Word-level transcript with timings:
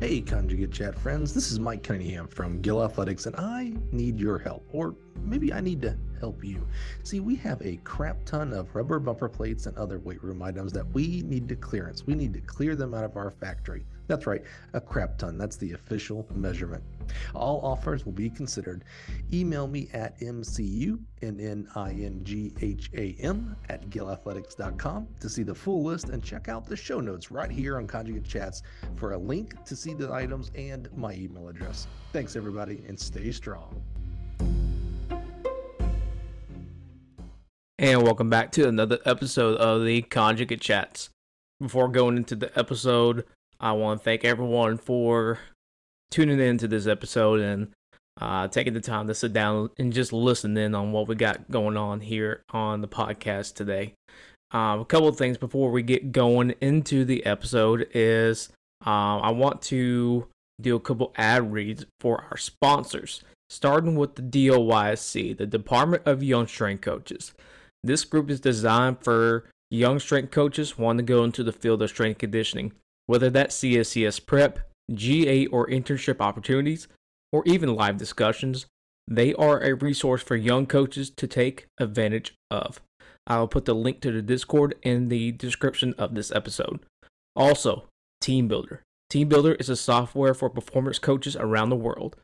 Hey, 0.00 0.22
Conjugate 0.22 0.72
Chat 0.72 0.98
friends, 0.98 1.34
this 1.34 1.52
is 1.52 1.60
Mike 1.60 1.82
Cunningham 1.82 2.26
from 2.26 2.62
Gill 2.62 2.82
Athletics, 2.82 3.26
and 3.26 3.36
I 3.36 3.74
need 3.92 4.18
your 4.18 4.38
help, 4.38 4.66
or 4.72 4.96
maybe 5.22 5.52
I 5.52 5.60
need 5.60 5.82
to 5.82 5.94
help 6.18 6.42
you. 6.42 6.66
See, 7.02 7.20
we 7.20 7.36
have 7.36 7.60
a 7.60 7.76
crap 7.84 8.24
ton 8.24 8.54
of 8.54 8.74
rubber 8.74 8.98
bumper 8.98 9.28
plates 9.28 9.66
and 9.66 9.76
other 9.76 9.98
weight 9.98 10.24
room 10.24 10.40
items 10.40 10.72
that 10.72 10.90
we 10.94 11.20
need 11.26 11.50
to 11.50 11.54
clearance. 11.54 12.06
We 12.06 12.14
need 12.14 12.32
to 12.32 12.40
clear 12.40 12.76
them 12.76 12.94
out 12.94 13.04
of 13.04 13.18
our 13.18 13.30
factory. 13.30 13.84
That's 14.10 14.26
right, 14.26 14.42
a 14.72 14.80
crap 14.80 15.18
ton. 15.18 15.38
That's 15.38 15.56
the 15.56 15.70
official 15.70 16.26
measurement. 16.34 16.82
All 17.32 17.60
offers 17.62 18.04
will 18.04 18.10
be 18.10 18.28
considered. 18.28 18.82
Email 19.32 19.68
me 19.68 19.88
at 19.92 20.18
mcunningham 20.18 21.06
at 23.68 23.88
gillathletics.com 23.88 25.08
to 25.20 25.28
see 25.28 25.44
the 25.44 25.54
full 25.54 25.84
list 25.84 26.08
and 26.08 26.24
check 26.24 26.48
out 26.48 26.66
the 26.66 26.74
show 26.74 26.98
notes 26.98 27.30
right 27.30 27.52
here 27.52 27.76
on 27.76 27.86
Conjugate 27.86 28.24
Chats 28.24 28.62
for 28.96 29.12
a 29.12 29.16
link 29.18 29.64
to 29.64 29.76
see 29.76 29.94
the 29.94 30.12
items 30.12 30.50
and 30.56 30.88
my 30.96 31.14
email 31.14 31.46
address. 31.46 31.86
Thanks, 32.12 32.34
everybody, 32.34 32.82
and 32.88 32.98
stay 32.98 33.30
strong. 33.30 33.80
And 37.78 38.02
welcome 38.02 38.28
back 38.28 38.50
to 38.52 38.66
another 38.66 38.98
episode 39.06 39.56
of 39.58 39.84
the 39.84 40.02
Conjugate 40.02 40.60
Chats. 40.60 41.10
Before 41.60 41.88
going 41.88 42.16
into 42.16 42.34
the 42.34 42.50
episode, 42.58 43.24
I 43.62 43.72
want 43.72 44.00
to 44.00 44.04
thank 44.04 44.24
everyone 44.24 44.78
for 44.78 45.38
tuning 46.10 46.40
in 46.40 46.56
to 46.58 46.66
this 46.66 46.86
episode 46.86 47.40
and 47.40 47.68
uh, 48.18 48.48
taking 48.48 48.72
the 48.72 48.80
time 48.80 49.06
to 49.06 49.14
sit 49.14 49.34
down 49.34 49.68
and 49.78 49.92
just 49.92 50.14
listen 50.14 50.56
in 50.56 50.74
on 50.74 50.92
what 50.92 51.08
we 51.08 51.14
got 51.14 51.50
going 51.50 51.76
on 51.76 52.00
here 52.00 52.42
on 52.52 52.80
the 52.80 52.88
podcast 52.88 53.54
today. 53.54 53.92
Um, 54.50 54.80
a 54.80 54.84
couple 54.86 55.08
of 55.08 55.18
things 55.18 55.36
before 55.36 55.70
we 55.70 55.82
get 55.82 56.10
going 56.10 56.54
into 56.62 57.04
the 57.04 57.24
episode 57.26 57.86
is 57.92 58.48
um, 58.86 59.20
I 59.22 59.30
want 59.30 59.60
to 59.62 60.26
do 60.58 60.76
a 60.76 60.80
couple 60.80 61.12
ad 61.16 61.52
reads 61.52 61.84
for 62.00 62.24
our 62.30 62.38
sponsors, 62.38 63.22
starting 63.50 63.94
with 63.94 64.14
the 64.14 64.22
DOYSC, 64.22 65.36
the 65.36 65.46
Department 65.46 66.04
of 66.06 66.22
Young 66.22 66.46
Strength 66.46 66.80
Coaches. 66.80 67.34
This 67.84 68.06
group 68.06 68.30
is 68.30 68.40
designed 68.40 69.04
for 69.04 69.44
young 69.70 69.98
strength 69.98 70.30
coaches 70.30 70.78
wanting 70.78 71.06
to 71.06 71.12
go 71.12 71.24
into 71.24 71.44
the 71.44 71.52
field 71.52 71.82
of 71.82 71.90
strength 71.90 72.18
conditioning 72.18 72.72
whether 73.10 73.28
that's 73.28 73.58
CSCS 73.58 74.24
prep, 74.24 74.60
GA 74.94 75.46
or 75.46 75.66
internship 75.66 76.20
opportunities, 76.20 76.86
or 77.32 77.42
even 77.44 77.74
live 77.74 77.96
discussions, 77.96 78.66
they 79.08 79.34
are 79.34 79.60
a 79.60 79.74
resource 79.74 80.22
for 80.22 80.36
young 80.36 80.64
coaches 80.64 81.10
to 81.10 81.26
take 81.26 81.66
advantage 81.78 82.36
of. 82.52 82.80
I'll 83.26 83.48
put 83.48 83.64
the 83.64 83.74
link 83.74 84.00
to 84.02 84.12
the 84.12 84.22
Discord 84.22 84.76
in 84.82 85.08
the 85.08 85.32
description 85.32 85.92
of 85.98 86.14
this 86.14 86.30
episode. 86.30 86.78
Also, 87.34 87.88
TeamBuildr. 88.22 88.78
Team 89.08 89.28
Builder 89.28 89.54
is 89.54 89.68
a 89.68 89.74
software 89.74 90.32
for 90.32 90.48
performance 90.48 91.00
coaches 91.00 91.34
around 91.34 91.70
the 91.70 91.74
world. 91.76 92.14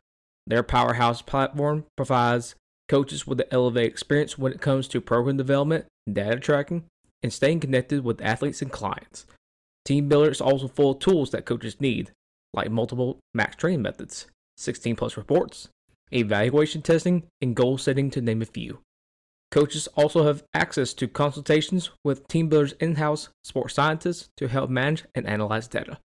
Their 0.45 0.63
powerhouse 0.63 1.21
platform 1.21 1.83
provides 1.97 2.55
coaches 2.87 3.27
with 3.27 3.39
the 3.39 3.53
elevated 3.53 3.91
experience 3.91 4.37
when 4.37 4.53
it 4.53 4.61
comes 4.61 4.87
to 4.87 5.01
program 5.01 5.35
development, 5.35 5.83
data 6.09 6.39
tracking, 6.39 6.85
and 7.21 7.33
staying 7.33 7.59
connected 7.59 8.05
with 8.05 8.21
athletes 8.21 8.61
and 8.61 8.71
clients. 8.71 9.25
TeamBuildr 9.87 10.31
is 10.31 10.41
also 10.41 10.67
full 10.67 10.91
of 10.91 10.99
tools 10.99 11.31
that 11.31 11.45
coaches 11.45 11.79
need, 11.79 12.11
like 12.53 12.69
multiple 12.69 13.19
max 13.33 13.55
training 13.55 13.81
methods, 13.81 14.27
16 14.57 14.97
plus 14.97 15.15
reports, 15.15 15.69
evaluation 16.11 16.81
testing, 16.81 17.23
and 17.41 17.55
goal 17.55 17.77
setting 17.77 18.11
to 18.11 18.21
name 18.21 18.41
a 18.41 18.45
few. 18.45 18.79
Coaches 19.49 19.87
also 19.95 20.25
have 20.25 20.43
access 20.53 20.93
to 20.95 21.07
consultations 21.07 21.89
with 22.03 22.27
TeamBuildr's 22.27 22.73
in 22.73 22.95
house 22.95 23.29
sports 23.45 23.75
scientists 23.75 24.27
to 24.35 24.49
help 24.49 24.69
manage 24.69 25.05
and 25.15 25.25
analyze 25.25 25.69
data. 25.69 25.99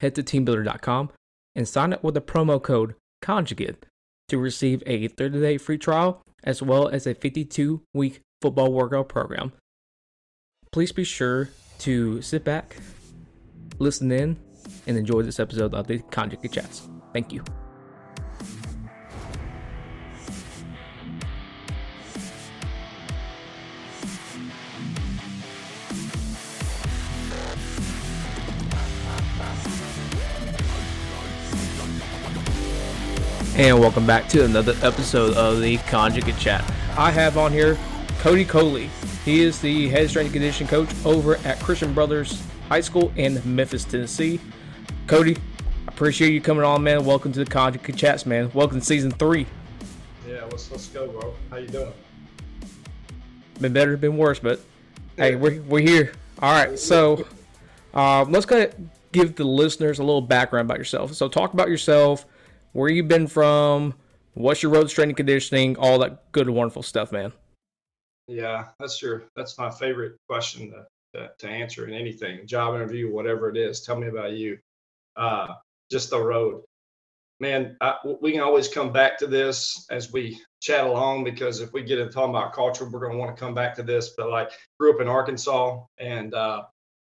Head 0.00 0.14
to 0.16 0.22
teambuildr.com 0.22 1.10
and 1.54 1.66
sign 1.66 1.94
up 1.94 2.04
with 2.04 2.12
the 2.12 2.20
promo 2.20 2.62
code 2.62 2.96
CONJUGATE 3.22 3.84
to 4.28 4.36
receive 4.36 4.82
a 4.84 5.08
30 5.08 5.40
day 5.40 5.56
free 5.56 5.78
trial 5.78 6.22
as 6.44 6.60
well 6.60 6.88
as 6.88 7.06
a 7.06 7.14
52 7.14 7.80
week 7.94 8.20
football 8.42 8.72
workout 8.72 9.08
program. 9.08 9.52
Please 10.70 10.92
be 10.92 11.04
sure 11.04 11.48
to 11.78 12.20
sit 12.20 12.44
back, 12.44 12.76
listen 13.82 14.12
in, 14.12 14.38
and 14.86 14.96
enjoy 14.96 15.22
this 15.22 15.40
episode 15.40 15.74
of 15.74 15.86
the 15.88 15.98
Conjugate 16.10 16.52
Chats. 16.52 16.88
Thank 17.12 17.32
you. 17.32 17.44
And 33.54 33.78
welcome 33.78 34.06
back 34.06 34.28
to 34.28 34.44
another 34.44 34.74
episode 34.82 35.36
of 35.36 35.60
the 35.60 35.76
Conjugate 35.78 36.38
Chat. 36.38 36.64
I 36.96 37.10
have 37.10 37.36
on 37.36 37.52
here 37.52 37.76
Cody 38.20 38.44
Coley. 38.44 38.88
He 39.24 39.42
is 39.42 39.60
the 39.60 39.88
head 39.88 40.08
strength 40.08 40.28
and 40.28 40.34
conditioning 40.34 40.68
coach 40.68 40.88
over 41.04 41.36
at 41.44 41.60
Christian 41.60 41.92
Brothers 41.92 42.42
High 42.72 42.80
School 42.80 43.12
in 43.16 43.38
Memphis, 43.44 43.84
Tennessee. 43.84 44.40
Cody, 45.06 45.36
appreciate 45.88 46.32
you 46.32 46.40
coming 46.40 46.64
on, 46.64 46.82
man. 46.82 47.04
Welcome 47.04 47.30
to 47.32 47.44
the 47.44 47.50
Conjugate 47.50 47.96
Chats, 47.96 48.24
man. 48.24 48.50
Welcome 48.54 48.80
to 48.80 48.86
season 48.86 49.10
three. 49.10 49.46
Yeah, 50.26 50.44
let's 50.44 50.70
let's 50.70 50.88
go, 50.88 51.06
bro. 51.06 51.34
How 51.50 51.58
you 51.58 51.68
doing? 51.68 51.92
Been 53.60 53.74
better, 53.74 53.94
been 53.98 54.16
worse, 54.16 54.38
but 54.38 54.58
hey, 55.18 55.36
we're 55.36 55.60
we're 55.60 55.82
here. 55.82 56.12
All 56.38 56.50
right, 56.50 56.78
so 56.78 57.26
um, 57.92 58.32
let's 58.32 58.46
kind 58.46 58.62
of 58.62 58.74
give 59.12 59.36
the 59.36 59.44
listeners 59.44 59.98
a 59.98 60.02
little 60.02 60.22
background 60.22 60.64
about 60.64 60.78
yourself. 60.78 61.12
So 61.12 61.28
talk 61.28 61.52
about 61.52 61.68
yourself, 61.68 62.24
where 62.72 62.88
you've 62.88 63.06
been 63.06 63.26
from, 63.26 63.92
what's 64.32 64.62
your 64.62 64.72
road 64.72 64.88
strength 64.88 65.10
and 65.10 65.16
conditioning, 65.18 65.76
all 65.76 65.98
that 65.98 66.32
good, 66.32 66.48
wonderful 66.48 66.82
stuff, 66.82 67.12
man. 67.12 67.34
Yeah, 68.28 68.68
that's 68.80 69.02
your 69.02 69.24
that's 69.36 69.58
my 69.58 69.70
favorite 69.70 70.16
question 70.26 70.70
to 70.70 70.86
to, 71.14 71.48
answer 71.48 71.86
in 71.86 71.94
anything, 71.94 72.46
job 72.46 72.74
interview, 72.74 73.12
whatever 73.12 73.48
it 73.48 73.56
is. 73.56 73.80
Tell 73.80 73.96
me 73.96 74.08
about 74.08 74.32
you. 74.32 74.58
Uh, 75.16 75.48
just 75.90 76.10
the 76.10 76.20
road. 76.20 76.62
Man, 77.40 77.76
I, 77.80 77.96
we 78.20 78.32
can 78.32 78.40
always 78.40 78.68
come 78.68 78.92
back 78.92 79.18
to 79.18 79.26
this 79.26 79.86
as 79.90 80.12
we 80.12 80.40
chat 80.60 80.86
along 80.86 81.24
because 81.24 81.60
if 81.60 81.72
we 81.72 81.82
get 81.82 81.98
into 81.98 82.12
talking 82.12 82.30
about 82.30 82.52
culture, 82.52 82.84
we're 82.84 83.00
going 83.00 83.12
to 83.12 83.18
want 83.18 83.36
to 83.36 83.40
come 83.40 83.52
back 83.52 83.74
to 83.76 83.82
this. 83.82 84.10
But 84.16 84.30
like, 84.30 84.52
grew 84.78 84.94
up 84.94 85.00
in 85.00 85.08
Arkansas 85.08 85.84
and 85.98 86.32
uh, 86.34 86.62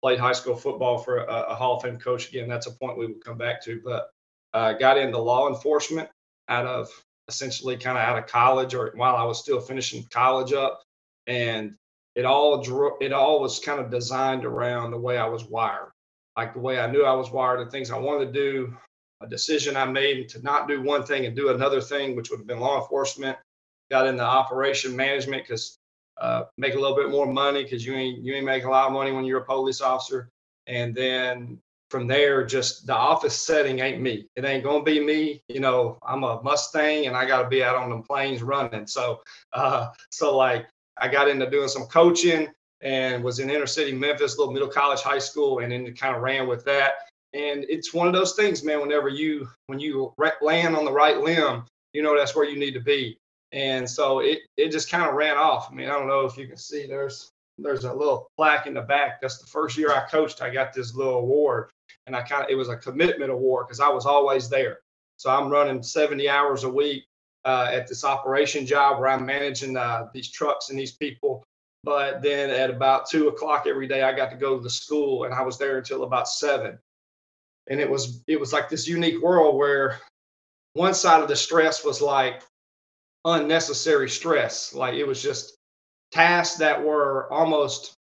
played 0.02 0.18
high 0.18 0.32
school 0.32 0.54
football 0.54 0.98
for 0.98 1.18
a, 1.18 1.42
a, 1.50 1.54
Hall 1.54 1.76
of 1.76 1.82
Fame 1.82 1.98
coach. 1.98 2.28
Again, 2.28 2.48
that's 2.48 2.66
a 2.66 2.72
point 2.72 2.98
we 2.98 3.06
will 3.06 3.14
come 3.24 3.38
back 3.38 3.62
to. 3.64 3.80
But 3.82 4.10
uh, 4.52 4.74
got 4.74 4.98
into 4.98 5.18
law 5.18 5.48
enforcement 5.48 6.08
out 6.48 6.66
of 6.66 6.88
essentially 7.28 7.76
kind 7.76 7.98
of 7.98 8.04
out 8.04 8.18
of 8.18 8.26
college 8.26 8.74
or 8.74 8.92
while 8.94 9.16
I 9.16 9.24
was 9.24 9.38
still 9.38 9.60
finishing 9.60 10.04
college 10.10 10.52
up. 10.52 10.82
And 11.26 11.74
it 12.18 12.24
all 12.24 12.60
drew, 12.60 12.96
it 13.00 13.12
all 13.12 13.40
was 13.40 13.60
kind 13.60 13.78
of 13.80 13.92
designed 13.92 14.44
around 14.44 14.90
the 14.90 14.98
way 14.98 15.18
I 15.18 15.28
was 15.28 15.44
wired, 15.44 15.92
like 16.36 16.52
the 16.52 16.58
way 16.58 16.80
I 16.80 16.90
knew 16.90 17.04
I 17.04 17.14
was 17.14 17.30
wired, 17.30 17.64
the 17.64 17.70
things 17.70 17.92
I 17.92 17.98
wanted 17.98 18.26
to 18.26 18.32
do, 18.32 18.76
a 19.20 19.28
decision 19.28 19.76
I 19.76 19.84
made 19.84 20.28
to 20.30 20.42
not 20.42 20.66
do 20.66 20.82
one 20.82 21.04
thing 21.04 21.26
and 21.26 21.36
do 21.36 21.50
another 21.50 21.80
thing, 21.80 22.16
which 22.16 22.28
would 22.30 22.40
have 22.40 22.46
been 22.48 22.58
law 22.58 22.80
enforcement. 22.82 23.38
Got 23.88 24.08
into 24.08 24.24
operation 24.24 24.96
management 24.96 25.44
because 25.44 25.78
uh, 26.20 26.42
make 26.56 26.74
a 26.74 26.80
little 26.80 26.96
bit 26.96 27.08
more 27.08 27.32
money 27.32 27.62
because 27.62 27.86
you 27.86 27.94
ain't 27.94 28.24
you 28.24 28.34
ain't 28.34 28.44
making 28.44 28.66
a 28.66 28.70
lot 28.72 28.88
of 28.88 28.92
money 28.92 29.12
when 29.12 29.24
you're 29.24 29.42
a 29.42 29.44
police 29.44 29.80
officer. 29.80 30.28
And 30.66 30.92
then 30.92 31.60
from 31.88 32.08
there, 32.08 32.44
just 32.44 32.84
the 32.84 32.96
office 32.96 33.36
setting 33.36 33.78
ain't 33.78 34.02
me. 34.02 34.26
It 34.34 34.44
ain't 34.44 34.64
gonna 34.64 34.82
be 34.82 34.98
me. 34.98 35.40
You 35.48 35.60
know, 35.60 35.98
I'm 36.02 36.24
a 36.24 36.42
Mustang 36.42 37.06
and 37.06 37.16
I 37.16 37.26
got 37.26 37.42
to 37.42 37.48
be 37.48 37.62
out 37.62 37.76
on 37.76 37.90
the 37.90 38.02
plains 38.02 38.42
running. 38.42 38.88
So, 38.88 39.20
uh, 39.52 39.90
so 40.10 40.36
like 40.36 40.66
I 41.00 41.08
got 41.08 41.28
into 41.28 41.48
doing 41.50 41.68
some 41.68 41.86
coaching 41.86 42.48
and 42.80 43.24
was 43.24 43.38
in 43.38 43.50
inner 43.50 43.66
city 43.66 43.92
Memphis, 43.92 44.38
little 44.38 44.52
middle 44.52 44.68
college, 44.68 45.00
high 45.00 45.18
school, 45.18 45.60
and 45.60 45.72
then 45.72 45.86
it 45.86 45.98
kind 45.98 46.14
of 46.14 46.22
ran 46.22 46.46
with 46.46 46.64
that. 46.64 46.92
And 47.34 47.64
it's 47.68 47.92
one 47.92 48.06
of 48.06 48.12
those 48.12 48.34
things, 48.34 48.64
man. 48.64 48.80
Whenever 48.80 49.08
you 49.08 49.48
when 49.66 49.78
you 49.78 50.14
land 50.40 50.76
on 50.76 50.84
the 50.84 50.92
right 50.92 51.18
limb, 51.18 51.64
you 51.92 52.02
know 52.02 52.16
that's 52.16 52.34
where 52.34 52.48
you 52.48 52.58
need 52.58 52.72
to 52.74 52.80
be. 52.80 53.18
And 53.52 53.88
so 53.88 54.20
it 54.20 54.40
it 54.56 54.70
just 54.70 54.90
kind 54.90 55.08
of 55.08 55.14
ran 55.14 55.36
off. 55.36 55.68
I 55.70 55.74
mean, 55.74 55.88
I 55.88 55.92
don't 55.92 56.08
know 56.08 56.24
if 56.24 56.36
you 56.36 56.46
can 56.46 56.56
see 56.56 56.86
there's 56.86 57.30
there's 57.58 57.84
a 57.84 57.92
little 57.92 58.30
plaque 58.36 58.66
in 58.66 58.74
the 58.74 58.82
back. 58.82 59.20
That's 59.20 59.38
the 59.38 59.46
first 59.46 59.76
year 59.76 59.90
I 59.90 60.08
coached. 60.08 60.42
I 60.42 60.50
got 60.50 60.72
this 60.72 60.94
little 60.94 61.18
award, 61.18 61.70
and 62.06 62.16
I 62.16 62.22
kind 62.22 62.44
of 62.44 62.50
it 62.50 62.54
was 62.54 62.68
a 62.68 62.76
commitment 62.76 63.30
award 63.30 63.66
because 63.66 63.80
I 63.80 63.88
was 63.88 64.06
always 64.06 64.48
there. 64.48 64.78
So 65.16 65.30
I'm 65.30 65.50
running 65.50 65.82
70 65.82 66.28
hours 66.28 66.62
a 66.62 66.68
week 66.68 67.07
uh, 67.48 67.70
at 67.72 67.88
this 67.88 68.04
operation 68.04 68.66
job 68.66 69.00
where 69.00 69.08
I'm 69.08 69.24
managing 69.24 69.74
uh, 69.74 70.08
these 70.12 70.30
trucks 70.30 70.68
and 70.68 70.78
these 70.78 70.92
people. 70.92 71.42
But 71.82 72.20
then 72.20 72.50
at 72.50 72.68
about 72.68 73.08
two 73.08 73.28
o'clock 73.28 73.66
every 73.66 73.88
day, 73.88 74.02
I 74.02 74.12
got 74.12 74.30
to 74.32 74.36
go 74.36 74.58
to 74.58 74.62
the 74.62 74.68
school, 74.68 75.24
and 75.24 75.32
I 75.32 75.40
was 75.40 75.56
there 75.56 75.78
until 75.78 76.04
about 76.04 76.28
seven. 76.28 76.78
And 77.70 77.80
it 77.80 77.88
was 77.88 78.22
it 78.26 78.38
was 78.38 78.52
like 78.52 78.68
this 78.68 78.86
unique 78.86 79.22
world 79.22 79.56
where 79.56 79.98
one 80.74 80.92
side 80.92 81.22
of 81.22 81.28
the 81.28 81.36
stress 81.36 81.82
was 81.82 82.02
like 82.02 82.42
unnecessary 83.24 84.10
stress, 84.10 84.74
like 84.74 84.94
it 84.94 85.06
was 85.06 85.22
just 85.22 85.56
tasks 86.12 86.58
that 86.58 86.84
were 86.84 87.32
almost 87.32 87.94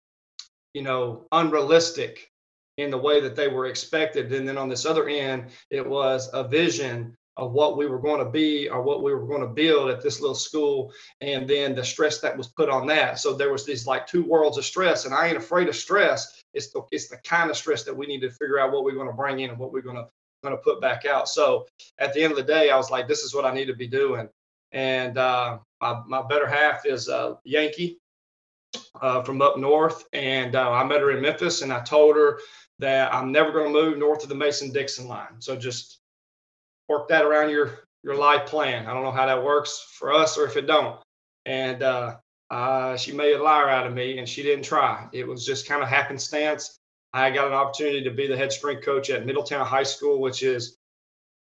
you 0.72 0.82
know 0.82 1.26
unrealistic 1.32 2.30
in 2.78 2.90
the 2.90 2.98
way 2.98 3.20
that 3.20 3.36
they 3.36 3.48
were 3.48 3.66
expected. 3.66 4.32
And 4.32 4.48
then 4.48 4.56
on 4.56 4.70
this 4.70 4.86
other 4.86 5.06
end, 5.06 5.50
it 5.70 5.86
was 5.86 6.30
a 6.32 6.48
vision 6.48 7.14
of 7.36 7.52
what 7.52 7.76
we 7.76 7.86
were 7.86 7.98
going 7.98 8.24
to 8.24 8.30
be 8.30 8.68
or 8.68 8.82
what 8.82 9.02
we 9.02 9.12
were 9.12 9.26
going 9.26 9.40
to 9.40 9.46
build 9.46 9.90
at 9.90 10.00
this 10.00 10.20
little 10.20 10.34
school 10.34 10.92
and 11.20 11.48
then 11.48 11.74
the 11.74 11.84
stress 11.84 12.20
that 12.20 12.36
was 12.36 12.48
put 12.48 12.68
on 12.68 12.86
that. 12.86 13.18
So 13.18 13.34
there 13.34 13.50
was 13.50 13.66
these 13.66 13.86
like 13.86 14.06
two 14.06 14.24
worlds 14.24 14.56
of 14.56 14.64
stress 14.64 15.04
and 15.04 15.14
i 15.14 15.26
ain't 15.26 15.36
afraid 15.36 15.68
of 15.68 15.74
stress. 15.74 16.42
It's 16.52 16.70
the 16.70 16.82
it's 16.92 17.08
the 17.08 17.16
kind 17.18 17.50
of 17.50 17.56
stress 17.56 17.82
that 17.84 17.96
we 17.96 18.06
need 18.06 18.20
to 18.20 18.30
figure 18.30 18.60
out 18.60 18.72
what 18.72 18.84
we're 18.84 18.94
going 18.94 19.08
to 19.08 19.12
bring 19.12 19.40
in 19.40 19.50
and 19.50 19.58
what 19.58 19.72
we're 19.72 19.82
going 19.82 19.96
to 19.96 20.08
going 20.42 20.54
to 20.54 20.62
put 20.62 20.80
back 20.80 21.06
out. 21.06 21.28
So 21.28 21.66
at 21.98 22.12
the 22.12 22.22
end 22.22 22.30
of 22.30 22.36
the 22.36 22.44
day 22.44 22.70
i 22.70 22.76
was 22.76 22.90
like 22.90 23.08
this 23.08 23.22
is 23.22 23.34
what 23.34 23.44
i 23.44 23.52
need 23.52 23.66
to 23.66 23.74
be 23.74 23.88
doing. 23.88 24.28
And 24.72 25.18
uh, 25.18 25.58
my, 25.80 26.02
my 26.06 26.22
better 26.22 26.46
half 26.46 26.86
is 26.86 27.08
a 27.08 27.38
yankee 27.44 27.98
uh, 29.00 29.22
from 29.22 29.42
up 29.42 29.58
north 29.58 30.04
and 30.12 30.54
uh, 30.54 30.70
i 30.70 30.84
met 30.84 31.00
her 31.00 31.10
in 31.12 31.20
memphis 31.22 31.62
and 31.62 31.72
i 31.72 31.80
told 31.80 32.16
her 32.16 32.40
that 32.80 33.12
i'm 33.14 33.30
never 33.32 33.52
going 33.52 33.72
to 33.72 33.80
move 33.80 33.98
north 33.98 34.22
of 34.22 34.28
the 34.28 34.34
mason 34.34 34.72
dixon 34.72 35.08
line. 35.08 35.40
So 35.40 35.56
just 35.56 36.00
work 36.88 37.08
that 37.08 37.24
around 37.24 37.50
your 37.50 37.80
your 38.02 38.16
life 38.16 38.46
plan. 38.46 38.86
I 38.86 38.92
don't 38.92 39.02
know 39.02 39.10
how 39.10 39.26
that 39.26 39.42
works 39.42 39.94
for 39.98 40.12
us 40.12 40.36
or 40.36 40.44
if 40.44 40.56
it 40.56 40.66
don't. 40.66 41.00
And 41.46 41.82
uh, 41.82 42.16
uh, 42.50 42.96
she 42.96 43.12
made 43.12 43.34
a 43.34 43.42
liar 43.42 43.68
out 43.68 43.86
of 43.86 43.94
me, 43.94 44.18
and 44.18 44.28
she 44.28 44.42
didn't 44.42 44.64
try. 44.64 45.08
It 45.12 45.26
was 45.26 45.44
just 45.44 45.66
kind 45.66 45.82
of 45.82 45.88
happenstance. 45.88 46.78
I 47.12 47.30
got 47.30 47.46
an 47.46 47.52
opportunity 47.52 48.02
to 48.04 48.10
be 48.10 48.26
the 48.26 48.36
head 48.36 48.52
strength 48.52 48.84
coach 48.84 49.08
at 49.10 49.24
Middletown 49.24 49.64
High 49.66 49.84
School, 49.84 50.20
which 50.20 50.42
is 50.42 50.76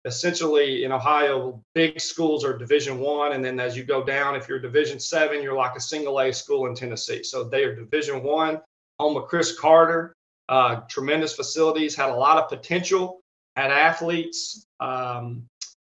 essentially 0.06 0.84
in 0.84 0.92
Ohio, 0.92 1.62
big 1.74 2.00
schools 2.00 2.46
are 2.46 2.58
Division 2.58 3.00
One, 3.00 3.34
and 3.34 3.44
then 3.44 3.60
as 3.60 3.76
you 3.76 3.84
go 3.84 4.04
down, 4.04 4.36
if 4.36 4.48
you're 4.48 4.60
Division 4.60 5.00
Seven, 5.00 5.42
you're 5.42 5.56
like 5.56 5.76
a 5.76 5.82
single 5.82 6.20
A 6.22 6.32
school 6.32 6.68
in 6.68 6.76
Tennessee. 6.76 7.24
So 7.24 7.44
they 7.44 7.64
are 7.64 7.76
Division 7.76 8.24
One. 8.24 8.62
Home 9.00 9.18
of 9.18 9.28
Cris 9.28 9.60
Carter, 9.60 10.14
uh, 10.48 10.78
tremendous 10.88 11.36
facilities, 11.36 11.96
had 11.96 12.12
a 12.12 12.16
lot 12.16 12.38
of 12.38 12.48
potential 12.48 13.20
had 13.56 13.72
athletes. 13.72 14.66
Um, 14.80 15.48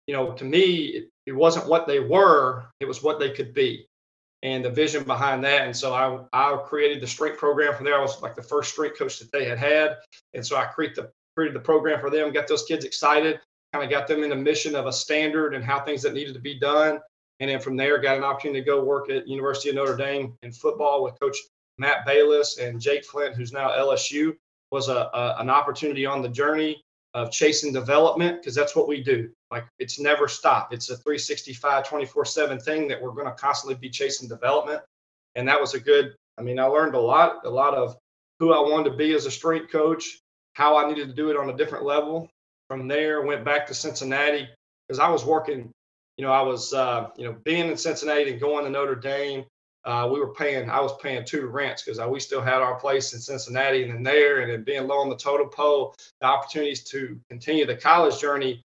you 0.06 0.14
know, 0.14 0.32
to 0.32 0.44
me, 0.44 0.87
it, 0.87 1.11
it, 1.26 1.32
wasn't 1.32 1.69
what 1.69 1.87
they 1.87 2.00
were; 2.00 2.67
it 2.81 2.87
was 2.87 3.03
what 3.03 3.19
they 3.19 3.31
could 3.31 3.55
be, 3.55 3.88
and 4.43 4.64
the 4.64 4.70
vision 4.70 5.05
behind 5.05 5.43
that. 5.44 5.62
And 5.62 5.76
so 5.76 5.94
I, 5.94 6.20
I 6.32 6.56
created 6.58 7.03
the 7.03 7.06
strength 7.06 7.38
program 7.38 7.75
from 7.75 7.85
there. 7.85 7.99
I 7.99 8.03
was 8.03 8.23
like 8.23 8.37
the 8.37 8.43
first 8.43 8.73
strength 8.73 8.99
coach 8.99 9.19
that 9.19 9.32
they 9.32 9.44
had 9.44 9.58
had, 9.58 9.97
and 10.35 10.47
so 10.47 10.56
I 10.56 10.64
created 10.67 10.97
the 10.97 11.11
created 11.37 11.55
the 11.55 11.61
program 11.61 12.00
for 12.00 12.11
them, 12.11 12.32
got 12.32 12.49
those 12.49 12.64
kids 12.64 12.85
excited, 12.85 13.41
kind 13.73 13.85
of 13.85 13.91
got 13.91 14.08
them 14.08 14.23
in 14.23 14.31
the 14.31 14.37
mission 14.37 14.75
of 14.75 14.87
a 14.87 14.93
standard 14.93 15.55
and 15.55 15.62
how 15.62 15.81
things 15.81 16.03
that 16.03 16.14
needed 16.14 16.35
to 16.35 16.41
be 16.41 16.58
done. 16.58 16.99
And 17.41 17.50
then 17.50 17.61
from 17.61 17.76
there, 17.76 17.99
got 17.99 18.17
an 18.17 18.25
opportunity 18.25 18.61
to 18.61 18.67
go 18.67 18.82
work 18.82 19.11
at 19.11 19.29
University 19.29 19.69
of 19.69 19.75
Notre 19.75 19.97
Dame 19.97 20.35
in 20.43 20.50
football 20.50 21.05
with 21.05 21.20
Coach 21.20 21.37
Matt 21.76 22.06
Balis 22.06 22.58
and 22.58 22.81
Jake 22.81 23.05
Flint, 23.05 23.35
who's 23.35 23.53
now 23.53 23.70
LSU. 23.70 24.35
Was 24.73 24.88
a, 24.88 25.08
a 25.14 25.37
an 25.38 25.49
opportunity 25.49 26.06
on 26.06 26.23
the 26.23 26.29
journey 26.29 26.82
of 27.17 27.31
chasing 27.31 27.73
development 27.73 28.39
because 28.39 28.55
that's 28.55 28.77
what 28.77 28.87
we 28.87 29.03
do. 29.03 29.31
Like 29.51 29.65
it's 29.79 29.99
never 29.99 30.29
stop. 30.29 30.75
It's 30.75 30.91
a 30.91 30.97
365, 30.99 31.89
24 31.89 32.25
7 32.27 32.61
thing 32.61 32.87
that 32.89 33.01
we're 33.01 33.13
going 33.13 33.27
to 33.27 33.33
constantly 33.33 33.75
be 33.75 33.89
chasing 33.89 34.29
development. 34.29 34.83
And 35.35 35.49
that 35.49 35.59
was 35.59 35.73
a 35.73 35.81
good, 35.81 36.15
I 36.37 36.43
mean, 36.43 36.59
I 36.59 36.65
learned 36.65 36.95
a 36.95 37.01
lot, 37.01 37.47
a 37.47 37.51
lot 37.51 37.73
of 37.73 37.97
who 38.39 38.53
I 38.53 38.61
wanted 38.61 38.91
to 38.91 38.97
be 38.99 39.15
as 39.15 39.25
a 39.25 39.31
strength 39.31 39.73
coach, 39.73 40.21
how 40.53 40.77
I 40.77 40.87
needed 40.87 41.09
to 41.09 41.15
do 41.15 41.31
it 41.31 41.39
on 41.39 41.49
a 41.49 41.57
different 41.57 41.87
level. 41.87 42.29
From 42.69 42.87
there, 42.87 43.23
went 43.23 43.47
back 43.47 43.67
to 43.69 43.75
Cincinnati 43.75 44.47
because 44.87 44.99
I 44.99 45.09
was 45.09 45.25
working, 45.25 45.71
you 46.19 46.25
know, 46.25 46.33
I 46.33 46.43
was, 46.43 46.75
uh, 46.75 47.09
you 47.17 47.25
know, 47.25 47.37
being 47.45 47.71
in 47.71 47.79
Cincinnati 47.79 48.31
and 48.31 48.41
going 48.41 48.65
to 48.65 48.71
Notre 48.71 48.95
Dame 48.95 49.47
uh, 49.87 50.09
we 50.12 50.19
were 50.19 50.35
paying, 50.35 50.69
I 50.69 50.81
was 50.81 50.97
paying 51.00 51.25
two 51.25 51.47
rents 51.47 51.85
because 51.85 52.00
uh, 52.00 52.09
we 52.09 52.19
still 52.19 52.43
had 52.43 52.61
our 52.61 52.75
place 52.75 53.12
in 53.15 53.21
Cincinnati 53.21 53.85
and 53.85 53.94
then 53.94 54.03
there, 54.03 54.41
and 54.41 54.50
then 54.50 54.65
being 54.65 54.88
low 54.88 54.99
on 54.99 55.09
the 55.09 55.17
total 55.17 55.47
pole, 55.47 55.94
the 56.21 56.27
opportunities 56.27 56.83
to 56.85 57.19
continue 57.31 57.65
the 57.65 57.77
college 57.77 58.21
journey 58.21 58.62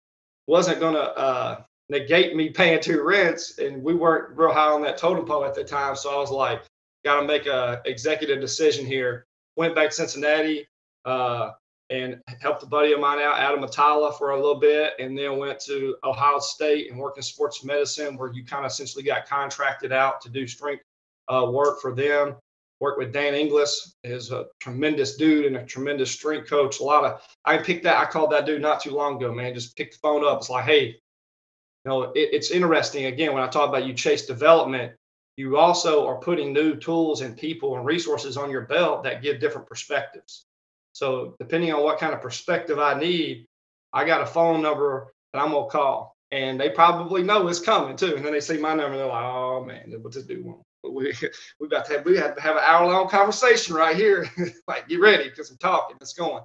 wasn't 0.49 0.81
going 0.81 0.94
to 0.94 1.16
uh, 1.16 1.62
negate 1.88 2.34
me 2.34 2.50
paying 2.50 2.81
two 2.81 3.02
rents. 3.02 3.58
And 3.58 3.81
we 3.81 3.94
weren't 3.94 4.37
real 4.37 4.52
high 4.52 4.72
on 4.72 4.82
that 4.82 4.99
totem 4.99 5.25
pole 5.25 5.44
at 5.44 5.55
the 5.55 5.62
time. 5.62 5.94
So 5.94 6.12
I 6.12 6.16
was 6.16 6.32
like, 6.32 6.64
got 7.05 7.20
to 7.20 7.26
make 7.26 7.46
a 7.46 7.81
executive 7.84 8.40
decision 8.40 8.84
here. 8.84 9.25
Went 9.56 9.76
back 9.76 9.90
to 9.90 9.94
Cincinnati 9.94 10.67
uh, 11.05 11.52
and 11.90 12.20
helped 12.40 12.64
a 12.64 12.67
buddy 12.67 12.93
of 12.93 12.99
mine 12.99 13.20
out, 13.20 13.38
Adam 13.38 13.62
Atala, 13.62 14.12
for 14.14 14.31
a 14.31 14.37
little 14.37 14.58
bit, 14.58 14.94
and 14.99 15.17
then 15.17 15.38
went 15.38 15.60
to 15.60 15.94
Ohio 16.02 16.40
State 16.40 16.90
and 16.90 16.99
worked 16.99 17.19
in 17.19 17.22
sports 17.22 17.62
medicine, 17.62 18.17
where 18.17 18.32
you 18.32 18.44
kind 18.44 18.64
of 18.64 18.72
essentially 18.72 19.05
got 19.05 19.28
contracted 19.28 19.93
out 19.93 20.20
to 20.22 20.28
do 20.28 20.44
strength 20.49 20.82
uh, 21.28 21.48
work 21.50 21.80
for 21.80 21.94
them. 21.94 22.36
Worked 22.80 22.98
with 22.98 23.12
Dan 23.12 23.34
Inglis, 23.34 23.94
is 24.02 24.30
a 24.30 24.46
tremendous 24.60 25.16
dude 25.16 25.46
and 25.46 25.56
a 25.56 25.64
tremendous 25.64 26.10
strength 26.10 26.50
coach. 26.50 26.80
A 26.80 26.82
lot 26.82 27.04
of 27.04 27.22
I 27.44 27.56
picked 27.58 27.84
that. 27.84 27.98
I 27.98 28.04
called 28.04 28.32
that 28.32 28.46
dude 28.46 28.60
not 28.60 28.82
too 28.82 28.90
long 28.90 29.16
ago, 29.16 29.32
man. 29.32 29.54
Just 29.54 29.76
picked 29.76 29.94
the 29.94 29.98
phone 30.00 30.24
up. 30.24 30.38
It's 30.38 30.50
like, 30.50 30.64
hey, 30.64 30.86
you 30.86 30.96
know, 31.86 32.02
it, 32.02 32.30
it's 32.32 32.50
interesting. 32.50 33.06
Again, 33.06 33.32
when 33.32 33.42
I 33.42 33.48
talk 33.48 33.68
about 33.68 33.86
you 33.86 33.94
chase 33.94 34.26
development, 34.26 34.92
you 35.36 35.56
also 35.56 36.06
are 36.06 36.18
putting 36.18 36.52
new 36.52 36.76
tools 36.76 37.20
and 37.20 37.36
people 37.36 37.76
and 37.76 37.86
resources 37.86 38.36
on 38.36 38.50
your 38.50 38.62
belt 38.62 39.04
that 39.04 39.22
give 39.22 39.40
different 39.40 39.66
perspectives. 39.66 40.44
So 40.92 41.34
depending 41.40 41.72
on 41.72 41.82
what 41.82 41.98
kind 41.98 42.14
of 42.14 42.20
perspective 42.20 42.78
I 42.78 42.98
need, 42.98 43.46
I 43.92 44.04
got 44.04 44.22
a 44.22 44.26
phone 44.26 44.62
number 44.62 45.12
that 45.32 45.40
I'm 45.40 45.50
gonna 45.50 45.68
call, 45.68 46.16
and 46.30 46.60
they 46.60 46.70
probably 46.70 47.22
know 47.22 47.48
it's 47.48 47.60
coming 47.60 47.96
too. 47.96 48.16
And 48.16 48.24
then 48.24 48.32
they 48.32 48.40
see 48.40 48.58
my 48.58 48.70
number, 48.70 48.92
and 48.92 48.98
they're 48.98 49.06
like, 49.06 49.24
"Oh 49.24 49.64
man, 49.64 49.92
what 50.00 50.12
this 50.12 50.24
dude 50.24 50.44
want?" 50.44 50.62
We 50.94 51.14
we 51.61 51.67
about 51.67 51.87
to 51.87 51.94
have 51.94 52.05
we 52.05 52.17
had 52.17 52.37
to 52.37 52.43
have 52.43 52.56
an 52.56 52.62
hour 52.64 52.87
long 52.87 53.08
conversation 53.08 53.75
right 53.75 53.96
here. 53.96 54.29
like 54.69 54.88
get 54.88 55.00
ready 55.00 55.29
because 55.29 55.50
I'm 55.50 55.58
talking. 55.58 55.96
It's 56.00 56.12
going. 56.12 56.43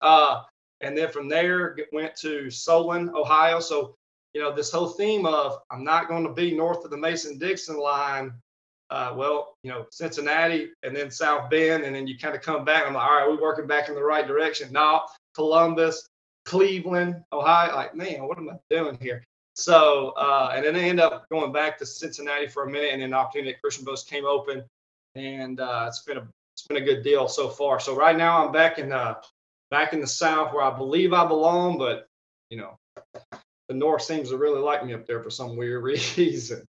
Uh, 0.00 0.42
and 0.80 0.96
then 0.96 1.10
from 1.10 1.28
there 1.28 1.76
went 1.92 2.16
to 2.16 2.50
Solon, 2.50 3.10
Ohio. 3.14 3.60
So 3.60 3.94
you 4.34 4.40
know 4.40 4.54
this 4.54 4.72
whole 4.72 4.88
theme 4.88 5.26
of 5.26 5.58
I'm 5.70 5.84
not 5.84 6.08
going 6.08 6.24
to 6.24 6.32
be 6.32 6.56
north 6.56 6.84
of 6.84 6.90
the 6.90 6.96
Mason 6.96 7.38
Dixon 7.38 7.78
line. 7.78 8.32
Uh, 8.90 9.14
well, 9.16 9.56
you 9.62 9.70
know 9.70 9.86
Cincinnati 9.90 10.70
and 10.82 10.94
then 10.94 11.10
South 11.10 11.48
Bend, 11.48 11.84
and 11.84 11.94
then 11.94 12.06
you 12.06 12.18
kind 12.18 12.34
of 12.34 12.42
come 12.42 12.64
back. 12.64 12.86
I'm 12.86 12.94
like, 12.94 13.08
all 13.08 13.16
right, 13.16 13.28
we're 13.28 13.40
working 13.40 13.66
back 13.66 13.88
in 13.88 13.94
the 13.94 14.02
right 14.02 14.26
direction. 14.26 14.72
Now 14.72 15.04
Columbus, 15.34 16.06
Cleveland, 16.44 17.22
Ohio. 17.32 17.74
Like, 17.74 17.94
man, 17.94 18.26
what 18.26 18.38
am 18.38 18.50
I 18.50 18.56
doing 18.68 18.98
here? 19.00 19.24
So, 19.54 20.10
uh, 20.16 20.52
and 20.54 20.64
then 20.64 20.74
they 20.74 20.88
end 20.88 21.00
up 21.00 21.28
going 21.30 21.52
back 21.52 21.78
to 21.78 21.86
Cincinnati 21.86 22.48
for 22.48 22.64
a 22.64 22.70
minute, 22.70 22.90
and 22.92 23.02
then 23.02 23.10
the 23.10 23.16
opportunity 23.16 23.52
at 23.52 23.60
Christian 23.60 23.84
Post 23.84 24.08
came 24.08 24.24
open, 24.24 24.64
and 25.14 25.60
uh, 25.60 25.84
it's 25.88 26.02
been 26.02 26.18
a 26.18 26.26
it's 26.54 26.66
been 26.66 26.78
a 26.78 26.84
good 26.84 27.02
deal 27.02 27.28
so 27.28 27.48
far. 27.48 27.80
So 27.80 27.94
right 27.94 28.16
now 28.16 28.44
I'm 28.44 28.52
back 28.52 28.78
in 28.78 28.90
the 28.90 29.18
back 29.70 29.92
in 29.92 30.00
the 30.00 30.06
South 30.06 30.52
where 30.52 30.62
I 30.62 30.76
believe 30.76 31.12
I 31.12 31.26
belong, 31.26 31.78
but 31.78 32.06
you 32.50 32.58
know, 32.58 32.78
the 33.68 33.74
North 33.74 34.02
seems 34.02 34.30
to 34.30 34.36
really 34.36 34.60
like 34.60 34.84
me 34.84 34.94
up 34.94 35.06
there 35.06 35.22
for 35.22 35.30
some 35.30 35.56
weird 35.56 35.82
reason. 36.16 36.64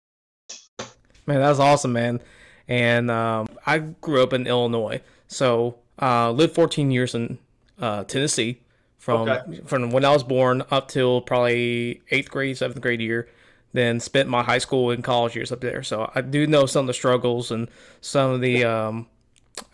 Man, 1.26 1.40
that's 1.40 1.58
awesome, 1.58 1.92
man. 1.92 2.20
And 2.68 3.10
um, 3.10 3.46
I 3.66 3.78
grew 3.78 4.22
up 4.22 4.32
in 4.32 4.46
Illinois, 4.46 5.00
so 5.28 5.76
uh, 6.00 6.30
lived 6.30 6.54
14 6.54 6.90
years 6.90 7.14
in 7.14 7.38
uh, 7.78 8.04
Tennessee 8.04 8.60
from 9.00 9.28
okay. 9.28 9.60
from 9.64 9.90
when 9.90 10.04
I 10.04 10.12
was 10.12 10.22
born 10.22 10.62
up 10.70 10.88
till 10.88 11.22
probably 11.22 12.02
eighth 12.10 12.30
grade, 12.30 12.56
seventh 12.56 12.80
grade 12.80 13.00
year. 13.00 13.28
Then 13.72 14.00
spent 14.00 14.28
my 14.28 14.42
high 14.42 14.58
school 14.58 14.90
and 14.90 15.02
college 15.02 15.36
years 15.36 15.52
up 15.52 15.60
there, 15.60 15.84
so 15.84 16.10
I 16.12 16.22
do 16.22 16.44
know 16.44 16.66
some 16.66 16.80
of 16.80 16.86
the 16.88 16.92
struggles 16.92 17.52
and 17.52 17.68
some 18.00 18.32
of 18.32 18.40
the 18.40 18.64
um, 18.64 19.06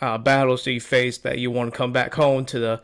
uh, 0.02 0.18
battles 0.18 0.64
that 0.64 0.72
you 0.72 0.80
face 0.80 1.16
that 1.18 1.38
you 1.38 1.50
want 1.50 1.72
to 1.72 1.76
come 1.76 1.92
back 1.92 2.14
home 2.14 2.44
to 2.46 2.58
the, 2.58 2.82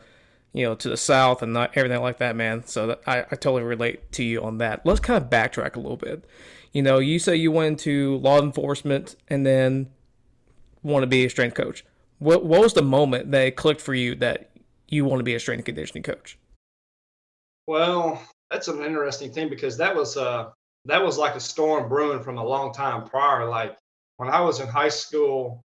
you 0.53 0.65
know, 0.65 0.73
to 0.73 0.89
the 0.89 0.97
south 0.97 1.43
and 1.43 1.53
not 1.53 1.77
everything 1.77 2.01
like 2.01 2.17
that, 2.17 2.35
man. 2.35 2.65
So 2.65 2.87
that, 2.87 3.01
I, 3.05 3.19
I 3.19 3.35
totally 3.35 3.61
relate 3.61 4.11
to 4.13 4.23
you 4.23 4.41
on 4.43 4.57
that. 4.57 4.83
Let's 4.87 4.99
kind 4.99 5.23
of 5.23 5.29
backtrack 5.29 5.75
a 5.75 5.79
little 5.79 5.97
bit. 5.97 6.25
You 6.71 6.81
know, 6.81 6.97
you 6.97 7.19
say 7.19 7.35
you 7.35 7.51
went 7.51 7.73
into 7.73 8.17
law 8.17 8.41
enforcement 8.41 9.15
and 9.27 9.45
then 9.45 9.91
want 10.81 11.03
to 11.03 11.07
be 11.07 11.25
a 11.25 11.29
strength 11.29 11.53
coach. 11.53 11.85
What 12.17 12.43
what 12.43 12.61
was 12.61 12.73
the 12.73 12.81
moment 12.81 13.29
that 13.29 13.47
it 13.47 13.55
clicked 13.55 13.81
for 13.81 13.93
you 13.93 14.15
that 14.15 14.49
you 14.89 15.05
want 15.05 15.19
to 15.19 15.23
be 15.23 15.35
a 15.35 15.39
strength 15.39 15.59
and 15.59 15.65
conditioning 15.65 16.03
coach? 16.03 16.37
Well, 17.67 18.21
that's 18.51 18.67
an 18.67 18.83
interesting 18.83 19.31
thing 19.31 19.49
because 19.49 19.77
that 19.77 19.95
was 19.95 20.17
uh 20.17 20.49
that 20.85 21.03
was 21.03 21.17
like 21.17 21.35
a 21.35 21.39
storm 21.39 21.87
brewing 21.87 22.21
from 22.21 22.37
a 22.37 22.45
long 22.45 22.73
time 22.73 23.05
prior. 23.05 23.47
Like 23.47 23.77
when 24.17 24.29
I 24.29 24.41
was 24.41 24.59
in 24.59 24.67
high 24.67 24.89
school, 24.89 25.63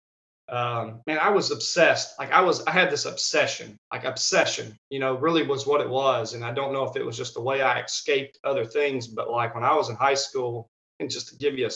um, 0.49 1.01
man, 1.07 1.17
I 1.19 1.29
was 1.29 1.51
obsessed. 1.51 2.19
Like 2.19 2.31
I 2.31 2.41
was, 2.41 2.63
I 2.65 2.71
had 2.71 2.91
this 2.91 3.05
obsession, 3.05 3.77
like 3.91 4.03
obsession, 4.03 4.75
you 4.89 4.99
know, 4.99 5.15
really 5.15 5.43
was 5.43 5.65
what 5.65 5.81
it 5.81 5.89
was. 5.89 6.33
And 6.33 6.43
I 6.43 6.51
don't 6.51 6.73
know 6.73 6.83
if 6.83 6.95
it 6.95 7.05
was 7.05 7.17
just 7.17 7.33
the 7.33 7.41
way 7.41 7.61
I 7.61 7.81
escaped 7.81 8.37
other 8.43 8.65
things, 8.65 9.07
but 9.07 9.29
like 9.29 9.55
when 9.55 9.63
I 9.63 9.73
was 9.75 9.89
in 9.89 9.95
high 9.95 10.13
school, 10.15 10.69
and 10.99 11.09
just 11.09 11.29
to 11.29 11.37
give 11.37 11.57
you 11.57 11.67
a, 11.67 11.71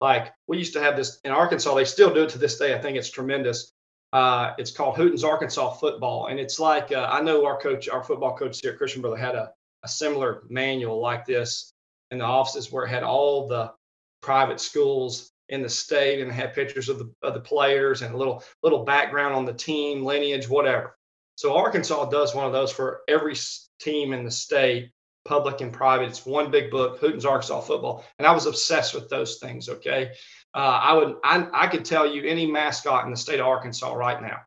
like 0.00 0.32
we 0.48 0.58
used 0.58 0.72
to 0.72 0.80
have 0.80 0.96
this 0.96 1.20
in 1.24 1.30
Arkansas, 1.30 1.74
they 1.74 1.84
still 1.84 2.12
do 2.12 2.24
it 2.24 2.30
to 2.30 2.38
this 2.38 2.58
day. 2.58 2.74
I 2.74 2.80
think 2.80 2.96
it's 2.96 3.10
tremendous. 3.10 3.71
Uh, 4.12 4.52
it's 4.58 4.70
called 4.70 4.96
Hooten's 4.96 5.24
Arkansas 5.24 5.72
Football, 5.74 6.26
and 6.26 6.38
it's 6.38 6.60
like 6.60 6.92
uh, 6.92 7.08
I 7.10 7.22
know 7.22 7.46
our 7.46 7.58
coach, 7.58 7.88
our 7.88 8.04
football 8.04 8.36
coach 8.36 8.60
here 8.60 8.76
Christian 8.76 9.00
Brother, 9.00 9.16
had 9.16 9.34
a, 9.34 9.50
a 9.84 9.88
similar 9.88 10.42
manual 10.50 11.00
like 11.00 11.24
this 11.24 11.72
in 12.10 12.18
the 12.18 12.24
offices 12.24 12.70
where 12.70 12.84
it 12.84 12.90
had 12.90 13.02
all 13.02 13.48
the 13.48 13.72
private 14.20 14.60
schools 14.60 15.32
in 15.48 15.62
the 15.62 15.68
state 15.68 16.20
and 16.20 16.30
had 16.30 16.54
pictures 16.54 16.88
of 16.88 16.98
the 16.98 17.12
of 17.22 17.34
the 17.34 17.40
players 17.40 18.02
and 18.02 18.14
a 18.14 18.18
little 18.18 18.42
little 18.62 18.84
background 18.84 19.34
on 19.34 19.46
the 19.46 19.52
team, 19.52 20.04
lineage, 20.04 20.48
whatever. 20.48 20.96
So 21.36 21.56
Arkansas 21.56 22.06
does 22.10 22.34
one 22.34 22.46
of 22.46 22.52
those 22.52 22.70
for 22.70 23.00
every 23.08 23.34
team 23.80 24.12
in 24.12 24.24
the 24.24 24.30
state, 24.30 24.90
public 25.24 25.60
and 25.60 25.72
private. 25.72 26.08
It's 26.08 26.26
one 26.26 26.50
big 26.50 26.70
book, 26.70 26.98
Hooten's 26.98 27.24
Arkansas 27.24 27.62
football, 27.62 28.04
and 28.18 28.26
I 28.26 28.32
was 28.32 28.46
obsessed 28.46 28.94
with 28.94 29.08
those 29.08 29.38
things. 29.38 29.68
Okay, 29.68 30.12
uh, 30.54 30.80
I 30.82 30.92
would 30.94 31.16
I, 31.24 31.48
I 31.52 31.66
could 31.66 31.84
tell 31.84 32.06
you 32.06 32.24
any 32.24 32.46
mascot 32.46 33.04
in 33.04 33.10
the 33.10 33.16
state 33.16 33.40
of 33.40 33.46
Arkansas 33.46 33.92
right 33.92 34.20
now. 34.20 34.40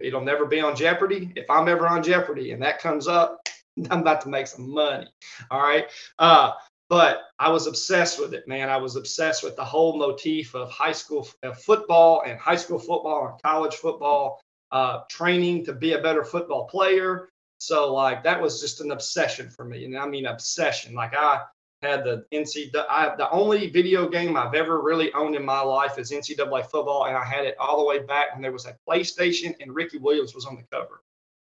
It'll 0.00 0.20
never 0.20 0.46
be 0.46 0.60
on 0.60 0.76
Jeopardy. 0.76 1.32
If 1.34 1.50
I'm 1.50 1.68
ever 1.68 1.86
on 1.86 2.02
Jeopardy 2.02 2.52
and 2.52 2.62
that 2.62 2.78
comes 2.78 3.08
up, 3.08 3.48
I'm 3.90 4.00
about 4.00 4.20
to 4.22 4.28
make 4.28 4.46
some 4.46 4.70
money. 4.70 5.06
All 5.50 5.62
right. 5.62 5.86
Uh, 6.18 6.52
but 6.88 7.22
I 7.38 7.48
was 7.50 7.68
obsessed 7.68 8.20
with 8.20 8.34
it, 8.34 8.48
man. 8.48 8.68
I 8.68 8.76
was 8.76 8.96
obsessed 8.96 9.44
with 9.44 9.54
the 9.54 9.64
whole 9.64 9.96
motif 9.96 10.54
of 10.54 10.70
high 10.70 10.92
school 10.92 11.28
uh, 11.44 11.52
football 11.52 12.22
and 12.26 12.38
high 12.38 12.56
school 12.56 12.80
football 12.80 13.28
and 13.28 13.42
college 13.42 13.74
football, 13.74 14.40
uh, 14.72 15.02
training 15.08 15.64
to 15.66 15.72
be 15.72 15.92
a 15.92 16.02
better 16.02 16.24
football 16.24 16.66
player. 16.66 17.28
So 17.58 17.94
like 17.94 18.24
that 18.24 18.42
was 18.42 18.60
just 18.60 18.80
an 18.80 18.90
obsession 18.90 19.50
for 19.50 19.64
me, 19.64 19.84
and 19.84 19.96
I 19.96 20.06
mean 20.06 20.26
obsession. 20.26 20.94
Like 20.94 21.14
I 21.14 21.42
had 21.82 22.04
the 22.04 22.24
NCAA. 22.32 23.16
The 23.16 23.30
only 23.30 23.70
video 23.70 24.08
game 24.08 24.36
I've 24.36 24.54
ever 24.54 24.80
really 24.80 25.12
owned 25.14 25.34
in 25.34 25.44
my 25.44 25.60
life 25.60 25.98
is 25.98 26.10
NCAA 26.10 26.66
football, 26.66 27.06
and 27.06 27.16
I 27.16 27.24
had 27.24 27.44
it 27.44 27.56
all 27.58 27.78
the 27.78 27.84
way 27.84 28.00
back 28.00 28.32
when 28.32 28.42
there 28.42 28.52
was 28.52 28.66
a 28.66 28.76
PlayStation 28.88 29.54
and 29.60 29.74
Ricky 29.74 29.98
Williams 29.98 30.34
was 30.34 30.46
on 30.46 30.56
the 30.56 30.62
cover. 30.70 31.02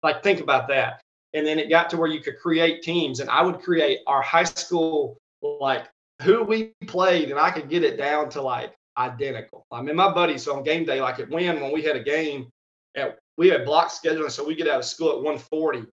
Like 0.04 0.24
think 0.24 0.40
about 0.40 0.68
that. 0.70 1.02
And 1.34 1.46
then 1.46 1.60
it 1.60 1.70
got 1.70 1.90
to 1.92 1.98
where 1.98 2.10
you 2.10 2.22
could 2.22 2.40
create 2.40 2.82
teams, 2.82 3.20
and 3.20 3.30
I 3.30 3.42
would 3.42 3.60
create 3.60 4.00
our 4.08 4.22
high 4.22 4.44
school 4.44 5.18
like 5.42 5.88
who 6.22 6.44
we 6.44 6.74
played, 6.88 7.32
and 7.32 7.40
I 7.40 7.52
could 7.52 7.70
get 7.70 7.84
it 7.84 7.98
down 7.98 8.30
to 8.32 8.42
like 8.42 8.74
identical. 8.98 9.66
I 9.72 9.82
mean, 9.82 9.96
my 9.96 10.14
buddies 10.14 10.48
on 10.48 10.64
game 10.64 10.86
day, 10.86 11.02
like 11.02 11.20
at 11.20 11.30
Wynne, 11.30 11.62
when 11.62 11.72
we 11.72 11.82
had 11.82 11.96
a 11.96 12.04
game, 12.04 12.50
at, 12.96 13.18
we 13.38 13.48
had 13.48 13.66
block 13.66 13.90
scheduling, 13.90 14.30
so 14.30 14.46
we 14.46 14.56
get 14.56 14.68
out 14.68 14.80
of 14.80 14.86
school 14.86 15.10
at 15.10 15.16
140. 15.16 15.86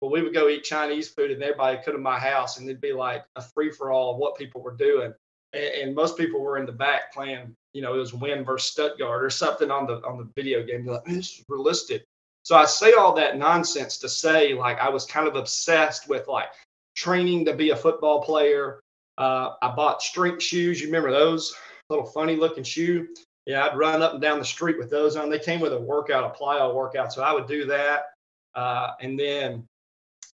But 0.00 0.10
we 0.10 0.22
would 0.22 0.34
go 0.34 0.48
eat 0.48 0.64
Chinese 0.64 1.08
food, 1.08 1.30
and 1.30 1.42
everybody 1.42 1.78
come 1.84 1.94
to 1.94 2.00
my 2.00 2.18
house, 2.18 2.58
and 2.58 2.68
it'd 2.68 2.80
be 2.80 2.92
like 2.92 3.24
a 3.36 3.42
free 3.42 3.70
for 3.70 3.90
all 3.90 4.12
of 4.12 4.18
what 4.18 4.36
people 4.36 4.60
were 4.60 4.76
doing. 4.76 5.12
And, 5.52 5.64
and, 5.64 5.94
most 5.94 6.18
people 6.18 6.40
were 6.40 6.58
in 6.58 6.66
the 6.66 6.72
back 6.72 7.12
playing, 7.14 7.54
you 7.72 7.80
know, 7.80 7.94
it 7.94 7.98
was 7.98 8.12
Wynne 8.12 8.44
versus 8.44 8.70
Stuttgart 8.70 9.24
or 9.24 9.30
something 9.30 9.70
on 9.70 9.86
the 9.86 10.04
on 10.06 10.18
the 10.18 10.28
video 10.36 10.62
game. 10.62 10.84
You're 10.84 10.94
like, 10.94 11.04
this 11.04 11.38
is 11.38 11.44
realistic. 11.48 12.04
So 12.42 12.56
I 12.56 12.64
say 12.64 12.92
all 12.92 13.14
that 13.14 13.38
nonsense 13.38 13.98
to 13.98 14.08
say, 14.08 14.54
like, 14.54 14.78
I 14.78 14.88
was 14.88 15.06
kind 15.06 15.26
of 15.26 15.34
obsessed 15.34 16.08
with 16.08 16.28
like 16.28 16.48
training 16.94 17.44
to 17.44 17.54
be 17.54 17.70
a 17.70 17.76
football 17.76 18.22
player, 18.22 18.80
uh, 19.18 19.54
I 19.62 19.74
bought 19.74 20.02
strength 20.02 20.42
shoes. 20.42 20.80
You 20.80 20.86
remember 20.86 21.10
those 21.10 21.54
little 21.88 22.06
funny 22.06 22.36
looking 22.36 22.64
shoe? 22.64 23.08
Yeah, 23.46 23.66
I'd 23.66 23.78
run 23.78 24.02
up 24.02 24.14
and 24.14 24.22
down 24.22 24.38
the 24.38 24.44
street 24.44 24.78
with 24.78 24.90
those 24.90 25.16
on. 25.16 25.30
They 25.30 25.38
came 25.38 25.60
with 25.60 25.72
a 25.72 25.78
workout, 25.78 26.24
a 26.24 26.38
plyo 26.38 26.74
workout. 26.74 27.12
So 27.12 27.22
I 27.22 27.32
would 27.32 27.46
do 27.46 27.64
that. 27.66 28.06
Uh, 28.54 28.92
and 29.00 29.18
then 29.18 29.64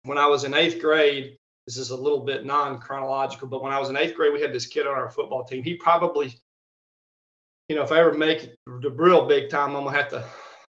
when 0.03 0.17
I 0.17 0.27
was 0.27 0.43
in 0.43 0.53
eighth 0.53 0.81
grade, 0.81 1.38
this 1.67 1.77
is 1.77 1.91
a 1.91 1.96
little 1.96 2.22
bit 2.22 2.46
non 2.46 2.79
chronological, 2.79 3.48
but 3.48 3.62
when 3.62 3.72
I 3.72 3.79
was 3.79 3.89
in 3.89 3.98
eighth 3.98 4.15
grade, 4.15 4.34
we 4.34 4.41
had 4.41 4.53
this 4.53 4.65
kid 4.65 4.88
on 4.88 4.93
our 4.93 5.10
football 5.10 5.43
team. 5.43 5.63
He 5.63 5.75
probably, 5.75 6.34
you 7.70 7.75
know, 7.75 7.84
if 7.84 7.91
I 7.91 8.00
ever 8.00 8.13
make 8.13 8.51
the 8.65 8.91
real 8.91 9.27
big 9.27 9.50
time, 9.50 9.75
I'm 9.75 9.84
gonna 9.84 9.98
have 9.98 10.10
to, 10.10 10.24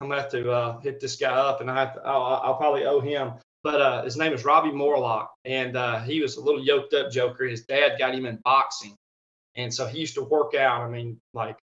I'm 0.01 0.09
gonna 0.09 0.21
have 0.21 0.31
to 0.31 0.51
uh, 0.51 0.79
hit 0.79 1.00
this 1.00 1.15
guy 1.15 1.29
up, 1.29 1.62
and 1.62 1.69
I 1.69 1.79
have 1.79 1.93
to, 1.93 2.01
I'll, 2.01 2.41
I'll 2.43 2.57
probably 2.57 2.86
owe 2.86 3.00
him 3.00 3.33
but 3.63 3.81
uh, 3.81 4.03
his 4.03 4.15
name 4.15 4.33
is 4.33 4.45
Robbie 4.45 4.71
Morlock, 4.71 5.31
and 5.43 5.75
uh, 5.75 6.00
he 6.00 6.21
was 6.21 6.38
a 6.38 6.41
little 6.41 6.63
yoked 6.63 6.93
up 6.93 7.12
joker. 7.12 7.45
His 7.45 7.65
dad 7.65 7.98
got 8.00 8.15
him 8.15 8.25
in 8.25 8.39
boxing, 8.43 8.95
and 9.55 9.74
so 9.74 9.86
he 9.86 10.00
used 10.00 10.15
to 10.15 10.24
work 10.24 10.55
out. 10.55 10.81
I 10.81 10.89
mean, 10.89 11.19
like 11.33 11.57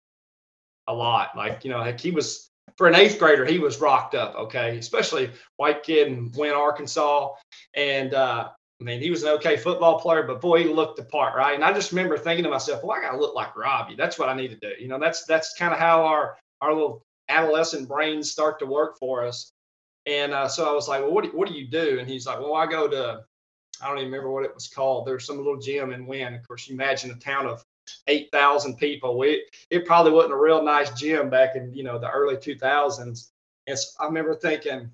a 0.88 0.94
lot. 0.94 1.37
Like 1.37 1.64
you 1.64 1.71
know, 1.71 1.78
like 1.78 2.00
he 2.00 2.11
was 2.11 2.50
for 2.76 2.88
an 2.88 2.95
eighth 2.95 3.19
grader, 3.19 3.45
he 3.45 3.59
was 3.59 3.81
rocked 3.81 4.14
up. 4.14 4.35
Okay, 4.35 4.78
especially 4.78 5.31
white 5.57 5.83
kid 5.83 6.09
in 6.09 6.33
Wynne, 6.37 6.54
Arkansas, 6.54 7.31
and 7.75 8.14
uh, 8.14 8.49
I 8.81 8.85
mean, 8.85 9.00
he 9.00 9.11
was 9.11 9.23
an 9.23 9.31
okay 9.31 9.57
football 9.57 10.00
player, 10.00 10.25
but 10.25 10.40
boy, 10.40 10.64
he 10.64 10.69
looked 10.69 10.97
the 10.97 11.04
part, 11.04 11.37
right? 11.37 11.54
And 11.54 11.64
I 11.64 11.73
just 11.73 11.93
remember 11.93 12.19
thinking 12.19 12.45
to 12.45 12.50
myself, 12.50 12.83
well, 12.83 12.97
I 12.97 13.00
gotta 13.00 13.19
look 13.19 13.35
like 13.35 13.57
Robbie. 13.57 13.97
That's 13.97 14.19
what 14.19 14.28
I 14.28 14.35
need 14.35 14.49
to 14.49 14.57
do. 14.57 14.73
You 14.81 14.88
know, 14.88 14.99
that's 14.99 15.25
that's 15.25 15.54
kind 15.59 15.73
of 15.73 15.78
how 15.78 16.04
our 16.04 16.37
our 16.61 16.73
little 16.73 17.02
adolescent 17.28 17.88
brains 17.88 18.31
start 18.31 18.59
to 18.59 18.66
work 18.66 18.99
for 18.99 19.25
us. 19.25 19.50
And 20.07 20.33
uh, 20.33 20.49
so 20.49 20.69
I 20.69 20.73
was 20.73 20.88
like, 20.88 21.00
well, 21.00 21.12
what 21.12 21.25
do, 21.25 21.31
what 21.31 21.49
do 21.49 21.54
you 21.54 21.66
do? 21.66 21.99
And 21.99 22.09
he's 22.09 22.26
like, 22.26 22.38
well, 22.38 22.54
I 22.54 22.66
go 22.66 22.88
to, 22.88 23.25
I 23.83 23.88
don't 23.88 23.99
even 23.99 24.11
remember 24.11 24.31
what 24.31 24.45
it 24.45 24.54
was 24.54 24.69
called. 24.69 25.07
There's 25.07 25.25
some 25.25 25.38
little 25.38 25.59
gym 25.59 25.93
in 25.93 26.07
Wynne. 26.07 26.35
Of 26.35 26.47
course, 26.47 26.69
you 26.69 26.75
imagine 26.75 27.11
a 27.11 27.14
town 27.14 27.47
of 27.47 27.64
8,000 28.06 28.76
people. 28.76 29.18
We, 29.18 29.46
it 29.70 29.86
probably 29.86 30.12
wasn't 30.12 30.34
a 30.34 30.38
real 30.38 30.62
nice 30.62 30.90
gym 30.92 31.30
back 31.30 31.56
in, 31.56 31.72
you 31.74 31.84
know, 31.84 31.98
the 31.98 32.10
early 32.10 32.36
2000s. 32.36 33.30
And 33.66 33.78
so 33.78 33.88
I 34.00 34.06
remember 34.06 34.34
thinking, 34.34 34.90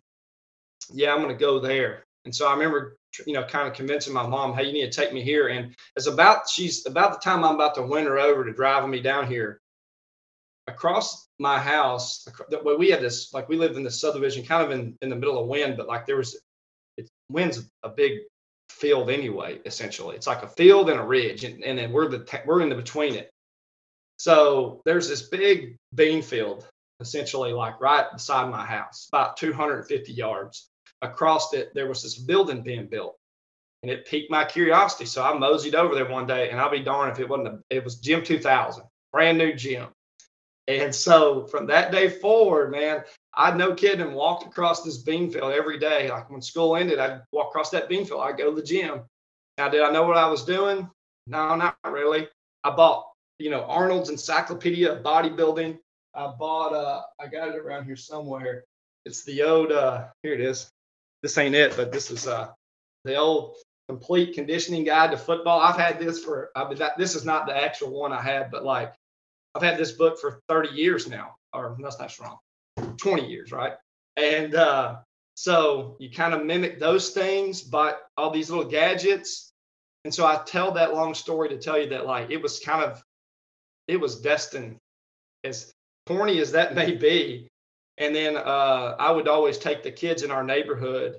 yeah, 0.92 1.12
I'm 1.12 1.22
going 1.22 1.28
to 1.28 1.40
go 1.40 1.58
there. 1.58 2.04
And 2.24 2.34
so 2.34 2.46
I 2.46 2.52
remember, 2.52 2.96
you 3.26 3.32
know, 3.32 3.44
kind 3.44 3.66
of 3.66 3.74
convincing 3.74 4.12
my 4.12 4.26
mom, 4.26 4.54
hey, 4.54 4.64
you 4.64 4.72
need 4.72 4.90
to 4.90 5.00
take 5.00 5.12
me 5.12 5.22
here. 5.22 5.48
And 5.48 5.74
it's 5.96 6.06
about, 6.06 6.48
she's 6.48 6.86
about 6.86 7.12
the 7.12 7.18
time 7.18 7.44
I'm 7.44 7.54
about 7.54 7.74
to 7.76 7.82
win 7.82 8.04
her 8.04 8.18
over 8.18 8.44
to 8.44 8.52
driving 8.52 8.90
me 8.90 9.00
down 9.00 9.26
here 9.26 9.60
across 10.70 11.28
my 11.38 11.58
house, 11.58 12.26
well, 12.62 12.78
we 12.78 12.90
had 12.90 13.00
this 13.00 13.32
like 13.32 13.48
we 13.48 13.56
lived 13.56 13.76
in 13.76 13.82
the 13.82 13.90
subdivision, 13.90 14.44
kind 14.44 14.62
of 14.62 14.70
in 14.70 14.96
in 15.02 15.08
the 15.08 15.16
middle 15.16 15.38
of 15.38 15.48
Wynne, 15.48 15.76
but 15.76 15.88
like 15.88 16.06
there 16.06 16.16
was, 16.16 16.38
it, 16.96 17.08
Wynne's 17.30 17.68
a 17.82 17.88
big 17.88 18.20
field 18.80 19.10
anyway. 19.10 19.60
Essentially, 19.64 20.16
it's 20.16 20.26
like 20.26 20.42
a 20.42 20.48
field 20.48 20.90
and 20.90 20.98
a 20.98 21.04
ridge, 21.04 21.44
and, 21.44 21.62
and 21.62 21.78
then 21.78 21.92
we're 21.92 22.08
the 22.08 22.42
we're 22.46 22.62
in 22.62 22.68
the 22.68 22.74
between 22.74 23.14
it. 23.14 23.30
So 24.16 24.82
there's 24.84 25.08
this 25.08 25.28
big 25.28 25.76
bean 25.94 26.22
field, 26.22 26.66
essentially 27.00 27.52
like 27.52 27.80
right 27.80 28.06
beside 28.12 28.50
my 28.50 28.64
house, 28.64 29.08
about 29.12 29.36
250 29.36 30.12
yards. 30.12 30.68
Across 31.02 31.54
it, 31.54 31.70
there 31.74 31.88
was 31.88 32.02
this 32.02 32.18
building 32.18 32.62
being 32.62 32.86
built, 32.86 33.16
and 33.82 33.90
it 33.90 34.06
piqued 34.06 34.30
my 34.30 34.44
curiosity. 34.44 35.06
So 35.06 35.22
I 35.22 35.36
moseyed 35.38 35.74
over 35.74 35.94
there 35.94 36.08
one 36.08 36.26
day, 36.26 36.50
and 36.50 36.60
I'll 36.60 36.70
be 36.70 36.80
darned 36.80 37.12
if 37.12 37.20
it 37.20 37.28
wasn't. 37.28 37.48
A, 37.48 37.76
it 37.76 37.84
was 37.84 37.96
Gym 37.96 38.22
2000, 38.22 38.84
brand 39.12 39.38
new 39.38 39.54
gym. 39.54 39.88
And 40.78 40.94
so 40.94 41.46
from 41.46 41.66
that 41.66 41.90
day 41.90 42.08
forward, 42.08 42.70
man, 42.70 43.02
I 43.34 43.50
no 43.56 43.74
kidding 43.74 44.12
walked 44.12 44.46
across 44.46 44.82
this 44.82 44.98
bean 44.98 45.30
field 45.30 45.52
every 45.52 45.78
day. 45.78 46.10
Like 46.10 46.30
when 46.30 46.42
school 46.42 46.76
ended, 46.76 46.98
I'd 46.98 47.22
walk 47.32 47.48
across 47.48 47.70
that 47.70 47.88
bean 47.88 48.04
field. 48.04 48.20
I'd 48.22 48.38
go 48.38 48.50
to 48.50 48.56
the 48.56 48.66
gym. 48.66 49.02
Now, 49.58 49.68
did 49.68 49.82
I 49.82 49.90
know 49.90 50.06
what 50.06 50.16
I 50.16 50.28
was 50.28 50.44
doing? 50.44 50.88
No, 51.26 51.56
not 51.56 51.76
really. 51.84 52.28
I 52.64 52.70
bought, 52.70 53.10
you 53.38 53.50
know, 53.50 53.62
Arnold's 53.64 54.10
Encyclopedia 54.10 54.92
of 54.92 55.02
Bodybuilding. 55.02 55.78
I 56.14 56.32
bought, 56.38 56.72
uh, 56.72 57.02
I 57.20 57.26
got 57.26 57.48
it 57.48 57.56
around 57.56 57.84
here 57.84 57.96
somewhere. 57.96 58.64
It's 59.06 59.24
the 59.24 59.42
old, 59.42 59.72
uh, 59.72 60.06
here 60.22 60.34
it 60.34 60.40
is. 60.40 60.68
This 61.22 61.36
ain't 61.38 61.54
it, 61.54 61.76
but 61.76 61.92
this 61.92 62.10
is 62.10 62.26
uh, 62.26 62.48
the 63.04 63.16
old 63.16 63.56
complete 63.88 64.34
conditioning 64.34 64.84
guide 64.84 65.10
to 65.10 65.16
football. 65.16 65.60
I've 65.60 65.76
had 65.78 65.98
this 65.98 66.22
for, 66.24 66.50
I 66.56 66.68
mean, 66.68 66.78
this 66.96 67.14
is 67.14 67.24
not 67.24 67.46
the 67.46 67.56
actual 67.56 67.90
one 67.90 68.12
I 68.12 68.22
had, 68.22 68.50
but 68.50 68.64
like 68.64 68.94
I've 69.54 69.62
had 69.62 69.78
this 69.78 69.92
book 69.92 70.18
for 70.20 70.40
30 70.48 70.70
years 70.70 71.08
now, 71.08 71.34
or 71.52 71.76
that's 71.80 71.98
not 71.98 72.10
strong, 72.10 72.38
20 72.98 73.26
years, 73.26 73.52
right? 73.52 73.72
And 74.16 74.54
uh, 74.54 74.96
so 75.34 75.96
you 75.98 76.10
kind 76.10 76.34
of 76.34 76.44
mimic 76.44 76.78
those 76.78 77.10
things, 77.10 77.62
but 77.62 78.02
all 78.16 78.30
these 78.30 78.50
little 78.50 78.70
gadgets. 78.70 79.52
And 80.04 80.14
so 80.14 80.24
I 80.24 80.40
tell 80.46 80.72
that 80.72 80.94
long 80.94 81.14
story 81.14 81.48
to 81.48 81.58
tell 81.58 81.78
you 81.78 81.90
that 81.90 82.06
like 82.06 82.30
it 82.30 82.40
was 82.40 82.60
kind 82.60 82.84
of, 82.84 83.02
it 83.88 83.98
was 83.98 84.20
destined, 84.20 84.76
as 85.42 85.72
corny 86.06 86.38
as 86.40 86.52
that 86.52 86.74
may 86.80 86.92
be. 86.92 87.48
And 87.98 88.14
then 88.14 88.36
uh, 88.36 88.96
I 88.98 89.10
would 89.10 89.28
always 89.28 89.58
take 89.58 89.82
the 89.82 89.90
kids 89.90 90.22
in 90.22 90.30
our 90.30 90.44
neighborhood 90.44 91.16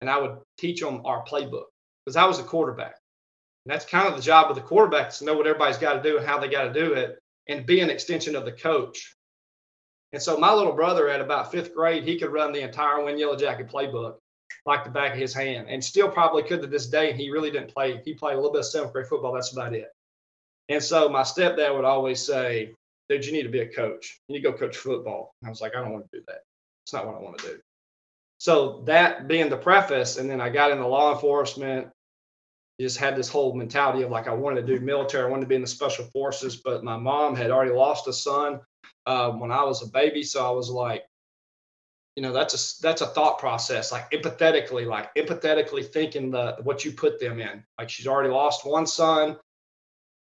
and 0.00 0.10
I 0.10 0.18
would 0.18 0.38
teach 0.58 0.80
them 0.80 1.02
our 1.04 1.24
playbook 1.24 1.66
because 2.04 2.16
I 2.16 2.26
was 2.26 2.38
a 2.38 2.42
quarterback. 2.42 2.96
And 3.64 3.72
that's 3.72 3.84
kind 3.84 4.08
of 4.08 4.16
the 4.16 4.22
job 4.22 4.50
of 4.50 4.56
the 4.56 4.62
quarterback 4.62 5.10
to 5.10 5.24
know 5.24 5.34
what 5.34 5.46
everybody's 5.46 5.78
got 5.78 5.94
to 5.94 6.02
do 6.02 6.18
and 6.18 6.26
how 6.26 6.38
they 6.38 6.48
got 6.48 6.64
to 6.64 6.72
do 6.72 6.94
it 6.94 7.19
and 7.50 7.66
be 7.66 7.80
an 7.80 7.90
extension 7.90 8.36
of 8.36 8.44
the 8.44 8.52
coach. 8.52 9.16
And 10.12 10.22
so 10.22 10.38
my 10.38 10.52
little 10.52 10.72
brother 10.72 11.08
at 11.08 11.20
about 11.20 11.52
fifth 11.52 11.74
grade, 11.74 12.04
he 12.04 12.18
could 12.18 12.32
run 12.32 12.52
the 12.52 12.62
entire 12.62 13.04
Wynne 13.04 13.18
Yellow 13.18 13.36
Jacket 13.36 13.68
playbook 13.68 14.16
like 14.66 14.84
the 14.84 14.90
back 14.90 15.12
of 15.12 15.18
his 15.18 15.34
hand 15.34 15.68
and 15.68 15.84
still 15.84 16.08
probably 16.08 16.42
could 16.42 16.60
to 16.62 16.66
this 16.66 16.86
day. 16.86 17.12
He 17.12 17.30
really 17.30 17.50
didn't 17.50 17.72
play. 17.72 18.00
He 18.04 18.14
played 18.14 18.34
a 18.34 18.36
little 18.36 18.52
bit 18.52 18.60
of 18.60 18.66
seventh 18.66 18.92
grade 18.92 19.06
football. 19.06 19.32
That's 19.32 19.52
about 19.52 19.74
it. 19.74 19.88
And 20.68 20.82
so 20.82 21.08
my 21.08 21.22
stepdad 21.22 21.74
would 21.74 21.84
always 21.84 22.24
say, 22.24 22.72
dude, 23.08 23.24
you 23.24 23.32
need 23.32 23.42
to 23.42 23.48
be 23.48 23.60
a 23.60 23.68
coach. 23.68 24.20
You 24.28 24.34
need 24.34 24.42
to 24.42 24.52
go 24.52 24.56
coach 24.56 24.76
football. 24.76 25.34
And 25.42 25.48
I 25.48 25.50
was 25.50 25.60
like, 25.60 25.74
I 25.74 25.80
don't 25.80 25.92
want 25.92 26.10
to 26.10 26.18
do 26.18 26.24
that. 26.28 26.42
It's 26.84 26.92
not 26.92 27.06
what 27.06 27.16
I 27.16 27.20
want 27.20 27.38
to 27.38 27.46
do. 27.48 27.58
So 28.38 28.82
that 28.86 29.28
being 29.28 29.50
the 29.50 29.56
preface, 29.56 30.16
and 30.16 30.30
then 30.30 30.40
I 30.40 30.48
got 30.48 30.70
into 30.70 30.86
law 30.86 31.12
enforcement, 31.12 31.88
just 32.82 32.98
had 32.98 33.16
this 33.16 33.28
whole 33.28 33.54
mentality 33.54 34.02
of 34.02 34.10
like 34.10 34.28
I 34.28 34.34
wanted 34.34 34.66
to 34.66 34.78
do 34.78 34.84
military, 34.84 35.24
I 35.24 35.28
wanted 35.30 35.42
to 35.42 35.48
be 35.48 35.54
in 35.54 35.60
the 35.60 35.66
special 35.66 36.06
forces, 36.06 36.56
but 36.56 36.84
my 36.84 36.96
mom 36.96 37.36
had 37.36 37.50
already 37.50 37.72
lost 37.72 38.08
a 38.08 38.12
son 38.12 38.60
uh, 39.06 39.30
when 39.32 39.50
I 39.50 39.64
was 39.64 39.82
a 39.82 39.90
baby, 39.90 40.22
so 40.22 40.46
I 40.46 40.50
was 40.50 40.70
like, 40.70 41.04
you 42.16 42.22
know, 42.22 42.32
that's 42.32 42.54
a 42.54 42.82
that's 42.82 43.02
a 43.02 43.06
thought 43.06 43.38
process, 43.38 43.92
like 43.92 44.10
empathetically, 44.10 44.86
like 44.86 45.14
empathetically 45.14 45.86
thinking 45.90 46.30
the 46.30 46.56
what 46.62 46.84
you 46.84 46.92
put 46.92 47.20
them 47.20 47.40
in. 47.40 47.64
Like 47.78 47.88
she's 47.88 48.06
already 48.06 48.30
lost 48.30 48.66
one 48.66 48.86
son. 48.86 49.36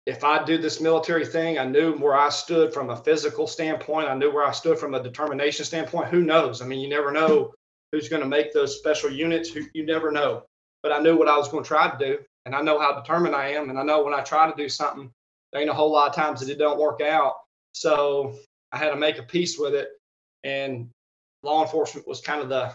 If 0.04 0.24
I 0.24 0.42
do 0.42 0.58
this 0.58 0.80
military 0.80 1.24
thing, 1.24 1.58
I 1.58 1.64
knew 1.64 1.92
where 1.94 2.16
I 2.16 2.28
stood 2.28 2.74
from 2.74 2.90
a 2.90 2.96
physical 2.96 3.46
standpoint. 3.46 4.08
I 4.08 4.14
knew 4.14 4.32
where 4.32 4.46
I 4.46 4.52
stood 4.52 4.78
from 4.78 4.94
a 4.94 5.02
determination 5.02 5.64
standpoint. 5.64 6.08
Who 6.08 6.22
knows? 6.22 6.60
I 6.60 6.66
mean, 6.66 6.80
you 6.80 6.88
never 6.88 7.12
know 7.12 7.52
who's 7.92 8.08
going 8.08 8.22
to 8.22 8.28
make 8.28 8.52
those 8.52 8.78
special 8.78 9.10
units. 9.10 9.50
Who 9.50 9.62
you 9.74 9.86
never 9.86 10.10
know. 10.10 10.42
But 10.82 10.92
I 10.92 10.98
knew 10.98 11.16
what 11.16 11.28
I 11.28 11.38
was 11.38 11.48
going 11.48 11.62
to 11.62 11.68
try 11.68 11.88
to 11.88 12.04
do, 12.04 12.18
and 12.44 12.54
I 12.54 12.60
know 12.60 12.78
how 12.78 13.00
determined 13.00 13.34
I 13.34 13.48
am, 13.48 13.70
and 13.70 13.78
I 13.78 13.82
know 13.82 14.02
when 14.02 14.14
I 14.14 14.20
try 14.20 14.50
to 14.50 14.56
do 14.56 14.68
something, 14.68 15.10
there 15.52 15.60
ain't 15.60 15.70
a 15.70 15.74
whole 15.74 15.92
lot 15.92 16.08
of 16.08 16.14
times 16.14 16.40
that 16.40 16.50
it 16.50 16.58
don't 16.58 16.80
work 16.80 17.00
out. 17.00 17.34
So 17.72 18.34
I 18.72 18.78
had 18.78 18.90
to 18.90 18.96
make 18.96 19.18
a 19.18 19.22
peace 19.22 19.58
with 19.58 19.74
it, 19.74 19.88
and 20.44 20.88
law 21.42 21.62
enforcement 21.62 22.06
was 22.06 22.20
kind 22.20 22.40
of 22.40 22.48
the 22.48 22.72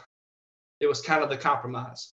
it 0.80 0.88
was 0.88 1.02
kind 1.02 1.24
of 1.24 1.30
the 1.30 1.38
compromise. 1.38 2.14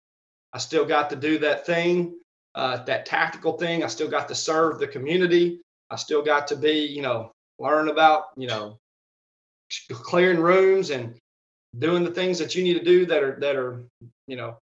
I 0.53 0.57
still 0.57 0.85
got 0.85 1.09
to 1.09 1.15
do 1.15 1.37
that 1.39 1.65
thing, 1.65 2.17
uh, 2.55 2.83
that 2.85 3.05
tactical 3.05 3.53
thing. 3.57 3.83
I 3.83 3.87
still 3.87 4.09
got 4.09 4.27
to 4.29 4.35
serve 4.35 4.79
the 4.79 4.87
community. 4.87 5.59
I 5.89 5.95
still 5.95 6.21
got 6.21 6.47
to 6.47 6.55
be, 6.55 6.85
you 6.85 7.01
know, 7.01 7.31
learn 7.59 7.89
about, 7.89 8.25
you 8.37 8.47
know, 8.47 8.77
clearing 9.89 10.39
rooms 10.39 10.91
and 10.91 11.15
doing 11.79 12.03
the 12.03 12.11
things 12.11 12.37
that 12.39 12.55
you 12.55 12.63
need 12.63 12.75
to 12.75 12.83
do 12.83 13.05
that 13.07 13.23
are 13.23 13.39
that 13.39 13.55
are, 13.55 13.83
you 14.27 14.35
know, 14.35 14.57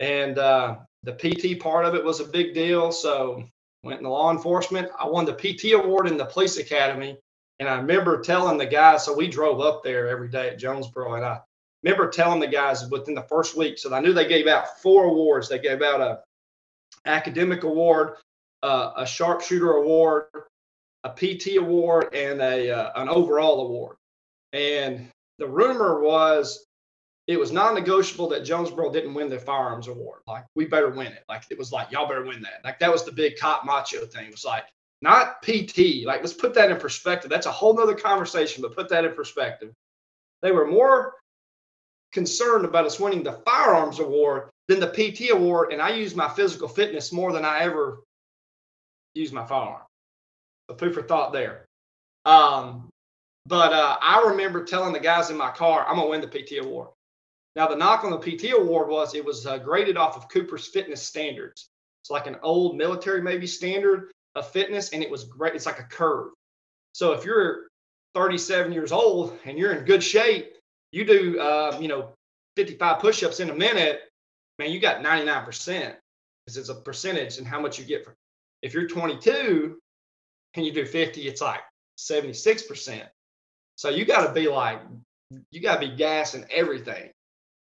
and 0.00 0.38
uh, 0.38 0.76
the 1.04 1.12
PT 1.12 1.60
part 1.60 1.84
of 1.84 1.94
it 1.94 2.04
was 2.04 2.20
a 2.20 2.24
big 2.24 2.54
deal. 2.54 2.90
So 2.90 3.44
went 3.82 3.98
into 3.98 4.10
law 4.10 4.30
enforcement. 4.30 4.90
I 4.98 5.06
won 5.06 5.24
the 5.24 5.34
PT 5.34 5.72
award 5.72 6.08
in 6.08 6.16
the 6.16 6.24
police 6.24 6.56
academy. 6.58 7.18
And 7.60 7.68
I 7.68 7.76
remember 7.76 8.20
telling 8.20 8.58
the 8.58 8.66
guys, 8.66 9.04
so 9.04 9.14
we 9.14 9.28
drove 9.28 9.60
up 9.60 9.84
there 9.84 10.08
every 10.08 10.28
day 10.28 10.48
at 10.48 10.58
Jonesboro, 10.58 11.14
and 11.14 11.24
I 11.24 11.40
remember 11.84 12.10
telling 12.10 12.40
the 12.40 12.48
guys 12.48 12.88
within 12.88 13.14
the 13.14 13.22
first 13.22 13.56
week. 13.56 13.78
So 13.78 13.94
I 13.94 14.00
knew 14.00 14.12
they 14.12 14.26
gave 14.26 14.48
out 14.48 14.80
four 14.80 15.04
awards. 15.04 15.48
They 15.48 15.60
gave 15.60 15.80
out 15.80 16.00
a 16.00 16.20
academic 17.06 17.62
award, 17.62 18.14
uh, 18.62 18.92
a 18.96 19.06
sharpshooter 19.06 19.72
award, 19.72 20.24
a 21.04 21.10
PT 21.10 21.56
award, 21.58 22.12
and 22.12 22.40
a 22.40 22.70
uh, 22.70 22.90
an 22.96 23.08
overall 23.08 23.66
award. 23.66 23.96
And 24.52 25.08
the 25.38 25.46
rumor 25.46 26.00
was 26.00 26.66
it 27.26 27.38
was 27.38 27.52
non-negotiable 27.52 28.28
that 28.28 28.44
Jonesboro 28.44 28.92
didn't 28.92 29.14
win 29.14 29.30
the 29.30 29.38
firearms 29.38 29.88
award. 29.88 30.20
Like 30.26 30.44
we 30.54 30.66
better 30.66 30.90
win 30.90 31.08
it. 31.08 31.24
Like 31.28 31.44
it 31.50 31.58
was 31.58 31.72
like 31.72 31.90
y'all 31.90 32.08
better 32.08 32.24
win 32.24 32.42
that. 32.42 32.60
Like 32.64 32.78
that 32.80 32.92
was 32.92 33.04
the 33.04 33.12
big 33.12 33.38
cop 33.38 33.64
macho 33.64 34.04
thing. 34.04 34.26
It 34.26 34.30
was 34.30 34.44
like 34.44 34.64
not 35.00 35.42
PT. 35.42 36.04
Like 36.04 36.20
let's 36.20 36.34
put 36.34 36.54
that 36.54 36.70
in 36.70 36.76
perspective. 36.76 37.30
That's 37.30 37.46
a 37.46 37.52
whole 37.52 37.74
nother 37.74 37.94
conversation, 37.94 38.62
but 38.62 38.76
put 38.76 38.90
that 38.90 39.04
in 39.04 39.14
perspective. 39.14 39.72
They 40.42 40.52
were 40.52 40.66
more 40.66 41.14
concerned 42.12 42.64
about 42.64 42.84
us 42.84 43.00
winning 43.00 43.22
the 43.22 43.40
firearms 43.44 44.00
award 44.00 44.50
than 44.68 44.80
the 44.80 44.88
PT 44.88 45.30
award, 45.30 45.72
and 45.72 45.80
I 45.80 45.90
use 45.90 46.14
my 46.14 46.28
physical 46.28 46.68
fitness 46.68 47.12
more 47.12 47.32
than 47.32 47.44
I 47.44 47.60
ever 47.60 48.02
use 49.14 49.32
my 49.32 49.46
firearm. 49.46 49.82
A 50.68 50.76
food 50.76 50.94
for 50.94 51.02
thought 51.02 51.32
there. 51.32 51.64
Um, 52.26 52.88
but 53.46 53.72
uh, 53.72 53.96
I 54.00 54.24
remember 54.28 54.64
telling 54.64 54.92
the 54.92 55.00
guys 55.00 55.30
in 55.30 55.36
my 55.36 55.50
car, 55.50 55.86
I'm 55.86 55.96
gonna 55.96 56.08
win 56.08 56.20
the 56.20 56.26
PT 56.26 56.64
award. 56.64 56.88
Now, 57.56 57.68
the 57.68 57.76
knock 57.76 58.04
on 58.04 58.10
the 58.10 58.18
PT 58.18 58.52
award 58.52 58.88
was 58.88 59.14
it 59.14 59.24
was 59.24 59.46
uh, 59.46 59.58
graded 59.58 59.96
off 59.96 60.16
of 60.16 60.28
Cooper's 60.28 60.66
fitness 60.66 61.02
standards. 61.02 61.68
It's 62.02 62.10
like 62.10 62.26
an 62.26 62.36
old 62.42 62.76
military, 62.76 63.22
maybe 63.22 63.46
standard 63.46 64.10
of 64.34 64.50
fitness, 64.50 64.90
and 64.90 65.02
it 65.02 65.10
was 65.10 65.24
great. 65.24 65.54
It's 65.54 65.66
like 65.66 65.78
a 65.78 65.84
curve. 65.84 66.32
So 66.92 67.12
if 67.12 67.24
you're 67.24 67.68
37 68.14 68.72
years 68.72 68.92
old 68.92 69.38
and 69.44 69.58
you're 69.58 69.72
in 69.72 69.84
good 69.84 70.02
shape, 70.02 70.52
you 70.92 71.04
do, 71.04 71.40
uh, 71.40 71.78
you 71.80 71.88
know, 71.88 72.12
55 72.56 73.00
push-ups 73.00 73.40
in 73.40 73.50
a 73.50 73.54
minute, 73.54 74.00
man, 74.58 74.70
you 74.70 74.80
got 74.80 75.02
99% 75.02 75.94
because 76.46 76.56
it's 76.56 76.68
a 76.68 76.74
percentage 76.74 77.38
and 77.38 77.46
how 77.46 77.60
much 77.60 77.78
you 77.78 77.84
get. 77.84 78.04
For, 78.04 78.14
if 78.62 78.74
you're 78.74 78.88
22 78.88 79.78
and 80.54 80.66
you 80.66 80.72
do 80.72 80.86
50, 80.86 81.22
it's 81.22 81.40
like 81.40 81.60
76%. 81.98 83.02
So 83.76 83.88
you 83.88 84.04
got 84.04 84.26
to 84.26 84.32
be 84.32 84.48
like, 84.48 84.80
you 85.50 85.60
got 85.60 85.80
to 85.80 85.88
be 85.88 85.96
gassing 85.96 86.44
everything 86.50 87.10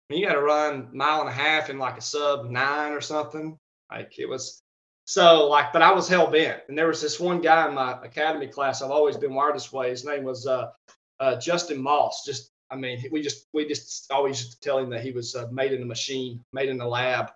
you 0.09 0.25
got 0.25 0.33
to 0.33 0.41
run 0.41 0.89
mile 0.91 1.21
and 1.21 1.29
a 1.29 1.33
half 1.33 1.69
in 1.69 1.77
like 1.77 1.97
a 1.97 2.01
sub 2.01 2.49
nine 2.49 2.93
or 2.93 3.01
something. 3.01 3.57
Like 3.91 4.17
it 4.17 4.27
was 4.27 4.61
so 5.05 5.48
like, 5.48 5.72
but 5.74 5.81
I 5.81 5.91
was 5.91 6.07
hell 6.07 6.29
bent. 6.29 6.61
And 6.67 6.77
there 6.77 6.87
was 6.87 7.01
this 7.01 7.19
one 7.19 7.41
guy 7.41 7.67
in 7.67 7.75
my 7.75 7.93
academy 8.03 8.48
class. 8.48 8.81
I've 8.81 8.91
always 8.91 9.17
been 9.17 9.33
wired 9.33 9.55
this 9.55 9.72
way. 9.72 9.89
His 9.89 10.05
name 10.05 10.24
was 10.24 10.48
uh, 10.48 10.72
uh, 11.19 11.35
Justin 11.37 11.81
Moss. 11.81 12.24
Just 12.25 12.51
I 12.72 12.75
mean, 12.75 13.03
we 13.11 13.22
just 13.22 13.48
we 13.53 13.67
just 13.67 14.11
always 14.11 14.55
tell 14.55 14.77
him 14.79 14.89
that 14.91 15.03
he 15.03 15.11
was 15.11 15.35
uh, 15.35 15.48
made 15.51 15.74
in 15.74 15.81
a 15.81 15.85
machine, 15.85 16.43
made 16.53 16.69
in 16.69 16.77
the 16.77 16.85
lab, 16.85 17.31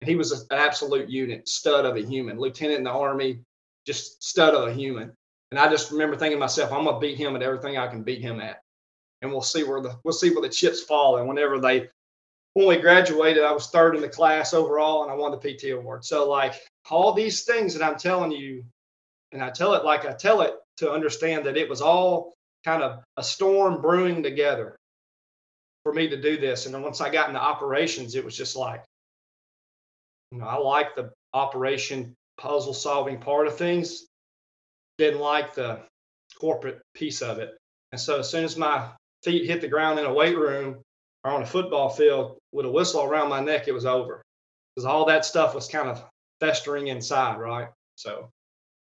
and 0.00 0.08
he 0.08 0.16
was 0.16 0.32
an 0.32 0.46
absolute 0.50 1.08
unit, 1.08 1.48
stud 1.48 1.86
of 1.86 1.96
a 1.96 2.02
human, 2.02 2.38
lieutenant 2.38 2.78
in 2.78 2.84
the 2.84 2.90
army, 2.90 3.40
just 3.86 4.22
stud 4.22 4.54
of 4.54 4.68
a 4.68 4.72
human. 4.72 5.12
And 5.50 5.60
I 5.60 5.70
just 5.70 5.90
remember 5.90 6.16
thinking 6.16 6.36
to 6.36 6.40
myself, 6.40 6.72
I'm 6.72 6.84
gonna 6.84 6.98
beat 6.98 7.16
him 7.16 7.36
at 7.36 7.42
everything 7.42 7.78
I 7.78 7.86
can 7.86 8.02
beat 8.02 8.20
him 8.20 8.40
at, 8.40 8.60
and 9.22 9.30
we'll 9.30 9.42
see 9.42 9.62
where 9.62 9.80
the 9.80 9.98
we'll 10.04 10.12
see 10.12 10.30
where 10.30 10.42
the 10.42 10.48
chips 10.48 10.82
fall. 10.82 11.16
And 11.16 11.28
whenever 11.28 11.58
they 11.58 11.88
when 12.54 12.68
we 12.68 12.76
graduated, 12.78 13.42
I 13.42 13.52
was 13.52 13.68
third 13.68 13.96
in 13.96 14.00
the 14.00 14.08
class 14.08 14.54
overall 14.54 15.02
and 15.02 15.12
I 15.12 15.14
won 15.14 15.32
the 15.32 15.38
PT 15.38 15.72
award. 15.72 16.04
So, 16.04 16.28
like 16.28 16.54
all 16.88 17.12
these 17.12 17.44
things 17.44 17.74
that 17.74 17.84
I'm 17.84 17.98
telling 17.98 18.32
you, 18.32 18.64
and 19.32 19.42
I 19.42 19.50
tell 19.50 19.74
it 19.74 19.84
like 19.84 20.06
I 20.06 20.12
tell 20.12 20.40
it 20.40 20.54
to 20.78 20.90
understand 20.90 21.44
that 21.46 21.56
it 21.56 21.68
was 21.68 21.80
all 21.80 22.34
kind 22.64 22.82
of 22.82 23.02
a 23.16 23.24
storm 23.24 23.82
brewing 23.82 24.22
together 24.22 24.76
for 25.82 25.92
me 25.92 26.08
to 26.08 26.20
do 26.20 26.38
this. 26.38 26.66
And 26.66 26.74
then 26.74 26.82
once 26.82 27.00
I 27.00 27.10
got 27.10 27.28
into 27.28 27.40
operations, 27.40 28.14
it 28.14 28.24
was 28.24 28.36
just 28.36 28.56
like, 28.56 28.82
you 30.30 30.38
know, 30.38 30.46
I 30.46 30.56
like 30.56 30.94
the 30.94 31.10
operation 31.32 32.14
puzzle 32.38 32.74
solving 32.74 33.18
part 33.18 33.46
of 33.48 33.56
things, 33.56 34.06
didn't 34.98 35.20
like 35.20 35.54
the 35.54 35.80
corporate 36.40 36.80
piece 36.94 37.20
of 37.20 37.38
it. 37.38 37.56
And 37.92 38.00
so 38.00 38.20
as 38.20 38.30
soon 38.30 38.44
as 38.44 38.56
my 38.56 38.88
feet 39.24 39.46
hit 39.46 39.60
the 39.60 39.68
ground 39.68 39.98
in 39.98 40.06
a 40.06 40.12
weight 40.12 40.36
room, 40.36 40.80
or 41.24 41.30
on 41.30 41.42
a 41.42 41.46
football 41.46 41.88
field 41.88 42.36
with 42.52 42.66
a 42.66 42.70
whistle 42.70 43.02
around 43.02 43.30
my 43.30 43.40
neck, 43.40 43.66
it 43.66 43.72
was 43.72 43.86
over 43.86 44.22
because 44.74 44.86
all 44.86 45.06
that 45.06 45.24
stuff 45.24 45.54
was 45.54 45.66
kind 45.66 45.88
of 45.88 46.04
festering 46.40 46.88
inside, 46.88 47.38
right? 47.38 47.68
So 47.96 48.28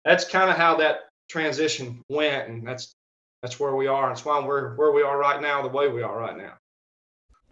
that's 0.06 0.25
kind 0.25 0.49
of 0.49 0.58
how 0.58 0.78
that 0.78 1.10
transition 1.30 2.02
went, 2.10 2.47
and 2.47 2.65
that's 2.65 2.93
that's 3.41 3.60
where 3.60 3.75
we 3.75 3.88
are. 3.88 4.10
That's 4.10 4.25
why 4.25 4.43
we're 4.43 4.75
where 4.75 4.91
we 4.91 5.02
are 5.02 5.17
right 5.17 5.41
now, 5.41 5.62
the 5.62 5.67
way 5.67 5.89
we 5.89 6.02
are 6.02 6.17
right 6.17 6.38
now. 6.38 6.54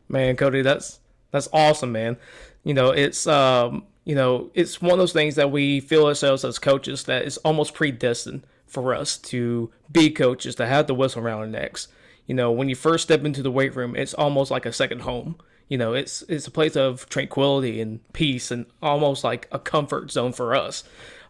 Man, 0.07 0.35
Cody, 0.35 0.61
that's 0.61 0.99
that's 1.31 1.49
awesome, 1.51 1.91
man. 1.91 2.17
You 2.63 2.73
know, 2.73 2.91
it's 2.91 3.27
um, 3.27 3.85
you 4.05 4.15
know, 4.15 4.49
it's 4.53 4.81
one 4.81 4.93
of 4.93 4.99
those 4.99 5.13
things 5.13 5.35
that 5.35 5.51
we 5.51 5.79
feel 5.79 6.05
ourselves 6.05 6.45
as 6.45 6.59
coaches 6.59 7.03
that 7.03 7.23
is 7.23 7.37
almost 7.37 7.73
predestined 7.73 8.45
for 8.65 8.93
us 8.93 9.17
to 9.17 9.71
be 9.91 10.09
coaches, 10.09 10.55
to 10.55 10.65
have 10.65 10.87
the 10.87 10.93
whistle 10.93 11.23
around 11.23 11.39
our 11.39 11.47
necks 11.47 11.87
you 12.27 12.35
know, 12.35 12.51
when 12.51 12.69
you 12.69 12.75
first 12.75 13.03
step 13.03 13.23
into 13.25 13.41
the 13.41 13.51
weight 13.51 13.75
room, 13.75 13.95
it's 13.95 14.13
almost 14.13 14.51
like 14.51 14.65
a 14.65 14.73
second 14.73 15.01
home. 15.01 15.37
You 15.69 15.77
know, 15.77 15.93
it's 15.93 16.21
it's 16.23 16.45
a 16.47 16.51
place 16.51 16.75
of 16.75 17.09
tranquility 17.09 17.81
and 17.81 18.01
peace, 18.13 18.51
and 18.51 18.65
almost 18.81 19.23
like 19.23 19.47
a 19.51 19.59
comfort 19.59 20.11
zone 20.11 20.33
for 20.33 20.55
us. 20.55 20.83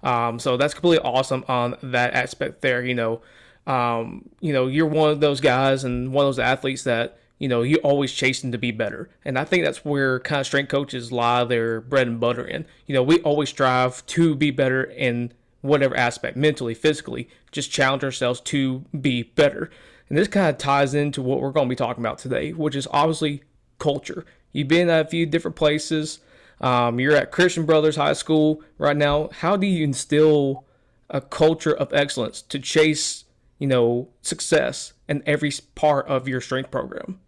Um, 0.03 0.39
so 0.39 0.57
that's 0.57 0.73
completely 0.73 1.03
awesome 1.05 1.45
on 1.47 1.77
that 1.81 2.13
aspect 2.13 2.61
there. 2.61 2.83
You 2.83 2.95
know, 2.95 3.21
um, 3.65 4.29
you 4.41 4.53
know, 4.53 4.67
you're 4.67 4.87
one 4.87 5.11
of 5.11 5.19
those 5.21 5.39
guys 5.41 5.83
and 5.83 6.11
one 6.11 6.25
of 6.25 6.29
those 6.29 6.39
athletes 6.39 6.83
that 6.83 7.19
you 7.39 7.47
know 7.47 7.61
you 7.61 7.77
always 7.77 8.11
chasing 8.11 8.51
to 8.51 8.57
be 8.57 8.71
better, 8.71 9.09
and 9.23 9.37
I 9.37 9.43
think 9.43 9.63
that's 9.63 9.85
where 9.85 10.19
kind 10.19 10.39
of 10.39 10.47
strength 10.47 10.69
coaches 10.69 11.11
lie 11.11 11.43
their 11.43 11.79
bread 11.79 12.07
and 12.07 12.19
butter 12.19 12.45
in. 12.45 12.65
You 12.87 12.95
know, 12.95 13.03
we 13.03 13.19
always 13.21 13.49
strive 13.49 14.05
to 14.07 14.35
be 14.35 14.51
better 14.51 14.83
in 14.83 15.31
whatever 15.61 15.95
aspect, 15.97 16.37
mentally, 16.37 16.73
physically, 16.73 17.27
just 17.51 17.71
challenge 17.71 18.03
ourselves 18.03 18.39
to 18.41 18.85
be 18.99 19.23
better. 19.23 19.69
And 20.09 20.17
this 20.17 20.27
kind 20.27 20.49
of 20.49 20.57
ties 20.57 20.93
into 20.93 21.21
what 21.21 21.41
we're 21.41 21.51
going 21.51 21.67
to 21.67 21.69
be 21.69 21.75
talking 21.75 22.03
about 22.03 22.17
today, 22.17 22.51
which 22.51 22.75
is 22.75 22.87
obviously 22.91 23.43
culture. 23.79 24.25
You've 24.53 24.67
been 24.67 24.89
at 24.89 25.05
a 25.05 25.09
few 25.09 25.25
different 25.25 25.55
places. 25.55 26.19
Um, 26.61 26.99
you're 26.99 27.15
at 27.15 27.31
Christian 27.31 27.65
Brothers 27.65 27.95
High 27.95 28.13
School 28.13 28.63
right 28.77 28.97
now. 28.97 29.29
How 29.31 29.57
do 29.57 29.67
you 29.67 29.83
instill 29.83 30.65
a 31.09 31.21
culture 31.21 31.75
of 31.75 31.93
excellence 31.93 32.41
to 32.43 32.59
chase, 32.59 33.25
you 33.59 33.67
know, 33.67 34.09
success 34.21 34.93
in 35.07 35.23
every 35.25 35.51
part 35.75 36.07
of 36.07 36.27
your 36.27 36.41
strength 36.41 36.71
program? 36.71 37.19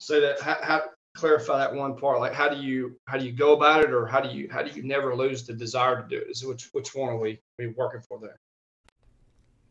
So 0.00 0.20
that 0.20 0.40
how, 0.40 0.58
how 0.62 0.82
clarify 1.18 1.58
that 1.58 1.74
one 1.74 1.96
part. 1.96 2.20
Like, 2.20 2.32
how 2.32 2.48
do 2.48 2.60
you 2.60 2.96
how 3.06 3.18
do 3.18 3.26
you 3.26 3.32
go 3.32 3.54
about 3.54 3.84
it, 3.84 3.92
or 3.92 4.06
how 4.06 4.20
do 4.20 4.34
you 4.36 4.48
how 4.50 4.62
do 4.62 4.70
you 4.70 4.82
never 4.82 5.14
lose 5.14 5.44
the 5.44 5.52
desire 5.52 6.02
to 6.02 6.08
do 6.08 6.16
it? 6.16 6.30
Is 6.30 6.44
which 6.44 6.68
which 6.72 6.94
one 6.94 7.08
are 7.08 7.18
we 7.18 7.40
we 7.58 7.68
working 7.68 8.00
for 8.00 8.18
there? 8.20 8.38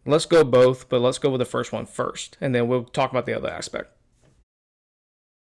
Let's 0.07 0.25
go 0.25 0.45
both, 0.45 0.87
but 0.87 1.01
let's 1.01 1.17
go 1.17 1.29
with 1.29 1.39
the 1.39 1.45
first 1.45 1.73
one 1.73 1.85
first, 1.85 2.37
and 2.39 2.55
then 2.55 2.69
we'll 2.69 2.85
talk 2.85 3.11
about 3.11 3.25
the 3.25 3.33
other 3.33 3.49
aspect. 3.49 3.91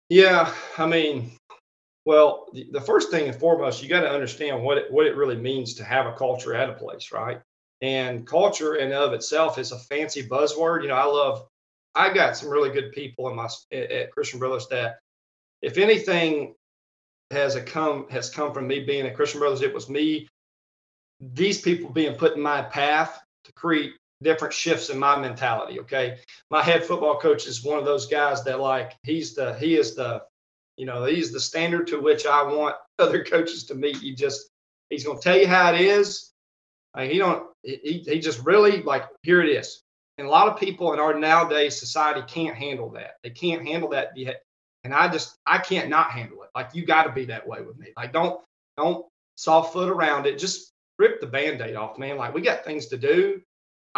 Yeah, 0.09 0.53
I 0.77 0.85
mean, 0.85 1.31
well, 2.05 2.47
the 2.71 2.81
first 2.81 3.09
thing 3.09 3.29
and 3.29 3.39
foremost, 3.39 3.81
you 3.81 3.87
got 3.87 4.01
to 4.01 4.11
understand 4.11 4.61
what 4.61 4.77
it, 4.77 4.91
what 4.91 5.05
it 5.05 5.15
really 5.15 5.37
means 5.37 5.75
to 5.75 5.85
have 5.85 6.07
a 6.07 6.13
culture 6.13 6.53
at 6.53 6.69
a 6.69 6.73
place, 6.73 7.11
right? 7.13 7.39
And 7.81 8.27
culture 8.27 8.75
in 8.75 8.91
of 8.91 9.13
itself 9.13 9.57
is 9.57 9.71
a 9.71 9.79
fancy 9.79 10.27
buzzword. 10.27 10.81
You 10.81 10.89
know, 10.89 10.95
I 10.95 11.05
love. 11.05 11.47
I 11.95 12.13
got 12.13 12.35
some 12.35 12.49
really 12.49 12.69
good 12.69 12.91
people 12.91 13.29
in 13.29 13.35
my 13.35 13.47
at 13.71 14.11
Christian 14.11 14.39
Brothers 14.39 14.67
that, 14.67 14.99
if 15.61 15.77
anything, 15.77 16.55
has 17.31 17.55
a 17.55 17.61
come 17.61 18.07
has 18.09 18.29
come 18.29 18.53
from 18.53 18.67
me 18.67 18.83
being 18.83 19.05
at 19.05 19.15
Christian 19.15 19.39
Brothers. 19.39 19.61
It 19.61 19.73
was 19.73 19.89
me, 19.89 20.27
these 21.21 21.61
people 21.61 21.89
being 21.91 22.15
put 22.15 22.35
in 22.35 22.41
my 22.41 22.61
path 22.61 23.21
to 23.45 23.53
create 23.53 23.93
different 24.21 24.53
shifts 24.53 24.89
in 24.89 24.99
my 24.99 25.17
mentality. 25.19 25.79
Okay. 25.82 26.17
My 26.49 26.62
head 26.62 26.84
football 26.84 27.19
coach 27.19 27.47
is 27.47 27.63
one 27.63 27.79
of 27.79 27.86
those 27.86 28.05
guys 28.05 28.43
that 28.43 28.60
like 28.60 28.97
he's 29.03 29.34
the 29.36 29.53
he 29.55 29.77
is 29.77 29.95
the 29.95 30.23
You 30.77 30.86
know, 30.86 31.05
he's 31.05 31.32
the 31.32 31.39
standard 31.39 31.88
to 31.88 31.99
which 31.99 32.25
I 32.25 32.43
want 32.43 32.75
other 32.99 33.23
coaches 33.23 33.65
to 33.65 33.75
meet. 33.75 33.97
He 33.97 34.13
just 34.13 34.49
he's 34.89 35.03
to 35.03 35.17
tell 35.21 35.38
you 35.38 35.47
how 35.47 35.73
it 35.73 35.82
is. 35.82 36.32
Like, 36.95 37.12
he 37.12 37.17
don't 37.17 37.47
he, 37.63 38.03
he 38.05 38.19
just 38.19 38.45
really 38.45 38.82
like 38.84 39.05
here 39.23 39.41
it 39.41 39.49
is. 39.49 39.82
And 40.17 40.27
a 40.27 40.29
lot 40.29 40.49
of 40.49 40.60
people 40.60 40.91
in 40.93 40.99
our 40.99 41.17
nowadays 41.17 41.79
society 41.79 42.21
can't 42.27 42.58
handle 42.58 42.89
that. 42.91 43.15
They 43.23 43.29
can't 43.29 43.65
handle 43.65 43.89
that. 43.89 44.17
Yet. 44.17 44.41
And 44.84 44.93
I 44.93 45.08
just 45.10 45.38
I 45.45 45.60
can't 45.60 45.89
not 45.89 46.12
handle 46.12 46.43
it. 46.43 46.49
Like 46.55 46.73
you 46.73 46.86
got 46.86 47.03
to 47.03 47.12
be 47.12 47.25
that 47.25 47.47
way 47.47 47.62
with 47.62 47.77
me. 47.77 47.88
Like 47.95 48.12
don't 48.12 48.41
don't 48.77 49.05
soft 49.36 49.73
foot 49.73 49.89
around 49.89 50.25
it. 50.25 50.38
Just 50.38 50.71
rip 50.97 51.21
the 51.21 51.27
band-aid 51.27 51.75
off, 51.75 51.97
man. 51.97 52.17
Like 52.17 52.34
we 52.34 52.41
got 52.41 52.65
things 52.65 52.88
to 52.88 52.97
do. 52.97 53.41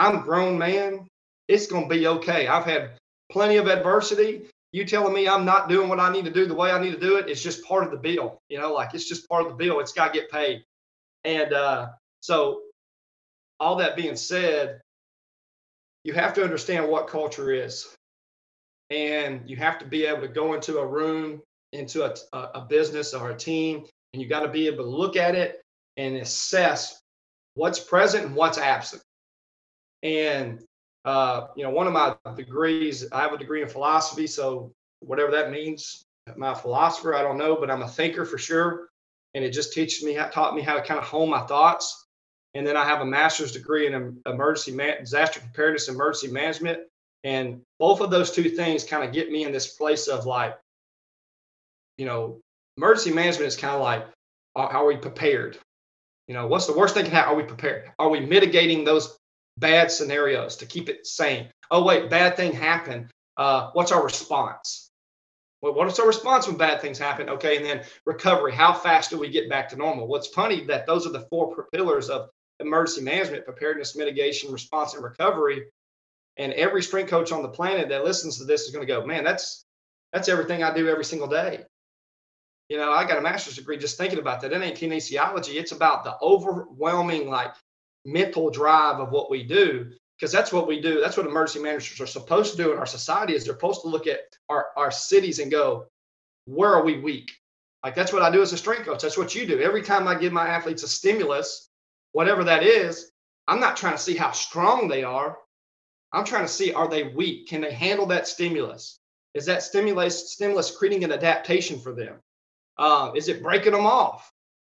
I'm 0.01 0.17
a 0.17 0.23
grown 0.23 0.57
man. 0.57 1.07
It's 1.47 1.67
gonna 1.67 1.87
be 1.87 2.07
okay. 2.07 2.47
I've 2.47 2.65
had 2.65 2.97
plenty 3.31 3.57
of 3.57 3.67
adversity. 3.67 4.47
You 4.71 4.83
telling 4.83 5.13
me 5.13 5.27
I'm 5.27 5.45
not 5.45 5.69
doing 5.69 5.89
what 5.89 5.99
I 5.99 6.11
need 6.11 6.25
to 6.25 6.31
do 6.31 6.47
the 6.47 6.55
way 6.55 6.71
I 6.71 6.81
need 6.81 6.93
to 6.93 6.99
do 6.99 7.17
it, 7.17 7.29
it's 7.29 7.43
just 7.43 7.63
part 7.63 7.83
of 7.83 7.91
the 7.91 7.97
bill. 7.97 8.39
You 8.49 8.59
know, 8.59 8.73
like 8.73 8.95
it's 8.95 9.07
just 9.07 9.29
part 9.29 9.45
of 9.45 9.49
the 9.49 9.63
bill. 9.63 9.79
It's 9.79 9.93
got 9.93 10.11
to 10.11 10.19
get 10.19 10.31
paid. 10.31 10.63
And 11.23 11.53
uh, 11.53 11.89
so, 12.21 12.63
all 13.59 13.75
that 13.75 13.95
being 13.95 14.15
said, 14.15 14.81
you 16.03 16.13
have 16.13 16.33
to 16.33 16.43
understand 16.43 16.87
what 16.87 17.07
culture 17.07 17.51
is. 17.51 17.95
And 18.89 19.47
you 19.47 19.55
have 19.57 19.77
to 19.79 19.85
be 19.85 20.07
able 20.07 20.21
to 20.21 20.27
go 20.27 20.55
into 20.55 20.79
a 20.79 20.85
room, 20.85 21.41
into 21.73 22.03
a, 22.03 22.15
a 22.33 22.65
business 22.67 23.13
or 23.13 23.29
a 23.29 23.37
team, 23.37 23.85
and 24.13 24.21
you 24.21 24.27
got 24.27 24.39
to 24.39 24.49
be 24.49 24.65
able 24.65 24.83
to 24.83 24.89
look 24.89 25.15
at 25.15 25.35
it 25.35 25.61
and 25.97 26.17
assess 26.17 26.99
what's 27.53 27.79
present 27.79 28.25
and 28.25 28.35
what's 28.35 28.57
absent. 28.57 29.03
And 30.03 30.63
uh, 31.05 31.47
you 31.55 31.63
know, 31.63 31.71
one 31.71 31.87
of 31.87 31.93
my 31.93 32.15
degrees, 32.35 33.11
I 33.11 33.21
have 33.21 33.33
a 33.33 33.37
degree 33.37 33.61
in 33.61 33.67
philosophy, 33.67 34.27
so 34.27 34.71
whatever 34.99 35.31
that 35.31 35.51
means, 35.51 36.05
a 36.27 36.55
philosopher, 36.55 37.15
I 37.15 37.23
don't 37.23 37.37
know, 37.37 37.55
but 37.55 37.71
I'm 37.71 37.81
a 37.81 37.87
thinker 37.87 38.25
for 38.25 38.37
sure. 38.37 38.89
And 39.33 39.43
it 39.43 39.51
just 39.51 39.73
teaches 39.73 40.03
me, 40.03 40.19
taught 40.31 40.55
me 40.55 40.61
how 40.61 40.75
to 40.75 40.81
kind 40.81 40.99
of 40.99 41.05
hone 41.05 41.29
my 41.29 41.41
thoughts. 41.41 42.07
And 42.53 42.67
then 42.67 42.77
I 42.77 42.85
have 42.85 43.01
a 43.01 43.05
master's 43.05 43.53
degree 43.53 43.87
in 43.87 44.21
emergency 44.25 44.71
man- 44.71 44.99
disaster 44.99 45.39
preparedness, 45.39 45.87
and 45.87 45.95
emergency 45.95 46.31
management. 46.31 46.79
And 47.23 47.61
both 47.79 48.01
of 48.01 48.11
those 48.11 48.31
two 48.31 48.49
things 48.49 48.83
kind 48.83 49.03
of 49.03 49.13
get 49.13 49.31
me 49.31 49.43
in 49.45 49.51
this 49.51 49.75
place 49.75 50.07
of 50.07 50.25
like, 50.25 50.57
you 51.97 52.05
know, 52.05 52.39
emergency 52.77 53.11
management 53.11 53.47
is 53.47 53.55
kind 53.55 53.73
of 53.73 53.81
like, 53.81 54.05
are 54.55 54.85
we 54.85 54.97
prepared? 54.97 55.57
You 56.27 56.33
know, 56.33 56.47
what's 56.47 56.67
the 56.67 56.73
worst 56.73 56.93
thing 56.93 57.05
can 57.05 57.13
happen? 57.13 57.33
Are 57.33 57.37
we 57.37 57.43
prepared? 57.43 57.91
Are 57.99 58.09
we 58.09 58.19
mitigating 58.19 58.83
those 58.83 59.17
bad 59.57 59.91
scenarios 59.91 60.57
to 60.57 60.65
keep 60.65 60.89
it 60.89 61.05
sane. 61.05 61.49
Oh, 61.69 61.83
wait, 61.83 62.09
bad 62.09 62.35
thing 62.35 62.53
happened. 62.53 63.09
Uh, 63.37 63.69
what's 63.73 63.91
our 63.91 64.03
response? 64.03 64.89
Well, 65.61 65.73
what's 65.73 65.99
our 65.99 66.07
response 66.07 66.47
when 66.47 66.57
bad 66.57 66.81
things 66.81 66.97
happen? 66.97 67.29
Okay, 67.29 67.57
and 67.57 67.65
then 67.65 67.83
recovery. 68.05 68.53
How 68.53 68.73
fast 68.73 69.11
do 69.11 69.19
we 69.19 69.29
get 69.29 69.49
back 69.49 69.69
to 69.69 69.75
normal? 69.75 70.07
Well, 70.07 70.21
funny 70.33 70.65
that 70.65 70.87
those 70.87 71.05
are 71.05 71.11
the 71.11 71.27
four 71.29 71.67
pillars 71.71 72.09
of 72.09 72.29
emergency 72.59 73.01
management 73.01 73.45
preparedness, 73.45 73.95
mitigation, 73.95 74.51
response, 74.51 74.95
and 74.95 75.03
recovery. 75.03 75.65
And 76.37 76.53
every 76.53 76.81
strength 76.81 77.09
coach 77.09 77.31
on 77.31 77.43
the 77.43 77.49
planet 77.49 77.89
that 77.89 78.03
listens 78.03 78.37
to 78.37 78.45
this 78.45 78.61
is 78.61 78.71
going 78.71 78.85
to 78.85 78.91
go, 78.91 79.05
man, 79.05 79.23
that's 79.23 79.63
that's 80.11 80.29
everything 80.29 80.63
I 80.63 80.73
do 80.73 80.89
every 80.89 81.05
single 81.05 81.27
day. 81.27 81.63
You 82.69 82.77
know, 82.77 82.91
I 82.91 83.05
got 83.05 83.17
a 83.17 83.21
master's 83.21 83.55
degree 83.57 83.77
just 83.77 83.97
thinking 83.97 84.19
about 84.19 84.41
that. 84.41 84.53
It 84.53 84.61
ain't 84.61 84.77
kinesiology. 84.77 85.55
It's 85.55 85.73
about 85.73 86.03
the 86.03 86.15
overwhelming, 86.21 87.29
like 87.29 87.53
mental 88.05 88.49
drive 88.49 88.99
of 88.99 89.11
what 89.11 89.29
we 89.29 89.43
do 89.43 89.91
because 90.17 90.31
that's 90.31 90.51
what 90.51 90.67
we 90.67 90.81
do 90.81 90.99
that's 91.01 91.17
what 91.17 91.25
emergency 91.25 91.61
managers 91.61 91.99
are 91.99 92.07
supposed 92.07 92.51
to 92.51 92.57
do 92.57 92.71
in 92.71 92.79
our 92.79 92.85
society 92.85 93.35
is 93.35 93.43
they're 93.43 93.53
supposed 93.53 93.81
to 93.81 93.87
look 93.87 94.07
at 94.07 94.19
our, 94.49 94.67
our 94.75 94.91
cities 94.91 95.39
and 95.39 95.51
go 95.51 95.85
where 96.45 96.73
are 96.73 96.83
we 96.83 96.99
weak? 96.99 97.31
Like 97.83 97.95
that's 97.95 98.11
what 98.11 98.23
i 98.23 98.31
do 98.31 98.41
as 98.41 98.53
a 98.53 98.57
strength 98.57 98.85
coach 98.85 99.01
that's 99.01 99.17
what 99.17 99.35
you 99.35 99.45
do. 99.45 99.61
Every 99.61 99.83
time 99.83 100.07
i 100.07 100.15
give 100.15 100.33
my 100.33 100.47
athletes 100.47 100.83
a 100.83 100.87
stimulus 100.87 101.69
whatever 102.13 102.43
that 102.43 102.63
is 102.63 103.11
i'm 103.47 103.59
not 103.59 103.77
trying 103.77 103.95
to 103.95 104.01
see 104.01 104.15
how 104.15 104.31
strong 104.31 104.87
they 104.87 105.03
are. 105.03 105.37
I'm 106.13 106.25
trying 106.25 106.45
to 106.45 106.51
see 106.51 106.73
are 106.73 106.89
they 106.89 107.03
weak? 107.03 107.47
Can 107.47 107.61
they 107.61 107.71
handle 107.71 108.07
that 108.07 108.27
stimulus? 108.27 108.99
Is 109.33 109.45
that 109.45 109.63
stimulus 109.63 110.33
stimulus 110.33 110.75
creating 110.75 111.03
an 111.03 111.11
adaptation 111.11 111.79
for 111.79 111.93
them? 111.93 112.15
Uh, 112.77 113.11
is 113.15 113.27
it 113.27 113.43
breaking 113.43 113.73
them 113.73 113.85
off 113.85 114.30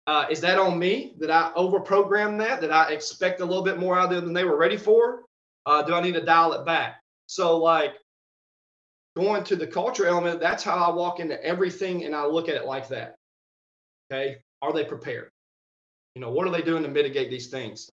uh, 0.09 0.25
is 0.27 0.41
that 0.41 0.57
on 0.57 0.79
me? 0.79 1.13
Did 1.19 1.29
I 1.29 1.51
overprogram 1.55 2.39
that? 2.39 2.61
Did 2.61 2.71
I 2.71 2.89
expect 2.89 3.41
a 3.41 3.45
little 3.45 3.63
bit 3.63 3.77
more 3.77 3.95
out 3.95 4.05
of 4.05 4.15
them 4.15 4.25
than 4.25 4.33
they 4.33 4.43
were 4.43 4.57
ready 4.57 4.75
for? 4.75 5.25
Uh, 5.67 5.83
do 5.83 5.93
I 5.93 6.01
need 6.01 6.15
to 6.15 6.25
dial 6.25 6.53
it 6.53 6.65
back? 6.65 6.99
So, 7.27 7.57
like 7.57 7.93
going 9.15 9.43
to 9.43 9.55
the 9.55 9.67
culture 9.67 10.07
element, 10.07 10.39
that's 10.39 10.63
how 10.63 10.77
I 10.77 10.91
walk 10.95 11.19
into 11.19 11.39
everything 11.45 12.05
and 12.05 12.15
I 12.15 12.25
look 12.25 12.49
at 12.49 12.55
it 12.55 12.65
like 12.65 12.87
that. 12.87 13.17
Okay. 14.11 14.37
Are 14.63 14.73
they 14.73 14.83
prepared? 14.83 15.29
You 16.15 16.21
know, 16.21 16.31
what 16.31 16.47
are 16.47 16.51
they 16.51 16.63
doing 16.63 16.81
to 16.81 16.89
mitigate 16.89 17.29
these 17.29 17.49
things? 17.49 17.87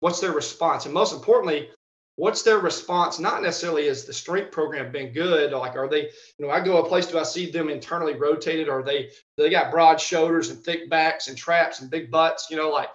What's 0.00 0.20
their 0.20 0.32
response? 0.32 0.84
And 0.84 0.92
most 0.92 1.14
importantly, 1.14 1.70
what's 2.16 2.42
their 2.42 2.58
response? 2.58 3.18
Not 3.18 3.42
necessarily 3.42 3.86
is 3.86 4.04
the 4.04 4.12
strength 4.12 4.52
program 4.52 4.92
been 4.92 5.12
good? 5.12 5.52
Like, 5.52 5.76
are 5.76 5.88
they, 5.88 6.02
you 6.38 6.46
know, 6.46 6.50
I 6.50 6.60
go 6.60 6.78
a 6.78 6.88
place, 6.88 7.06
do 7.06 7.18
I 7.18 7.22
see 7.22 7.50
them 7.50 7.68
internally 7.68 8.14
rotated? 8.14 8.68
Or 8.68 8.82
they 8.82 9.10
they 9.36 9.50
got 9.50 9.70
broad 9.70 10.00
shoulders 10.00 10.50
and 10.50 10.62
thick 10.62 10.90
backs 10.90 11.28
and 11.28 11.36
traps 11.36 11.80
and 11.80 11.90
big 11.90 12.10
butts? 12.10 12.48
You 12.50 12.56
know, 12.56 12.70
like 12.70 12.90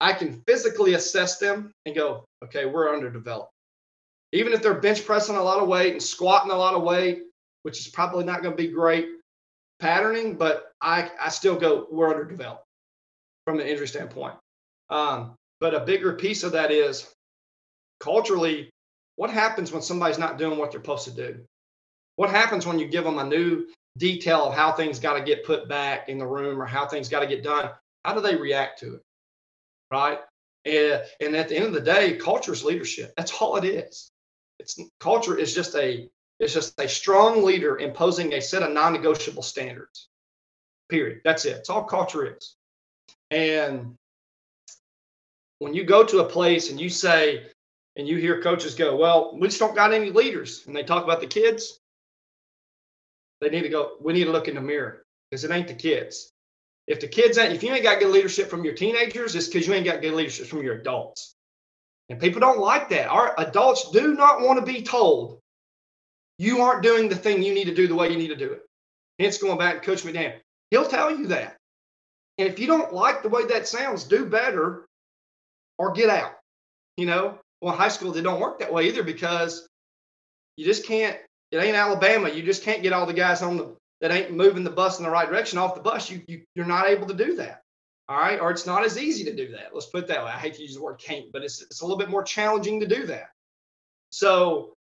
I 0.00 0.12
can 0.12 0.42
physically 0.46 0.94
assess 0.94 1.38
them 1.38 1.72
and 1.84 1.94
go, 1.94 2.24
okay, 2.44 2.66
we're 2.66 2.92
underdeveloped. 2.92 3.52
Even 4.32 4.52
if 4.52 4.62
they're 4.62 4.74
bench 4.74 5.06
pressing 5.06 5.36
a 5.36 5.42
lot 5.42 5.62
of 5.62 5.68
weight 5.68 5.92
and 5.92 6.02
squatting 6.02 6.50
a 6.50 6.56
lot 6.56 6.74
of 6.74 6.82
weight, 6.82 7.22
which 7.62 7.78
is 7.78 7.88
probably 7.88 8.24
not 8.24 8.42
going 8.42 8.56
to 8.56 8.62
be 8.62 8.70
great 8.70 9.08
patterning, 9.78 10.36
but 10.36 10.72
I, 10.80 11.10
I 11.20 11.28
still 11.28 11.56
go, 11.56 11.86
we're 11.90 12.10
underdeveloped 12.10 12.64
from 13.46 13.60
an 13.60 13.66
injury 13.66 13.88
standpoint. 13.88 14.34
Um, 14.90 15.34
but 15.60 15.74
a 15.74 15.80
bigger 15.80 16.12
piece 16.12 16.42
of 16.42 16.52
that 16.52 16.70
is 16.70 17.10
culturally, 18.00 18.70
what 19.16 19.30
happens 19.30 19.72
when 19.72 19.82
somebody's 19.82 20.18
not 20.18 20.38
doing 20.38 20.58
what 20.58 20.70
they're 20.70 20.80
supposed 20.80 21.04
to 21.04 21.10
do? 21.10 21.40
What 22.16 22.30
happens 22.30 22.66
when 22.66 22.78
you 22.78 22.86
give 22.86 23.04
them 23.04 23.18
a 23.18 23.24
new 23.24 23.66
detail 23.98 24.46
of 24.46 24.54
how 24.54 24.72
things 24.72 24.98
got 24.98 25.14
to 25.14 25.24
get 25.24 25.44
put 25.44 25.68
back 25.68 26.08
in 26.08 26.18
the 26.18 26.26
room 26.26 26.60
or 26.60 26.66
how 26.66 26.86
things 26.86 27.08
got 27.08 27.20
to 27.20 27.26
get 27.26 27.42
done? 27.42 27.70
How 28.04 28.14
do 28.14 28.20
they 28.20 28.36
react 28.36 28.78
to 28.80 28.94
it? 28.94 29.02
Right. 29.90 30.18
And, 30.64 31.02
and 31.20 31.36
at 31.36 31.48
the 31.48 31.56
end 31.56 31.66
of 31.66 31.72
the 31.72 31.80
day, 31.80 32.16
culture 32.16 32.52
is 32.52 32.64
leadership. 32.64 33.12
That's 33.16 33.32
all 33.40 33.56
it 33.56 33.64
is. 33.64 34.10
It's 34.58 34.78
culture 35.00 35.36
is 35.38 35.54
just 35.54 35.74
a 35.76 36.08
it's 36.38 36.52
just 36.52 36.78
a 36.80 36.88
strong 36.88 37.44
leader 37.44 37.78
imposing 37.78 38.34
a 38.34 38.42
set 38.42 38.62
of 38.62 38.72
non-negotiable 38.72 39.42
standards. 39.42 40.08
Period. 40.88 41.20
That's 41.24 41.44
it. 41.46 41.56
It's 41.56 41.70
all 41.70 41.84
culture 41.84 42.36
is. 42.36 42.56
And 43.30 43.94
when 45.58 45.72
you 45.74 45.84
go 45.84 46.04
to 46.04 46.20
a 46.20 46.28
place 46.28 46.70
and 46.70 46.80
you 46.80 46.90
say, 46.90 47.46
and 47.96 48.06
you 48.06 48.16
hear 48.18 48.42
coaches 48.42 48.74
go, 48.74 48.96
well, 48.96 49.36
we 49.38 49.48
just 49.48 49.58
don't 49.58 49.74
got 49.74 49.92
any 49.92 50.10
leaders. 50.10 50.64
And 50.66 50.76
they 50.76 50.82
talk 50.82 51.04
about 51.04 51.20
the 51.20 51.26
kids. 51.26 51.80
They 53.40 53.48
need 53.48 53.62
to 53.62 53.68
go, 53.68 53.92
we 54.00 54.12
need 54.12 54.24
to 54.24 54.32
look 54.32 54.48
in 54.48 54.54
the 54.54 54.60
mirror 54.60 55.04
because 55.30 55.44
it 55.44 55.50
ain't 55.50 55.68
the 55.68 55.74
kids. 55.74 56.32
If 56.86 57.00
the 57.00 57.08
kids 57.08 57.36
ain't, 57.36 57.52
if 57.52 57.62
you 57.62 57.72
ain't 57.72 57.82
got 57.82 57.98
good 57.98 58.12
leadership 58.12 58.48
from 58.48 58.64
your 58.64 58.74
teenagers, 58.74 59.34
it's 59.34 59.48
because 59.48 59.66
you 59.66 59.74
ain't 59.74 59.84
got 59.84 60.02
good 60.02 60.14
leadership 60.14 60.46
from 60.46 60.62
your 60.62 60.76
adults. 60.76 61.34
And 62.08 62.20
people 62.20 62.40
don't 62.40 62.60
like 62.60 62.88
that. 62.90 63.08
Our 63.08 63.34
adults 63.38 63.90
do 63.90 64.14
not 64.14 64.40
want 64.40 64.60
to 64.60 64.72
be 64.72 64.82
told 64.82 65.40
you 66.38 66.60
aren't 66.60 66.82
doing 66.82 67.08
the 67.08 67.16
thing 67.16 67.42
you 67.42 67.54
need 67.54 67.64
to 67.64 67.74
do 67.74 67.88
the 67.88 67.94
way 67.94 68.10
you 68.10 68.16
need 68.16 68.28
to 68.28 68.36
do 68.36 68.52
it. 68.52 68.60
Hence 69.18 69.38
going 69.38 69.58
back 69.58 69.82
to 69.82 69.86
Coach 69.86 70.04
McDaniel. 70.04 70.38
He'll 70.70 70.86
tell 70.86 71.10
you 71.10 71.26
that. 71.28 71.56
And 72.38 72.48
if 72.48 72.58
you 72.58 72.66
don't 72.66 72.92
like 72.92 73.22
the 73.22 73.28
way 73.28 73.46
that 73.46 73.66
sounds, 73.66 74.04
do 74.04 74.26
better 74.26 74.86
or 75.78 75.92
get 75.92 76.10
out. 76.10 76.34
You 76.96 77.06
know, 77.06 77.38
well, 77.60 77.74
high 77.74 77.88
school, 77.88 78.12
they 78.12 78.22
don't 78.22 78.40
work 78.40 78.58
that 78.58 78.72
way 78.72 78.88
either 78.88 79.02
because 79.02 79.68
you 80.56 80.64
just 80.64 80.86
can't, 80.86 81.16
it 81.50 81.58
ain't 81.58 81.76
Alabama. 81.76 82.28
You 82.28 82.42
just 82.42 82.62
can't 82.62 82.82
get 82.82 82.92
all 82.92 83.06
the 83.06 83.12
guys 83.12 83.42
on 83.42 83.56
the, 83.56 83.76
that 84.00 84.10
ain't 84.10 84.32
moving 84.32 84.64
the 84.64 84.70
bus 84.70 84.98
in 84.98 85.04
the 85.04 85.10
right 85.10 85.28
direction 85.28 85.58
off 85.58 85.74
the 85.74 85.80
bus. 85.80 86.10
You, 86.10 86.22
you, 86.28 86.42
you're 86.54 86.66
not 86.66 86.88
able 86.88 87.06
to 87.06 87.14
do 87.14 87.36
that. 87.36 87.62
All 88.08 88.18
right. 88.18 88.40
Or 88.40 88.50
it's 88.50 88.66
not 88.66 88.84
as 88.84 88.98
easy 88.98 89.24
to 89.24 89.34
do 89.34 89.52
that. 89.52 89.70
Let's 89.72 89.86
put 89.86 90.04
it 90.04 90.08
that 90.08 90.24
way. 90.24 90.30
I 90.30 90.38
hate 90.38 90.54
to 90.54 90.62
use 90.62 90.74
the 90.74 90.82
word 90.82 90.98
can't, 90.98 91.32
but 91.32 91.42
it's, 91.42 91.62
it's 91.62 91.80
a 91.80 91.84
little 91.84 91.98
bit 91.98 92.10
more 92.10 92.22
challenging 92.22 92.80
to 92.80 92.86
do 92.86 93.06
that. 93.06 93.30
So 94.10 94.74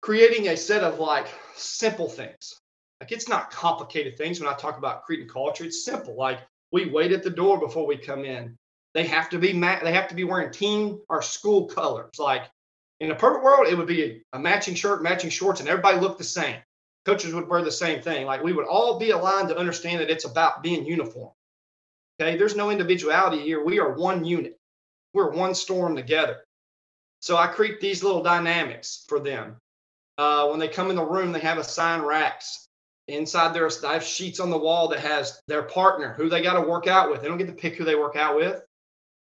creating 0.00 0.48
a 0.48 0.56
set 0.56 0.84
of 0.84 0.98
like 0.98 1.26
simple 1.56 2.08
things, 2.08 2.60
like 3.00 3.12
it's 3.12 3.28
not 3.28 3.50
complicated 3.50 4.16
things 4.16 4.40
when 4.40 4.48
I 4.48 4.54
talk 4.54 4.78
about 4.78 5.02
creating 5.04 5.28
culture. 5.28 5.64
It's 5.64 5.84
simple. 5.84 6.16
Like 6.16 6.40
we 6.72 6.88
wait 6.88 7.12
at 7.12 7.22
the 7.22 7.30
door 7.30 7.58
before 7.58 7.86
we 7.86 7.96
come 7.96 8.24
in. 8.24 8.56
They 8.98 9.06
have 9.06 9.30
to 9.30 9.38
be 9.38 9.52
ma- 9.52 9.78
they 9.80 9.92
have 9.92 10.08
to 10.08 10.16
be 10.16 10.24
wearing 10.24 10.50
team 10.50 10.98
or 11.08 11.22
school 11.22 11.66
colors. 11.66 12.18
Like 12.18 12.50
in 12.98 13.12
a 13.12 13.14
perfect 13.14 13.44
world, 13.44 13.68
it 13.68 13.78
would 13.78 13.86
be 13.86 14.24
a, 14.32 14.38
matching 14.40 14.74
shirt, 14.74 15.04
matching 15.04 15.30
shorts, 15.30 15.60
and 15.60 15.68
everybody 15.68 16.00
looked 16.00 16.18
the 16.18 16.24
same. 16.24 16.56
Coaches 17.04 17.32
would 17.32 17.46
wear 17.46 17.62
the 17.62 17.70
same 17.70 18.02
thing. 18.02 18.26
Like 18.26 18.42
we 18.42 18.52
would 18.52 18.66
all 18.66 18.98
be 18.98 19.10
aligned 19.10 19.50
to 19.50 19.56
understand 19.56 20.00
that 20.00 20.10
it's 20.10 20.24
about 20.24 20.64
being 20.64 20.84
uniform. 20.84 21.30
Okay, 22.20 22.36
there's 22.36 22.56
no 22.56 22.70
individuality 22.70 23.40
here. 23.40 23.64
We 23.64 23.78
are 23.78 23.92
one 23.92 24.24
unit. 24.24 24.58
We're 25.14 25.30
one 25.30 25.54
storm 25.54 25.94
together. 25.94 26.38
So 27.20 27.36
I 27.36 27.46
create 27.46 27.80
these 27.80 28.02
little 28.02 28.24
dynamics 28.24 29.04
for 29.08 29.20
them. 29.20 29.58
Uh, 30.18 30.48
when 30.48 30.58
they 30.58 30.66
come 30.66 30.90
in 30.90 30.96
the 30.96 31.04
room, 31.04 31.30
they 31.30 31.38
have 31.38 31.58
assigned 31.58 32.04
racks. 32.04 32.66
inside 33.06 33.54
their 33.54 33.70
they 33.70 33.88
have 33.90 34.02
sheets 34.02 34.40
on 34.40 34.50
the 34.50 34.58
wall 34.58 34.88
that 34.88 34.98
has 34.98 35.40
their 35.46 35.62
partner 35.62 36.14
who 36.14 36.28
they 36.28 36.42
got 36.42 36.60
to 36.60 36.68
work 36.68 36.88
out 36.88 37.12
with. 37.12 37.22
They 37.22 37.28
don't 37.28 37.38
get 37.38 37.46
to 37.46 37.52
pick 37.52 37.76
who 37.76 37.84
they 37.84 37.94
work 37.94 38.16
out 38.16 38.34
with. 38.34 38.60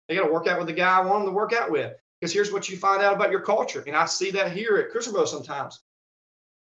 They 0.08 0.16
got 0.16 0.26
to 0.26 0.32
work 0.32 0.46
out 0.46 0.58
with 0.58 0.66
the 0.66 0.72
guy 0.72 0.98
I 0.98 1.04
want 1.04 1.24
them 1.24 1.32
to 1.32 1.36
work 1.36 1.52
out 1.52 1.70
with. 1.70 1.94
Because 2.20 2.32
here's 2.32 2.52
what 2.52 2.68
you 2.68 2.76
find 2.76 3.02
out 3.02 3.16
about 3.16 3.32
your 3.32 3.40
culture, 3.40 3.82
and 3.84 3.96
I 3.96 4.06
see 4.06 4.30
that 4.30 4.52
here 4.52 4.76
at 4.76 4.90
Crucible 4.90 5.26
sometimes. 5.26 5.80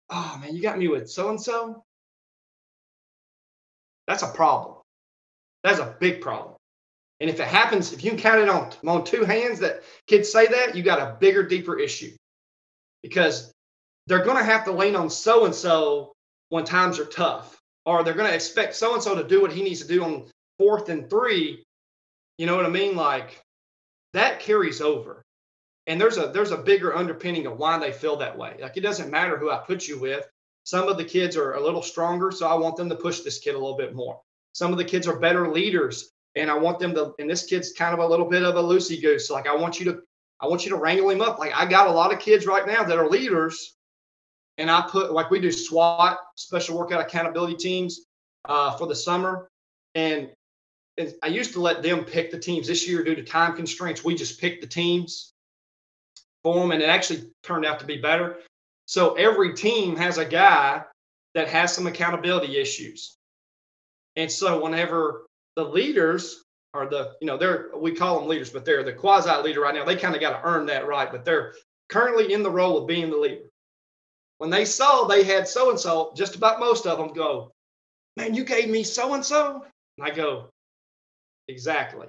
Oh 0.09 0.37
man, 0.41 0.53
you 0.53 0.61
got 0.61 0.77
me 0.77 0.89
with 0.89 1.09
so 1.09 1.29
and 1.29 1.41
so. 1.41 1.83
That's 4.07 4.23
a 4.23 4.27
problem. 4.27 4.75
That's 5.63 5.79
a 5.79 5.95
big 5.99 6.21
problem. 6.21 6.55
And 7.21 7.29
if 7.29 7.39
it 7.39 7.47
happens, 7.47 7.93
if 7.93 8.03
you 8.03 8.11
can 8.11 8.19
count 8.19 8.41
it 8.41 8.49
on, 8.49 8.71
on 8.85 9.03
two 9.05 9.23
hands 9.23 9.59
that 9.59 9.83
kids 10.07 10.31
say 10.31 10.45
that, 10.47 10.75
you 10.75 10.83
got 10.83 10.99
a 10.99 11.15
bigger, 11.19 11.43
deeper 11.43 11.79
issue. 11.79 12.11
Because 13.01 13.51
they're 14.07 14.23
going 14.23 14.37
to 14.37 14.43
have 14.43 14.65
to 14.65 14.71
lean 14.71 14.95
on 14.95 15.09
so 15.09 15.45
and 15.45 15.55
so 15.55 16.13
when 16.49 16.65
times 16.65 16.99
are 16.99 17.05
tough, 17.05 17.59
or 17.85 18.03
they're 18.03 18.13
going 18.13 18.29
to 18.29 18.35
expect 18.35 18.75
so 18.75 18.93
and 18.93 19.01
so 19.01 19.15
to 19.15 19.27
do 19.27 19.41
what 19.41 19.53
he 19.53 19.63
needs 19.63 19.81
to 19.81 19.87
do 19.87 20.03
on 20.03 20.25
fourth 20.59 20.89
and 20.89 21.09
three. 21.09 21.64
You 22.37 22.45
know 22.45 22.55
what 22.55 22.65
I 22.65 22.69
mean? 22.69 22.95
Like 22.95 23.43
that 24.13 24.39
carries 24.39 24.81
over. 24.81 25.23
And 25.87 26.01
there's 26.01 26.17
a 26.17 26.27
there's 26.27 26.51
a 26.51 26.57
bigger 26.57 26.95
underpinning 26.95 27.45
of 27.45 27.57
why 27.57 27.77
they 27.77 27.91
feel 27.91 28.17
that 28.17 28.37
way. 28.37 28.57
Like 28.59 28.77
it 28.77 28.81
doesn't 28.81 29.11
matter 29.11 29.37
who 29.37 29.51
I 29.51 29.57
put 29.57 29.87
you 29.87 29.99
with. 29.99 30.25
Some 30.63 30.87
of 30.87 30.97
the 30.97 31.05
kids 31.05 31.37
are 31.37 31.53
a 31.53 31.63
little 31.63 31.83
stronger, 31.83 32.31
so 32.31 32.47
I 32.47 32.55
want 32.55 32.75
them 32.75 32.89
to 32.89 32.95
push 32.95 33.19
this 33.19 33.37
kid 33.37 33.53
a 33.53 33.59
little 33.59 33.77
bit 33.77 33.93
more. 33.93 34.19
Some 34.53 34.71
of 34.71 34.79
the 34.79 34.83
kids 34.83 35.07
are 35.07 35.19
better 35.19 35.51
leaders, 35.51 36.11
and 36.35 36.49
I 36.49 36.55
want 36.55 36.79
them 36.79 36.95
to. 36.95 37.13
And 37.19 37.29
this 37.29 37.45
kid's 37.45 37.73
kind 37.73 37.93
of 37.93 37.99
a 37.99 38.07
little 38.07 38.27
bit 38.27 38.43
of 38.43 38.55
a 38.55 38.63
loosey 38.63 38.99
goose. 38.99 39.29
Like 39.29 39.47
I 39.47 39.55
want 39.55 39.79
you 39.79 39.85
to, 39.91 40.01
I 40.41 40.47
want 40.47 40.65
you 40.65 40.71
to 40.71 40.77
wrangle 40.77 41.09
him 41.09 41.21
up. 41.21 41.37
Like 41.37 41.53
I 41.53 41.65
got 41.65 41.87
a 41.87 41.91
lot 41.91 42.11
of 42.11 42.19
kids 42.19 42.47
right 42.47 42.65
now 42.65 42.83
that 42.83 42.97
are 42.97 43.07
leaders, 43.07 43.75
and 44.57 44.71
I 44.71 44.87
put 44.89 45.11
like 45.11 45.29
we 45.29 45.39
do 45.39 45.51
SWAT, 45.51 46.17
special 46.35 46.77
workout 46.77 47.01
accountability 47.01 47.57
teams, 47.57 48.07
uh, 48.45 48.75
for 48.75 48.87
the 48.87 48.95
summer, 48.95 49.49
and, 49.93 50.29
I 51.21 51.27
used 51.27 51.53
to 51.53 51.61
let 51.61 51.83
them 51.83 52.05
pick 52.05 52.31
the 52.31 52.39
teams. 52.39 52.67
This 52.67 52.87
year, 52.87 53.03
due 53.03 53.15
to 53.15 53.23
time 53.23 53.55
constraints, 53.55 54.03
we 54.03 54.15
just 54.15 54.39
picked 54.39 54.61
the 54.61 54.67
teams 54.67 55.33
for 56.43 56.59
them, 56.59 56.71
and 56.71 56.81
it 56.81 56.89
actually 56.89 57.29
turned 57.43 57.65
out 57.65 57.79
to 57.79 57.85
be 57.85 57.97
better. 57.97 58.37
So 58.85 59.15
every 59.15 59.53
team 59.53 59.95
has 59.97 60.17
a 60.17 60.25
guy 60.25 60.83
that 61.33 61.49
has 61.49 61.73
some 61.73 61.87
accountability 61.87 62.57
issues. 62.57 63.17
And 64.15 64.31
so 64.31 64.63
whenever 64.63 65.25
the 65.55 65.65
leaders 65.65 66.43
are 66.73 66.87
the, 66.87 67.13
you 67.19 67.27
know, 67.27 67.37
they're 67.37 67.69
we 67.75 67.93
call 67.93 68.19
them 68.19 68.29
leaders, 68.29 68.49
but 68.49 68.63
they're 68.63 68.83
the 68.83 68.93
quasi 68.93 69.35
leader 69.41 69.61
right 69.61 69.75
now. 69.75 69.83
They 69.83 69.95
kind 69.95 70.15
of 70.15 70.21
got 70.21 70.41
to 70.41 70.47
earn 70.47 70.65
that 70.67 70.87
right, 70.87 71.11
but 71.11 71.25
they're 71.25 71.55
currently 71.89 72.31
in 72.33 72.43
the 72.43 72.51
role 72.51 72.77
of 72.77 72.87
being 72.87 73.09
the 73.09 73.17
leader. 73.17 73.49
When 74.37 74.49
they 74.49 74.65
saw 74.65 75.05
they 75.05 75.23
had 75.23 75.47
so 75.47 75.69
and 75.69 75.79
so, 75.79 76.13
just 76.15 76.35
about 76.35 76.59
most 76.59 76.85
of 76.85 76.97
them 76.97 77.13
go, 77.13 77.51
Man, 78.17 78.33
you 78.33 78.45
gave 78.45 78.69
me 78.69 78.83
so 78.83 79.13
and 79.13 79.25
so. 79.25 79.65
And 79.97 80.07
I 80.07 80.11
go, 80.11 80.49
Exactly. 81.47 82.07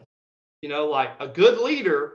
You 0.62 0.68
know, 0.68 0.86
like 0.86 1.10
a 1.20 1.28
good 1.28 1.58
leader, 1.58 2.14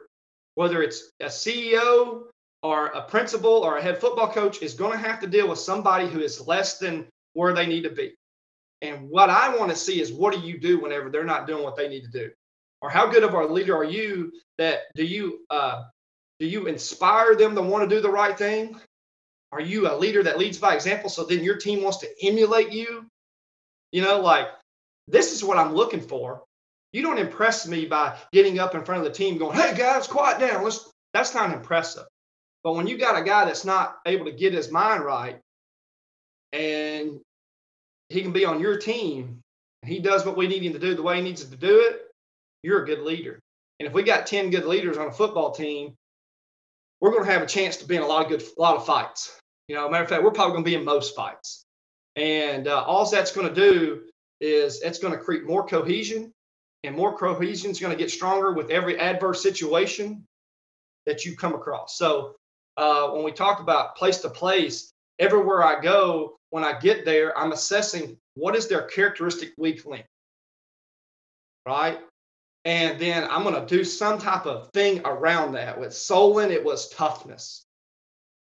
whether 0.55 0.81
it's 0.81 1.11
a 1.19 1.25
CEO 1.25 2.23
or 2.63 2.87
a 2.87 3.01
principal 3.03 3.51
or 3.51 3.77
a 3.77 3.81
head 3.81 3.99
football 3.99 4.31
coach, 4.31 4.61
is 4.61 4.73
going 4.73 4.91
to 4.91 4.97
have 4.97 5.19
to 5.21 5.27
deal 5.27 5.47
with 5.47 5.59
somebody 5.59 6.07
who 6.07 6.19
is 6.19 6.45
less 6.47 6.77
than 6.77 7.07
where 7.33 7.53
they 7.53 7.65
need 7.65 7.83
to 7.83 7.89
be. 7.89 8.13
And 8.81 9.09
what 9.09 9.29
I 9.29 9.55
want 9.55 9.69
to 9.69 9.77
see 9.77 10.01
is 10.01 10.11
what 10.11 10.33
do 10.33 10.39
you 10.39 10.59
do 10.59 10.79
whenever 10.79 11.09
they're 11.09 11.23
not 11.23 11.47
doing 11.47 11.63
what 11.63 11.75
they 11.75 11.87
need 11.87 12.03
to 12.03 12.11
do? 12.11 12.31
Or 12.81 12.89
how 12.89 13.07
good 13.07 13.23
of 13.23 13.33
a 13.33 13.45
leader 13.45 13.75
are 13.75 13.83
you 13.83 14.31
that 14.57 14.81
do 14.95 15.05
you 15.05 15.45
uh, 15.51 15.83
do 16.39 16.47
you 16.47 16.65
inspire 16.65 17.35
them 17.35 17.53
to 17.53 17.61
want 17.61 17.87
to 17.87 17.95
do 17.95 18.01
the 18.01 18.09
right 18.09 18.35
thing? 18.35 18.79
Are 19.51 19.61
you 19.61 19.87
a 19.87 19.95
leader 19.95 20.23
that 20.23 20.39
leads 20.39 20.57
by 20.57 20.73
example 20.73 21.09
so 21.09 21.23
then 21.23 21.43
your 21.43 21.57
team 21.57 21.83
wants 21.83 21.99
to 21.99 22.09
emulate 22.23 22.71
you? 22.71 23.05
You 23.91 24.01
know, 24.01 24.19
like 24.19 24.47
this 25.07 25.33
is 25.33 25.43
what 25.43 25.57
I'm 25.57 25.75
looking 25.75 26.01
for. 26.01 26.43
You 26.93 27.01
don't 27.01 27.17
impress 27.17 27.67
me 27.67 27.85
by 27.85 28.17
getting 28.33 28.59
up 28.59 28.75
in 28.75 28.83
front 28.83 29.05
of 29.05 29.05
the 29.05 29.17
team 29.17 29.37
going, 29.37 29.57
"Hey 29.57 29.75
guys, 29.75 30.07
quiet 30.07 30.39
down." 30.39 30.63
Let's 30.63 30.91
that's 31.13 31.33
not 31.33 31.53
impressive. 31.53 32.05
But 32.63 32.73
when 32.73 32.87
you 32.87 32.97
got 32.97 33.19
a 33.19 33.23
guy 33.23 33.45
that's 33.45 33.65
not 33.65 33.99
able 34.05 34.25
to 34.25 34.31
get 34.31 34.53
his 34.53 34.71
mind 34.71 35.03
right 35.03 35.39
and 36.53 37.19
he 38.09 38.21
can 38.21 38.31
be 38.31 38.45
on 38.45 38.59
your 38.59 38.77
team 38.77 39.41
and 39.81 39.91
he 39.91 39.99
does 39.99 40.25
what 40.25 40.37
we 40.37 40.47
need 40.47 40.63
him 40.63 40.73
to 40.73 40.79
do 40.79 40.95
the 40.95 41.01
way 41.01 41.17
he 41.17 41.23
needs 41.23 41.43
to 41.43 41.57
do 41.57 41.79
it, 41.79 42.01
you're 42.63 42.83
a 42.83 42.85
good 42.85 42.99
leader. 42.99 43.39
And 43.79 43.87
if 43.87 43.93
we 43.93 44.03
got 44.03 44.27
10 44.27 44.51
good 44.51 44.65
leaders 44.65 44.97
on 44.97 45.07
a 45.07 45.11
football 45.11 45.51
team, 45.51 45.95
we're 46.99 47.09
going 47.11 47.25
to 47.25 47.31
have 47.31 47.41
a 47.41 47.47
chance 47.47 47.77
to 47.77 47.87
be 47.87 47.95
in 47.95 48.03
a 48.03 48.07
lot 48.07 48.23
of 48.23 48.29
good, 48.29 48.41
a 48.41 48.61
lot 48.61 48.75
of 48.75 48.85
fights. 48.85 49.39
You 49.67 49.75
know, 49.75 49.89
matter 49.89 50.03
of 50.03 50.09
fact, 50.09 50.23
we're 50.23 50.31
probably 50.31 50.53
going 50.53 50.63
to 50.63 50.69
be 50.69 50.75
in 50.75 50.85
most 50.85 51.15
fights. 51.15 51.65
And 52.15 52.67
uh, 52.67 52.83
all 52.83 53.09
that's 53.09 53.31
going 53.31 53.47
to 53.47 53.55
do 53.55 54.03
is 54.39 54.81
it's 54.81 54.99
going 54.99 55.13
to 55.13 55.19
create 55.19 55.47
more 55.47 55.65
cohesion, 55.65 56.31
and 56.83 56.95
more 56.95 57.17
cohesion 57.17 57.71
is 57.71 57.79
going 57.79 57.91
to 57.91 57.97
get 57.97 58.11
stronger 58.11 58.53
with 58.53 58.71
every 58.71 58.99
adverse 58.99 59.43
situation 59.43 60.25
that 61.05 61.25
you 61.25 61.35
come 61.35 61.53
across. 61.53 61.97
So 61.97 62.35
uh, 62.77 63.09
when 63.09 63.23
we 63.23 63.31
talk 63.31 63.59
about 63.59 63.95
place 63.95 64.19
to 64.19 64.29
place, 64.29 64.91
everywhere 65.19 65.63
I 65.63 65.79
go, 65.81 66.37
when 66.49 66.63
I 66.63 66.79
get 66.79 67.05
there, 67.05 67.37
I'm 67.37 67.51
assessing 67.51 68.17
what 68.35 68.55
is 68.55 68.67
their 68.67 68.83
characteristic 68.83 69.53
weak 69.57 69.85
link, 69.85 70.05
right? 71.67 71.99
And 72.65 72.99
then 72.99 73.27
I'm 73.29 73.43
going 73.43 73.55
to 73.55 73.65
do 73.65 73.83
some 73.83 74.19
type 74.19 74.45
of 74.45 74.69
thing 74.73 75.01
around 75.05 75.53
that. 75.53 75.79
With 75.79 75.93
Solon, 75.93 76.51
it 76.51 76.63
was 76.63 76.89
toughness. 76.89 77.65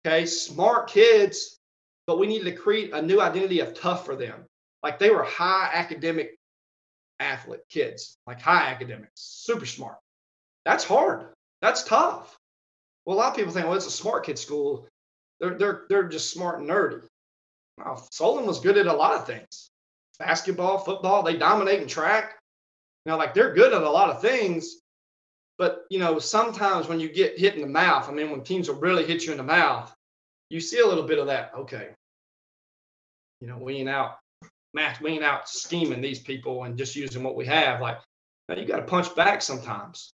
Okay, 0.05 0.25
smart 0.25 0.89
kids, 0.89 1.59
but 2.07 2.17
we 2.17 2.27
needed 2.27 2.45
to 2.45 2.53
create 2.53 2.93
a 2.93 3.01
new 3.01 3.21
identity 3.21 3.59
of 3.59 3.73
tough 3.73 4.05
for 4.05 4.15
them. 4.15 4.45
Like 4.83 4.99
they 4.99 5.09
were 5.09 5.23
high 5.23 5.69
academic 5.73 6.36
athlete 7.19 7.61
kids, 7.69 8.17
like 8.27 8.41
high 8.41 8.69
academics, 8.69 9.11
super 9.15 9.65
smart. 9.65 9.97
That's 10.65 10.83
hard. 10.83 11.29
That's 11.61 11.83
tough. 11.83 12.37
Well, 13.05 13.15
a 13.15 13.19
lot 13.19 13.29
of 13.31 13.35
people 13.35 13.53
think, 13.53 13.65
well, 13.65 13.75
it's 13.75 13.87
a 13.87 13.91
smart 13.91 14.25
kid 14.25 14.37
school. 14.37 14.87
They're 15.39 15.57
they're 15.57 15.85
they're 15.89 16.07
just 16.07 16.31
smart 16.31 16.59
and 16.59 16.69
nerdy. 16.69 17.01
Well, 17.77 18.05
Solon 18.11 18.45
was 18.45 18.59
good 18.59 18.77
at 18.77 18.87
a 18.87 18.93
lot 18.93 19.15
of 19.15 19.25
things. 19.25 19.69
Basketball, 20.19 20.79
football, 20.79 21.23
they 21.23 21.37
dominate 21.37 21.81
in 21.81 21.87
track. 21.87 22.39
You 23.05 23.11
know, 23.11 23.17
like 23.17 23.33
they're 23.33 23.53
good 23.53 23.73
at 23.73 23.83
a 23.83 23.89
lot 23.89 24.09
of 24.09 24.21
things. 24.21 24.77
But 25.57 25.85
you 25.89 25.99
know, 25.99 26.19
sometimes 26.19 26.87
when 26.87 26.99
you 26.99 27.09
get 27.09 27.39
hit 27.39 27.55
in 27.55 27.61
the 27.61 27.67
mouth, 27.67 28.09
I 28.09 28.11
mean, 28.11 28.29
when 28.29 28.43
teams 28.43 28.67
will 28.67 28.79
really 28.79 29.05
hit 29.05 29.25
you 29.25 29.31
in 29.31 29.37
the 29.37 29.43
mouth, 29.43 29.93
you 30.49 30.59
see 30.59 30.79
a 30.79 30.85
little 30.85 31.05
bit 31.05 31.19
of 31.19 31.27
that. 31.27 31.51
Okay, 31.57 31.89
you 33.41 33.47
know, 33.47 33.57
we 33.57 33.77
ain't 33.77 33.89
out, 33.89 34.17
Matt, 34.73 35.01
we 35.01 35.11
ain't 35.11 35.23
out 35.23 35.49
scheming 35.49 36.01
these 36.01 36.19
people 36.19 36.63
and 36.63 36.77
just 36.77 36.95
using 36.95 37.23
what 37.23 37.35
we 37.35 37.45
have. 37.45 37.81
Like, 37.81 37.97
you 38.55 38.65
got 38.65 38.77
to 38.77 38.83
punch 38.83 39.15
back 39.15 39.41
sometimes. 39.41 40.11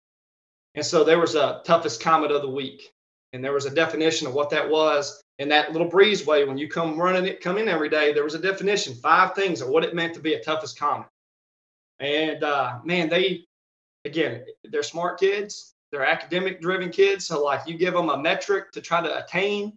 And 0.75 0.85
so 0.85 1.03
there 1.03 1.19
was 1.19 1.35
a 1.35 1.61
toughest 1.65 2.01
comment 2.01 2.31
of 2.31 2.41
the 2.41 2.49
week. 2.49 2.91
And 3.33 3.43
there 3.43 3.53
was 3.53 3.65
a 3.65 3.73
definition 3.73 4.27
of 4.27 4.33
what 4.33 4.49
that 4.49 4.69
was. 4.69 5.21
And 5.39 5.49
that 5.51 5.71
little 5.71 5.89
breezeway, 5.89 6.47
when 6.47 6.57
you 6.57 6.67
come 6.67 6.99
running 6.99 7.25
it, 7.25 7.41
come 7.41 7.57
in 7.57 7.67
every 7.67 7.89
day, 7.89 8.13
there 8.13 8.23
was 8.23 8.35
a 8.35 8.39
definition, 8.39 8.93
five 8.93 9.33
things 9.33 9.61
of 9.61 9.69
what 9.69 9.83
it 9.83 9.95
meant 9.95 10.13
to 10.13 10.19
be 10.19 10.33
a 10.33 10.43
toughest 10.43 10.77
comment. 10.77 11.07
And 11.99 12.43
uh, 12.43 12.79
man, 12.83 13.09
they, 13.09 13.45
again, 14.05 14.43
they're 14.65 14.83
smart 14.83 15.19
kids. 15.19 15.73
They're 15.91 16.05
academic 16.05 16.61
driven 16.61 16.89
kids. 16.89 17.25
So, 17.25 17.43
like, 17.43 17.67
you 17.67 17.77
give 17.77 17.93
them 17.93 18.09
a 18.09 18.17
metric 18.17 18.71
to 18.73 18.81
try 18.81 19.01
to 19.01 19.23
attain, 19.23 19.73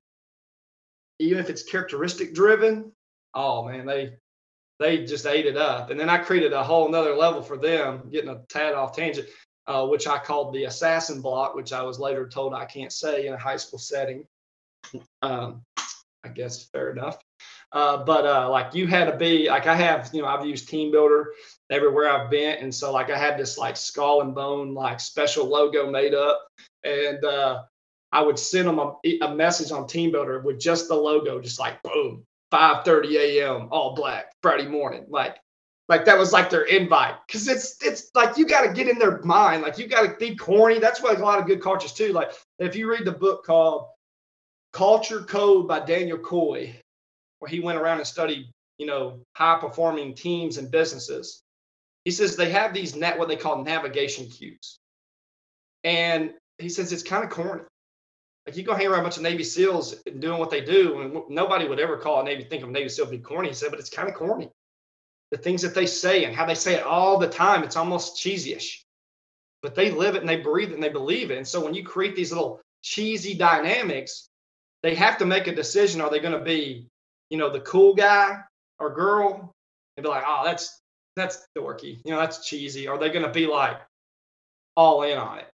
even 1.18 1.38
if 1.38 1.50
it's 1.50 1.62
characteristic 1.62 2.34
driven. 2.34 2.92
Oh, 3.34 3.66
man, 3.66 3.86
they, 3.86 4.14
they 4.78 5.04
just 5.04 5.26
ate 5.26 5.46
it 5.46 5.56
up. 5.56 5.90
And 5.90 5.98
then 5.98 6.10
I 6.10 6.18
created 6.18 6.52
a 6.52 6.62
whole 6.62 6.88
nother 6.88 7.14
level 7.14 7.42
for 7.42 7.56
them, 7.56 8.08
getting 8.10 8.30
a 8.30 8.42
tad 8.48 8.74
off 8.74 8.96
tangent 8.96 9.28
uh, 9.66 9.86
which 9.86 10.06
I 10.06 10.18
called 10.18 10.52
the 10.52 10.64
assassin 10.64 11.20
block, 11.20 11.54
which 11.54 11.72
I 11.72 11.82
was 11.82 11.98
later 11.98 12.28
told 12.28 12.54
I 12.54 12.64
can't 12.66 12.92
say 12.92 13.26
in 13.26 13.34
a 13.34 13.38
high 13.38 13.56
school 13.56 13.78
setting. 13.78 14.26
Um, 15.22 15.62
I 16.22 16.28
guess 16.28 16.64
fair 16.66 16.90
enough. 16.90 17.18
Uh, 17.72 18.04
but 18.04 18.26
uh, 18.26 18.48
like 18.50 18.74
you 18.74 18.86
had 18.86 19.06
to 19.06 19.16
be 19.16 19.48
like 19.48 19.66
I 19.66 19.74
have, 19.74 20.10
you 20.12 20.22
know, 20.22 20.28
I've 20.28 20.46
used 20.46 20.68
TeamBuildr 20.68 21.24
everywhere 21.70 22.10
I've 22.10 22.30
been, 22.30 22.58
and 22.58 22.72
so 22.72 22.92
like 22.92 23.10
I 23.10 23.18
had 23.18 23.38
this 23.38 23.58
like 23.58 23.76
skull 23.76 24.20
and 24.20 24.34
bone 24.34 24.74
like 24.74 25.00
special 25.00 25.46
logo 25.46 25.90
made 25.90 26.14
up, 26.14 26.46
and 26.84 27.24
uh, 27.24 27.62
I 28.12 28.22
would 28.22 28.38
send 28.38 28.68
them 28.68 28.78
a, 28.78 28.94
a 29.22 29.34
message 29.34 29.72
on 29.72 29.84
TeamBuildr 29.84 30.44
with 30.44 30.60
just 30.60 30.88
the 30.88 30.94
logo, 30.94 31.40
just 31.40 31.58
like 31.58 31.82
boom, 31.82 32.24
5:30 32.54 33.16
a.m. 33.16 33.68
all 33.72 33.94
black 33.94 34.32
Friday 34.42 34.66
morning, 34.66 35.06
like 35.08 35.36
like 35.88 36.04
that 36.04 36.18
was 36.18 36.32
like 36.32 36.50
their 36.50 36.62
invite. 36.62 37.16
Because 37.26 37.48
it's 37.48 37.82
it's 37.84 38.10
like 38.14 38.38
you 38.38 38.46
got 38.46 38.66
to 38.66 38.72
get 38.72 38.88
in 38.88 38.98
their 38.98 39.20
mind. 39.22 39.62
Like 39.62 39.76
you 39.78 39.88
got 39.88 40.02
to 40.02 40.16
be 40.16 40.36
corny. 40.36 40.78
That's 40.78 41.02
why 41.02 41.12
a 41.12 41.18
lot 41.18 41.40
of 41.40 41.46
good 41.46 41.60
cultures 41.60 41.92
too. 41.92 42.12
Like 42.12 42.32
if 42.58 42.76
you 42.76 42.88
read 42.90 43.04
the 43.04 43.12
book 43.12 43.44
called 43.44 43.86
culture 44.72 45.22
code 45.22 45.68
by 45.68 45.80
Daniel 45.80 46.18
Coyle 46.18 46.68
where 47.38 47.48
he 47.48 47.60
went 47.60 47.78
around 47.78 47.98
and 47.98 48.06
studied 48.06 48.50
you 48.78 48.86
know 48.86 49.20
high 49.36 49.58
performing 49.58 50.14
teams 50.14 50.58
and 50.58 50.70
businesses 50.70 51.42
he 52.04 52.10
says 52.10 52.36
they 52.36 52.50
have 52.50 52.74
these 52.74 52.96
net 52.96 53.18
what 53.18 53.28
they 53.28 53.36
call 53.36 53.62
navigation 53.62 54.26
cues 54.28 54.78
and 55.84 56.32
he 56.58 56.68
says 56.68 56.92
it's 56.92 57.02
kind 57.02 57.22
of 57.22 57.30
corny 57.30 57.62
Like 58.46 58.56
you 58.56 58.62
go 58.62 58.74
hang 58.74 58.88
around 58.88 59.00
a 59.00 59.02
bunch 59.04 59.16
of 59.16 59.22
Navy 59.22 59.44
SEALs 59.44 59.94
doing 60.18 60.38
what 60.38 60.50
they 60.50 60.60
do, 60.60 61.00
and 61.00 61.22
nobody 61.28 61.66
would 61.66 61.80
ever 61.80 61.96
call 61.96 62.20
a 62.20 62.24
Navy 62.24 62.44
think 62.44 62.62
of 62.62 62.68
a 62.68 62.72
Navy 62.72 62.88
SEAL 62.88 63.06
be 63.06 63.18
corny. 63.18 63.48
He 63.48 63.54
said, 63.54 63.70
but 63.70 63.80
it's 63.80 63.90
kind 63.90 64.08
of 64.08 64.14
corny. 64.14 64.50
The 65.30 65.38
things 65.38 65.62
that 65.62 65.74
they 65.74 65.86
say 65.86 66.24
and 66.24 66.36
how 66.36 66.44
they 66.44 66.54
say 66.54 66.74
it 66.74 66.84
all 66.84 67.18
the 67.18 67.28
time, 67.28 67.64
it's 67.64 67.76
almost 67.76 68.18
cheesy-ish. 68.18 68.84
But 69.62 69.74
they 69.74 69.90
live 69.90 70.14
it 70.14 70.20
and 70.20 70.28
they 70.28 70.36
breathe 70.36 70.70
it 70.70 70.74
and 70.74 70.82
they 70.82 70.90
believe 70.90 71.30
it. 71.30 71.38
And 71.38 71.48
so 71.48 71.64
when 71.64 71.74
you 71.74 71.82
create 71.82 72.14
these 72.14 72.30
little 72.30 72.60
cheesy 72.82 73.34
dynamics, 73.34 74.28
they 74.82 74.94
have 74.94 75.16
to 75.18 75.24
make 75.24 75.46
a 75.46 75.54
decision. 75.54 76.02
Are 76.02 76.10
they 76.10 76.20
going 76.20 76.38
to 76.38 76.44
be, 76.44 76.86
you 77.30 77.38
know, 77.38 77.48
the 77.48 77.60
cool 77.60 77.94
guy 77.94 78.40
or 78.78 78.94
girl 78.94 79.54
and 79.96 80.04
be 80.04 80.10
like, 80.10 80.24
oh, 80.26 80.42
that's 80.44 80.80
that's 81.16 81.46
dorky, 81.56 81.98
you 82.04 82.12
know, 82.12 82.18
that's 82.18 82.46
cheesy. 82.46 82.88
Are 82.88 82.98
they 82.98 83.08
going 83.08 83.24
to 83.24 83.30
be 83.30 83.46
like 83.46 83.80
all 84.76 85.02
in 85.02 85.16
on 85.16 85.38
it? 85.38 85.48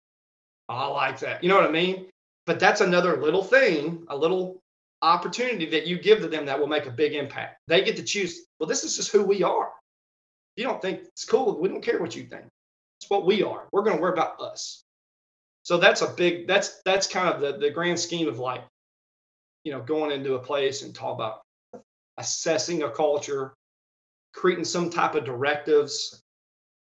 Oh, 0.68 0.74
I 0.74 0.86
like 0.86 1.18
that. 1.20 1.42
You 1.42 1.48
know 1.48 1.56
what 1.56 1.68
I 1.68 1.72
mean? 1.72 2.06
But 2.46 2.60
that's 2.60 2.80
another 2.80 3.20
little 3.20 3.42
thing, 3.42 4.06
a 4.08 4.16
little 4.16 4.62
opportunity 5.02 5.66
that 5.66 5.86
you 5.86 5.98
give 5.98 6.20
to 6.20 6.28
them 6.28 6.46
that 6.46 6.58
will 6.58 6.68
make 6.68 6.86
a 6.86 6.90
big 6.90 7.14
impact. 7.14 7.58
They 7.66 7.82
get 7.82 7.96
to 7.96 8.02
choose, 8.02 8.46
well, 8.58 8.68
this 8.68 8.84
is 8.84 8.96
just 8.96 9.12
who 9.12 9.24
we 9.24 9.42
are. 9.42 9.72
You 10.56 10.64
don't 10.64 10.80
think 10.80 11.00
it's 11.00 11.24
cool. 11.24 11.60
We 11.60 11.68
don't 11.68 11.82
care 11.82 12.00
what 12.00 12.16
you 12.16 12.24
think. 12.24 12.44
It's 13.00 13.10
what 13.10 13.26
we 13.26 13.42
are. 13.42 13.68
We're 13.72 13.82
going 13.82 13.96
to 13.96 14.02
worry 14.02 14.12
about 14.12 14.40
us. 14.40 14.84
So 15.64 15.76
that's 15.76 16.02
a 16.02 16.08
big, 16.08 16.46
that's, 16.46 16.80
that's 16.84 17.08
kind 17.08 17.28
of 17.28 17.40
the, 17.40 17.58
the 17.58 17.70
grand 17.70 17.98
scheme 17.98 18.28
of 18.28 18.38
like, 18.38 18.62
you 19.64 19.72
know, 19.72 19.82
going 19.82 20.12
into 20.12 20.34
a 20.34 20.38
place 20.38 20.82
and 20.82 20.94
talk 20.94 21.14
about 21.14 21.42
assessing 22.16 22.84
a 22.84 22.90
culture, 22.90 23.54
creating 24.32 24.64
some 24.64 24.88
type 24.88 25.16
of 25.16 25.24
directives 25.24 26.22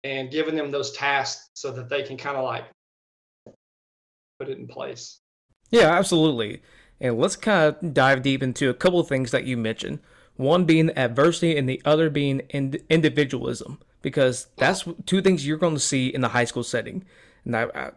and 0.03 0.31
giving 0.31 0.57
them 0.57 0.71
those 0.71 0.93
tasks 0.93 1.49
so 1.55 1.71
that 1.71 1.89
they 1.89 2.03
can 2.03 2.17
kind 2.17 2.37
of 2.37 2.45
like 2.45 2.65
put 4.39 4.49
it 4.49 4.59
in 4.59 4.67
place. 4.67 5.21
Yeah, 5.71 5.93
absolutely. 5.93 6.63
And 7.01 7.19
let's 7.19 7.37
kind 7.37 7.75
of 7.75 7.95
dive 7.95 8.23
deep 8.23 8.43
into 8.43 8.71
a 8.71 8.75
couple 8.75 9.01
of 9.01 9.09
things 9.09 9.31
that 9.33 9.45
you 9.45 9.57
mentioned. 9.57 9.99
One 10.37 10.65
being 10.65 10.91
adversity, 10.97 11.57
and 11.57 11.69
the 11.69 11.83
other 11.85 12.11
being 12.11 12.43
ind- 12.51 12.81
individualism, 12.89 13.79
because 14.03 14.49
that's 14.57 14.85
two 15.07 15.23
things 15.23 15.47
you're 15.47 15.57
going 15.59 15.75
to 15.75 15.81
see 15.81 16.09
in 16.09 16.21
the 16.21 16.29
high 16.29 16.45
school 16.45 16.65
setting. 16.65 17.05
And 17.45 17.57
I, 17.57 17.63
I, 17.75 17.91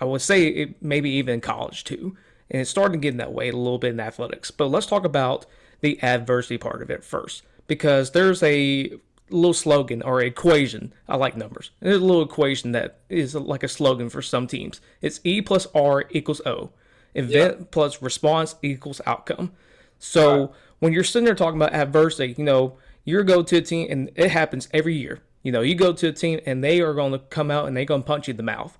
I 0.00 0.04
would 0.04 0.22
say 0.22 0.46
it, 0.48 0.82
maybe 0.82 1.10
even 1.10 1.34
in 1.34 1.40
college 1.40 1.84
too. 1.84 2.16
And 2.50 2.60
it's 2.60 2.70
starting 2.70 3.00
to 3.00 3.02
get 3.02 3.12
in 3.12 3.18
that 3.18 3.32
way 3.32 3.48
a 3.48 3.56
little 3.56 3.78
bit 3.78 3.92
in 3.92 4.00
athletics. 4.00 4.50
But 4.50 4.68
let's 4.68 4.86
talk 4.86 5.04
about 5.04 5.46
the 5.80 6.02
adversity 6.02 6.58
part 6.58 6.82
of 6.82 6.90
it 6.90 7.04
first, 7.04 7.42
because 7.66 8.10
there's 8.12 8.42
a 8.42 8.92
little 9.30 9.54
slogan 9.54 10.02
or 10.02 10.20
equation. 10.20 10.92
I 11.08 11.16
like 11.16 11.36
numbers. 11.36 11.70
There's 11.80 12.00
a 12.00 12.04
little 12.04 12.22
equation 12.22 12.72
that 12.72 13.00
is 13.08 13.34
like 13.34 13.62
a 13.62 13.68
slogan 13.68 14.10
for 14.10 14.22
some 14.22 14.46
teams. 14.46 14.80
It's 15.00 15.20
E 15.24 15.40
plus 15.40 15.66
R 15.74 16.04
equals 16.10 16.42
O. 16.46 16.70
Event 17.14 17.56
yeah. 17.58 17.66
plus 17.70 18.02
response 18.02 18.56
equals 18.62 19.00
outcome. 19.06 19.52
So 19.98 20.40
right. 20.40 20.50
when 20.80 20.92
you're 20.92 21.04
sitting 21.04 21.24
there 21.24 21.34
talking 21.34 21.60
about 21.60 21.72
adversity, 21.72 22.34
you 22.36 22.44
know, 22.44 22.76
you 23.04 23.22
go 23.22 23.42
to 23.42 23.56
a 23.56 23.60
team 23.60 23.86
and 23.90 24.10
it 24.16 24.30
happens 24.30 24.68
every 24.72 24.94
year. 24.94 25.20
You 25.42 25.52
know, 25.52 25.60
you 25.60 25.74
go 25.74 25.92
to 25.92 26.08
a 26.08 26.12
team 26.12 26.40
and 26.46 26.64
they 26.64 26.80
are 26.80 26.94
going 26.94 27.12
to 27.12 27.18
come 27.18 27.50
out 27.50 27.66
and 27.66 27.76
they're 27.76 27.84
going 27.84 28.02
to 28.02 28.06
punch 28.06 28.28
you 28.28 28.32
in 28.32 28.36
the 28.36 28.42
mouth. 28.42 28.78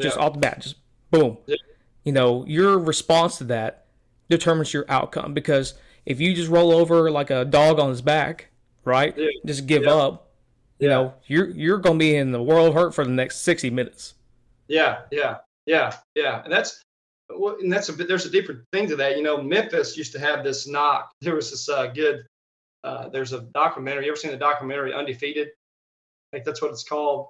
Just 0.00 0.16
off 0.16 0.32
the 0.32 0.38
bat, 0.38 0.60
just 0.60 0.76
boom. 1.10 1.36
Yeah. 1.46 1.56
You 2.02 2.12
know, 2.12 2.44
your 2.46 2.78
response 2.78 3.38
to 3.38 3.44
that 3.44 3.86
determines 4.28 4.72
your 4.72 4.86
outcome 4.88 5.34
because 5.34 5.74
if 6.06 6.20
you 6.20 6.34
just 6.34 6.50
roll 6.50 6.72
over 6.72 7.10
like 7.10 7.30
a 7.30 7.44
dog 7.44 7.78
on 7.78 7.90
his 7.90 8.02
back, 8.02 8.48
right? 8.84 9.16
Just 9.44 9.66
give 9.66 9.86
up. 9.86 10.30
You 10.78 10.88
know, 10.88 11.14
you're 11.26 11.48
you're 11.50 11.78
gonna 11.78 11.98
be 11.98 12.16
in 12.16 12.32
the 12.32 12.42
world 12.42 12.74
hurt 12.74 12.92
for 12.92 13.04
the 13.04 13.10
next 13.12 13.42
sixty 13.42 13.70
minutes. 13.70 14.14
Yeah, 14.66 15.02
yeah, 15.12 15.36
yeah, 15.66 15.94
yeah, 16.16 16.42
and 16.42 16.52
that's 16.52 16.82
well, 17.36 17.56
and 17.60 17.72
that's 17.72 17.88
a 17.88 17.92
bit. 17.92 18.08
There's 18.08 18.26
a 18.26 18.30
deeper 18.30 18.64
thing 18.72 18.88
to 18.88 18.96
that. 18.96 19.16
You 19.16 19.22
know, 19.22 19.40
Memphis 19.42 19.96
used 19.96 20.12
to 20.12 20.18
have 20.18 20.44
this 20.44 20.66
knock. 20.66 21.10
There 21.20 21.34
was 21.34 21.50
this 21.50 21.68
uh, 21.68 21.86
good. 21.88 22.24
Uh, 22.84 23.08
there's 23.08 23.32
a 23.32 23.42
documentary. 23.54 24.06
You 24.06 24.12
ever 24.12 24.16
seen 24.16 24.32
the 24.32 24.36
documentary 24.36 24.92
Undefeated? 24.92 25.48
I 25.48 26.36
think 26.36 26.44
that's 26.44 26.60
what 26.60 26.70
it's 26.72 26.84
called. 26.84 27.28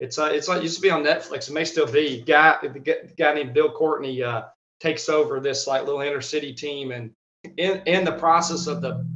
It's 0.00 0.18
uh, 0.18 0.30
it's 0.32 0.48
like 0.48 0.62
used 0.62 0.76
to 0.76 0.82
be 0.82 0.90
on 0.90 1.02
Netflix. 1.02 1.48
It 1.48 1.52
may 1.52 1.64
still 1.64 1.90
be. 1.90 2.22
Guy, 2.22 2.56
the 2.62 3.12
guy 3.16 3.34
named 3.34 3.54
Bill 3.54 3.70
Courtney 3.70 4.22
uh, 4.22 4.44
takes 4.80 5.08
over 5.08 5.40
this 5.40 5.66
like 5.66 5.84
little 5.84 6.00
inner 6.00 6.20
city 6.20 6.52
team, 6.52 6.92
and 6.92 7.12
in 7.56 7.82
in 7.86 8.04
the 8.04 8.12
process 8.12 8.66
of 8.66 8.82
the 8.82 9.06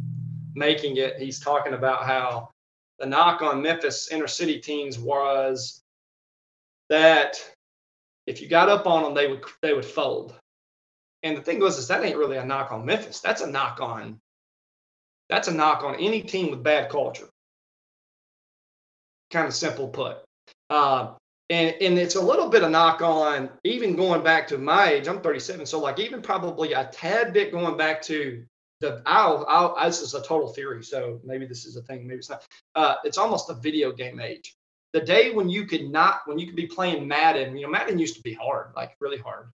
making 0.55 0.97
it, 0.97 1.19
he's 1.19 1.39
talking 1.39 1.75
about 1.75 2.05
how 2.05 2.51
the 2.99 3.07
knock 3.07 3.43
on 3.43 3.63
Memphis 3.63 4.11
inner 4.11 4.27
city 4.27 4.59
teams 4.59 4.99
was 4.99 5.83
that 6.89 7.43
if 8.31 8.41
you 8.41 8.49
got 8.49 8.69
up 8.69 8.87
on 8.87 9.03
them, 9.03 9.15
they 9.15 9.27
would 9.27 9.45
they 9.61 9.75
would 9.75 9.85
fold. 9.85 10.35
And 11.23 11.37
the 11.37 11.43
thing 11.43 11.61
was, 11.61 11.77
is 11.77 11.89
that 11.89 12.03
ain't 12.03 12.17
really 12.17 12.39
a 12.39 12.45
knock 12.45 12.73
on 12.73 12.87
Memphis. 12.87 13.21
That's 13.21 13.43
a 13.43 13.51
knock 13.51 13.81
on 13.81 14.21
that's 15.31 15.49
a 15.49 15.55
knock 15.55 15.85
on 15.85 15.95
any 15.95 16.23
team 16.23 16.51
with 16.51 16.63
bad 16.63 16.91
culture. 16.91 17.29
Kind 19.31 19.47
of 19.47 19.55
simple 19.55 19.89
put. 19.89 20.19
Uh, 20.69 21.13
and, 21.49 21.75
and 21.81 21.99
it's 21.99 22.17
a 22.17 22.21
little 22.21 22.49
bit 22.49 22.65
of 22.65 22.71
knock 22.71 23.01
on 23.01 23.49
even 23.65 23.97
going 23.97 24.23
back 24.23 24.49
to 24.49 24.59
my 24.59 24.91
age. 24.91 25.07
I'm 25.07 25.21
37, 25.21 25.67
so 25.67 25.81
like 25.81 26.01
even 26.01 26.21
probably 26.21 26.73
a 26.73 26.85
tad 26.93 27.33
bit 27.33 27.53
going 27.53 27.77
back 27.77 28.03
to 28.03 28.45
the 28.81 29.03
I'll, 29.07 29.45
I'll 29.49 29.87
this 29.87 30.01
is 30.01 30.15
a 30.15 30.23
total 30.23 30.49
theory, 30.49 30.83
so 30.83 31.21
maybe 31.23 31.47
this 31.47 31.65
is 31.65 31.77
a 31.77 31.83
thing, 31.83 32.07
maybe 32.07 32.19
it's 32.19 32.31
not. 32.31 32.45
Uh, 32.75 32.97
it's 33.05 33.19
almost 33.19 33.51
a 33.51 33.55
video 33.55 33.93
game 33.93 34.21
age. 34.21 34.57
The 34.93 35.01
day 35.01 35.33
when 35.33 35.49
you 35.49 35.67
could 35.67 35.91
not, 35.91 36.23
when 36.27 36.39
you 36.39 36.47
could 36.47 36.57
be 36.57 36.67
playing 36.67 37.07
Madden, 37.07 37.57
you 37.57 37.63
know, 37.63 37.71
Madden 37.71 37.99
used 37.99 38.17
to 38.17 38.23
be 38.23 38.35
hard, 38.35 38.73
like 38.75 38.97
really 39.01 39.19
hard, 39.19 39.51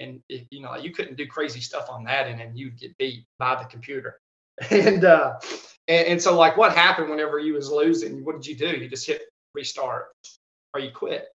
and 0.00 0.20
if, 0.28 0.46
you 0.50 0.62
know, 0.62 0.74
you 0.76 0.90
couldn't 0.90 1.16
do 1.16 1.26
crazy 1.26 1.60
stuff 1.60 1.88
on 1.90 2.04
Madden, 2.04 2.40
and 2.40 2.58
you'd 2.58 2.78
get 2.78 2.96
beat 2.98 3.24
by 3.38 3.54
the 3.54 3.68
computer. 3.68 4.18
And 4.70 5.04
uh, 5.04 5.38
and, 5.88 6.06
and 6.06 6.22
so 6.22 6.36
like, 6.36 6.56
what 6.56 6.74
happened 6.74 7.08
whenever 7.08 7.38
you 7.38 7.54
was 7.54 7.70
losing? 7.70 8.24
What 8.24 8.34
did 8.36 8.46
you 8.46 8.56
do? 8.56 8.76
You 8.78 8.88
just 8.88 9.06
hit 9.06 9.22
restart, 9.54 10.08
or 10.74 10.80
you 10.80 10.90
quit. 10.90 11.28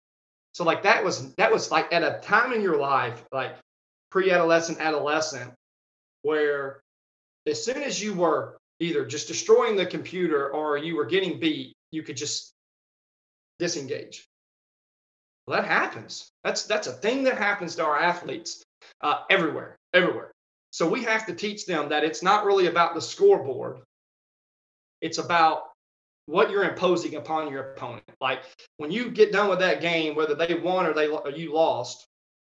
So 0.54 0.64
like 0.64 0.84
that 0.84 1.04
was 1.04 1.34
that 1.36 1.52
was 1.52 1.72
like 1.72 1.92
at 1.92 2.04
a 2.04 2.20
time 2.22 2.54
in 2.54 2.62
your 2.62 2.78
life, 2.78 3.26
like 3.32 3.56
pre-adolescent, 4.12 4.80
adolescent, 4.80 5.52
where 6.22 6.82
as 7.48 7.64
soon 7.64 7.82
as 7.84 8.02
you 8.02 8.14
were 8.14 8.58
either 8.80 9.06
just 9.06 9.28
destroying 9.28 9.76
the 9.76 9.86
computer 9.86 10.50
or 10.50 10.78
you 10.78 10.96
were 10.96 11.06
getting 11.06 11.40
beat, 11.40 11.74
you 11.92 12.04
could 12.04 12.18
just 12.18 12.53
disengage. 13.64 14.28
Well, 15.48 15.62
that 15.62 15.68
happens. 15.68 16.30
That's 16.44 16.64
that's 16.66 16.88
a 16.88 16.92
thing 16.92 17.24
that 17.24 17.38
happens 17.38 17.76
to 17.76 17.86
our 17.86 17.98
athletes 17.98 18.62
uh, 19.02 19.20
everywhere, 19.30 19.78
everywhere. 19.94 20.32
So 20.72 20.90
we 20.90 21.04
have 21.04 21.26
to 21.28 21.34
teach 21.34 21.66
them 21.66 21.90
that 21.90 22.04
it's 22.04 22.24
not 22.24 22.46
really 22.46 22.68
about 22.68 22.94
the 22.94 23.02
scoreboard. 23.02 23.80
It's 25.02 25.18
about 25.18 25.70
what 26.26 26.50
you're 26.50 26.70
imposing 26.70 27.16
upon 27.16 27.52
your 27.52 27.72
opponent. 27.72 28.04
Like 28.20 28.42
when 28.78 28.92
you 28.92 29.12
get 29.12 29.32
done 29.32 29.50
with 29.50 29.60
that 29.60 29.82
game, 29.82 30.16
whether 30.16 30.36
they 30.36 30.56
won 30.56 30.86
or 30.86 30.94
they 30.94 31.08
or 31.08 31.30
you 31.30 31.54
lost, 31.54 32.06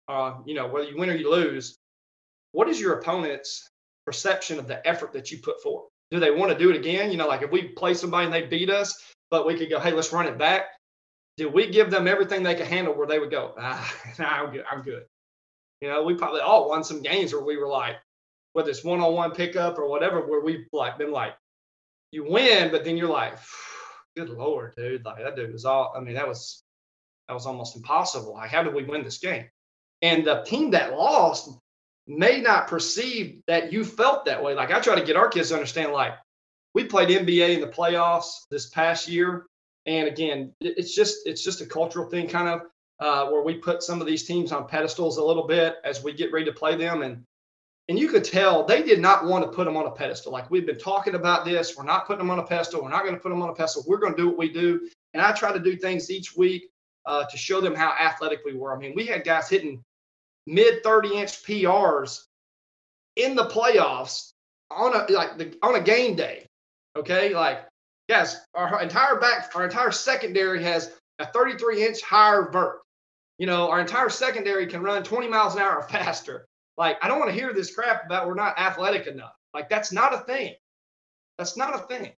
uh, 0.07 0.33
you 0.45 0.53
know 0.53 0.67
whether 0.67 0.87
you 0.87 0.97
win 0.97 1.09
or 1.09 1.15
you 1.15 1.31
lose, 1.31 1.75
what 2.51 2.69
is 2.69 2.79
your 2.79 2.99
opponent's 2.99 3.69
perception 4.05 4.57
of 4.57 4.67
the 4.67 4.85
effort 4.87 5.13
that 5.13 5.31
you 5.31 5.37
put 5.37 5.61
forth. 5.61 5.85
Do 6.11 6.19
they 6.19 6.31
want 6.31 6.51
to 6.51 6.57
do 6.57 6.71
it 6.71 6.75
again? 6.75 7.11
You 7.11 7.17
know, 7.17 7.27
like 7.27 7.43
if 7.43 7.51
we 7.51 7.67
play 7.67 7.93
somebody 7.93 8.25
and 8.25 8.33
they 8.33 8.47
beat 8.47 8.71
us, 8.71 8.99
but 9.29 9.45
we 9.45 9.55
could 9.55 9.69
go, 9.69 9.79
hey, 9.79 9.91
let's 9.91 10.11
run 10.11 10.25
it 10.25 10.37
back. 10.37 10.63
Did 11.39 11.53
we 11.53 11.67
give 11.67 11.89
them 11.89 12.05
everything 12.05 12.43
they 12.43 12.53
could 12.53 12.67
handle 12.67 12.93
where 12.93 13.07
they 13.07 13.17
would 13.17 13.31
go, 13.31 13.53
ah, 13.57 13.95
nah, 14.19 14.27
I'm 14.27 14.51
good. 14.51 14.65
I'm 14.69 14.81
good. 14.81 15.05
You 15.79 15.87
know, 15.87 16.03
we 16.03 16.15
probably 16.15 16.41
all 16.41 16.67
won 16.67 16.83
some 16.83 17.01
games 17.01 17.31
where 17.31 17.41
we 17.41 17.55
were 17.55 17.69
like, 17.69 17.95
whether 18.51 18.69
it's 18.69 18.83
one-on-one 18.83 19.31
pickup 19.31 19.79
or 19.79 19.87
whatever, 19.87 20.19
where 20.19 20.41
we've 20.41 20.67
like 20.73 20.97
been 20.97 21.13
like, 21.13 21.35
you 22.11 22.29
win, 22.29 22.71
but 22.71 22.83
then 22.83 22.97
you're 22.97 23.07
like, 23.07 23.37
good 24.17 24.29
lord, 24.29 24.73
dude, 24.75 25.05
like 25.05 25.23
that 25.23 25.37
dude 25.37 25.53
was 25.53 25.63
all. 25.63 25.93
I 25.95 26.01
mean, 26.01 26.15
that 26.15 26.27
was 26.27 26.61
that 27.29 27.35
was 27.35 27.45
almost 27.45 27.77
impossible. 27.77 28.33
Like, 28.33 28.49
how 28.49 28.61
did 28.61 28.73
we 28.73 28.83
win 28.83 29.05
this 29.05 29.19
game? 29.19 29.45
And 30.01 30.27
the 30.27 30.43
team 30.43 30.71
that 30.71 30.91
lost, 30.91 31.51
may 32.05 32.41
not 32.41 32.67
perceive 32.67 33.41
that 33.47 33.71
you 33.71 33.85
felt 33.85 34.25
that 34.25 34.43
way. 34.43 34.55
Like 34.55 34.71
I 34.71 34.81
try 34.81 34.95
to 34.95 35.05
get 35.05 35.15
our 35.15 35.29
kids 35.29 35.49
to 35.49 35.55
understand, 35.55 35.93
like 35.93 36.15
we 36.73 36.83
played 36.83 37.07
MBA 37.07 37.55
in 37.55 37.61
the 37.61 37.67
playoffs 37.67 38.31
this 38.51 38.69
past 38.71 39.07
year, 39.07 39.45
and 39.85 40.07
again, 40.07 40.53
it's 40.61 40.93
just 40.93 41.25
it's 41.25 41.43
just 41.43 41.61
a 41.61 41.65
cultural 41.65 42.09
thing, 42.09 42.27
kind 42.27 42.49
of 42.49 42.61
uh, 42.99 43.29
where 43.31 43.43
we 43.43 43.55
put 43.55 43.81
some 43.81 44.01
of 44.01 44.07
these 44.07 44.23
teams 44.25 44.51
on 44.51 44.67
pedestals 44.67 45.17
a 45.17 45.23
little 45.23 45.47
bit 45.47 45.75
as 45.83 46.03
we 46.03 46.13
get 46.13 46.31
ready 46.31 46.45
to 46.45 46.53
play 46.53 46.75
them, 46.75 47.01
and 47.01 47.23
and 47.87 47.97
you 47.97 48.07
could 48.07 48.23
tell 48.23 48.63
they 48.63 48.83
did 48.83 48.99
not 48.99 49.25
want 49.25 49.43
to 49.43 49.51
put 49.51 49.65
them 49.65 49.77
on 49.77 49.87
a 49.87 49.91
pedestal. 49.91 50.31
Like 50.31 50.51
we've 50.51 50.65
been 50.65 50.77
talking 50.77 51.15
about 51.15 51.45
this, 51.45 51.75
we're 51.77 51.83
not 51.83 52.05
putting 52.05 52.19
them 52.19 52.29
on 52.29 52.39
a 52.39 52.45
pedestal. 52.45 52.83
We're 52.83 52.89
not 52.89 53.03
going 53.03 53.15
to 53.15 53.21
put 53.21 53.29
them 53.29 53.41
on 53.41 53.49
a 53.49 53.53
pedestal. 53.53 53.83
We're 53.87 53.97
going 53.97 54.13
to 54.13 54.21
do 54.21 54.27
what 54.27 54.37
we 54.37 54.49
do. 54.49 54.87
And 55.13 55.23
I 55.23 55.31
try 55.31 55.51
to 55.51 55.59
do 55.59 55.75
things 55.75 56.11
each 56.11 56.35
week 56.37 56.69
uh, 57.07 57.25
to 57.25 57.37
show 57.37 57.61
them 57.61 57.73
how 57.73 57.95
athletic 57.99 58.41
we 58.45 58.53
were. 58.53 58.75
I 58.75 58.79
mean, 58.79 58.93
we 58.95 59.05
had 59.05 59.23
guys 59.23 59.49
hitting 59.49 59.83
mid 60.45 60.83
30 60.83 61.15
inch 61.15 61.43
PRs 61.43 62.25
in 63.15 63.35
the 63.35 63.45
playoffs 63.45 64.33
on 64.69 64.95
a 64.95 65.11
like 65.11 65.37
the 65.37 65.57
on 65.63 65.75
a 65.75 65.81
game 65.81 66.15
day. 66.15 66.45
Okay, 66.95 67.33
like 67.33 67.65
yes, 68.09 68.45
our 68.55 68.81
entire 68.81 69.19
back, 69.19 69.51
our 69.55 69.63
entire 69.63 69.91
secondary 69.91 70.63
has 70.63 70.91
a 71.19 71.27
33 71.27 71.85
inch 71.85 72.01
higher 72.01 72.49
vert. 72.51 72.81
You 73.37 73.45
know, 73.45 73.69
our 73.69 73.79
entire 73.79 74.09
secondary 74.09 74.67
can 74.67 74.81
run 74.81 75.03
20 75.03 75.29
miles 75.29 75.55
an 75.55 75.61
hour 75.61 75.81
faster. 75.89 76.45
Like, 76.75 76.97
I 77.03 77.07
don't 77.07 77.19
want 77.19 77.31
to 77.31 77.37
hear 77.39 77.53
this 77.53 77.73
crap 77.73 78.05
about 78.05 78.27
we're 78.27 78.33
not 78.33 78.57
athletic 78.57 79.07
enough. 79.07 79.33
Like, 79.53 79.69
that's 79.69 79.91
not 79.91 80.13
a 80.13 80.19
thing. 80.19 80.55
That's 81.37 81.55
not 81.55 81.75
a 81.75 81.79
thing. 81.87 82.11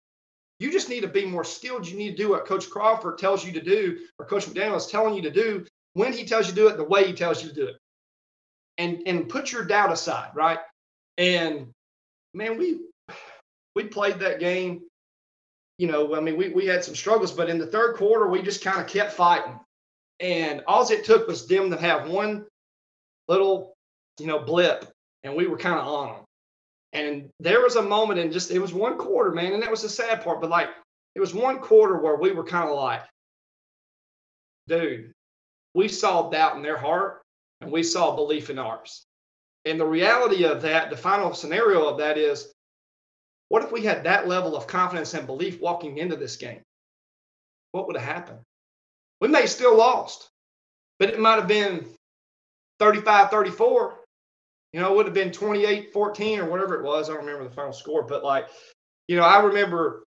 You 0.60 0.70
just 0.70 0.88
need 0.88 1.00
to 1.00 1.08
be 1.08 1.24
more 1.24 1.44
skilled. 1.44 1.88
You 1.88 1.96
need 1.96 2.16
to 2.16 2.22
do 2.22 2.30
what 2.30 2.46
Coach 2.46 2.68
Crawford 2.68 3.18
tells 3.18 3.44
you 3.44 3.52
to 3.52 3.60
do, 3.60 3.98
or 4.18 4.26
Coach 4.26 4.46
McDaniel 4.46 4.76
is 4.76 4.86
telling 4.86 5.14
you 5.14 5.22
to 5.22 5.30
do 5.30 5.66
when 5.94 6.12
he 6.12 6.24
tells 6.24 6.46
you 6.46 6.54
to 6.54 6.60
do 6.60 6.68
it, 6.68 6.76
the 6.76 6.84
way 6.84 7.06
he 7.06 7.12
tells 7.12 7.42
you 7.42 7.48
to 7.48 7.54
do 7.54 7.66
it. 7.66 7.76
And 8.78 9.02
and 9.06 9.28
put 9.28 9.52
your 9.52 9.64
doubt 9.64 9.92
aside, 9.92 10.30
right? 10.34 10.58
And 11.18 11.68
man, 12.34 12.58
we 12.58 12.80
we 13.74 13.84
played 13.84 14.20
that 14.20 14.40
game. 14.40 14.82
You 15.80 15.86
know, 15.86 16.14
I 16.14 16.20
mean, 16.20 16.36
we 16.36 16.50
we 16.50 16.66
had 16.66 16.84
some 16.84 16.94
struggles, 16.94 17.32
but 17.32 17.48
in 17.48 17.56
the 17.56 17.66
third 17.66 17.96
quarter, 17.96 18.28
we 18.28 18.42
just 18.42 18.62
kind 18.62 18.80
of 18.80 18.86
kept 18.86 19.14
fighting. 19.14 19.58
And 20.20 20.62
all 20.66 20.86
it 20.90 21.06
took 21.06 21.26
was 21.26 21.46
them 21.46 21.70
to 21.70 21.78
have 21.78 22.10
one 22.10 22.44
little, 23.28 23.72
you 24.18 24.26
know, 24.26 24.40
blip, 24.40 24.84
and 25.22 25.34
we 25.34 25.46
were 25.46 25.56
kind 25.56 25.80
of 25.80 25.86
on 25.86 26.08
them. 26.08 26.24
And 26.92 27.30
there 27.40 27.62
was 27.62 27.76
a 27.76 27.82
moment 27.82 28.20
in 28.20 28.30
just, 28.30 28.50
it 28.50 28.58
was 28.58 28.74
one 28.74 28.98
quarter, 28.98 29.30
man. 29.30 29.54
And 29.54 29.62
that 29.62 29.70
was 29.70 29.80
the 29.80 29.88
sad 29.88 30.22
part. 30.22 30.42
But 30.42 30.50
like, 30.50 30.68
it 31.14 31.20
was 31.20 31.32
one 31.32 31.60
quarter 31.60 31.96
where 31.96 32.16
we 32.16 32.32
were 32.32 32.44
kind 32.44 32.68
of 32.68 32.76
like, 32.76 33.00
dude, 34.68 35.12
we 35.74 35.88
saw 35.88 36.28
doubt 36.28 36.56
in 36.56 36.62
their 36.62 36.76
heart 36.76 37.22
and 37.62 37.72
we 37.72 37.82
saw 37.82 38.14
belief 38.14 38.50
in 38.50 38.58
ours. 38.58 39.06
And 39.64 39.80
the 39.80 39.86
reality 39.86 40.44
of 40.44 40.60
that, 40.60 40.90
the 40.90 40.96
final 40.96 41.32
scenario 41.32 41.88
of 41.88 41.96
that 41.98 42.18
is 42.18 42.52
what 43.50 43.62
if 43.62 43.70
we 43.70 43.82
had 43.82 44.04
that 44.04 44.26
level 44.26 44.56
of 44.56 44.66
confidence 44.66 45.12
and 45.12 45.26
belief 45.26 45.60
walking 45.60 45.98
into 45.98 46.16
this 46.16 46.36
game? 46.36 46.62
What 47.72 47.86
would 47.86 47.96
have 47.96 48.06
happened? 48.16 48.40
We 49.20 49.28
may 49.28 49.46
still 49.46 49.76
lost, 49.76 50.30
but 50.98 51.10
it 51.10 51.20
might 51.20 51.36
have 51.36 51.48
been 51.48 51.86
35 52.78 53.30
34 53.30 54.00
you 54.72 54.80
know, 54.80 54.92
it 54.92 54.96
would 54.96 55.06
have 55.06 55.14
been 55.14 55.32
28 55.32 55.92
14 55.92 56.40
or 56.40 56.48
whatever 56.48 56.76
it 56.76 56.84
was. 56.84 57.08
I 57.08 57.14
don't 57.14 57.24
remember 57.24 57.48
the 57.48 57.54
final 57.54 57.72
score, 57.72 58.02
but 58.04 58.22
like, 58.22 58.48
you 59.08 59.16
know, 59.16 59.24
I 59.24 59.40
remember, 59.40 60.04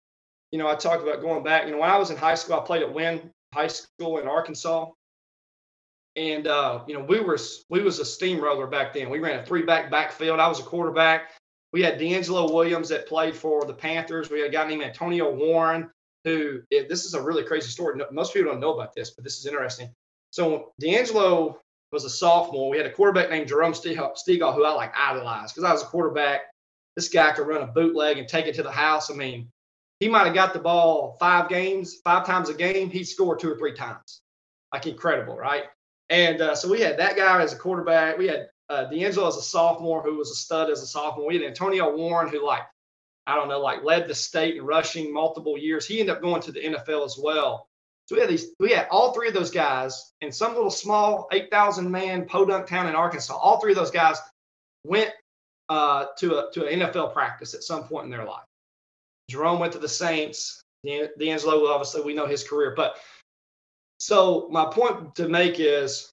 you 0.51 0.59
know, 0.59 0.67
I 0.67 0.75
talked 0.75 1.03
about 1.03 1.21
going 1.21 1.43
back. 1.43 1.65
You 1.65 1.71
know, 1.71 1.79
when 1.79 1.89
I 1.89 1.97
was 1.97 2.09
in 2.09 2.17
high 2.17 2.35
school, 2.35 2.59
I 2.59 2.65
played 2.65 2.81
at 2.81 2.93
Wynne 2.93 3.31
High 3.53 3.67
School 3.67 4.17
in 4.17 4.27
Arkansas. 4.27 4.87
And 6.15 6.47
uh, 6.47 6.83
you 6.87 6.93
know, 6.93 7.03
we 7.03 7.21
were 7.21 7.37
we 7.69 7.81
was 7.81 7.99
a 7.99 8.05
steamroller 8.05 8.67
back 8.67 8.93
then. 8.93 9.09
We 9.09 9.19
ran 9.19 9.39
a 9.39 9.45
three 9.45 9.61
back 9.61 9.89
backfield. 9.89 10.39
I 10.39 10.47
was 10.49 10.59
a 10.59 10.63
quarterback. 10.63 11.31
We 11.71 11.81
had 11.81 11.99
DeAngelo 11.99 12.53
Williams 12.53 12.89
that 12.89 13.07
played 13.07 13.35
for 13.35 13.65
the 13.65 13.73
Panthers. 13.73 14.29
We 14.29 14.39
had 14.39 14.49
a 14.49 14.53
guy 14.53 14.67
named 14.67 14.83
Antonio 14.83 15.31
Warren, 15.31 15.89
who 16.23 16.61
this 16.71 17.05
is 17.05 17.13
a 17.13 17.21
really 17.21 17.43
crazy 17.43 17.69
story. 17.69 18.01
Most 18.11 18.33
people 18.33 18.51
don't 18.51 18.59
know 18.59 18.73
about 18.73 18.95
this, 18.95 19.11
but 19.11 19.23
this 19.23 19.37
is 19.37 19.45
interesting. 19.45 19.93
So 20.31 20.73
D'Angelo 20.79 21.61
was 21.91 22.05
a 22.05 22.09
sophomore. 22.09 22.69
We 22.69 22.77
had 22.77 22.85
a 22.85 22.91
quarterback 22.91 23.29
named 23.29 23.47
Jerome 23.47 23.73
Stegall, 23.73 24.55
who 24.55 24.65
I 24.65 24.71
like 24.73 24.93
idolized 24.97 25.55
because 25.55 25.67
I 25.67 25.71
was 25.71 25.81
a 25.81 25.87
quarterback. 25.87 26.41
This 26.95 27.09
guy 27.09 27.31
could 27.31 27.47
run 27.47 27.61
a 27.61 27.67
bootleg 27.67 28.17
and 28.17 28.27
take 28.27 28.47
it 28.47 28.55
to 28.55 28.63
the 28.63 28.71
house. 28.71 29.09
I 29.11 29.15
mean, 29.15 29.49
he 29.99 30.07
might 30.07 30.25
have 30.25 30.35
got 30.35 30.53
the 30.53 30.59
ball 30.59 31.17
five 31.19 31.49
games, 31.49 31.97
five 32.03 32.25
times 32.25 32.49
a 32.49 32.53
game. 32.53 32.89
He'd 32.89 33.05
score 33.05 33.35
two 33.35 33.51
or 33.51 33.57
three 33.57 33.73
times. 33.73 34.21
Like 34.73 34.85
incredible, 34.85 35.35
right? 35.35 35.65
And 36.09 36.41
uh, 36.41 36.55
so 36.55 36.69
we 36.69 36.81
had 36.81 36.97
that 36.99 37.15
guy 37.15 37.41
as 37.41 37.53
a 37.53 37.57
quarterback. 37.57 38.17
We 38.17 38.27
had 38.27 38.49
uh, 38.69 38.85
DeAngelo 38.91 39.27
as 39.27 39.37
a 39.37 39.41
sophomore, 39.41 40.01
who 40.03 40.17
was 40.17 40.31
a 40.31 40.35
stud 40.35 40.69
as 40.69 40.81
a 40.81 40.87
sophomore. 40.87 41.27
We 41.27 41.35
had 41.35 41.43
Antonio 41.43 41.95
Warren, 41.95 42.29
who 42.29 42.45
like 42.45 42.63
I 43.25 43.35
don't 43.35 43.47
know, 43.47 43.59
like 43.59 43.83
led 43.83 44.07
the 44.07 44.15
state 44.15 44.55
in 44.55 44.65
rushing 44.65 45.13
multiple 45.13 45.57
years. 45.57 45.85
He 45.85 45.99
ended 45.99 46.15
up 46.15 46.21
going 46.21 46.41
to 46.43 46.51
the 46.51 46.61
NFL 46.61 47.05
as 47.05 47.17
well. 47.21 47.67
So 48.07 48.15
we 48.15 48.21
had 48.21 48.29
these, 48.29 48.47
we 48.59 48.71
had 48.71 48.87
all 48.89 49.13
three 49.13 49.27
of 49.27 49.35
those 49.35 49.51
guys 49.51 50.13
in 50.21 50.31
some 50.31 50.55
little 50.55 50.71
small 50.71 51.27
8,000 51.31 51.91
man 51.91 52.25
podunk 52.25 52.65
town 52.65 52.87
in 52.87 52.95
Arkansas. 52.95 53.35
All 53.35 53.59
three 53.59 53.73
of 53.73 53.77
those 53.77 53.91
guys 53.91 54.17
went 54.83 55.11
uh, 55.69 56.05
to 56.17 56.39
a 56.39 56.51
to 56.53 56.65
an 56.65 56.79
NFL 56.79 57.13
practice 57.13 57.53
at 57.53 57.61
some 57.61 57.83
point 57.83 58.05
in 58.05 58.11
their 58.11 58.25
life. 58.25 58.45
Jerome 59.29 59.59
went 59.59 59.73
to 59.73 59.79
the 59.79 59.87
Saints. 59.87 60.59
DeAngelo, 60.83 61.69
obviously, 61.69 62.01
we 62.01 62.15
know 62.15 62.25
his 62.25 62.43
career. 62.43 62.73
But 62.75 62.95
so 63.99 64.47
my 64.49 64.65
point 64.65 65.15
to 65.15 65.29
make 65.29 65.59
is, 65.59 66.11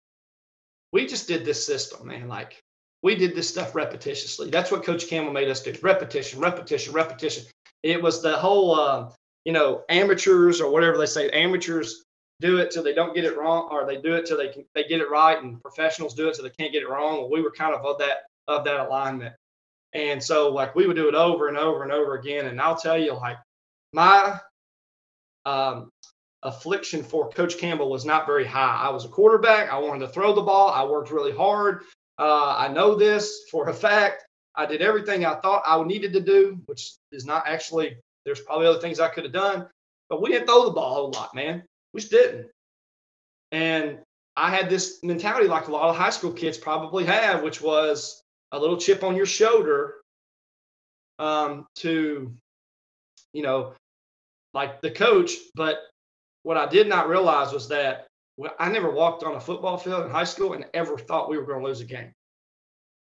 we 0.97 1.07
just 1.07 1.28
did 1.28 1.44
this 1.44 1.66
system, 1.66 2.09
man. 2.09 2.26
Like 2.26 2.59
we 3.03 3.14
did 3.16 3.34
this 3.34 3.51
stuff 3.51 3.74
repetitiously. 3.74 4.51
That's 4.51 4.70
what 4.70 4.82
Coach 4.82 5.09
Campbell 5.09 5.32
made 5.32 5.51
us 5.51 5.62
do: 5.62 5.74
repetition, 5.82 6.40
repetition, 6.40 6.94
repetition. 6.94 7.44
It 7.82 8.03
was 8.03 8.22
the 8.22 8.34
whole 8.36 8.74
uh, 8.74 9.11
you 9.44 9.53
know, 9.53 9.84
amateurs 9.90 10.61
or 10.61 10.72
whatever 10.72 10.97
they 10.97 11.07
say, 11.07 11.28
amateurs 11.30 12.05
do 12.40 12.59
it 12.59 12.70
till 12.70 12.82
they 12.82 12.94
don't 12.94 13.14
get 13.14 13.24
it 13.24 13.36
wrong, 13.36 13.68
or 13.70 13.86
they 13.86 14.01
do 14.01 14.14
it 14.14 14.26
till 14.26 14.38
they 14.38 14.49
can, 14.49 14.64
they 14.74 14.84
get 14.84 15.01
it 15.01 15.11
right, 15.11 15.40
and 15.42 15.62
professionals 15.62 16.14
do 16.14 16.28
it 16.28 16.34
till 16.34 16.44
they 16.44 16.51
can't 16.51 16.72
get 16.72 16.82
it 16.82 16.88
wrong. 16.88 17.18
Well, 17.18 17.30
we 17.30 17.42
were 17.42 17.53
kind 17.53 17.74
of 17.74 17.84
of 17.84 17.99
that 17.99 18.24
of 18.49 18.64
that 18.64 18.80
alignment, 18.80 19.34
and 19.92 20.22
so 20.22 20.49
like 20.49 20.74
we 20.74 20.86
would 20.86 20.97
do 20.97 21.09
it 21.09 21.14
over 21.14 21.49
and 21.49 21.59
over 21.59 21.82
and 21.82 21.92
over 21.92 22.14
again. 22.14 22.47
And 22.47 22.61
I'll 22.61 22.76
tell 22.76 22.99
you, 22.99 23.12
like 23.12 23.36
my 23.92 24.40
um, 25.44 25.90
affliction 26.47 27.03
for 27.03 27.28
Coach 27.30 27.59
Campbell 27.59 27.90
was 27.90 28.05
not 28.05 28.26
very 28.26 28.44
high. 28.44 28.80
I 28.80 28.88
was 28.90 29.05
a 29.05 29.09
quarterback. 29.09 29.72
I 29.72 29.78
wanted 29.78 30.07
to 30.07 30.12
throw 30.12 30.32
the 30.32 30.42
ball. 30.42 30.70
I 30.70 30.84
worked 30.84 31.11
really 31.11 31.32
hard. 31.32 31.82
Uh, 32.18 32.55
I 32.57 32.68
know 32.68 32.94
this 32.94 33.42
for 33.51 33.68
a 33.68 33.74
fact. 33.74 34.24
I 34.55 34.64
did 34.64 34.80
everything 34.80 35.24
I 35.24 35.34
thought 35.34 35.62
I 35.66 35.82
needed 35.82 36.12
to 36.14 36.20
do, 36.20 36.59
which 36.66 36.94
is 37.12 37.26
not 37.26 37.47
actually 37.47 37.97
there's 38.24 38.40
probably 38.40 38.66
other 38.66 38.80
things 38.80 39.01
I 39.01 39.09
could 39.09 39.24
have 39.24 39.32
done, 39.32 39.68
but 40.09 40.22
we 40.22 40.30
didn't 40.30 40.47
throw 40.47 40.64
the 40.64 40.70
ball 40.70 40.92
a 40.92 40.94
whole 40.94 41.11
lot, 41.11 41.34
man. 41.34 41.62
We 41.92 42.01
just 42.01 42.12
didn't. 42.12 42.49
And 43.53 43.99
I 44.36 44.51
had 44.51 44.68
this 44.68 45.01
mentality 45.03 45.49
like 45.49 45.68
a 45.68 45.72
lot 45.72 45.88
of 45.88 45.97
high 45.97 46.11
school 46.11 46.32
kids 46.32 46.59
probably 46.59 47.05
have, 47.05 47.42
which 47.42 47.61
was 47.61 48.22
a 48.53 48.59
little 48.59 48.76
chip 48.76 49.03
on 49.03 49.16
your 49.16 49.26
shoulder 49.26 49.94
um, 51.18 51.66
to, 51.76 52.34
you 53.32 53.42
know, 53.42 53.74
like 54.55 54.80
the 54.80 54.90
coach. 54.90 55.32
But 55.55 55.78
what 56.47 56.57
I 56.57 56.66
did 56.66 56.88
not 56.88 57.09
realize 57.09 57.53
was 57.53 57.66
that 57.70 58.07
I 58.61 58.68
never 58.68 58.88
walked 58.88 59.24
on 59.24 59.34
a 59.34 59.40
football 59.40 59.76
field 59.76 60.05
in 60.05 60.12
high 60.12 60.22
school 60.22 60.53
and 60.53 60.64
ever 60.74 60.97
thought 60.97 61.28
we 61.28 61.38
were 61.38 61.44
going 61.44 61.59
to 61.59 61.66
lose 61.66 61.80
a 61.80 61.84
game. 61.84 62.12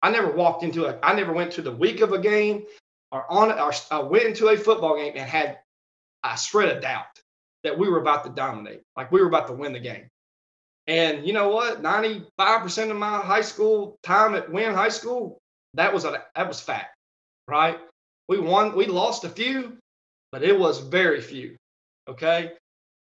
I 0.02 0.10
never 0.10 0.30
walked 0.30 0.62
into 0.62 0.86
a, 0.86 1.00
I 1.02 1.14
never 1.14 1.32
went 1.32 1.50
to 1.54 1.62
the 1.62 1.74
week 1.74 2.00
of 2.00 2.12
a 2.12 2.18
game 2.20 2.62
or 3.10 3.24
on 3.28 3.50
or 3.50 3.72
I 3.90 3.98
went 3.98 4.26
into 4.26 4.50
a 4.50 4.56
football 4.56 4.96
game 4.96 5.14
and 5.16 5.28
had 5.28 5.58
a 6.22 6.38
shred 6.38 6.76
of 6.76 6.80
doubt 6.80 7.06
that 7.64 7.76
we 7.76 7.88
were 7.88 8.00
about 8.00 8.22
to 8.22 8.30
dominate, 8.30 8.82
like 8.96 9.10
we 9.10 9.20
were 9.20 9.26
about 9.26 9.48
to 9.48 9.52
win 9.52 9.72
the 9.72 9.80
game. 9.80 10.06
And 10.86 11.26
you 11.26 11.32
know 11.32 11.48
what? 11.48 11.82
95% 11.82 12.90
of 12.92 12.96
my 12.96 13.18
high 13.18 13.40
school 13.40 13.96
time 14.04 14.36
at 14.36 14.48
Wynne 14.48 14.74
High 14.74 14.90
School, 14.90 15.40
that 15.72 15.92
was 15.92 16.04
a 16.04 16.22
that 16.36 16.46
was 16.46 16.60
fact, 16.60 16.94
right? 17.48 17.80
We 18.28 18.38
won, 18.38 18.76
we 18.76 18.86
lost 18.86 19.24
a 19.24 19.28
few, 19.28 19.76
but 20.30 20.44
it 20.44 20.56
was 20.56 20.78
very 20.78 21.20
few. 21.20 21.56
Okay. 22.08 22.52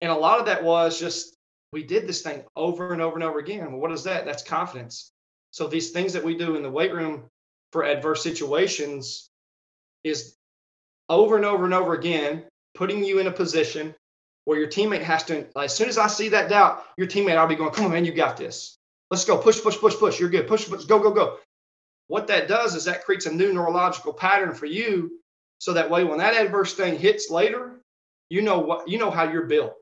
And 0.01 0.11
a 0.11 0.15
lot 0.15 0.41
of 0.41 0.47
that 0.47 0.65
was 0.65 0.99
just 0.99 1.37
we 1.73 1.83
did 1.83 2.07
this 2.07 2.23
thing 2.23 2.43
over 2.57 2.93
and 2.93 3.03
over 3.03 3.15
and 3.15 3.25
over 3.25 3.39
again. 3.39 3.73
Well, 3.73 3.81
what 3.81 3.93
is 3.93 4.05
that? 4.05 4.25
That's 4.25 4.43
confidence. 4.43 5.13
So 5.53 5.67
these 5.67 5.91
things 5.91 6.13
that 6.13 6.25
we 6.25 6.37
do 6.37 6.57
in 6.57 6.63
the 6.63 6.71
weight 6.71 6.93
room 6.93 7.25
for 7.73 7.85
adverse 7.85 8.23
situations 8.23 9.29
is 10.05 10.35
over 11.09 11.37
and 11.37 11.45
over 11.45 11.65
and 11.65 11.75
over 11.75 11.95
again 11.95 12.45
putting 12.75 13.05
you 13.05 13.19
in 13.19 13.27
a 13.27 13.33
position 13.33 13.95
where 14.45 14.59
your 14.59 14.69
teammate 14.69 15.03
has 15.03 15.23
to, 15.25 15.47
as 15.57 15.75
soon 15.75 15.89
as 15.89 15.99
I 15.99 16.07
see 16.07 16.31
that 16.31 16.49
doubt, 16.49 16.85
your 16.97 17.07
teammate, 17.07 17.37
I'll 17.37 17.47
be 17.47 17.57
going, 17.57 17.71
come 17.71 17.85
on, 17.87 17.93
man, 17.93 18.05
you 18.05 18.13
got 18.13 18.37
this. 18.37 18.77
Let's 19.11 19.25
go. 19.25 19.37
Push, 19.37 19.61
push, 19.61 19.77
push, 19.77 19.97
push. 19.97 20.19
You're 20.19 20.31
good. 20.31 20.47
Push, 20.47 20.69
push, 20.69 20.85
go, 20.85 20.99
go, 20.99 21.11
go. 21.11 21.39
What 22.07 22.27
that 22.29 22.49
does 22.49 22.75
is 22.75 22.85
that 22.85 23.05
creates 23.05 23.27
a 23.27 23.33
new 23.33 23.53
neurological 23.53 24.13
pattern 24.13 24.55
for 24.55 24.67
you. 24.67 25.21
So 25.59 25.75
that 25.75 25.91
way, 25.91 26.05
when 26.05 26.19
that 26.19 26.35
adverse 26.35 26.75
thing 26.75 26.99
hits 26.99 27.31
later, 27.31 27.81
you 28.31 28.43
know 28.43 28.61
what 28.61 28.89
you 28.89 28.99
know 28.99 29.11
how 29.11 29.31
you're 29.31 29.47
built. 29.47 29.75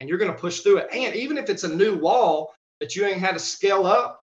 And 0.00 0.08
you're 0.08 0.18
going 0.18 0.32
to 0.32 0.38
push 0.38 0.60
through 0.60 0.78
it. 0.78 0.88
And 0.92 1.14
even 1.16 1.38
if 1.38 1.50
it's 1.50 1.64
a 1.64 1.74
new 1.74 1.96
wall 1.96 2.54
that 2.80 2.94
you 2.94 3.04
ain't 3.04 3.20
had 3.20 3.32
to 3.32 3.40
scale 3.40 3.86
up, 3.86 4.20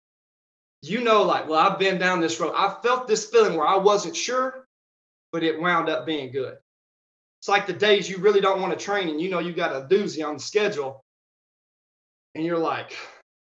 you 0.83 1.03
know, 1.03 1.23
like, 1.23 1.49
well, 1.49 1.61
I've 1.61 1.79
been 1.79 1.99
down 1.99 2.21
this 2.21 2.41
road. 2.41 2.55
I 2.57 2.75
felt 2.83 3.07
this 3.07 3.27
feeling 3.27 3.57
where 3.57 3.67
I 3.67 3.77
wasn't 3.77 4.17
sure, 4.17 4.67
but 5.33 5.43
it 5.43 5.61
wound 5.61 5.89
up 5.89 6.07
being 6.07 6.33
good. 6.33 6.57
It's 7.41 7.49
like 7.49 7.67
the 7.67 7.73
days 7.73 8.09
you 8.09 8.19
really 8.19 8.41
don't 8.41 8.61
want 8.61 8.79
to 8.79 8.85
train 8.85 9.09
and 9.09 9.21
you 9.21 9.31
know 9.31 9.39
you 9.39 9.53
got 9.53 9.75
a 9.75 9.87
doozy 9.87 10.27
on 10.27 10.35
the 10.35 10.41
schedule, 10.41 11.03
and 12.35 12.45
you're 12.45 12.59
like, 12.59 12.97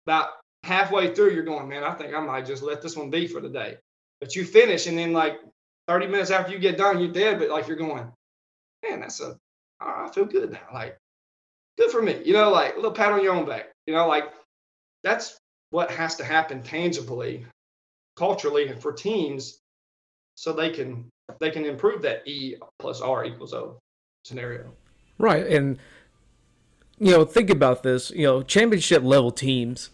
about 0.06 0.30
halfway 0.62 1.14
through, 1.14 1.32
you're 1.32 1.44
going, 1.44 1.68
man, 1.68 1.84
I 1.84 1.94
think 1.94 2.14
I 2.14 2.20
might 2.20 2.46
just 2.46 2.62
let 2.62 2.82
this 2.82 2.96
one 2.96 3.10
be 3.10 3.26
for 3.26 3.40
the 3.40 3.48
day. 3.48 3.76
But 4.20 4.34
you 4.34 4.44
finish, 4.44 4.86
and 4.86 4.98
then 4.98 5.12
like 5.12 5.38
30 5.88 6.06
minutes 6.06 6.30
after 6.30 6.52
you 6.52 6.58
get 6.58 6.78
done, 6.78 6.98
you're 6.98 7.12
dead, 7.12 7.38
but 7.38 7.50
like 7.50 7.68
you're 7.68 7.76
going, 7.76 8.10
man, 8.82 9.00
that's 9.00 9.20
a, 9.20 9.36
I 9.80 10.08
feel 10.08 10.24
good 10.24 10.52
now. 10.52 10.66
Like, 10.72 10.98
good 11.78 11.90
for 11.90 12.02
me. 12.02 12.20
You 12.24 12.32
know, 12.32 12.50
like 12.50 12.74
a 12.74 12.76
little 12.76 12.92
pat 12.92 13.12
on 13.12 13.22
your 13.22 13.34
own 13.34 13.46
back. 13.46 13.66
You 13.86 13.94
know, 13.94 14.06
like 14.06 14.24
that's 15.02 15.38
what 15.70 15.90
has 15.90 16.16
to 16.16 16.24
happen 16.24 16.62
tangibly, 16.62 17.44
culturally, 18.16 18.68
and 18.68 18.80
for 18.80 18.92
teams 18.92 19.58
so 20.36 20.52
they 20.52 20.70
can 20.70 21.10
they 21.40 21.50
can 21.50 21.64
improve 21.64 22.02
that 22.02 22.26
E 22.26 22.56
plus 22.78 23.00
R 23.00 23.24
equals 23.24 23.54
O 23.54 23.78
scenario. 24.24 24.72
Right, 25.18 25.46
and 25.46 25.78
you 26.98 27.12
know, 27.12 27.24
think 27.24 27.50
about 27.50 27.82
this. 27.82 28.10
You 28.10 28.24
know, 28.24 28.42
championship 28.42 29.02
level 29.02 29.30
teams, 29.30 29.90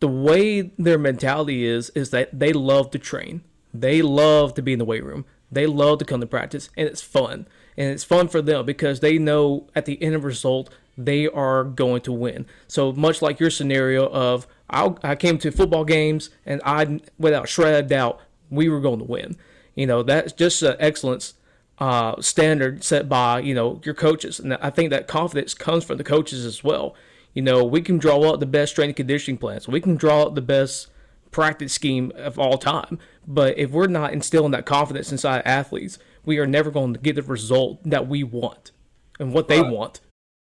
the 0.00 0.08
way 0.08 0.72
their 0.78 0.98
mentality 0.98 1.64
is 1.64 1.90
is 1.90 2.10
that 2.10 2.38
they 2.38 2.52
love 2.52 2.90
to 2.92 2.98
train. 2.98 3.42
They 3.72 4.02
love 4.02 4.54
to 4.54 4.62
be 4.62 4.72
in 4.72 4.78
the 4.78 4.84
weight 4.84 5.04
room. 5.04 5.24
They 5.52 5.66
love 5.66 5.98
to 5.98 6.04
come 6.04 6.20
to 6.20 6.26
practice, 6.26 6.70
and 6.76 6.88
it's 6.88 7.02
fun. 7.02 7.46
And 7.76 7.90
it's 7.90 8.04
fun 8.04 8.28
for 8.28 8.42
them 8.42 8.66
because 8.66 9.00
they 9.00 9.18
know 9.18 9.68
at 9.74 9.86
the 9.86 10.02
end 10.02 10.14
of 10.14 10.24
result 10.24 10.70
they 10.98 11.26
are 11.26 11.64
going 11.64 12.02
to 12.02 12.12
win. 12.12 12.46
So 12.68 12.92
much 12.92 13.22
like 13.22 13.40
your 13.40 13.50
scenario 13.50 14.06
of 14.08 14.46
I, 14.68 14.94
I 15.02 15.14
came 15.16 15.38
to 15.38 15.50
football 15.50 15.84
games 15.84 16.30
and 16.44 16.60
I, 16.64 17.00
without 17.18 17.48
shred 17.48 17.74
of 17.74 17.88
doubt, 17.88 18.20
we 18.50 18.68
were 18.68 18.80
going 18.80 18.98
to 18.98 19.04
win. 19.04 19.36
You 19.74 19.86
know 19.86 20.02
that's 20.02 20.32
just 20.32 20.62
an 20.62 20.76
excellence 20.78 21.34
uh, 21.78 22.20
standard 22.20 22.84
set 22.84 23.08
by 23.08 23.40
you 23.40 23.54
know 23.54 23.80
your 23.84 23.94
coaches, 23.94 24.38
and 24.38 24.54
I 24.54 24.70
think 24.70 24.90
that 24.90 25.08
confidence 25.08 25.54
comes 25.54 25.84
from 25.84 25.96
the 25.96 26.04
coaches 26.04 26.44
as 26.44 26.62
well. 26.62 26.94
You 27.32 27.42
know 27.42 27.64
we 27.64 27.80
can 27.80 27.98
draw 27.98 28.20
up 28.30 28.40
the 28.40 28.46
best 28.46 28.74
training 28.74 28.96
conditioning 28.96 29.38
plans. 29.38 29.68
We 29.68 29.80
can 29.80 29.96
draw 29.96 30.24
up 30.24 30.34
the 30.34 30.42
best 30.42 30.88
practice 31.30 31.72
scheme 31.72 32.12
of 32.16 32.38
all 32.38 32.58
time. 32.58 32.98
But 33.26 33.56
if 33.56 33.70
we're 33.70 33.86
not 33.86 34.12
instilling 34.12 34.50
that 34.50 34.66
confidence 34.66 35.12
inside 35.12 35.42
athletes, 35.44 35.98
we 36.24 36.38
are 36.38 36.46
never 36.46 36.70
going 36.70 36.94
to 36.94 37.00
get 37.00 37.16
the 37.16 37.22
result 37.22 37.82
that 37.84 38.06
we 38.06 38.24
want 38.24 38.72
and 39.18 39.32
what 39.32 39.48
they 39.48 39.60
right. 39.60 39.70
want. 39.70 40.00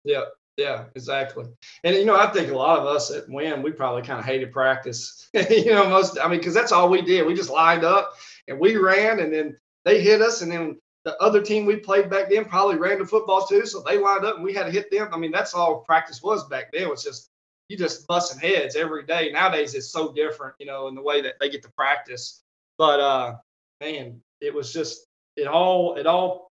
Yeah, 0.04 0.24
yeah, 0.56 0.84
exactly. 0.94 1.44
And 1.84 1.94
you 1.96 2.04
know, 2.04 2.16
I 2.16 2.28
think 2.28 2.50
a 2.50 2.56
lot 2.56 2.78
of 2.78 2.86
us 2.86 3.10
at 3.10 3.28
Wynne, 3.28 3.62
we 3.62 3.72
probably 3.72 4.02
kind 4.02 4.18
of 4.18 4.24
hated 4.24 4.52
practice. 4.52 5.28
you 5.50 5.72
know, 5.72 5.88
most 5.88 6.18
I 6.18 6.28
mean, 6.28 6.38
because 6.38 6.54
that's 6.54 6.72
all 6.72 6.88
we 6.88 7.02
did. 7.02 7.26
We 7.26 7.34
just 7.34 7.50
lined 7.50 7.84
up 7.84 8.14
and 8.48 8.58
we 8.58 8.76
ran, 8.76 9.20
and 9.20 9.32
then 9.32 9.56
they 9.84 10.00
hit 10.00 10.22
us, 10.22 10.42
and 10.42 10.50
then 10.50 10.78
the 11.06 11.16
other 11.22 11.40
team 11.40 11.66
we 11.66 11.76
played 11.76 12.10
back 12.10 12.28
then 12.28 12.44
probably 12.44 12.76
ran 12.76 12.98
the 12.98 13.06
football 13.06 13.46
too, 13.46 13.64
so 13.64 13.80
they 13.80 13.96
lined 13.96 14.24
up 14.24 14.34
and 14.34 14.44
we 14.44 14.52
had 14.52 14.64
to 14.64 14.72
hit 14.72 14.90
them. 14.90 15.08
I 15.12 15.16
mean, 15.16 15.30
that's 15.30 15.54
all 15.54 15.80
practice 15.82 16.20
was 16.20 16.48
back 16.48 16.72
then. 16.72 16.82
It 16.82 16.90
was 16.90 17.04
just 17.04 17.30
you 17.68 17.76
just 17.76 18.06
busting 18.08 18.40
heads 18.40 18.74
every 18.74 19.04
day. 19.04 19.30
Nowadays 19.32 19.74
it's 19.74 19.90
so 19.90 20.12
different, 20.12 20.54
you 20.58 20.66
know, 20.66 20.88
in 20.88 20.96
the 20.96 21.02
way 21.02 21.20
that 21.22 21.34
they 21.40 21.48
get 21.48 21.62
to 21.62 21.70
practice. 21.70 22.42
But 22.76 22.98
uh 22.98 23.36
man, 23.80 24.20
it 24.40 24.52
was 24.52 24.72
just 24.72 25.06
it 25.36 25.46
all 25.46 25.96
it 25.96 26.06
all 26.06 26.48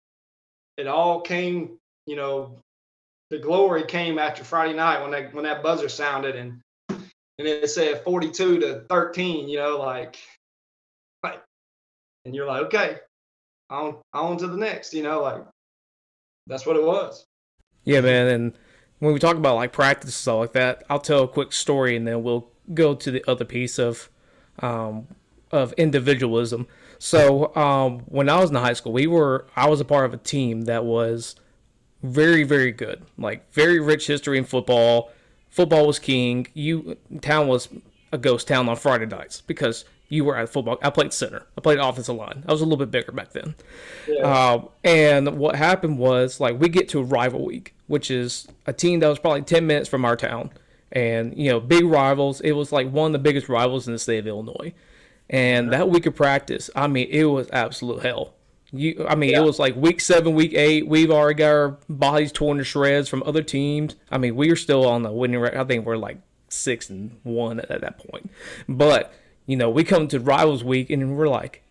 it 0.78 0.88
all 0.88 1.22
came, 1.22 1.78
you 2.06 2.16
know, 2.16 2.58
the 3.30 3.40
glory 3.40 3.84
came 3.86 4.20
after 4.20 4.44
Friday 4.44 4.74
night 4.74 5.02
when 5.02 5.12
that 5.12 5.34
when 5.34 5.44
that 5.46 5.64
buzzer 5.64 5.90
sounded 5.90 6.36
and 6.36 6.62
and 6.90 7.48
it 7.48 7.70
said 7.70 8.04
42 8.04 8.60
to 8.60 8.86
13, 8.90 9.50
you 9.50 9.58
know, 9.58 9.78
like 9.78 10.18
like 11.24 11.42
and 12.26 12.36
you're 12.36 12.46
like, 12.46 12.64
okay, 12.64 12.98
on 13.70 13.98
on 14.14 14.38
to 14.38 14.48
the 14.48 14.58
next, 14.58 14.94
you 14.94 15.04
know, 15.04 15.22
like 15.22 15.44
that's 16.48 16.66
what 16.66 16.76
it 16.76 16.84
was. 16.84 17.26
Yeah, 17.84 18.02
man, 18.02 18.28
and 18.28 18.54
when 19.00 19.14
we 19.14 19.20
talk 19.20 19.36
about 19.36 19.56
like 19.56 19.72
practice 19.74 20.16
stuff 20.16 20.40
like 20.40 20.54
that, 20.54 20.84
I'll 20.90 21.00
tell 21.00 21.24
a 21.24 21.28
quick 21.28 21.52
story 21.52 21.96
and 21.96 22.08
then 22.08 22.24
we'll 22.24 22.48
go 22.74 22.96
to 22.96 23.12
the 23.12 23.24
other 23.30 23.46
piece 23.46 23.78
of 23.78 24.10
um, 24.60 25.08
of 25.52 25.74
individualism. 25.74 26.68
So 27.00 27.56
um, 27.56 28.00
when 28.08 28.30
I 28.30 28.40
was 28.40 28.50
in 28.50 28.56
high 28.56 28.74
school, 28.74 28.94
we 28.94 29.08
were 29.08 29.46
I 29.56 29.70
was 29.70 29.80
a 29.80 29.86
part 29.86 30.06
of 30.06 30.14
a 30.14 30.18
team 30.18 30.62
that 30.64 30.86
was 30.86 31.36
very 32.04 32.44
very 32.44 32.72
good, 32.72 33.04
like 33.18 33.52
very 33.54 33.80
rich 33.80 34.08
history 34.08 34.38
in 34.38 34.46
football. 34.46 35.12
Football 35.50 35.88
was 35.88 36.00
king. 36.00 36.48
You 36.54 36.98
town 37.22 37.48
was 37.48 37.70
a 38.12 38.18
ghost 38.18 38.48
town 38.48 38.68
on 38.70 38.76
Friday 38.76 39.06
nights 39.06 39.42
because 39.42 39.86
you 40.10 40.24
were 40.24 40.38
at 40.38 40.50
football. 40.50 40.78
I 40.82 40.90
played 40.90 41.14
center. 41.14 41.44
I 41.58 41.62
played 41.62 41.80
offensive 41.80 42.16
line. 42.16 42.44
I 42.48 42.52
was 42.52 42.62
a 42.62 42.66
little 42.66 42.78
bit 42.78 42.92
bigger 42.92 43.12
back 43.12 43.32
then. 43.32 43.56
Yeah. 44.08 44.28
Uh, 44.28 44.66
and 44.84 45.38
what 45.38 45.56
happened 45.56 45.98
was 45.98 46.40
like 46.40 46.60
we 46.60 46.70
get 46.70 46.90
to 46.90 47.00
a 47.00 47.04
rival 47.04 47.46
week, 47.46 47.74
which 47.88 48.12
is 48.12 48.48
a 48.66 48.74
team 48.74 49.00
that 49.00 49.08
was 49.08 49.20
probably 49.20 49.42
ten 49.42 49.68
minutes 49.68 49.90
from 49.90 50.06
our 50.06 50.16
town, 50.16 50.52
and 50.92 51.38
you 51.38 51.50
know 51.50 51.60
big 51.60 51.86
rivals. 51.86 52.42
It 52.42 52.52
was 52.54 52.72
like 52.72 52.90
one 52.90 53.08
of 53.08 53.14
the 53.14 53.20
biggest 53.20 53.50
rivals 53.50 53.88
in 53.88 53.94
the 53.94 54.00
state 54.00 54.20
of 54.20 54.28
Illinois. 54.28 54.74
And 55.30 55.72
that 55.74 55.90
week 55.90 56.06
of 56.06 56.16
practice, 56.16 56.70
I 56.76 56.88
mean, 56.88 57.08
it 57.10 57.26
was 57.26 57.50
absolute 57.52 58.04
hell. 58.04 58.34
You, 58.72 59.06
I 59.08 59.16
mean, 59.16 59.32
yeah. 59.32 59.42
it 59.42 59.44
was 59.44 59.60
like 59.60 59.76
week 59.76 60.02
seven, 60.02 60.36
week 60.36 60.54
eight. 60.54 60.88
We've 60.88 61.12
already 61.12 61.38
got 61.38 61.50
our 61.50 61.78
bodies 61.88 62.32
torn 62.32 62.58
to 62.58 62.64
shreds 62.64 63.08
from 63.08 63.24
other 63.26 63.42
teams. 63.42 63.96
I 64.12 64.18
mean, 64.18 64.36
we 64.36 64.52
are 64.52 64.56
still 64.56 64.86
on 64.88 65.04
the 65.04 65.12
winning 65.12 65.40
record. 65.40 65.60
I 65.60 65.64
think 65.64 65.86
we're 65.86 65.98
like 65.98 66.18
six 66.50 66.90
and 66.90 67.20
one 67.24 67.60
at, 67.60 67.72
at 67.72 67.82
that 67.82 68.00
point. 68.00 68.32
But 68.68 69.14
you 69.46 69.56
know, 69.56 69.70
we 69.70 69.84
come 69.84 70.08
to 70.10 70.20
rivals 70.20 70.64
week 70.64 70.90
and 70.90 71.16
we're 71.16 71.28
like, 71.28 71.64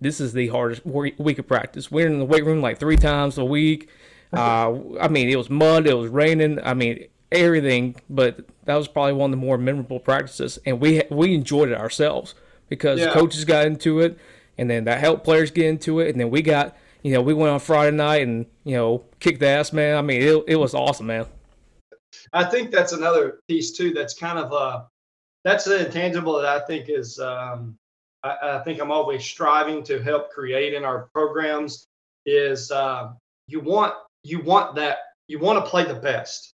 this 0.00 0.20
is 0.20 0.32
the 0.32 0.48
hardest 0.48 0.86
week 0.86 1.38
of 1.38 1.46
practice. 1.46 1.90
We're 1.90 2.06
in 2.06 2.18
the 2.20 2.24
weight 2.24 2.44
room 2.44 2.60
like 2.60 2.78
three 2.78 2.96
times 2.96 3.36
a 3.36 3.44
week. 3.44 3.88
Uh, 4.32 4.74
I 5.00 5.08
mean, 5.08 5.28
it 5.28 5.36
was 5.36 5.50
mud, 5.50 5.86
it 5.86 5.94
was 5.94 6.10
raining. 6.10 6.60
I 6.62 6.74
mean, 6.74 7.08
everything. 7.32 7.96
But 8.08 8.40
that 8.64 8.76
was 8.76 8.86
probably 8.86 9.14
one 9.14 9.32
of 9.32 9.38
the 9.38 9.44
more 9.44 9.58
memorable 9.58 9.98
practices, 9.98 10.58
and 10.64 10.80
we 10.80 11.02
we 11.10 11.34
enjoyed 11.34 11.70
it 11.70 11.78
ourselves 11.78 12.34
because 12.68 13.00
yeah. 13.00 13.12
coaches 13.12 13.44
got 13.44 13.66
into 13.66 14.00
it, 14.00 14.18
and 14.56 14.68
then 14.68 14.84
that 14.84 15.00
helped 15.00 15.24
players 15.24 15.50
get 15.50 15.66
into 15.66 16.00
it, 16.00 16.10
and 16.10 16.20
then 16.20 16.30
we 16.30 16.42
got. 16.42 16.76
You 17.04 17.12
know, 17.12 17.22
we 17.22 17.32
went 17.32 17.52
on 17.52 17.60
Friday 17.60 17.96
night 17.96 18.26
and 18.26 18.44
you 18.64 18.74
know 18.74 19.04
kicked 19.20 19.40
ass, 19.44 19.72
man. 19.72 19.96
I 19.96 20.02
mean, 20.02 20.20
it, 20.20 20.44
it 20.48 20.56
was 20.56 20.74
awesome, 20.74 21.06
man. 21.06 21.26
I 22.32 22.44
think 22.44 22.70
that's 22.70 22.92
another 22.92 23.40
piece 23.48 23.70
too. 23.70 23.92
That's 23.92 24.14
kind 24.14 24.38
of 24.38 24.52
uh, 24.52 24.82
that's 25.44 25.64
the 25.64 25.86
intangible 25.86 26.34
that 26.40 26.44
I 26.44 26.66
think 26.66 26.88
is 26.88 27.18
um, 27.18 27.76
I, 28.22 28.36
I, 28.42 28.58
think 28.64 28.80
I'm 28.80 28.90
always 28.90 29.24
striving 29.24 29.82
to 29.84 30.02
help 30.02 30.30
create 30.30 30.74
in 30.74 30.84
our 30.84 31.08
programs 31.12 31.86
is 32.26 32.70
uh, 32.70 33.12
you 33.46 33.60
want 33.60 33.94
you 34.22 34.40
want 34.40 34.74
that 34.76 34.98
you 35.28 35.38
want 35.38 35.64
to 35.64 35.70
play 35.70 35.84
the 35.84 35.94
best. 35.94 36.52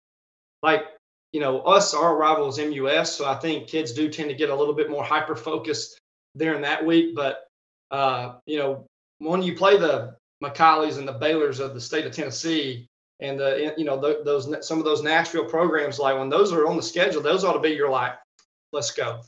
Like 0.61 0.83
you 1.31 1.39
know 1.39 1.61
us, 1.61 1.93
our 1.93 2.15
rival 2.15 2.47
is 2.47 2.59
MUS, 2.59 3.13
so 3.13 3.25
I 3.25 3.35
think 3.35 3.67
kids 3.67 3.91
do 3.91 4.09
tend 4.09 4.29
to 4.29 4.35
get 4.35 4.49
a 4.49 4.55
little 4.55 4.73
bit 4.73 4.89
more 4.89 5.03
hyper 5.03 5.35
focused 5.35 5.99
during 6.37 6.61
that 6.61 6.85
week. 6.85 7.15
But 7.15 7.47
uh, 7.91 8.35
you 8.45 8.57
know 8.57 8.85
when 9.19 9.41
you 9.41 9.55
play 9.55 9.77
the 9.77 10.15
McCallies 10.43 10.97
and 10.97 11.07
the 11.07 11.19
Baylors 11.19 11.59
of 11.59 11.73
the 11.73 11.81
state 11.81 12.05
of 12.05 12.11
Tennessee, 12.11 12.87
and 13.19 13.39
the 13.39 13.73
you 13.77 13.85
know 13.85 13.99
those 14.23 14.67
some 14.67 14.79
of 14.79 14.85
those 14.85 15.01
Nashville 15.01 15.45
programs, 15.45 15.99
like 15.99 16.17
when 16.17 16.29
those 16.29 16.51
are 16.51 16.67
on 16.67 16.77
the 16.77 16.83
schedule, 16.83 17.21
those 17.21 17.43
ought 17.43 17.53
to 17.53 17.59
be 17.59 17.69
your 17.69 17.89
like 17.89 18.13
let's 18.71 18.91
go. 18.91 19.21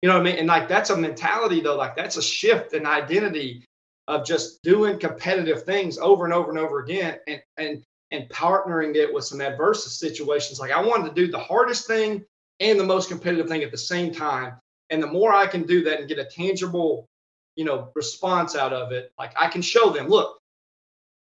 You 0.00 0.08
know 0.08 0.16
what 0.16 0.26
I 0.26 0.30
mean? 0.30 0.38
And 0.38 0.48
like 0.48 0.68
that's 0.68 0.90
a 0.90 0.96
mentality 0.96 1.60
though, 1.60 1.76
like 1.76 1.96
that's 1.96 2.16
a 2.16 2.22
shift 2.22 2.72
in 2.74 2.86
identity 2.86 3.64
of 4.08 4.24
just 4.24 4.62
doing 4.62 4.98
competitive 4.98 5.62
things 5.64 5.98
over 5.98 6.24
and 6.24 6.34
over 6.34 6.50
and 6.50 6.58
over 6.58 6.80
again 6.80 7.18
and 7.26 7.40
and 7.56 7.84
and 8.10 8.28
partnering 8.28 8.94
it 8.94 9.12
with 9.12 9.24
some 9.24 9.40
adverse 9.40 9.98
situations. 9.98 10.60
Like 10.60 10.70
I 10.70 10.82
wanted 10.82 11.08
to 11.08 11.14
do 11.14 11.30
the 11.30 11.38
hardest 11.38 11.86
thing 11.86 12.24
and 12.60 12.78
the 12.78 12.84
most 12.84 13.08
competitive 13.08 13.48
thing 13.48 13.62
at 13.62 13.70
the 13.70 13.78
same 13.78 14.12
time. 14.12 14.54
And 14.92 15.02
the 15.02 15.08
more 15.08 15.32
I 15.32 15.46
can 15.46 15.62
do 15.62 15.82
that 15.84 15.98
and 15.98 16.08
get 16.08 16.18
a 16.18 16.24
tangible, 16.24 17.08
you 17.56 17.64
know, 17.64 17.90
response 17.94 18.54
out 18.54 18.72
of 18.72 18.92
it, 18.92 19.10
like 19.18 19.32
I 19.40 19.48
can 19.48 19.62
show 19.62 19.90
them, 19.90 20.06
look, 20.06 20.38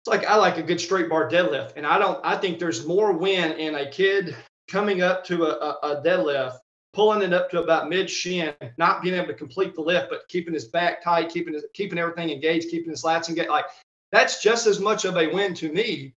it's 0.01 0.07
like 0.07 0.25
I 0.25 0.37
like 0.37 0.57
a 0.57 0.63
good 0.63 0.79
straight 0.79 1.09
bar 1.09 1.29
deadlift. 1.29 1.73
And 1.75 1.85
I 1.85 1.99
don't 1.99 2.19
I 2.23 2.37
think 2.37 2.59
there's 2.59 2.87
more 2.87 3.11
win 3.11 3.51
in 3.53 3.75
a 3.75 3.89
kid 3.89 4.35
coming 4.69 5.01
up 5.01 5.25
to 5.25 5.43
a, 5.43 5.49
a, 5.49 5.97
a 5.97 6.03
deadlift 6.03 6.57
pulling 6.93 7.21
it 7.21 7.33
up 7.33 7.49
to 7.51 7.61
about 7.61 7.89
mid 7.89 8.09
shin, 8.09 8.53
not 8.77 9.01
being 9.01 9.15
able 9.15 9.27
to 9.27 9.33
complete 9.33 9.75
the 9.75 9.81
lift, 9.81 10.09
but 10.09 10.27
keeping 10.29 10.53
his 10.53 10.65
back 10.65 11.03
tight, 11.03 11.29
keeping 11.29 11.53
his, 11.53 11.65
keeping 11.73 11.99
everything 11.99 12.29
engaged, 12.29 12.69
keeping 12.69 12.89
his 12.89 13.03
lats 13.03 13.29
engaged. 13.29 13.49
Like 13.49 13.65
that's 14.11 14.41
just 14.41 14.65
as 14.65 14.79
much 14.79 15.03
of 15.03 15.17
a 15.17 15.27
win 15.27 15.53
to 15.55 15.71
me 15.71 16.13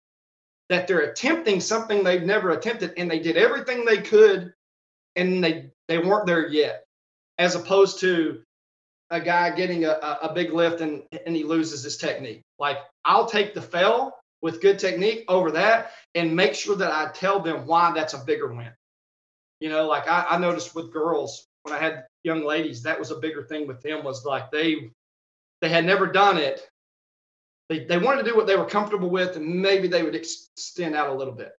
that 0.69 0.87
they're 0.87 1.11
attempting 1.11 1.61
something 1.61 2.05
they've 2.05 2.23
never 2.23 2.51
attempted 2.51 2.93
and 2.99 3.11
they 3.11 3.19
did 3.19 3.39
everything 3.39 3.85
they 3.85 4.03
could 4.03 4.53
and 5.17 5.43
they 5.43 5.71
they 5.89 5.99
weren't 5.99 6.27
there 6.27 6.47
yet, 6.47 6.85
as 7.39 7.55
opposed 7.55 8.01
to 8.01 8.43
a 9.11 9.21
guy 9.21 9.51
getting 9.51 9.85
a, 9.85 10.19
a 10.23 10.33
big 10.35 10.53
lift 10.53 10.81
and, 10.81 11.03
and 11.27 11.35
he 11.35 11.45
loses 11.45 11.83
his 11.83 11.97
technique. 11.97 12.43
Like 12.59 12.79
I'll 13.05 13.27
take 13.27 13.55
the 13.55 13.63
fail 13.63 14.13
with 14.43 14.61
good 14.61 14.79
technique 14.79 15.25
over 15.29 15.51
that 15.53 15.93
and 16.15 16.37
make 16.37 16.55
sure 16.55 16.77
that 16.77 16.93
I 16.93 17.11
tell 17.13 17.41
them 17.41 17.67
why 17.67 17.93
that's 17.93 18.15
a 18.15 18.25
bigger 18.25 18.53
win. 18.53 18.73
You 19.61 19.71
know, 19.71 19.87
like 19.87 20.09
I, 20.09 20.27
I 20.31 20.39
noticed 20.39 20.75
with 20.75 20.93
girls 20.93 21.47
when 21.63 21.75
I 21.75 21.79
had 21.79 22.05
young 22.23 22.45
ladies, 22.45 22.83
that 22.83 22.99
was 22.99 23.11
a 23.11 23.19
bigger 23.19 23.43
thing 23.43 23.67
with 23.67 23.81
them 23.83 24.05
was 24.05 24.25
like 24.25 24.51
they 24.51 24.91
they 25.61 25.69
had 25.69 25.85
never 25.85 26.07
done 26.07 26.39
it. 26.39 26.69
They, 27.69 27.85
they 27.85 27.99
wanted 27.99 28.25
to 28.25 28.31
do 28.31 28.37
what 28.37 28.47
they 28.47 28.57
were 28.57 28.65
comfortable 28.65 29.11
with, 29.11 29.37
and 29.37 29.61
maybe 29.61 29.89
they 29.89 30.03
would 30.03 30.15
extend 30.15 30.95
out 30.95 31.11
a 31.11 31.15
little 31.15 31.35
bit. 31.35 31.53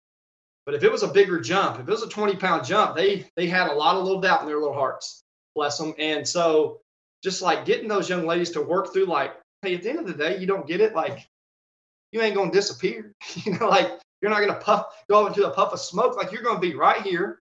But 0.66 0.74
if 0.74 0.82
it 0.82 0.90
was 0.90 1.02
a 1.02 1.08
bigger 1.08 1.40
jump, 1.40 1.78
if 1.78 1.86
it 1.86 1.90
was 1.90 2.02
a 2.02 2.08
20 2.08 2.36
pound 2.36 2.64
jump, 2.64 2.96
they 2.96 3.26
they 3.36 3.46
had 3.46 3.68
a 3.68 3.74
lot 3.74 3.96
of 3.96 4.04
little 4.04 4.20
doubt 4.20 4.40
in 4.40 4.46
their 4.46 4.58
little 4.58 4.74
hearts. 4.74 5.22
Bless 5.54 5.78
them. 5.78 5.94
And 5.98 6.26
so 6.26 6.80
just 7.22 7.42
like 7.42 7.64
getting 7.64 7.88
those 7.88 8.08
young 8.08 8.26
ladies 8.26 8.50
to 8.50 8.62
work 8.62 8.92
through 8.92 9.06
like, 9.06 9.34
hey, 9.62 9.74
at 9.74 9.82
the 9.82 9.90
end 9.90 9.98
of 9.98 10.06
the 10.06 10.14
day, 10.14 10.38
you 10.38 10.46
don't 10.46 10.66
get 10.66 10.80
it, 10.80 10.94
like 10.94 11.26
you 12.12 12.20
ain't 12.20 12.34
gonna 12.34 12.50
disappear. 12.50 13.12
you 13.34 13.58
know, 13.58 13.68
like 13.68 13.90
you're 14.22 14.30
not 14.30 14.40
gonna 14.40 14.60
puff 14.60 14.86
go 15.08 15.26
into 15.26 15.46
a 15.46 15.50
puff 15.50 15.72
of 15.72 15.80
smoke. 15.80 16.16
Like 16.16 16.32
you're 16.32 16.42
gonna 16.42 16.60
be 16.60 16.74
right 16.74 17.02
here 17.02 17.40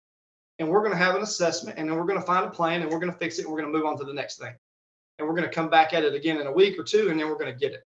and 0.60 0.68
we're 0.68 0.88
to 0.88 0.96
have 0.96 1.16
an 1.16 1.24
assessment 1.24 1.80
and 1.80 1.90
then 1.90 1.98
we're 1.98 2.06
to 2.14 2.22
find 2.22 2.46
a 2.46 2.50
plan 2.50 2.82
and 2.82 2.92
we're 2.92 3.00
to 3.00 3.12
fix 3.14 3.40
it 3.40 3.46
and 3.46 3.54
we're 3.54 3.62
to 3.62 3.68
move 3.68 3.86
on 3.86 3.98
to 3.98 4.04
the 4.04 4.14
next 4.14 4.38
thing 4.38 4.54
and 5.18 5.28
we're 5.28 5.36
to 5.42 5.50
come 5.50 5.70
back 5.70 5.94
at 5.94 6.04
it 6.04 6.14
again 6.14 6.40
in 6.40 6.48
a 6.48 6.52
week 6.52 6.78
or 6.78 6.84
two 6.84 7.10
and 7.10 7.20
then 7.20 7.28
we're 7.28 7.38
to 7.38 7.54
get 7.54 7.74
it 7.74 7.84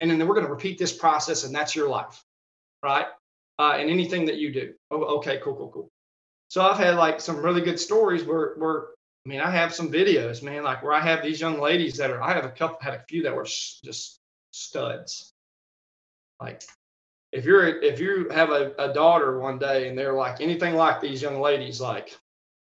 and 0.00 0.10
then 0.10 0.26
we're 0.26 0.40
to 0.40 0.48
repeat 0.48 0.78
this 0.78 0.92
process 0.92 1.44
and 1.44 1.54
that's 1.54 1.76
your 1.76 1.88
life 1.88 2.22
right 2.82 3.06
uh, 3.58 3.72
and 3.76 3.90
anything 3.90 4.24
that 4.26 4.36
you 4.36 4.52
do 4.52 4.72
oh, 4.90 5.16
okay 5.18 5.38
cool 5.42 5.54
cool 5.54 5.68
cool 5.68 5.88
so 6.48 6.62
i've 6.62 6.78
had 6.78 6.96
like 6.96 7.20
some 7.20 7.36
really 7.36 7.60
good 7.60 7.78
stories 7.78 8.24
where 8.24 8.54
where 8.56 8.86
I 9.26 9.28
mean, 9.28 9.40
I 9.40 9.50
have 9.50 9.74
some 9.74 9.90
videos, 9.90 10.40
man, 10.40 10.62
like 10.62 10.84
where 10.84 10.92
I 10.92 11.00
have 11.00 11.20
these 11.20 11.40
young 11.40 11.58
ladies 11.58 11.96
that 11.96 12.12
are, 12.12 12.22
I 12.22 12.32
have 12.32 12.44
a 12.44 12.50
couple, 12.50 12.78
had 12.80 12.94
a 12.94 13.02
few 13.08 13.24
that 13.24 13.34
were 13.34 13.42
just 13.42 14.20
studs. 14.52 15.32
Like, 16.40 16.62
if 17.32 17.44
you're, 17.44 17.82
if 17.82 17.98
you 17.98 18.28
have 18.28 18.50
a, 18.50 18.72
a 18.78 18.94
daughter 18.94 19.40
one 19.40 19.58
day 19.58 19.88
and 19.88 19.98
they're 19.98 20.12
like 20.12 20.40
anything 20.40 20.76
like 20.76 21.00
these 21.00 21.20
young 21.20 21.40
ladies, 21.40 21.80
like 21.80 22.16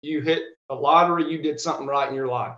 you 0.02 0.20
hit 0.20 0.44
a 0.68 0.74
lottery, 0.74 1.28
you 1.32 1.42
did 1.42 1.58
something 1.58 1.88
right 1.88 2.08
in 2.08 2.14
your 2.14 2.28
life. 2.28 2.54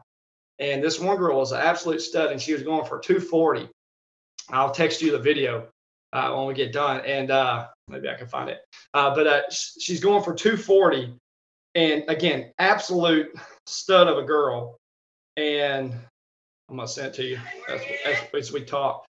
And 0.58 0.84
this 0.84 1.00
one 1.00 1.16
girl 1.16 1.38
was 1.38 1.52
an 1.52 1.62
absolute 1.62 2.02
stud 2.02 2.30
and 2.30 2.40
she 2.40 2.52
was 2.52 2.62
going 2.62 2.84
for 2.84 2.98
240. 2.98 3.70
I'll 4.50 4.70
text 4.70 5.00
you 5.00 5.12
the 5.12 5.18
video 5.18 5.68
uh, 6.12 6.30
when 6.34 6.46
we 6.46 6.52
get 6.52 6.74
done. 6.74 7.00
And 7.06 7.30
uh, 7.30 7.68
maybe 7.88 8.10
I 8.10 8.16
can 8.16 8.28
find 8.28 8.50
it. 8.50 8.58
Uh, 8.92 9.14
but 9.14 9.26
uh, 9.26 9.40
she's 9.50 10.00
going 10.00 10.22
for 10.22 10.34
240. 10.34 11.14
And 11.74 12.04
again, 12.08 12.52
absolute 12.58 13.34
stud 13.66 14.06
of 14.06 14.18
a 14.18 14.22
girl. 14.22 14.78
And 15.36 15.92
I'm 16.68 16.76
to 16.78 16.88
send 16.88 17.08
it 17.08 17.14
to 17.14 17.24
you 17.24 17.38
as, 17.68 18.52
we 18.52 18.64
talk. 18.64 19.04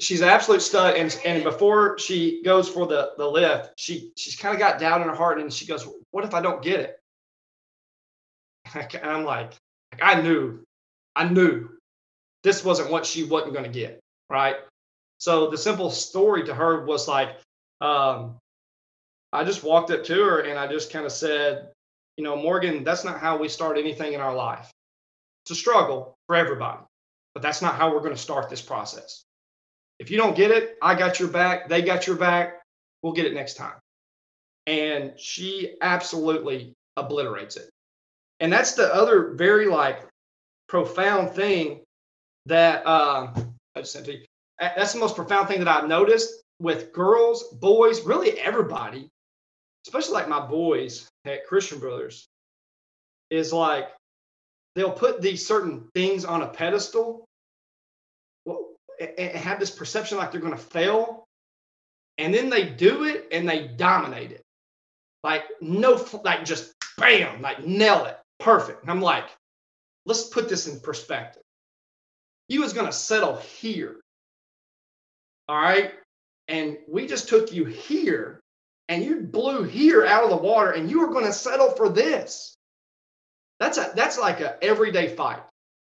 She's 0.00 0.20
an 0.20 0.28
absolute 0.28 0.62
stud. 0.62 0.96
And, 0.96 1.16
and 1.24 1.42
before 1.42 1.98
she 1.98 2.42
goes 2.44 2.68
for 2.68 2.86
the, 2.86 3.12
the 3.16 3.26
lift, 3.26 3.72
she 3.76 4.12
she's 4.16 4.36
kind 4.36 4.54
of 4.54 4.60
got 4.60 4.80
doubt 4.80 5.00
in 5.00 5.08
her 5.08 5.14
heart. 5.14 5.40
And 5.40 5.52
she 5.52 5.66
goes, 5.66 5.86
What 6.10 6.24
if 6.24 6.34
I 6.34 6.40
don't 6.40 6.62
get 6.62 6.80
it? 6.80 6.98
And 8.94 9.10
I'm 9.10 9.24
like, 9.24 9.52
I 10.00 10.20
knew, 10.20 10.64
I 11.14 11.28
knew 11.28 11.68
this 12.42 12.64
wasn't 12.64 12.90
what 12.90 13.06
she 13.06 13.24
wasn't 13.24 13.52
to 13.64 13.70
get. 13.70 14.00
Right. 14.30 14.56
So 15.18 15.50
the 15.50 15.58
simple 15.58 15.90
story 15.90 16.44
to 16.44 16.54
her 16.54 16.84
was 16.84 17.06
like, 17.06 17.36
um, 17.80 18.36
I 19.34 19.42
just 19.42 19.64
walked 19.64 19.90
up 19.90 20.04
to 20.04 20.14
her 20.14 20.40
and 20.40 20.56
I 20.56 20.68
just 20.68 20.92
kind 20.92 21.04
of 21.04 21.10
said, 21.10 21.68
you 22.16 22.22
know, 22.22 22.36
Morgan, 22.36 22.84
that's 22.84 23.04
not 23.04 23.18
how 23.18 23.36
we 23.36 23.48
start 23.48 23.76
anything 23.76 24.12
in 24.12 24.20
our 24.20 24.34
life. 24.34 24.70
It's 25.44 25.50
a 25.50 25.56
struggle 25.56 26.14
for 26.28 26.36
everybody, 26.36 26.80
but 27.34 27.42
that's 27.42 27.60
not 27.60 27.74
how 27.74 27.92
we're 27.92 28.00
going 28.00 28.14
to 28.14 28.16
start 28.16 28.48
this 28.48 28.62
process. 28.62 29.24
If 29.98 30.10
you 30.10 30.18
don't 30.18 30.36
get 30.36 30.52
it, 30.52 30.76
I 30.80 30.94
got 30.94 31.18
your 31.18 31.28
back. 31.28 31.68
They 31.68 31.82
got 31.82 32.06
your 32.06 32.16
back. 32.16 32.62
We'll 33.02 33.12
get 33.12 33.26
it 33.26 33.34
next 33.34 33.54
time. 33.54 33.74
And 34.68 35.18
she 35.18 35.74
absolutely 35.82 36.72
obliterates 36.96 37.56
it. 37.56 37.68
And 38.38 38.52
that's 38.52 38.74
the 38.74 38.94
other 38.94 39.32
very 39.32 39.66
like 39.66 40.06
profound 40.68 41.32
thing 41.32 41.80
that 42.46 42.86
uh, 42.86 43.32
I 43.74 43.80
just 43.80 43.92
sent 43.92 44.06
to 44.06 44.12
you. 44.12 44.24
That's 44.60 44.92
the 44.92 45.00
most 45.00 45.16
profound 45.16 45.48
thing 45.48 45.58
that 45.58 45.68
I've 45.68 45.88
noticed 45.88 46.42
with 46.60 46.92
girls, 46.92 47.52
boys, 47.54 48.02
really 48.02 48.38
everybody, 48.38 49.08
especially 49.86 50.14
like 50.14 50.28
my 50.28 50.44
boys 50.44 51.08
at 51.24 51.46
Christian 51.46 51.78
Brothers, 51.78 52.26
is 53.30 53.52
like 53.52 53.88
they'll 54.74 54.90
put 54.90 55.20
these 55.20 55.46
certain 55.46 55.88
things 55.94 56.24
on 56.24 56.42
a 56.42 56.48
pedestal 56.48 57.24
and 59.00 59.36
have 59.36 59.58
this 59.58 59.70
perception 59.70 60.18
like 60.18 60.30
they're 60.30 60.40
going 60.40 60.52
to 60.52 60.58
fail. 60.58 61.24
And 62.18 62.32
then 62.32 62.48
they 62.48 62.68
do 62.68 63.04
it 63.04 63.28
and 63.32 63.48
they 63.48 63.66
dominate 63.66 64.30
it. 64.30 64.42
Like, 65.24 65.44
no, 65.60 66.04
like 66.22 66.44
just 66.44 66.72
bam, 66.96 67.42
like 67.42 67.66
nail 67.66 68.04
it. 68.04 68.16
Perfect. 68.38 68.82
And 68.82 68.90
I'm 68.90 69.00
like, 69.00 69.24
let's 70.06 70.24
put 70.24 70.48
this 70.48 70.68
in 70.68 70.78
perspective. 70.80 71.42
You 72.48 72.60
was 72.60 72.72
going 72.72 72.86
to 72.86 72.92
settle 72.92 73.36
here. 73.36 73.96
All 75.48 75.60
right. 75.60 75.92
And 76.46 76.76
we 76.88 77.06
just 77.06 77.28
took 77.28 77.52
you 77.52 77.64
here 77.64 78.40
and 78.88 79.02
you 79.02 79.20
blew 79.20 79.64
here 79.64 80.04
out 80.04 80.24
of 80.24 80.30
the 80.30 80.36
water 80.36 80.70
and 80.70 80.90
you 80.90 81.00
were 81.00 81.12
going 81.12 81.24
to 81.24 81.32
settle 81.32 81.70
for 81.70 81.88
this. 81.88 82.54
That's 83.60 83.78
a 83.78 83.92
that's 83.94 84.18
like 84.18 84.40
a 84.40 84.62
everyday 84.62 85.14
fight. 85.14 85.40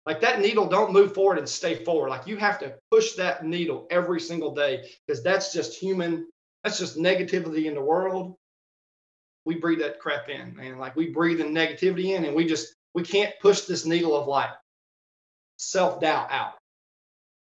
Like 0.06 0.20
that 0.22 0.40
needle 0.40 0.66
don't 0.68 0.92
move 0.92 1.12
forward 1.12 1.38
and 1.38 1.48
stay 1.48 1.84
forward. 1.84 2.08
Like 2.08 2.26
you 2.26 2.36
have 2.38 2.58
to 2.60 2.74
push 2.90 3.12
that 3.14 3.44
needle 3.44 3.86
every 3.90 4.20
single 4.20 4.54
day 4.54 4.90
because 5.06 5.22
that's 5.22 5.52
just 5.52 5.78
human. 5.78 6.26
That's 6.64 6.78
just 6.78 6.96
negativity 6.96 7.66
in 7.66 7.74
the 7.74 7.82
world. 7.82 8.36
We 9.44 9.56
breathe 9.56 9.80
that 9.80 10.00
crap 10.00 10.28
in, 10.28 10.56
man. 10.56 10.78
Like 10.78 10.96
we 10.96 11.10
breathe 11.10 11.38
the 11.38 11.44
negativity 11.44 12.16
in 12.16 12.24
and 12.24 12.34
we 12.34 12.46
just 12.46 12.74
we 12.94 13.02
can't 13.02 13.34
push 13.42 13.62
this 13.62 13.84
needle 13.84 14.16
of 14.16 14.26
like 14.26 14.50
self-doubt 15.58 16.30
out. 16.30 16.54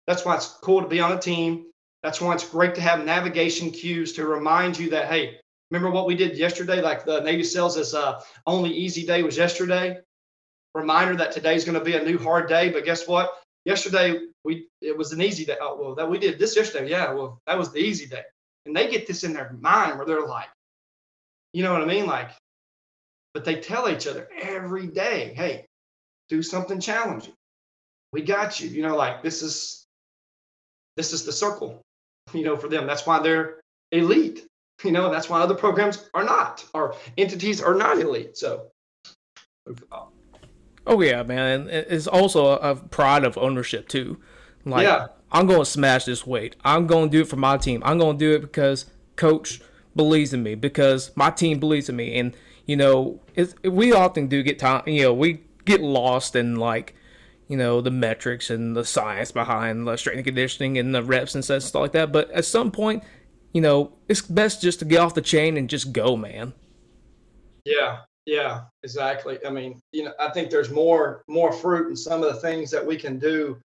That's 0.07 0.25
why 0.25 0.35
it's 0.35 0.57
cool 0.63 0.81
to 0.81 0.87
be 0.87 0.99
on 0.99 1.11
a 1.11 1.19
team. 1.19 1.65
That's 2.05 2.21
why 2.21 2.35
it's 2.35 2.47
great 2.47 2.75
to 2.75 2.81
have 2.81 3.03
navigation 3.03 3.71
cues 3.71 4.13
to 4.13 4.27
remind 4.27 4.77
you 4.77 4.91
that, 4.91 5.07
hey, 5.07 5.39
remember 5.71 5.89
what 5.89 6.05
we 6.05 6.15
did 6.15 6.37
yesterday? 6.37 6.79
Like 6.79 7.03
the 7.03 7.21
Navy 7.21 7.43
SEALs 7.43 7.77
is 7.77 7.95
uh, 7.95 8.21
only 8.45 8.69
easy 8.69 9.07
day 9.07 9.23
was 9.23 9.35
yesterday. 9.35 9.97
Reminder 10.75 11.15
that 11.15 11.31
today's 11.31 11.65
going 11.65 11.79
to 11.79 11.83
be 11.83 11.95
a 11.95 12.03
new 12.03 12.19
hard 12.19 12.47
day. 12.47 12.69
But 12.69 12.85
guess 12.85 13.07
what? 13.07 13.31
Yesterday 13.65 14.19
we 14.43 14.67
it 14.81 14.95
was 14.95 15.13
an 15.13 15.21
easy 15.23 15.45
day. 15.45 15.57
Oh, 15.59 15.81
well, 15.81 15.95
that 15.95 16.07
we 16.07 16.19
did 16.19 16.37
this 16.37 16.55
yesterday. 16.55 16.91
Yeah, 16.91 17.11
well, 17.11 17.41
that 17.47 17.57
was 17.57 17.73
the 17.73 17.79
easy 17.79 18.05
day. 18.05 18.21
And 18.67 18.75
they 18.75 18.87
get 18.87 19.07
this 19.07 19.23
in 19.23 19.33
their 19.33 19.55
mind 19.59 19.97
where 19.97 20.05
they're 20.05 20.27
like, 20.27 20.49
you 21.53 21.63
know 21.63 21.73
what 21.73 21.81
I 21.81 21.85
mean? 21.85 22.05
Like, 22.05 22.29
but 23.33 23.45
they 23.45 23.55
tell 23.55 23.89
each 23.89 24.05
other 24.05 24.29
every 24.39 24.85
day, 24.85 25.33
hey, 25.35 25.65
do 26.29 26.43
something 26.43 26.79
challenging. 26.79 27.33
We 28.13 28.21
got 28.21 28.59
you. 28.59 28.69
You 28.69 28.83
know, 28.83 28.95
like 28.95 29.23
this 29.23 29.41
is 29.41 29.87
this 30.97 31.11
is 31.11 31.25
the 31.25 31.31
circle 31.31 31.81
you 32.35 32.43
know, 32.43 32.57
for 32.57 32.67
them. 32.67 32.87
That's 32.87 33.05
why 33.05 33.19
they're 33.21 33.61
elite. 33.91 34.45
You 34.83 34.91
know, 34.91 35.09
that's 35.09 35.29
why 35.29 35.39
other 35.39 35.55
programs 35.55 36.09
are 36.13 36.23
not, 36.23 36.65
or 36.73 36.95
entities 37.17 37.61
are 37.61 37.75
not 37.75 37.97
elite. 37.97 38.37
So, 38.37 38.67
oh 40.85 41.01
yeah, 41.01 41.23
man, 41.23 41.69
it's 41.69 42.07
also 42.07 42.57
a 42.57 42.75
pride 42.75 43.23
of 43.23 43.37
ownership 43.37 43.87
too. 43.87 44.19
Like, 44.65 44.83
yeah. 44.83 45.07
I'm 45.31 45.47
going 45.47 45.59
to 45.59 45.65
smash 45.65 46.05
this 46.05 46.27
weight. 46.27 46.55
I'm 46.63 46.87
going 46.87 47.09
to 47.09 47.17
do 47.17 47.21
it 47.21 47.29
for 47.29 47.37
my 47.37 47.57
team. 47.57 47.81
I'm 47.85 47.97
going 47.97 48.17
to 48.17 48.25
do 48.25 48.33
it 48.35 48.41
because 48.41 48.85
coach 49.15 49.61
believes 49.95 50.33
in 50.33 50.43
me, 50.43 50.55
because 50.55 51.11
my 51.15 51.29
team 51.29 51.59
believes 51.59 51.87
in 51.87 51.95
me, 51.95 52.17
and 52.19 52.35
you 52.65 52.75
know, 52.75 53.21
we 53.63 53.93
often 53.93 54.27
do 54.27 54.43
get 54.43 54.59
time. 54.59 54.83
You 54.87 55.03
know, 55.03 55.13
we 55.13 55.41
get 55.63 55.81
lost 55.81 56.35
in 56.35 56.57
like 56.57 56.95
you 57.47 57.57
know, 57.57 57.81
the 57.81 57.91
metrics 57.91 58.49
and 58.49 58.75
the 58.75 58.85
science 58.85 59.31
behind 59.31 59.87
the 59.87 59.95
strength 59.97 60.17
and 60.17 60.25
conditioning 60.25 60.77
and 60.77 60.93
the 60.93 61.03
reps 61.03 61.35
and 61.35 61.45
stuff 61.45 61.75
like 61.75 61.91
that. 61.91 62.11
But 62.11 62.31
at 62.31 62.45
some 62.45 62.71
point, 62.71 63.03
you 63.53 63.61
know, 63.61 63.93
it's 64.07 64.21
best 64.21 64.61
just 64.61 64.79
to 64.79 64.85
get 64.85 64.99
off 64.99 65.13
the 65.13 65.21
chain 65.21 65.57
and 65.57 65.69
just 65.69 65.93
go, 65.93 66.17
man. 66.17 66.53
Yeah, 67.63 67.99
yeah, 68.25 68.61
exactly. 68.83 69.37
I 69.45 69.49
mean, 69.49 69.79
you 69.91 70.03
know, 70.03 70.13
I 70.19 70.29
think 70.29 70.49
there's 70.49 70.71
more 70.71 71.23
more 71.27 71.51
fruit 71.51 71.89
in 71.89 71.95
some 71.95 72.23
of 72.23 72.33
the 72.33 72.39
things 72.39 72.71
that 72.71 72.85
we 72.85 72.97
can 72.97 73.19
do 73.19 73.59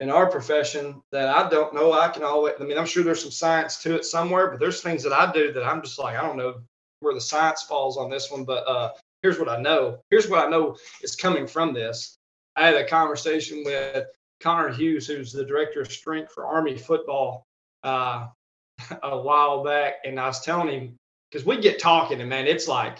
in 0.00 0.10
our 0.10 0.26
profession 0.26 1.00
that 1.12 1.28
I 1.28 1.48
don't 1.48 1.74
know. 1.74 1.92
I 1.92 2.08
can 2.08 2.24
always. 2.24 2.54
I 2.60 2.64
mean, 2.64 2.76
I'm 2.76 2.86
sure 2.86 3.04
there's 3.04 3.22
some 3.22 3.30
science 3.30 3.80
to 3.84 3.94
it 3.94 4.04
somewhere, 4.04 4.50
but 4.50 4.58
there's 4.58 4.80
things 4.80 5.02
that 5.04 5.12
I 5.12 5.30
do 5.32 5.52
that 5.52 5.64
I'm 5.64 5.80
just 5.80 5.98
like, 5.98 6.16
I 6.16 6.22
don't 6.22 6.36
know 6.36 6.60
where 7.00 7.14
the 7.14 7.20
science 7.20 7.62
falls 7.62 7.96
on 7.96 8.10
this 8.10 8.30
one. 8.30 8.44
But 8.44 8.66
uh, 8.68 8.90
here's 9.22 9.38
what 9.38 9.48
I 9.48 9.60
know. 9.60 9.98
Here's 10.10 10.28
what 10.28 10.44
I 10.44 10.50
know 10.50 10.76
is 11.02 11.14
coming 11.14 11.46
from 11.46 11.72
this 11.72 12.18
I 12.56 12.66
had 12.66 12.74
a 12.74 12.86
conversation 12.86 13.62
with 13.64 14.06
Connor 14.40 14.70
Hughes, 14.70 15.06
who's 15.06 15.32
the 15.32 15.44
director 15.44 15.80
of 15.80 15.90
strength 15.90 16.32
for 16.32 16.46
Army 16.46 16.76
football, 16.76 17.46
uh, 17.82 18.26
a 19.02 19.18
while 19.18 19.64
back, 19.64 19.94
and 20.04 20.18
I 20.18 20.26
was 20.26 20.40
telling 20.40 20.68
him 20.68 20.96
because 21.30 21.46
we 21.46 21.58
get 21.60 21.78
talking, 21.78 22.20
and 22.20 22.28
man, 22.28 22.46
it's 22.46 22.68
like 22.68 22.98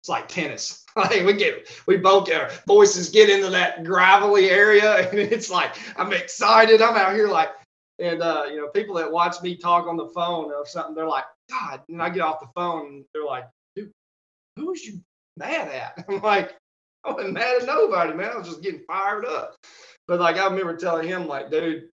it's 0.00 0.08
like 0.08 0.28
tennis. 0.28 0.84
like 0.96 1.24
we 1.24 1.32
get 1.34 1.68
we 1.86 1.96
both 1.96 2.30
our 2.30 2.50
voices 2.66 3.08
get 3.10 3.28
into 3.28 3.50
that 3.50 3.84
gravelly 3.84 4.50
area, 4.50 5.08
and 5.10 5.18
it's 5.18 5.50
like 5.50 5.76
I'm 5.96 6.12
excited. 6.12 6.80
I'm 6.80 6.96
out 6.96 7.14
here 7.14 7.28
like, 7.28 7.50
and 7.98 8.22
uh, 8.22 8.44
you 8.50 8.56
know, 8.56 8.68
people 8.68 8.94
that 8.96 9.10
watch 9.10 9.40
me 9.42 9.56
talk 9.56 9.86
on 9.86 9.96
the 9.96 10.08
phone 10.08 10.52
or 10.52 10.66
something, 10.66 10.94
they're 10.94 11.08
like, 11.08 11.24
God, 11.50 11.82
and 11.88 12.02
I 12.02 12.10
get 12.10 12.22
off 12.22 12.40
the 12.40 12.48
phone, 12.54 12.86
and 12.86 13.04
they're 13.12 13.24
like, 13.24 13.44
dude, 13.74 13.90
who's 14.56 14.84
you 14.84 15.00
mad 15.36 15.68
at? 15.68 16.04
I'm 16.08 16.20
like, 16.22 16.54
I 17.06 17.12
wasn't 17.12 17.34
mad 17.34 17.62
at 17.62 17.66
nobody, 17.66 18.14
man. 18.14 18.30
I 18.30 18.38
was 18.38 18.48
just 18.48 18.62
getting 18.62 18.80
fired 18.80 19.24
up. 19.26 19.56
But 20.06 20.20
like 20.20 20.36
I 20.36 20.46
remember 20.46 20.76
telling 20.76 21.08
him, 21.08 21.26
like, 21.26 21.50
dude, 21.50 21.88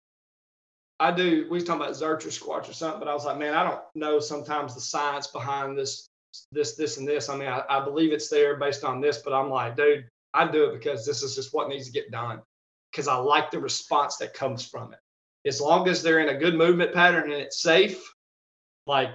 I 0.99 1.12
do. 1.12 1.47
We 1.49 1.57
was 1.57 1.64
talking 1.64 1.82
about 1.82 1.95
Zercher 1.95 2.32
squats 2.32 2.70
or 2.70 2.74
something, 2.74 2.99
but 2.99 3.07
I 3.07 3.14
was 3.14 3.26
like, 3.26 3.38
man, 3.38 3.53
I 3.53 3.64
don't 3.64 3.82
know 3.95 4.20
sometimes 4.20 4.76
the 4.76 4.82
science 4.82 5.28
behind 5.28 5.78
this, 5.78 6.07
this, 6.51 6.76
this, 6.76 6.97
and 6.97 7.07
this. 7.07 7.30
I 7.30 7.38
mean, 7.38 7.47
I, 7.47 7.64
I 7.70 7.84
believe 7.84 8.12
it's 8.12 8.30
there 8.30 8.57
based 8.57 8.84
on 8.84 9.01
this, 9.01 9.20
but 9.20 9.34
I'm 9.34 9.49
like, 9.49 9.76
dude, 9.76 10.05
I 10.34 10.49
do 10.49 10.66
it 10.66 10.74
because 10.74 11.05
this 11.05 11.24
is 11.24 11.36
just 11.36 11.53
what 11.53 11.70
needs 11.70 11.88
to 11.88 11.91
get 11.91 12.12
done. 12.12 12.41
Because 12.91 13.07
I 13.07 13.16
like 13.16 13.51
the 13.51 13.59
response 13.59 14.18
that 14.18 14.34
comes 14.34 14.66
from 14.66 14.93
it. 14.93 14.99
As 15.47 15.59
long 15.59 15.88
as 15.88 16.03
they're 16.03 16.20
in 16.20 16.36
a 16.36 16.38
good 16.38 16.55
movement 16.55 16.93
pattern 16.93 17.32
and 17.32 17.41
it's 17.41 17.62
safe, 17.62 18.14
like 18.86 19.09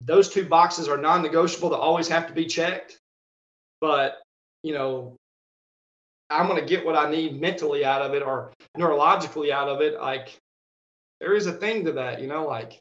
those 0.00 0.28
two 0.28 0.44
boxes 0.44 0.88
are 0.88 0.98
non-negotiable 0.98 1.70
to 1.70 1.76
always 1.76 2.08
have 2.08 2.26
to 2.26 2.32
be 2.32 2.46
checked. 2.46 2.98
But 3.80 4.18
you 4.62 4.74
know, 4.74 5.16
I'm 6.32 6.48
going 6.48 6.60
to 6.60 6.66
get 6.66 6.84
what 6.84 6.96
I 6.96 7.10
need 7.10 7.40
mentally 7.40 7.84
out 7.84 8.02
of 8.02 8.14
it 8.14 8.22
or 8.22 8.52
neurologically 8.76 9.50
out 9.50 9.68
of 9.68 9.80
it. 9.80 10.00
Like 10.00 10.38
there 11.20 11.34
is 11.34 11.46
a 11.46 11.52
thing 11.52 11.84
to 11.84 11.92
that, 11.92 12.20
you 12.20 12.26
know, 12.26 12.46
like, 12.46 12.80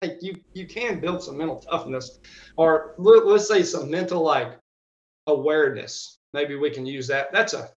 like 0.00 0.18
you, 0.20 0.34
you 0.54 0.66
can 0.66 0.98
build 0.98 1.22
some 1.22 1.38
mental 1.38 1.60
toughness 1.60 2.18
or 2.56 2.94
let, 2.98 3.24
us 3.24 3.46
say 3.46 3.62
some 3.62 3.90
mental, 3.90 4.22
like 4.22 4.58
awareness. 5.26 6.18
Maybe 6.32 6.56
we 6.56 6.70
can 6.70 6.86
use 6.86 7.06
that. 7.08 7.32
That's 7.32 7.54
a 7.54 7.68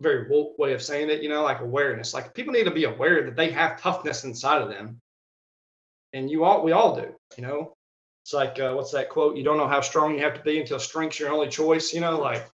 very 0.00 0.28
woke 0.28 0.58
way 0.58 0.72
of 0.72 0.82
saying 0.82 1.10
it, 1.10 1.22
you 1.22 1.28
know, 1.28 1.42
like 1.42 1.60
awareness. 1.60 2.14
Like 2.14 2.34
people 2.34 2.52
need 2.52 2.64
to 2.64 2.70
be 2.70 2.84
aware 2.84 3.24
that 3.24 3.36
they 3.36 3.50
have 3.50 3.80
toughness 3.80 4.24
inside 4.24 4.62
of 4.62 4.68
them. 4.68 5.00
And 6.12 6.30
you 6.30 6.44
all, 6.44 6.64
we 6.64 6.72
all 6.72 6.96
do, 6.96 7.14
you 7.36 7.42
know. 7.42 7.74
It's 8.24 8.32
like, 8.32 8.58
uh, 8.58 8.72
what's 8.74 8.92
that 8.92 9.08
quote? 9.08 9.36
You 9.36 9.44
don't 9.44 9.56
know 9.56 9.68
how 9.68 9.80
strong 9.80 10.14
you 10.14 10.22
have 10.22 10.34
to 10.34 10.42
be 10.42 10.60
until 10.60 10.78
strength's 10.78 11.20
your 11.20 11.30
only 11.30 11.48
choice, 11.48 11.92
you 11.92 12.00
know, 12.00 12.18
like 12.18 12.48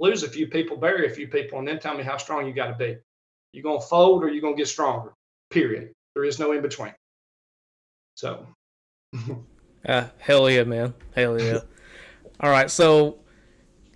lose 0.00 0.22
a 0.22 0.28
few 0.28 0.46
people, 0.46 0.76
bury 0.76 1.06
a 1.06 1.10
few 1.10 1.28
people, 1.28 1.58
and 1.58 1.66
then 1.66 1.78
tell 1.78 1.96
me 1.96 2.04
how 2.04 2.16
strong 2.16 2.46
you 2.46 2.52
got 2.52 2.68
to 2.68 2.74
be. 2.74 2.96
You're 3.52 3.62
going 3.62 3.80
to 3.80 3.86
fold 3.86 4.22
or 4.22 4.28
you're 4.28 4.42
going 4.42 4.54
to 4.54 4.60
get 4.60 4.68
stronger, 4.68 5.14
period. 5.50 5.92
There 6.14 6.24
is 6.24 6.38
no 6.38 6.52
in 6.52 6.62
between. 6.62 6.94
So. 8.14 8.46
uh, 9.86 10.04
hell 10.18 10.50
yeah, 10.50 10.64
man. 10.64 10.94
Hell 11.14 11.40
yeah. 11.40 11.60
All 12.40 12.50
right. 12.50 12.70
So 12.70 13.18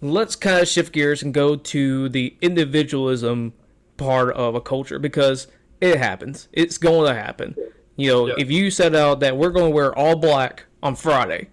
let's 0.00 0.36
kind 0.36 0.60
of 0.60 0.68
shift 0.68 0.92
gears 0.92 1.22
and 1.22 1.32
go 1.32 1.56
to 1.56 2.08
the 2.08 2.36
individualism 2.40 3.52
part 3.96 4.34
of 4.34 4.54
a 4.54 4.60
culture 4.60 4.98
because 4.98 5.46
it 5.80 5.98
happens. 5.98 6.48
It's 6.52 6.78
going 6.78 7.08
to 7.08 7.14
happen. 7.14 7.54
You 7.96 8.10
know, 8.10 8.26
yeah. 8.28 8.34
if 8.38 8.50
you 8.50 8.70
set 8.70 8.94
out 8.94 9.20
that 9.20 9.36
we're 9.36 9.50
going 9.50 9.70
to 9.70 9.74
wear 9.74 9.96
all 9.96 10.16
black 10.16 10.64
on 10.82 10.96
Friday 10.96 11.48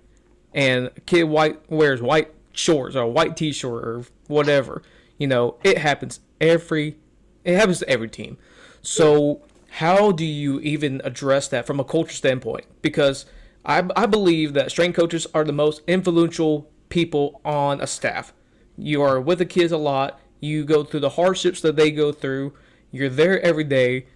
and 0.54 0.88
a 0.96 1.02
kid 1.02 1.24
white 1.24 1.60
wears 1.70 2.02
white 2.02 2.34
shorts 2.60 2.96
or 2.96 3.02
a 3.02 3.08
white 3.08 3.38
t-shirt 3.38 3.72
or 3.72 4.04
whatever, 4.28 4.84
you 5.18 5.28
know, 5.28 5.56
it 5.64 5.78
happens 5.78 6.20
every 6.42 6.98
it 7.44 7.56
happens 7.56 7.80
to 7.80 7.90
every 7.90 8.10
team. 8.10 8.38
So 8.82 9.42
how 9.70 10.12
do 10.12 10.26
you 10.26 10.60
even 10.60 11.02
address 11.04 11.48
that 11.50 11.66
from 11.66 11.80
a 11.80 11.84
culture 11.84 12.14
standpoint? 12.14 12.66
Because 12.82 13.26
I, 13.66 13.88
I 13.96 14.06
believe 14.06 14.54
that 14.54 14.72
strength 14.72 14.96
coaches 14.96 15.26
are 15.34 15.44
the 15.44 15.54
most 15.54 15.82
influential 15.88 16.70
people 16.90 17.40
on 17.46 17.80
a 17.80 17.88
staff. 17.88 18.34
You 18.78 19.02
are 19.02 19.22
with 19.22 19.40
the 19.40 19.46
kids 19.46 19.72
a 19.72 19.78
lot. 19.78 20.20
You 20.40 20.66
go 20.66 20.84
through 20.84 21.02
the 21.02 21.12
hardships 21.12 21.62
that 21.62 21.76
they 21.76 21.92
go 21.92 22.12
through. 22.12 22.54
You're 22.92 23.10
there 23.10 23.42
every 23.42 23.64
day. 23.64 24.08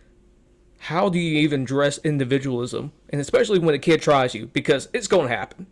How 0.80 1.08
do 1.08 1.20
you 1.20 1.40
even 1.40 1.64
address 1.64 2.00
individualism? 2.04 2.92
And 3.10 3.22
especially 3.22 3.60
when 3.60 3.76
a 3.76 3.80
kid 3.80 4.02
tries 4.02 4.34
you, 4.36 4.48
because 4.48 4.90
it's 4.94 5.08
going 5.08 5.30
to 5.30 5.36
happen. 5.36 5.68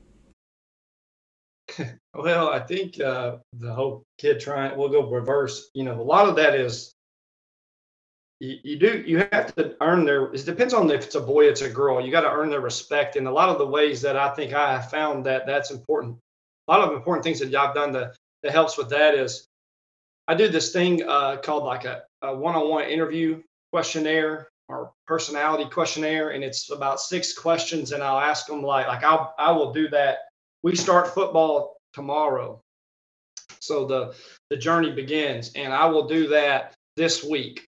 Well, 2.14 2.50
I 2.50 2.60
think 2.60 3.00
uh, 3.00 3.38
the 3.54 3.74
whole 3.74 4.04
kid 4.18 4.42
trying, 4.42 4.78
we'll 4.78 4.90
go 4.90 5.10
reverse. 5.10 5.70
You 5.74 5.86
know, 5.86 6.00
a 6.00 6.04
lot 6.04 6.28
of 6.28 6.36
that 6.36 6.56
is 6.56 6.94
you, 8.42 8.78
do 8.78 9.04
you 9.06 9.20
have 9.32 9.54
to 9.56 9.76
earn 9.82 10.04
their 10.04 10.34
it 10.34 10.46
depends 10.46 10.74
on 10.74 10.90
if 10.90 11.06
it's 11.06 11.16
a 11.16 11.22
boy 11.22 11.46
it's 11.46 11.62
a 11.62 11.70
girl 11.70 12.04
you 12.04 12.12
got 12.12 12.22
to 12.22 12.32
earn 12.32 12.50
their 12.50 12.60
respect 12.60 13.16
and 13.16 13.28
a 13.28 13.32
lot 13.32 13.50
of 13.50 13.60
the 13.60 13.66
ways 13.66 14.02
that 14.02 14.18
i 14.18 14.34
think 14.34 14.52
i 14.52 14.82
found 14.82 15.24
that 15.24 15.46
that's 15.46 15.70
important 15.70 16.18
a 16.68 16.72
lot 16.72 16.82
of 16.82 16.96
important 16.96 17.24
things 17.24 17.40
that 17.40 17.54
i've 17.54 17.76
done 17.76 17.92
that, 17.92 18.16
that 18.42 18.52
helps 18.52 18.80
with 18.80 18.90
that 18.90 19.14
is 19.14 19.48
i 20.28 20.34
do 20.34 20.48
this 20.48 20.74
thing 20.74 21.04
uh, 21.08 21.38
called 21.38 21.64
like 21.64 21.86
a, 21.86 22.02
a 22.24 22.36
one-on-one 22.36 22.86
interview 22.86 23.40
questionnaire 23.72 24.48
or 24.70 24.92
personality 25.06 25.70
questionnaire 25.70 26.30
and 26.30 26.44
it's 26.44 26.72
about 26.72 27.00
six 27.00 27.38
questions 27.38 27.92
and 27.92 28.02
i'll 28.02 28.20
ask 28.20 28.48
them 28.48 28.64
like 28.64 28.88
like 28.88 29.04
i'll 29.04 29.36
i 29.38 29.52
will 29.52 29.72
do 29.72 29.88
that 29.88 30.31
we 30.64 30.76
start 30.76 31.14
football 31.14 31.78
tomorrow 31.94 32.62
so 33.60 33.86
the 33.86 34.16
the 34.50 34.58
journey 34.58 34.92
begins 34.92 35.52
and 35.56 35.74
i 35.74 35.86
will 35.86 36.08
do 36.08 36.28
that 36.28 36.74
this 36.96 37.24
week 37.24 37.68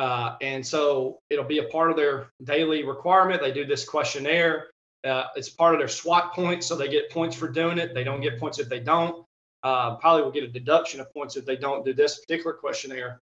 uh, 0.00 0.36
and 0.40 0.66
so 0.66 1.18
it'll 1.28 1.44
be 1.44 1.58
a 1.58 1.64
part 1.64 1.90
of 1.90 1.96
their 1.98 2.30
daily 2.44 2.84
requirement. 2.84 3.42
They 3.42 3.52
do 3.52 3.66
this 3.66 3.84
questionnaire. 3.84 4.68
Uh, 5.04 5.24
it's 5.36 5.50
part 5.50 5.74
of 5.74 5.78
their 5.78 5.88
SWAT 5.88 6.32
points, 6.32 6.66
so 6.66 6.74
they 6.74 6.88
get 6.88 7.10
points 7.10 7.36
for 7.36 7.48
doing 7.48 7.76
it. 7.76 7.92
They 7.92 8.02
don't 8.02 8.22
get 8.22 8.40
points 8.40 8.58
if 8.58 8.70
they 8.70 8.80
don't. 8.80 9.26
Uh, 9.62 9.96
probably 9.96 10.22
will 10.22 10.30
get 10.30 10.44
a 10.44 10.48
deduction 10.48 11.00
of 11.00 11.12
points 11.12 11.36
if 11.36 11.44
they 11.44 11.56
don't 11.56 11.84
do 11.84 11.92
this 11.92 12.18
particular 12.20 12.54
questionnaire. 12.54 13.20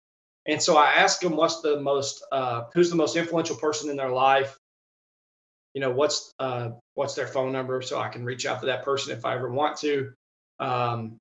And 0.47 0.63
so 0.63 0.77
I 0.77 0.93
ask 0.93 1.21
them, 1.21 1.35
what's 1.35 1.61
the 1.61 1.81
most, 1.81 2.25
uh, 2.31 2.67
who's 2.73 2.89
the 2.89 2.95
most 2.95 3.17
influential 3.17 3.57
person 3.57 3.91
in 3.91 3.97
their 3.97 4.11
life? 4.11 4.57
You 5.75 5.81
know, 5.81 5.91
what's 5.91 6.35
uh, 6.39 6.71
what's 6.95 7.15
their 7.15 7.27
phone 7.27 7.53
number 7.53 7.81
so 7.83 7.99
I 7.99 8.09
can 8.09 8.25
reach 8.25 8.47
out 8.47 8.61
to 8.61 8.67
that 8.67 8.85
person 8.85 9.17
if 9.17 9.25
I 9.25 9.35
ever 9.35 9.51
want 9.51 9.79
to. 9.79 10.13
Um, 10.59 11.19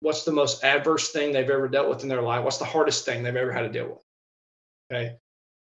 what's 0.00 0.24
the 0.24 0.32
most 0.32 0.64
adverse 0.64 1.10
thing 1.10 1.32
they've 1.32 1.50
ever 1.50 1.68
dealt 1.68 1.88
with 1.88 2.02
in 2.02 2.08
their 2.08 2.22
life? 2.22 2.44
What's 2.44 2.58
the 2.58 2.64
hardest 2.64 3.04
thing 3.04 3.22
they've 3.22 3.34
ever 3.34 3.52
had 3.52 3.62
to 3.62 3.68
deal 3.68 3.88
with? 3.88 4.02
Okay. 4.90 5.16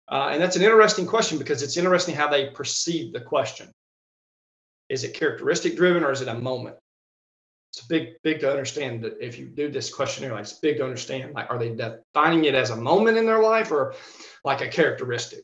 Uh, 0.09 0.29
and 0.31 0.41
that's 0.41 0.55
an 0.55 0.61
interesting 0.61 1.05
question 1.05 1.37
because 1.37 1.63
it's 1.63 1.77
interesting 1.77 2.15
how 2.15 2.29
they 2.29 2.49
perceive 2.49 3.13
the 3.13 3.19
question. 3.19 3.71
Is 4.89 5.03
it 5.03 5.13
characteristic 5.13 5.75
driven 5.75 6.03
or 6.03 6.11
is 6.11 6.21
it 6.21 6.29
a 6.29 6.33
moment? 6.33 6.77
It's 7.73 7.85
big, 7.85 8.13
big 8.23 8.39
to 8.39 8.49
understand 8.49 9.03
that 9.03 9.17
if 9.19 9.37
you 9.37 9.47
do 9.47 9.69
this 9.69 9.93
questionnaire, 9.93 10.33
like 10.33 10.43
it's 10.43 10.53
big 10.53 10.77
to 10.77 10.85
understand. 10.85 11.33
Like, 11.33 11.49
are 11.49 11.59
they 11.59 11.75
defining 11.75 12.45
it 12.45 12.55
as 12.55 12.69
a 12.69 12.75
moment 12.75 13.17
in 13.17 13.25
their 13.25 13.41
life 13.41 13.71
or 13.71 13.95
like 14.45 14.61
a 14.61 14.69
characteristic? 14.69 15.43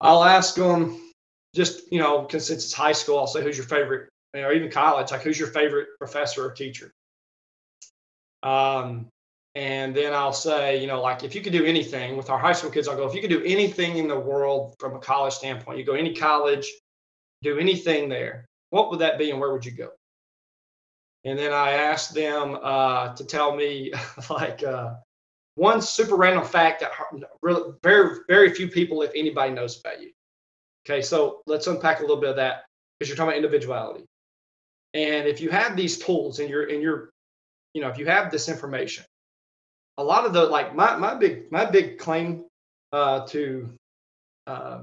I'll 0.00 0.22
ask 0.22 0.54
them 0.54 1.00
just, 1.54 1.90
you 1.92 1.98
know, 1.98 2.22
because 2.22 2.46
since 2.46 2.64
it's 2.64 2.72
high 2.72 2.92
school, 2.92 3.18
I'll 3.18 3.26
say, 3.26 3.42
who's 3.42 3.56
your 3.56 3.66
favorite, 3.66 4.08
or 4.34 4.52
even 4.52 4.70
college, 4.70 5.10
like 5.10 5.22
who's 5.22 5.38
your 5.38 5.48
favorite 5.48 5.88
professor 5.98 6.46
or 6.46 6.52
teacher? 6.52 6.92
Um, 8.42 9.08
and 9.54 9.94
then 9.94 10.14
I'll 10.14 10.32
say, 10.32 10.80
you 10.80 10.86
know, 10.86 11.00
like 11.00 11.24
if 11.24 11.34
you 11.34 11.40
could 11.40 11.52
do 11.52 11.64
anything 11.64 12.16
with 12.16 12.30
our 12.30 12.38
high 12.38 12.52
school 12.52 12.70
kids, 12.70 12.86
I'll 12.86 12.96
go, 12.96 13.08
if 13.08 13.14
you 13.14 13.20
could 13.20 13.30
do 13.30 13.42
anything 13.44 13.96
in 13.96 14.06
the 14.06 14.18
world 14.18 14.74
from 14.78 14.94
a 14.94 14.98
college 14.98 15.34
standpoint, 15.34 15.78
you 15.78 15.84
go 15.84 15.94
any 15.94 16.14
college, 16.14 16.70
do 17.42 17.58
anything 17.58 18.08
there, 18.08 18.46
what 18.70 18.90
would 18.90 19.00
that 19.00 19.18
be 19.18 19.30
and 19.30 19.40
where 19.40 19.52
would 19.52 19.64
you 19.64 19.72
go? 19.72 19.90
And 21.24 21.38
then 21.38 21.52
I 21.52 21.72
asked 21.72 22.14
them 22.14 22.58
uh, 22.62 23.14
to 23.14 23.24
tell 23.24 23.54
me 23.56 23.92
like 24.30 24.62
uh, 24.62 24.94
one 25.56 25.82
super 25.82 26.14
random 26.14 26.44
fact 26.44 26.80
that 26.80 26.92
really, 27.42 27.72
very, 27.82 28.18
very 28.28 28.54
few 28.54 28.68
people, 28.68 29.02
if 29.02 29.10
anybody, 29.14 29.52
knows 29.52 29.80
about 29.80 30.00
you. 30.00 30.12
Okay, 30.88 31.02
so 31.02 31.42
let's 31.46 31.66
unpack 31.66 31.98
a 31.98 32.02
little 32.02 32.16
bit 32.16 32.30
of 32.30 32.36
that 32.36 32.64
because 32.98 33.08
you're 33.08 33.16
talking 33.16 33.28
about 33.28 33.36
individuality. 33.36 34.04
And 34.94 35.28
if 35.28 35.40
you 35.40 35.50
have 35.50 35.76
these 35.76 35.98
tools 35.98 36.38
and 36.38 36.48
you're, 36.48 36.66
and 36.68 36.80
you're, 36.82 37.10
you 37.74 37.82
know, 37.82 37.88
if 37.88 37.98
you 37.98 38.06
have 38.06 38.30
this 38.30 38.48
information, 38.48 39.04
a 39.98 40.02
lot 40.04 40.24
of 40.24 40.32
the 40.32 40.44
like 40.44 40.74
my 40.74 40.96
my 40.96 41.14
big 41.14 41.52
my 41.52 41.64
big 41.64 41.98
claim 41.98 42.44
uh, 42.92 43.26
to 43.26 43.68
uh, 44.46 44.82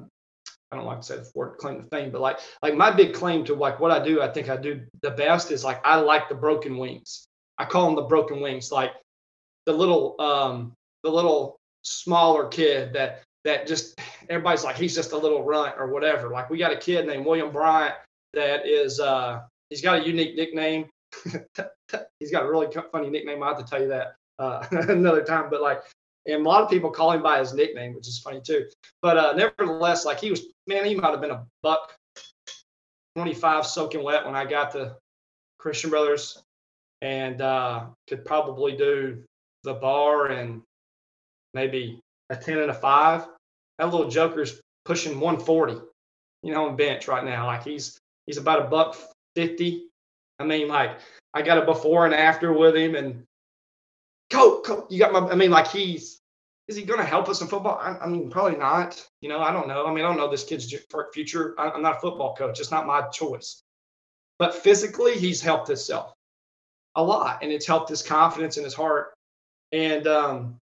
I 0.72 0.76
don't 0.76 0.86
like 0.86 1.00
to 1.00 1.06
say 1.06 1.16
the 1.16 1.32
word 1.34 1.58
claim 1.58 1.82
to 1.82 1.88
fame, 1.88 2.12
but 2.12 2.22
like 2.22 2.40
like 2.62 2.76
my 2.76 2.92
big 2.92 3.14
claim 3.14 3.44
to 3.46 3.56
like 3.56 3.80
what 3.80 3.92
I 3.92 4.04
do, 4.04 4.22
I 4.22 4.28
think 4.28 4.50
I 4.50 4.58
do 4.58 4.82
the 5.02 5.12
best 5.12 5.52
is 5.52 5.64
like 5.64 5.84
I 5.86 5.96
like 5.96 6.30
the 6.30 6.36
broken 6.36 6.78
wings. 6.78 7.28
I 7.58 7.66
call 7.66 7.86
them 7.86 7.96
the 7.96 8.04
broken 8.04 8.42
wings, 8.42 8.72
like 8.72 8.92
the 9.66 9.74
little 9.74 10.20
um 10.20 10.74
the 11.04 11.10
little 11.10 11.58
smaller 11.82 12.48
kid 12.48 12.94
that 12.94 13.24
that 13.46 13.68
just 13.68 14.00
everybody's 14.28 14.64
like 14.64 14.76
he's 14.76 14.96
just 14.96 15.14
a 15.14 15.18
little 15.18 15.44
runt 15.44 15.76
or 15.78 15.88
whatever. 15.88 16.30
Like 16.30 16.50
we 16.50 16.58
got 16.58 16.74
a 16.74 16.78
kid 16.78 17.08
named 17.08 17.26
William 17.26 17.52
Bryant 17.52 17.96
that 18.34 18.68
is 18.68 19.00
uh 19.00 19.42
he's 19.70 19.82
got 19.82 20.02
a 20.02 20.06
unique 20.06 20.36
nickname. 20.36 20.90
he's 22.20 22.32
got 22.32 22.44
a 22.44 22.50
really 22.50 22.68
funny 22.92 23.10
nickname. 23.10 23.42
I 23.42 23.48
have 23.48 23.58
to 23.60 23.64
tell 23.64 23.82
you 23.82 23.88
that 23.88 24.16
uh, 24.40 24.66
another 24.72 25.24
time. 25.24 25.50
But 25.50 25.62
like, 25.62 25.82
and 26.26 26.46
a 26.46 26.50
lot 26.50 26.64
of 26.64 26.70
people 26.70 26.90
call 26.90 27.12
him 27.12 27.22
by 27.22 27.40
his 27.40 27.54
nickname, 27.54 27.94
which 27.94 28.08
is 28.08 28.20
funny 28.20 28.42
too. 28.42 28.66
But 29.02 29.18
uh, 29.18 29.34
nevertheless, 29.34 30.06
like 30.06 30.20
he 30.20 30.32
was, 30.32 30.48
man, 30.68 30.86
he 30.86 30.96
might 30.96 31.12
have 31.12 31.22
been 31.22 31.32
a 31.32 31.46
buck 31.62 31.96
25 33.16 33.66
soaking 33.66 34.04
wet 34.04 34.26
when 34.26 34.36
I 34.36 34.46
got 34.46 34.72
to 34.72 34.98
Christian 35.60 35.90
Brothers 35.90 36.42
and 37.02 37.42
uh, 37.42 37.86
could 38.10 38.26
probably 38.26 38.76
do 38.76 39.24
the 39.64 39.76
bar 39.76 40.28
and 40.28 40.62
maybe 41.54 42.00
a 42.30 42.36
10 42.36 42.60
and 42.60 42.72
a 42.72 42.74
five. 42.74 43.28
That 43.78 43.92
little 43.92 44.10
joker's 44.10 44.62
pushing 44.86 45.20
140, 45.20 45.80
you 46.44 46.54
know, 46.54 46.68
on 46.68 46.76
bench 46.76 47.08
right 47.08 47.24
now. 47.24 47.48
Like 47.48 47.64
he's 47.64 48.00
he's 48.26 48.38
about 48.38 48.66
a 48.66 48.70
buck 48.70 48.98
50. 49.36 49.88
I 50.40 50.44
mean, 50.44 50.68
like 50.68 51.00
I 51.34 51.42
got 51.42 51.58
a 51.58 51.66
before 51.66 52.06
and 52.06 52.14
after 52.14 52.54
with 52.54 52.76
him, 52.76 52.96
and 52.96 53.24
coach, 54.30 54.68
you 54.90 55.00
got 55.00 55.14
my. 55.14 55.20
I 55.30 55.36
mean, 55.36 55.52
like 55.52 55.68
he's 55.68 56.22
is 56.68 56.76
he 56.76 56.84
going 56.84 57.00
to 57.00 57.06
help 57.06 57.30
us 57.30 57.42
in 57.42 57.48
football? 57.48 57.78
I, 57.80 57.98
I, 58.04 58.08
mean, 58.08 58.30
probably 58.30 58.58
not. 58.58 59.06
You 59.22 59.30
know, 59.30 59.40
I 59.40 59.52
don't 59.52 59.68
know. 59.68 59.86
I 59.86 59.94
mean, 59.94 60.04
I 60.04 60.08
don't 60.08 60.18
know 60.18 60.30
this 60.30 60.44
kid's 60.44 60.74
future. 61.14 61.54
I, 61.60 61.70
I'm 61.70 61.84
not 61.84 61.98
a 61.98 62.00
football 62.00 62.36
coach. 62.36 62.60
It's 62.60 62.72
not 62.72 62.88
my 62.88 63.02
choice. 63.10 63.62
But 64.40 64.56
physically, 64.56 65.18
he's 65.18 65.42
helped 65.42 65.68
himself 65.68 66.14
a 66.96 67.04
lot, 67.04 67.40
and 67.42 67.52
it's 67.52 67.68
helped 67.68 67.90
his 67.90 68.02
confidence 68.02 68.58
in 68.58 68.64
his 68.64 68.74
heart. 68.74 69.14
And 69.72 70.08
um, 70.08 70.58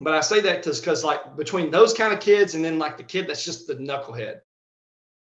but 0.00 0.14
I 0.14 0.20
say 0.20 0.40
that 0.40 0.64
because 0.64 1.04
like 1.04 1.36
between 1.36 1.70
those 1.70 1.94
kind 1.94 2.12
of 2.12 2.20
kids 2.20 2.54
and 2.54 2.64
then 2.64 2.78
like 2.78 2.96
the 2.96 3.02
kid 3.02 3.26
that's 3.28 3.44
just 3.44 3.66
the 3.66 3.76
knucklehead. 3.76 4.40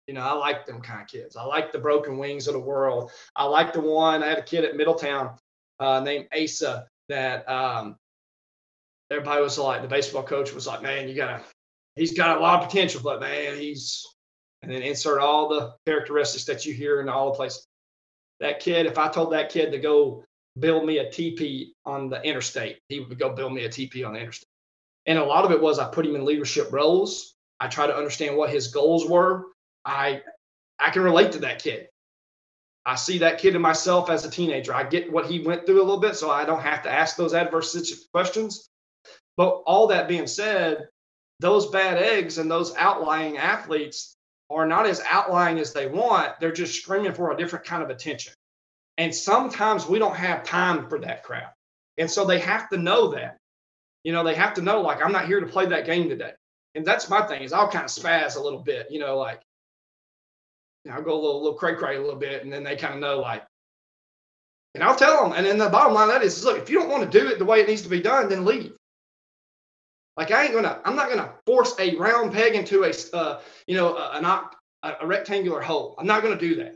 You 0.07 0.13
know, 0.13 0.21
I 0.21 0.33
like 0.33 0.65
them 0.65 0.81
kind 0.81 1.01
of 1.01 1.07
kids. 1.07 1.37
I 1.37 1.43
like 1.43 1.71
the 1.71 1.79
broken 1.79 2.17
wings 2.17 2.47
of 2.47 2.53
the 2.53 2.59
world. 2.59 3.11
I 3.35 3.45
like 3.45 3.71
the 3.71 3.79
one. 3.79 4.21
I 4.21 4.27
had 4.27 4.39
a 4.39 4.43
kid 4.43 4.65
at 4.65 4.75
Middletown 4.75 5.37
uh, 5.79 6.01
named 6.01 6.27
Asa 6.37 6.87
that 7.07 7.49
um, 7.49 7.95
everybody 9.09 9.41
was 9.41 9.57
like, 9.57 9.81
the 9.81 9.87
baseball 9.87 10.23
coach 10.23 10.53
was 10.53 10.67
like, 10.67 10.81
man, 10.81 11.07
you 11.07 11.15
gotta, 11.15 11.41
he's 11.95 12.17
got 12.17 12.37
a 12.37 12.41
lot 12.41 12.61
of 12.61 12.69
potential, 12.69 12.99
but 13.01 13.21
man, 13.21 13.57
he's, 13.57 14.05
and 14.61 14.69
then 14.69 14.81
insert 14.81 15.21
all 15.21 15.47
the 15.47 15.73
characteristics 15.85 16.43
that 16.45 16.65
you 16.65 16.73
hear 16.73 16.99
in 16.99 17.07
all 17.07 17.31
the 17.31 17.37
places. 17.37 17.65
That 18.41 18.59
kid, 18.59 18.85
if 18.85 18.97
I 18.97 19.07
told 19.07 19.31
that 19.31 19.49
kid 19.49 19.71
to 19.71 19.79
go 19.79 20.25
build 20.59 20.85
me 20.85 20.99
a 20.99 21.05
TP 21.05 21.69
on 21.85 22.09
the 22.09 22.21
interstate. 22.21 22.79
He 22.89 22.99
would 22.99 23.17
go 23.17 23.33
build 23.33 23.53
me 23.53 23.65
a 23.65 23.69
TP 23.69 24.05
on 24.05 24.13
the 24.13 24.19
interstate. 24.19 24.49
And 25.05 25.17
a 25.17 25.23
lot 25.23 25.45
of 25.45 25.51
it 25.51 25.61
was 25.61 25.79
I 25.79 25.89
put 25.89 26.05
him 26.05 26.15
in 26.15 26.25
leadership 26.25 26.71
roles. 26.71 27.35
I 27.59 27.67
try 27.67 27.87
to 27.87 27.95
understand 27.95 28.37
what 28.37 28.49
his 28.49 28.67
goals 28.67 29.07
were. 29.07 29.45
I 29.85 30.21
I 30.79 30.89
can 30.89 31.03
relate 31.03 31.33
to 31.33 31.39
that 31.39 31.61
kid. 31.61 31.87
I 32.85 32.95
see 32.95 33.19
that 33.19 33.39
kid 33.39 33.55
in 33.55 33.61
myself 33.61 34.09
as 34.09 34.25
a 34.25 34.29
teenager. 34.31 34.73
I 34.73 34.83
get 34.83 35.11
what 35.11 35.25
he 35.25 35.39
went 35.39 35.65
through 35.65 35.81
a 35.81 35.85
little 35.85 35.99
bit, 35.99 36.15
so 36.15 36.29
I 36.29 36.43
don't 36.43 36.61
have 36.61 36.83
to 36.83 36.91
ask 36.91 37.15
those 37.15 37.33
adverse 37.33 38.05
questions. 38.11 38.69
But 39.37 39.63
all 39.65 39.87
that 39.87 40.09
being 40.09 40.27
said, 40.27 40.89
those 41.39 41.67
bad 41.67 41.97
eggs 41.97 42.37
and 42.37 42.51
those 42.51 42.75
outlying 42.75 43.37
athletes 43.37 44.15
are 44.49 44.67
not 44.67 44.85
as 44.85 45.01
outlying 45.09 45.59
as 45.59 45.73
they 45.73 45.87
want. 45.87 46.39
They're 46.39 46.51
just 46.51 46.81
screaming 46.81 47.13
for 47.13 47.31
a 47.31 47.37
different 47.37 47.65
kind 47.65 47.81
of 47.81 47.89
attention. 47.89 48.33
And 48.97 49.15
sometimes 49.15 49.87
we 49.87 49.97
don't 49.97 50.15
have 50.15 50.43
time 50.43 50.87
for 50.89 50.99
that 50.99 51.23
crap. 51.23 51.55
And 51.97 52.09
so 52.09 52.25
they 52.25 52.39
have 52.39 52.69
to 52.69 52.77
know 52.77 53.09
that. 53.11 53.37
You 54.03 54.11
know, 54.11 54.23
they 54.23 54.35
have 54.35 54.53
to 54.55 54.61
know, 54.61 54.81
like, 54.81 55.03
I'm 55.03 55.11
not 55.11 55.27
here 55.27 55.39
to 55.39 55.45
play 55.45 55.65
that 55.67 55.85
game 55.85 56.09
today. 56.09 56.31
And 56.75 56.85
that's 56.85 57.09
my 57.09 57.21
thing 57.21 57.43
is 57.43 57.53
I'll 57.53 57.69
kind 57.69 57.85
of 57.85 57.91
spaz 57.91 58.35
a 58.35 58.41
little 58.41 58.59
bit, 58.59 58.87
you 58.89 58.99
know, 58.99 59.17
like, 59.17 59.41
you 60.83 60.91
know, 60.91 60.97
I'll 60.97 61.03
go 61.03 61.13
a 61.13 61.21
little, 61.21 61.41
little 61.43 61.57
cray 61.57 61.75
cray 61.75 61.97
a 61.97 62.01
little 62.01 62.19
bit. 62.19 62.43
And 62.43 62.51
then 62.51 62.63
they 62.63 62.75
kind 62.75 62.95
of 62.95 62.99
know, 62.99 63.19
like, 63.19 63.43
and 64.73 64.83
I'll 64.83 64.95
tell 64.95 65.23
them. 65.23 65.33
And 65.33 65.45
then 65.45 65.57
the 65.57 65.69
bottom 65.69 65.93
line 65.93 66.09
of 66.09 66.15
that 66.15 66.23
is, 66.23 66.43
look, 66.43 66.57
if 66.57 66.69
you 66.69 66.79
don't 66.79 66.89
want 66.89 67.09
to 67.09 67.19
do 67.19 67.27
it 67.27 67.37
the 67.37 67.45
way 67.45 67.61
it 67.61 67.67
needs 67.67 67.83
to 67.83 67.89
be 67.89 68.01
done, 68.01 68.27
then 68.27 68.43
leave. 68.43 68.73
Like 70.17 70.31
I 70.31 70.43
ain't 70.43 70.53
gonna, 70.53 70.79
I'm 70.85 70.95
not 70.95 71.09
gonna 71.09 71.33
force 71.45 71.75
a 71.79 71.95
round 71.95 72.33
peg 72.33 72.55
into 72.55 72.83
a, 72.83 72.93
uh, 73.15 73.41
you 73.67 73.75
know, 73.75 73.95
a, 73.95 75.07
rectangular 75.07 75.61
hole. 75.61 75.95
I'm 75.97 76.05
not 76.05 76.21
gonna 76.21 76.37
do 76.37 76.55
that. 76.55 76.75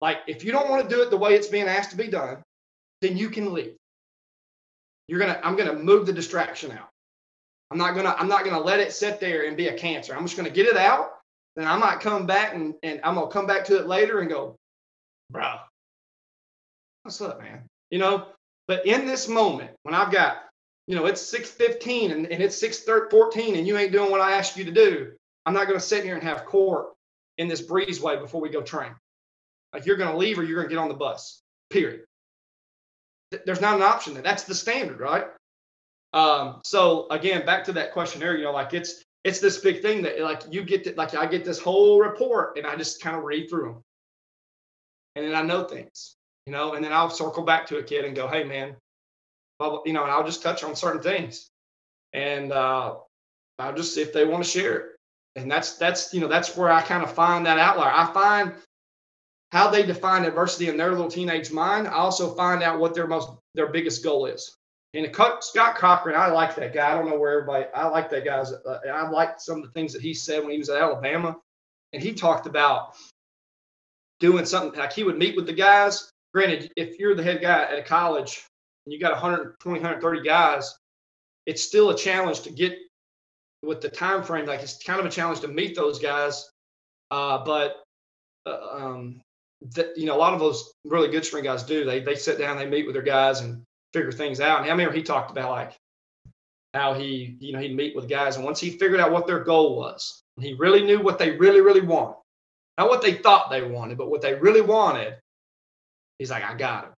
Like, 0.00 0.18
if 0.26 0.44
you 0.44 0.52
don't 0.52 0.68
want 0.68 0.88
to 0.88 0.94
do 0.94 1.02
it 1.02 1.10
the 1.10 1.16
way 1.16 1.34
it's 1.34 1.46
being 1.46 1.68
asked 1.68 1.90
to 1.90 1.96
be 1.96 2.08
done, 2.08 2.42
then 3.00 3.16
you 3.16 3.30
can 3.30 3.52
leave. 3.54 3.76
You're 5.08 5.20
gonna, 5.20 5.40
I'm 5.42 5.56
gonna 5.56 5.74
move 5.74 6.06
the 6.06 6.12
distraction 6.12 6.72
out. 6.72 6.88
I'm 7.70 7.78
not 7.78 7.94
gonna, 7.94 8.14
I'm 8.18 8.28
not 8.28 8.44
gonna 8.44 8.60
let 8.60 8.80
it 8.80 8.92
sit 8.92 9.20
there 9.20 9.46
and 9.46 9.56
be 9.56 9.68
a 9.68 9.76
cancer. 9.76 10.14
I'm 10.14 10.24
just 10.24 10.36
gonna 10.36 10.50
get 10.50 10.66
it 10.66 10.76
out. 10.76 11.12
Then 11.54 11.66
I 11.66 11.76
might 11.76 12.00
come 12.00 12.26
back 12.26 12.54
and, 12.54 12.74
and 12.82 13.00
I'm 13.02 13.14
gonna 13.14 13.28
come 13.28 13.46
back 13.46 13.64
to 13.66 13.78
it 13.78 13.86
later 13.86 14.20
and 14.20 14.28
go, 14.28 14.56
bro, 15.30 15.54
what's 17.02 17.20
up, 17.20 17.40
man? 17.40 17.62
You 17.90 17.98
know, 17.98 18.26
but 18.68 18.86
in 18.86 19.06
this 19.06 19.28
moment, 19.28 19.70
when 19.84 19.94
I've 19.94 20.12
got, 20.12 20.38
you 20.86 20.96
know, 20.96 21.06
it's 21.06 21.22
6:15 21.32 22.12
and, 22.12 22.26
and 22.26 22.42
it's 22.42 22.60
6:14 22.62 23.56
and 23.56 23.66
you 23.66 23.76
ain't 23.76 23.92
doing 23.92 24.10
what 24.10 24.20
I 24.20 24.32
asked 24.32 24.56
you 24.56 24.64
to 24.64 24.72
do, 24.72 25.12
I'm 25.44 25.54
not 25.54 25.66
gonna 25.66 25.80
sit 25.80 26.04
here 26.04 26.14
and 26.14 26.22
have 26.22 26.44
court 26.44 26.88
in 27.38 27.48
this 27.48 27.62
breezeway 27.62 28.20
before 28.20 28.40
we 28.40 28.48
go 28.48 28.62
train. 28.62 28.94
Like 29.72 29.86
you're 29.86 29.96
to 29.96 30.16
leave 30.16 30.38
or 30.38 30.42
you're 30.42 30.62
to 30.62 30.68
get 30.68 30.78
on 30.78 30.88
the 30.88 30.94
bus. 30.94 31.42
Period. 31.70 32.05
There's 33.44 33.60
not 33.60 33.76
an 33.76 33.82
option. 33.82 34.14
There. 34.14 34.22
That's 34.22 34.44
the 34.44 34.54
standard, 34.54 35.00
right? 35.00 35.26
Um, 36.12 36.60
so 36.64 37.08
again, 37.10 37.44
back 37.44 37.64
to 37.64 37.72
that 37.72 37.92
questionnaire. 37.92 38.36
You 38.36 38.44
know, 38.44 38.52
like 38.52 38.74
it's 38.74 39.02
it's 39.24 39.40
this 39.40 39.58
big 39.58 39.82
thing 39.82 40.02
that 40.02 40.20
like 40.20 40.42
you 40.50 40.62
get 40.62 40.84
to, 40.84 40.94
like 40.94 41.14
I 41.14 41.26
get 41.26 41.44
this 41.44 41.58
whole 41.58 42.00
report 42.00 42.56
and 42.56 42.66
I 42.66 42.76
just 42.76 43.02
kind 43.02 43.16
of 43.16 43.24
read 43.24 43.50
through 43.50 43.72
them, 43.72 43.82
and 45.16 45.26
then 45.26 45.34
I 45.34 45.42
know 45.42 45.64
things. 45.64 46.16
You 46.46 46.52
know, 46.52 46.74
and 46.74 46.84
then 46.84 46.92
I'll 46.92 47.10
circle 47.10 47.42
back 47.42 47.66
to 47.66 47.78
a 47.78 47.82
kid 47.82 48.04
and 48.04 48.14
go, 48.14 48.28
"Hey, 48.28 48.44
man," 48.44 48.76
you 49.84 49.92
know, 49.92 50.02
and 50.02 50.12
I'll 50.12 50.24
just 50.24 50.42
touch 50.42 50.62
on 50.62 50.76
certain 50.76 51.02
things, 51.02 51.48
and 52.12 52.52
uh, 52.52 52.94
I'll 53.58 53.74
just 53.74 53.98
if 53.98 54.12
they 54.12 54.24
want 54.24 54.44
to 54.44 54.50
share 54.50 54.76
it 54.76 54.96
and 55.36 55.50
that's 55.50 55.76
that's 55.76 56.12
you 56.12 56.20
know 56.20 56.28
that's 56.28 56.56
where 56.56 56.70
I 56.70 56.80
kind 56.82 57.04
of 57.04 57.12
find 57.12 57.46
that 57.46 57.58
outlier. 57.58 57.92
I 57.92 58.12
find 58.12 58.54
how 59.52 59.70
they 59.70 59.84
define 59.84 60.24
adversity 60.24 60.68
in 60.68 60.76
their 60.76 60.90
little 60.90 61.10
teenage 61.10 61.50
mind. 61.50 61.86
I 61.86 61.92
also 61.92 62.34
find 62.34 62.62
out 62.62 62.78
what 62.78 62.94
their 62.94 63.06
most 63.06 63.30
their 63.54 63.68
biggest 63.68 64.02
goal 64.02 64.26
is. 64.26 64.56
And 64.94 65.14
Scott 65.40 65.76
Cochran, 65.76 66.16
I 66.16 66.28
like 66.28 66.54
that 66.56 66.72
guy. 66.72 66.90
I 66.90 66.94
don't 66.94 67.08
know 67.08 67.18
where 67.18 67.40
everybody. 67.40 67.66
I 67.74 67.86
like 67.88 68.08
that 68.10 68.24
guy's. 68.24 68.52
Uh, 68.52 68.80
I 68.90 69.08
like 69.10 69.38
some 69.40 69.58
of 69.58 69.64
the 69.64 69.70
things 69.72 69.92
that 69.92 70.02
he 70.02 70.14
said 70.14 70.42
when 70.42 70.52
he 70.52 70.58
was 70.58 70.70
at 70.70 70.80
Alabama, 70.80 71.36
and 71.92 72.02
he 72.02 72.14
talked 72.14 72.46
about 72.46 72.94
doing 74.20 74.46
something 74.46 74.78
like 74.78 74.92
he 74.92 75.04
would 75.04 75.18
meet 75.18 75.36
with 75.36 75.46
the 75.46 75.52
guys. 75.52 76.10
Granted, 76.32 76.72
if 76.76 76.98
you're 76.98 77.14
the 77.14 77.22
head 77.22 77.40
guy 77.42 77.62
at 77.64 77.78
a 77.78 77.82
college 77.82 78.44
and 78.84 78.92
you 78.92 79.00
got 79.00 79.12
120, 79.12 79.80
130 79.80 80.22
guys, 80.22 80.74
it's 81.44 81.62
still 81.62 81.90
a 81.90 81.96
challenge 81.96 82.40
to 82.42 82.50
get 82.50 82.74
with 83.62 83.80
the 83.80 83.88
time 83.88 84.22
frame. 84.22 84.46
Like 84.46 84.62
it's 84.62 84.82
kind 84.82 85.00
of 85.00 85.06
a 85.06 85.10
challenge 85.10 85.40
to 85.40 85.48
meet 85.48 85.76
those 85.76 85.98
guys. 85.98 86.48
Uh, 87.10 87.44
but 87.44 87.76
uh, 88.46 88.68
um, 88.72 89.20
that 89.74 89.96
you 89.96 90.06
know 90.06 90.16
a 90.16 90.18
lot 90.18 90.34
of 90.34 90.40
those 90.40 90.72
really 90.84 91.08
good 91.08 91.24
string 91.24 91.44
guys 91.44 91.62
do. 91.62 91.84
They 91.84 92.00
they 92.00 92.14
sit 92.14 92.38
down, 92.38 92.56
they 92.56 92.66
meet 92.66 92.86
with 92.86 92.94
their 92.94 93.02
guys 93.02 93.40
and 93.40 93.62
figure 93.92 94.12
things 94.12 94.40
out. 94.40 94.60
And 94.60 94.66
I 94.66 94.70
remember 94.70 94.94
he 94.94 95.02
talked 95.02 95.30
about 95.30 95.50
like 95.50 95.76
how 96.74 96.94
he 96.94 97.36
you 97.40 97.52
know 97.52 97.58
he'd 97.58 97.76
meet 97.76 97.96
with 97.96 98.08
guys, 98.08 98.36
and 98.36 98.44
once 98.44 98.60
he 98.60 98.70
figured 98.70 99.00
out 99.00 99.12
what 99.12 99.26
their 99.26 99.44
goal 99.44 99.76
was, 99.76 100.22
he 100.40 100.54
really 100.54 100.84
knew 100.84 101.00
what 101.00 101.18
they 101.18 101.32
really 101.32 101.60
really 101.60 101.80
want, 101.80 102.16
not 102.78 102.88
what 102.88 103.02
they 103.02 103.14
thought 103.14 103.50
they 103.50 103.62
wanted, 103.62 103.98
but 103.98 104.10
what 104.10 104.20
they 104.22 104.34
really 104.34 104.60
wanted. 104.60 105.16
He's 106.18 106.30
like, 106.30 106.44
I 106.44 106.54
got 106.54 106.84
him, 106.84 106.92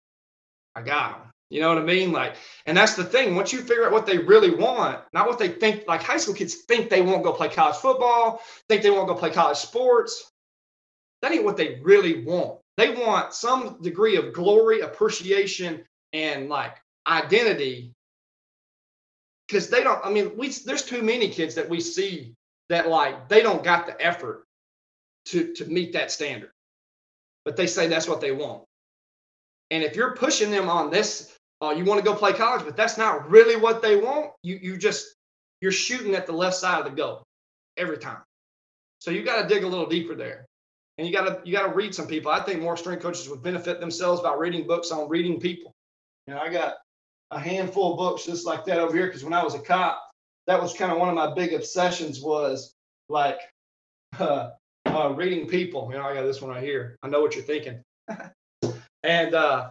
I 0.74 0.82
got 0.82 1.16
him. 1.16 1.28
You 1.50 1.62
know 1.62 1.70
what 1.70 1.78
I 1.78 1.84
mean? 1.84 2.12
Like, 2.12 2.34
and 2.66 2.76
that's 2.76 2.94
the 2.94 3.04
thing. 3.04 3.34
Once 3.34 3.52
you 3.52 3.60
figure 3.60 3.86
out 3.86 3.92
what 3.92 4.04
they 4.04 4.18
really 4.18 4.54
want, 4.54 5.00
not 5.14 5.26
what 5.26 5.38
they 5.38 5.48
think, 5.48 5.84
like 5.88 6.02
high 6.02 6.18
school 6.18 6.34
kids 6.34 6.54
think 6.68 6.90
they 6.90 7.00
won't 7.00 7.24
go 7.24 7.32
play 7.32 7.48
college 7.48 7.76
football, 7.76 8.42
think 8.68 8.82
they 8.82 8.90
won't 8.90 9.08
go 9.08 9.14
play 9.14 9.30
college 9.30 9.56
sports. 9.56 10.30
That 11.22 11.32
ain't 11.32 11.44
what 11.44 11.56
they 11.56 11.80
really 11.82 12.24
want. 12.24 12.60
They 12.76 12.90
want 12.90 13.34
some 13.34 13.82
degree 13.82 14.16
of 14.16 14.32
glory, 14.32 14.80
appreciation, 14.80 15.84
and 16.12 16.48
like 16.48 16.76
identity. 17.06 17.92
Because 19.46 19.68
they 19.68 19.82
don't, 19.82 20.04
I 20.04 20.10
mean, 20.10 20.36
we 20.36 20.50
there's 20.50 20.84
too 20.84 21.02
many 21.02 21.28
kids 21.28 21.56
that 21.56 21.68
we 21.68 21.80
see 21.80 22.34
that 22.68 22.88
like 22.88 23.28
they 23.28 23.42
don't 23.42 23.64
got 23.64 23.86
the 23.86 24.00
effort 24.00 24.44
to 25.26 25.52
to 25.54 25.64
meet 25.64 25.94
that 25.94 26.12
standard. 26.12 26.50
But 27.44 27.56
they 27.56 27.66
say 27.66 27.88
that's 27.88 28.08
what 28.08 28.20
they 28.20 28.32
want. 28.32 28.62
And 29.70 29.82
if 29.82 29.96
you're 29.96 30.14
pushing 30.14 30.50
them 30.50 30.68
on 30.68 30.90
this, 30.90 31.34
uh, 31.60 31.70
you 31.70 31.84
want 31.84 31.98
to 31.98 32.04
go 32.04 32.14
play 32.14 32.32
college, 32.32 32.64
but 32.64 32.76
that's 32.76 32.96
not 32.96 33.28
really 33.28 33.56
what 33.56 33.82
they 33.82 33.96
want. 33.96 34.30
You 34.42 34.58
you 34.62 34.76
just 34.76 35.14
you're 35.60 35.72
shooting 35.72 36.14
at 36.14 36.26
the 36.26 36.32
left 36.32 36.56
side 36.56 36.78
of 36.78 36.84
the 36.84 36.96
goal 36.96 37.24
every 37.76 37.98
time. 37.98 38.22
So 39.00 39.10
you 39.10 39.24
got 39.24 39.42
to 39.42 39.48
dig 39.48 39.64
a 39.64 39.68
little 39.68 39.86
deeper 39.86 40.14
there 40.14 40.47
and 40.98 41.06
you 41.06 41.12
got 41.12 41.24
to 41.24 41.40
you 41.48 41.52
got 41.52 41.66
to 41.66 41.72
read 41.72 41.94
some 41.94 42.06
people. 42.06 42.30
I 42.30 42.40
think 42.40 42.60
more 42.60 42.76
strength 42.76 43.02
coaches 43.02 43.28
would 43.28 43.42
benefit 43.42 43.80
themselves 43.80 44.20
by 44.20 44.34
reading 44.34 44.66
books 44.66 44.90
on 44.90 45.08
reading 45.08 45.40
people. 45.40 45.74
You 46.26 46.34
know, 46.34 46.40
I 46.40 46.50
got 46.50 46.74
a 47.30 47.38
handful 47.38 47.92
of 47.92 47.98
books 47.98 48.26
just 48.26 48.46
like 48.46 48.64
that 48.64 48.78
over 48.78 48.94
here 48.94 49.06
because 49.06 49.24
when 49.24 49.32
I 49.32 49.44
was 49.44 49.54
a 49.54 49.60
cop, 49.60 50.02
that 50.46 50.60
was 50.60 50.74
kind 50.74 50.90
of 50.90 50.98
one 50.98 51.08
of 51.08 51.14
my 51.14 51.32
big 51.34 51.54
obsessions 51.54 52.20
was 52.20 52.74
like 53.08 53.38
uh, 54.18 54.50
uh, 54.86 55.14
reading 55.14 55.46
people. 55.46 55.88
You 55.90 55.98
know, 55.98 56.04
I 56.04 56.14
got 56.14 56.22
this 56.22 56.42
one 56.42 56.50
right 56.50 56.62
here. 56.62 56.98
I 57.02 57.08
know 57.08 57.20
what 57.20 57.34
you're 57.34 57.44
thinking, 57.44 57.80
and 59.04 59.34
uh, 59.34 59.70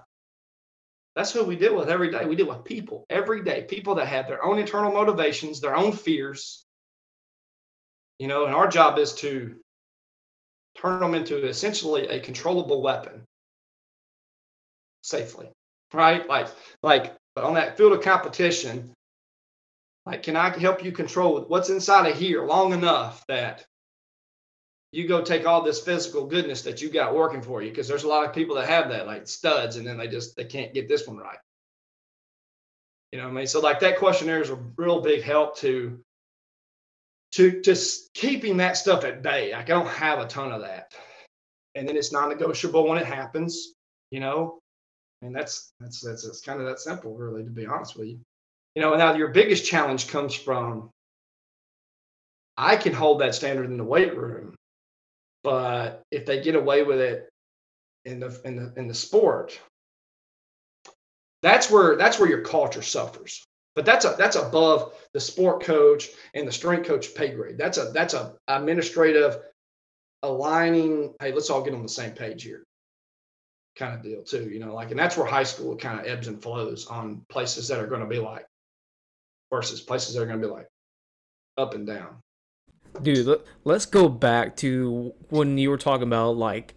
that's 1.15 1.34
who 1.34 1.43
we 1.43 1.57
deal 1.57 1.75
with 1.75 1.89
every 1.89 2.09
day. 2.09 2.25
We 2.25 2.38
deal 2.38 2.47
with 2.47 2.63
people 2.63 3.05
every 3.09 3.43
day. 3.43 3.65
People 3.67 3.95
that 3.95 4.07
have 4.07 4.28
their 4.28 4.43
own 4.45 4.59
internal 4.59 4.93
motivations, 4.93 5.59
their 5.59 5.75
own 5.75 5.91
fears. 5.91 6.63
You 8.17 8.28
know, 8.28 8.45
and 8.45 8.55
our 8.55 8.67
job 8.67 8.97
is 8.97 9.13
to 9.15 9.57
turn 10.78 10.99
them 10.99 11.15
into 11.15 11.45
essentially 11.47 12.07
a 12.07 12.19
controllable 12.19 12.82
weapon 12.82 13.23
safely, 15.01 15.49
right? 15.93 16.28
Like, 16.28 16.47
like, 16.84 17.15
but 17.36 17.43
on 17.43 17.55
that 17.55 17.78
field 17.78 17.93
of 17.93 18.01
competition, 18.01 18.93
like, 20.05 20.23
can 20.23 20.36
I 20.36 20.57
help 20.57 20.84
you 20.84 20.91
control 20.91 21.41
what's 21.47 21.69
inside 21.69 22.09
of 22.09 22.17
here 22.17 22.45
long 22.45 22.73
enough 22.73 23.25
that 23.28 23.65
you 24.91 25.07
go 25.07 25.21
take 25.21 25.45
all 25.45 25.61
this 25.61 25.82
physical 25.82 26.25
goodness 26.25 26.61
that 26.61 26.82
you 26.82 26.89
got 26.89 27.15
working 27.15 27.41
for 27.41 27.61
you? 27.61 27.69
Because 27.69 27.88
there's 27.88 28.05
a 28.05 28.07
lot 28.07 28.25
of 28.25 28.34
people 28.34 28.55
that 28.55 28.69
have 28.69 28.89
that, 28.89 29.05
like 29.05 29.28
studs, 29.28 29.75
and 29.75 29.86
then 29.86 29.97
they 29.97 30.07
just 30.07 30.36
they 30.36 30.45
can't 30.45 30.73
get 30.73 30.88
this 30.88 31.07
one 31.07 31.17
right. 31.17 31.39
You 33.11 33.19
know 33.19 33.25
what 33.25 33.32
I 33.32 33.36
mean? 33.36 33.47
So 33.47 33.59
like 33.59 33.80
that 33.82 33.97
questionnaire 33.97 34.41
is 34.41 34.49
a 34.49 34.59
real 34.78 35.01
big 35.01 35.23
help 35.23 35.57
to 35.57 35.99
to 37.38 37.62
just 37.62 38.12
keeping 38.16 38.58
that 38.58 38.78
stuff 38.78 39.04
at 39.04 39.22
bay. 39.22 39.54
Like 39.54 39.70
I 39.70 39.74
don't 39.74 39.88
have 39.88 40.18
a 40.18 40.28
ton 40.28 40.52
of 40.52 40.62
that. 40.62 40.94
And 41.76 41.88
then 41.88 41.96
it's 41.96 42.12
non-negotiable 42.12 42.88
when 42.88 42.98
it 42.98 43.06
happens, 43.06 43.74
you 44.10 44.20
know. 44.20 44.58
And 45.22 45.36
that's 45.36 45.72
that's 45.80 46.02
that's 46.02 46.26
it's 46.26 46.42
kind 46.42 46.60
of 46.60 46.66
that 46.66 46.80
simple, 46.80 47.16
really, 47.16 47.44
to 47.44 47.50
be 47.52 47.68
honest 47.68 47.96
with 47.96 48.08
you. 48.08 48.20
You 48.76 48.82
know, 48.82 48.96
now 48.96 49.14
your 49.14 49.30
biggest 49.30 49.66
challenge 49.66 50.08
comes 50.08 50.34
from 50.34 50.90
I 52.58 52.76
can 52.76 52.94
hold 52.94 53.22
that 53.22 53.36
standard 53.36 53.70
in 53.70 53.78
the 53.78 53.84
weight 53.84 54.18
room, 54.18 54.56
but 55.44 56.02
if 56.12 56.26
they 56.26 56.42
get 56.42 56.56
away 56.56 56.82
with 56.82 57.00
it 57.00 57.30
in 58.06 58.20
the 58.20 58.42
in 58.46 58.56
the 58.56 58.74
in 58.78 58.88
the 58.88 58.96
sport, 58.96 59.60
that's 61.44 61.70
where 61.70 61.98
that's 61.98 62.20
where 62.20 62.30
your 62.30 62.42
culture 62.42 62.82
suffers. 62.82 63.47
But 63.78 63.86
that's 63.86 64.05
a 64.05 64.15
that's 64.17 64.36
above 64.36 64.95
the 65.13 65.19
sport 65.19 65.61
coach 65.61 66.09
and 66.34 66.47
the 66.47 66.51
strength 66.51 66.88
coach 66.88 67.13
pay 67.13 67.30
grade. 67.30 67.59
That's 67.59 67.78
a 67.78 67.91
that's 67.93 68.15
a 68.15 68.34
administrative 68.47 69.38
aligning. 70.23 71.13
Hey, 71.21 71.32
let's 71.32 71.51
all 71.51 71.61
get 71.61 71.75
on 71.75 71.84
the 71.84 71.88
same 71.88 72.13
page 72.13 72.41
here. 72.41 72.63
kind 73.78 73.93
of 73.93 74.01
deal 74.01 74.23
too. 74.23 74.49
You 74.49 74.59
know, 74.59 74.73
like, 74.73 74.89
and 74.89 74.99
that's 74.99 75.15
where 75.15 75.28
high 75.28 75.43
school 75.43 75.78
kind 75.78 75.99
of 75.99 76.07
ebbs 76.07 76.28
and 76.28 76.41
flows 76.41 76.88
on 76.88 77.21
places 77.30 77.67
that 77.67 77.78
are 77.80 77.86
going 77.86 78.01
to 78.01 78.07
be 78.07 78.17
like 78.17 78.47
versus 79.53 79.80
places 79.80 80.15
that 80.15 80.23
are 80.23 80.25
going 80.25 80.41
to 80.41 80.47
be 80.47 80.51
like 80.51 80.67
up 81.59 81.75
and 81.75 81.86
down. 81.86 82.17
Dude, 83.03 83.43
let's 83.63 83.86
go 83.86 84.09
back 84.09 84.55
to 84.57 85.13
when 85.30 85.59
you 85.59 85.69
were 85.69 85.78
talking 85.78 86.07
about 86.07 86.36
like 86.36 86.73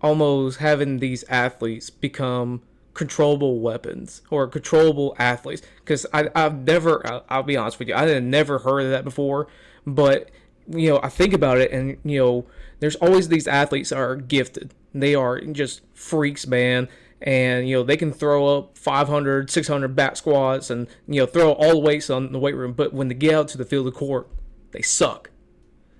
almost 0.00 0.60
having 0.60 0.98
these 0.98 1.24
athletes 1.24 1.90
become 1.90 2.62
controllable 2.94 3.60
weapons 3.60 4.22
or 4.30 4.46
controllable 4.46 5.14
athletes. 5.18 5.62
Because 5.80 6.06
I've 6.12 6.64
never 6.64 7.22
I'll 7.28 7.42
be 7.42 7.56
honest 7.56 7.78
with 7.78 7.88
you 7.88 7.94
I 7.94 8.08
had 8.08 8.24
never 8.24 8.58
heard 8.60 8.84
of 8.84 8.90
that 8.90 9.04
before. 9.04 9.48
But 9.86 10.30
you 10.68 10.90
know 10.90 11.00
I 11.02 11.08
think 11.08 11.32
about 11.32 11.58
it 11.58 11.70
and 11.72 11.98
you 12.04 12.18
know 12.18 12.46
there's 12.80 12.96
always 12.96 13.28
these 13.28 13.46
athletes 13.46 13.90
that 13.90 13.98
are 13.98 14.16
gifted. 14.16 14.74
They 14.94 15.14
are 15.14 15.40
just 15.40 15.82
freaks 15.94 16.46
man. 16.46 16.88
And 17.20 17.68
you 17.68 17.76
know 17.76 17.82
they 17.84 17.96
can 17.96 18.12
throw 18.12 18.58
up 18.58 18.76
500 18.76 19.50
600 19.50 19.94
back 19.94 20.16
squats 20.16 20.70
and 20.70 20.88
you 21.06 21.20
know 21.20 21.26
throw 21.26 21.52
all 21.52 21.72
the 21.72 21.78
weights 21.78 22.10
on 22.10 22.32
the 22.32 22.38
weight 22.38 22.56
room. 22.56 22.72
But 22.72 22.92
when 22.92 23.08
they 23.08 23.14
get 23.14 23.34
out 23.34 23.48
to 23.48 23.58
the 23.58 23.64
field 23.64 23.86
of 23.86 23.94
court 23.94 24.28
they 24.72 24.82
suck. 24.82 25.30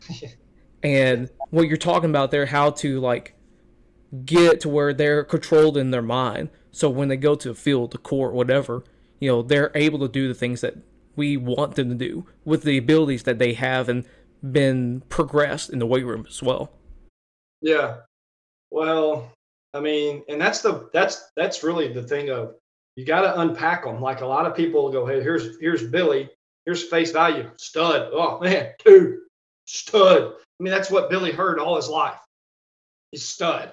And 0.82 1.30
what 1.50 1.68
you're 1.68 1.76
talking 1.76 2.10
about 2.10 2.30
there 2.30 2.46
how 2.46 2.70
to 2.70 2.98
like 3.00 3.36
get 4.24 4.60
to 4.60 4.68
where 4.68 4.92
they're 4.92 5.24
controlled 5.24 5.76
in 5.76 5.90
their 5.90 6.02
mind 6.02 6.50
so 6.72 6.90
when 6.90 7.08
they 7.08 7.16
go 7.16 7.34
to 7.34 7.48
the 7.48 7.54
field 7.54 7.92
the 7.92 7.98
court 7.98 8.34
whatever 8.34 8.82
you 9.20 9.28
know 9.28 9.42
they're 9.42 9.70
able 9.74 9.98
to 10.00 10.08
do 10.08 10.26
the 10.26 10.34
things 10.34 10.60
that 10.60 10.74
we 11.14 11.36
want 11.36 11.76
them 11.76 11.88
to 11.88 11.94
do 11.94 12.26
with 12.44 12.62
the 12.62 12.78
abilities 12.78 13.22
that 13.22 13.38
they 13.38 13.52
have 13.52 13.88
and 13.88 14.04
been 14.50 15.02
progressed 15.08 15.70
in 15.70 15.78
the 15.78 15.86
weight 15.86 16.04
room 16.04 16.26
as 16.28 16.42
well 16.42 16.72
yeah 17.60 17.98
well 18.70 19.32
I 19.74 19.80
mean, 19.80 20.22
and 20.28 20.40
that's 20.40 20.60
the 20.60 20.90
that's 20.92 21.30
that's 21.34 21.62
really 21.62 21.92
the 21.92 22.02
thing 22.02 22.30
of 22.30 22.54
you 22.96 23.06
got 23.06 23.22
to 23.22 23.40
unpack 23.40 23.84
them. 23.84 24.00
Like 24.00 24.20
a 24.20 24.26
lot 24.26 24.46
of 24.46 24.54
people 24.54 24.92
go, 24.92 25.06
hey, 25.06 25.22
here's 25.22 25.58
here's 25.60 25.82
Billy, 25.82 26.28
here's 26.66 26.84
face 26.84 27.10
value, 27.10 27.50
stud. 27.56 28.10
Oh 28.12 28.38
man, 28.40 28.72
dude, 28.84 29.20
stud. 29.66 30.32
I 30.34 30.62
mean, 30.62 30.72
that's 30.72 30.90
what 30.90 31.10
Billy 31.10 31.32
heard 31.32 31.58
all 31.58 31.76
his 31.76 31.88
life. 31.88 32.20
He's 33.10 33.24
stud. 33.24 33.72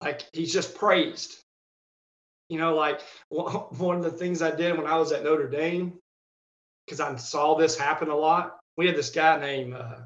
Like 0.00 0.24
he's 0.32 0.52
just 0.52 0.76
praised. 0.76 1.42
You 2.48 2.58
know, 2.58 2.74
like 2.74 3.00
one 3.28 3.96
of 3.96 4.02
the 4.04 4.10
things 4.10 4.42
I 4.42 4.54
did 4.54 4.76
when 4.76 4.86
I 4.86 4.96
was 4.96 5.12
at 5.12 5.24
Notre 5.24 5.48
Dame, 5.48 5.98
because 6.84 7.00
I 7.00 7.14
saw 7.16 7.56
this 7.56 7.78
happen 7.78 8.08
a 8.08 8.16
lot. 8.16 8.58
We 8.76 8.86
had 8.86 8.96
this 8.96 9.10
guy 9.10 9.40
named 9.40 9.74
uh, 9.74 10.00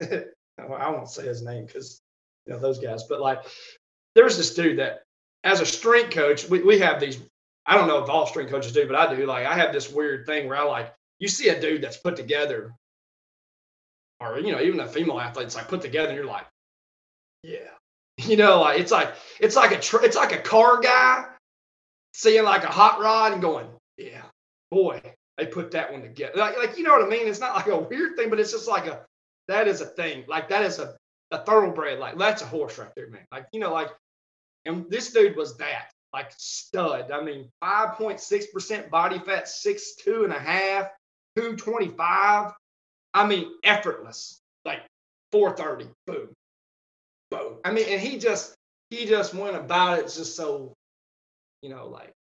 I 0.58 0.90
won't 0.90 1.10
say 1.10 1.26
his 1.26 1.42
name 1.42 1.66
because 1.66 2.00
you 2.46 2.52
know 2.52 2.58
those 2.58 2.78
guys, 2.78 3.04
but 3.04 3.20
like 3.20 3.42
there's 4.14 4.36
this 4.36 4.54
dude 4.54 4.78
that, 4.78 5.02
as 5.44 5.60
a 5.60 5.66
strength 5.66 6.10
coach, 6.10 6.48
we, 6.48 6.62
we 6.62 6.78
have 6.78 7.00
these. 7.00 7.18
I 7.66 7.76
don't 7.76 7.88
know 7.88 8.02
if 8.02 8.08
all 8.08 8.26
strength 8.26 8.50
coaches 8.50 8.72
do, 8.72 8.86
but 8.86 8.96
I 8.96 9.14
do. 9.14 9.26
Like 9.26 9.46
I 9.46 9.54
have 9.54 9.72
this 9.72 9.92
weird 9.92 10.26
thing 10.26 10.48
where 10.48 10.56
I 10.56 10.62
like 10.62 10.94
you 11.18 11.28
see 11.28 11.48
a 11.48 11.60
dude 11.60 11.82
that's 11.82 11.98
put 11.98 12.16
together, 12.16 12.72
or 14.20 14.38
you 14.38 14.52
know 14.52 14.60
even 14.60 14.80
a 14.80 14.86
female 14.86 15.20
athlete's 15.20 15.54
like 15.54 15.68
put 15.68 15.82
together, 15.82 16.08
and 16.08 16.16
you're 16.16 16.26
like, 16.26 16.46
yeah, 17.42 17.70
you 18.18 18.36
know, 18.36 18.60
like 18.60 18.80
it's 18.80 18.92
like 18.92 19.14
it's 19.40 19.56
like 19.56 19.72
a 19.72 19.80
tr- 19.80 20.04
it's 20.04 20.16
like 20.16 20.32
a 20.32 20.38
car 20.38 20.80
guy 20.80 21.26
seeing 22.16 22.44
like 22.44 22.64
a 22.64 22.68
hot 22.68 22.98
rod 22.98 23.32
and 23.32 23.42
going, 23.42 23.68
yeah, 23.98 24.22
boy, 24.70 25.00
they 25.36 25.46
put 25.46 25.70
that 25.72 25.92
one 25.92 26.00
together. 26.00 26.32
Like, 26.36 26.56
like 26.56 26.78
you 26.78 26.82
know 26.82 26.92
what 26.92 27.04
I 27.04 27.08
mean? 27.08 27.28
It's 27.28 27.40
not 27.40 27.54
like 27.54 27.66
a 27.66 27.78
weird 27.78 28.16
thing, 28.16 28.30
but 28.30 28.40
it's 28.40 28.52
just 28.52 28.66
like 28.66 28.86
a 28.86 29.04
that 29.48 29.68
is 29.68 29.82
a 29.82 29.86
thing. 29.86 30.24
Like 30.26 30.48
that 30.48 30.64
is 30.64 30.78
a 30.78 30.96
a 31.30 31.44
thoroughbred. 31.44 31.98
Like 31.98 32.16
that's 32.16 32.40
a 32.42 32.46
horse 32.46 32.78
right 32.78 32.90
there, 32.96 33.10
man. 33.10 33.26
Like 33.30 33.46
you 33.52 33.60
know, 33.60 33.72
like 33.72 33.90
and 34.64 34.90
this 34.90 35.12
dude 35.12 35.36
was 35.36 35.58
that, 35.58 35.90
like 36.14 36.32
stud. 36.36 37.10
I 37.10 37.22
mean, 37.22 37.50
5.6% 37.62 38.90
body 38.90 39.18
fat, 39.18 39.46
six 39.46 39.96
two 39.96 40.24
and 40.24 40.32
a 40.32 40.38
half, 40.38 40.88
225. 41.36 42.52
I 43.14 43.26
mean, 43.26 43.52
effortless. 43.62 44.40
Like 44.64 44.80
430. 45.32 45.90
Boom. 46.06 46.28
Boom. 47.30 47.58
I 47.64 47.72
mean, 47.72 47.86
and 47.88 48.00
he 48.00 48.18
just 48.18 48.54
he 48.90 49.04
just 49.04 49.34
went 49.34 49.56
about 49.56 49.98
it 49.98 50.04
just 50.04 50.36
so, 50.36 50.72
you 51.66 51.74
know, 51.74 51.88
like 51.88 52.14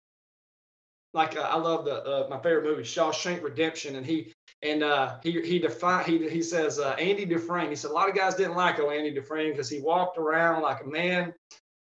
like 1.13 1.35
uh, 1.35 1.41
I 1.41 1.57
love 1.57 1.83
the 1.83 2.01
uh, 2.01 2.27
my 2.29 2.39
favorite 2.39 2.63
movie 2.63 2.83
Shawshank 2.83 3.43
Redemption, 3.43 3.97
and 3.97 4.05
he 4.05 4.31
and 4.61 4.83
uh, 4.83 5.17
he 5.21 5.41
he 5.41 5.59
defined 5.59 6.07
he 6.07 6.29
he 6.29 6.41
says 6.41 6.79
uh, 6.79 6.95
Andy 6.97 7.25
Dufresne. 7.25 7.69
He 7.69 7.75
said 7.75 7.91
a 7.91 7.93
lot 7.93 8.07
of 8.07 8.15
guys 8.15 8.35
didn't 8.35 8.55
like 8.55 8.79
oh 8.79 8.89
Andy 8.89 9.13
Dufresne 9.13 9.51
because 9.51 9.69
he 9.69 9.81
walked 9.81 10.17
around 10.17 10.61
like 10.61 10.81
a 10.81 10.87
man 10.87 11.33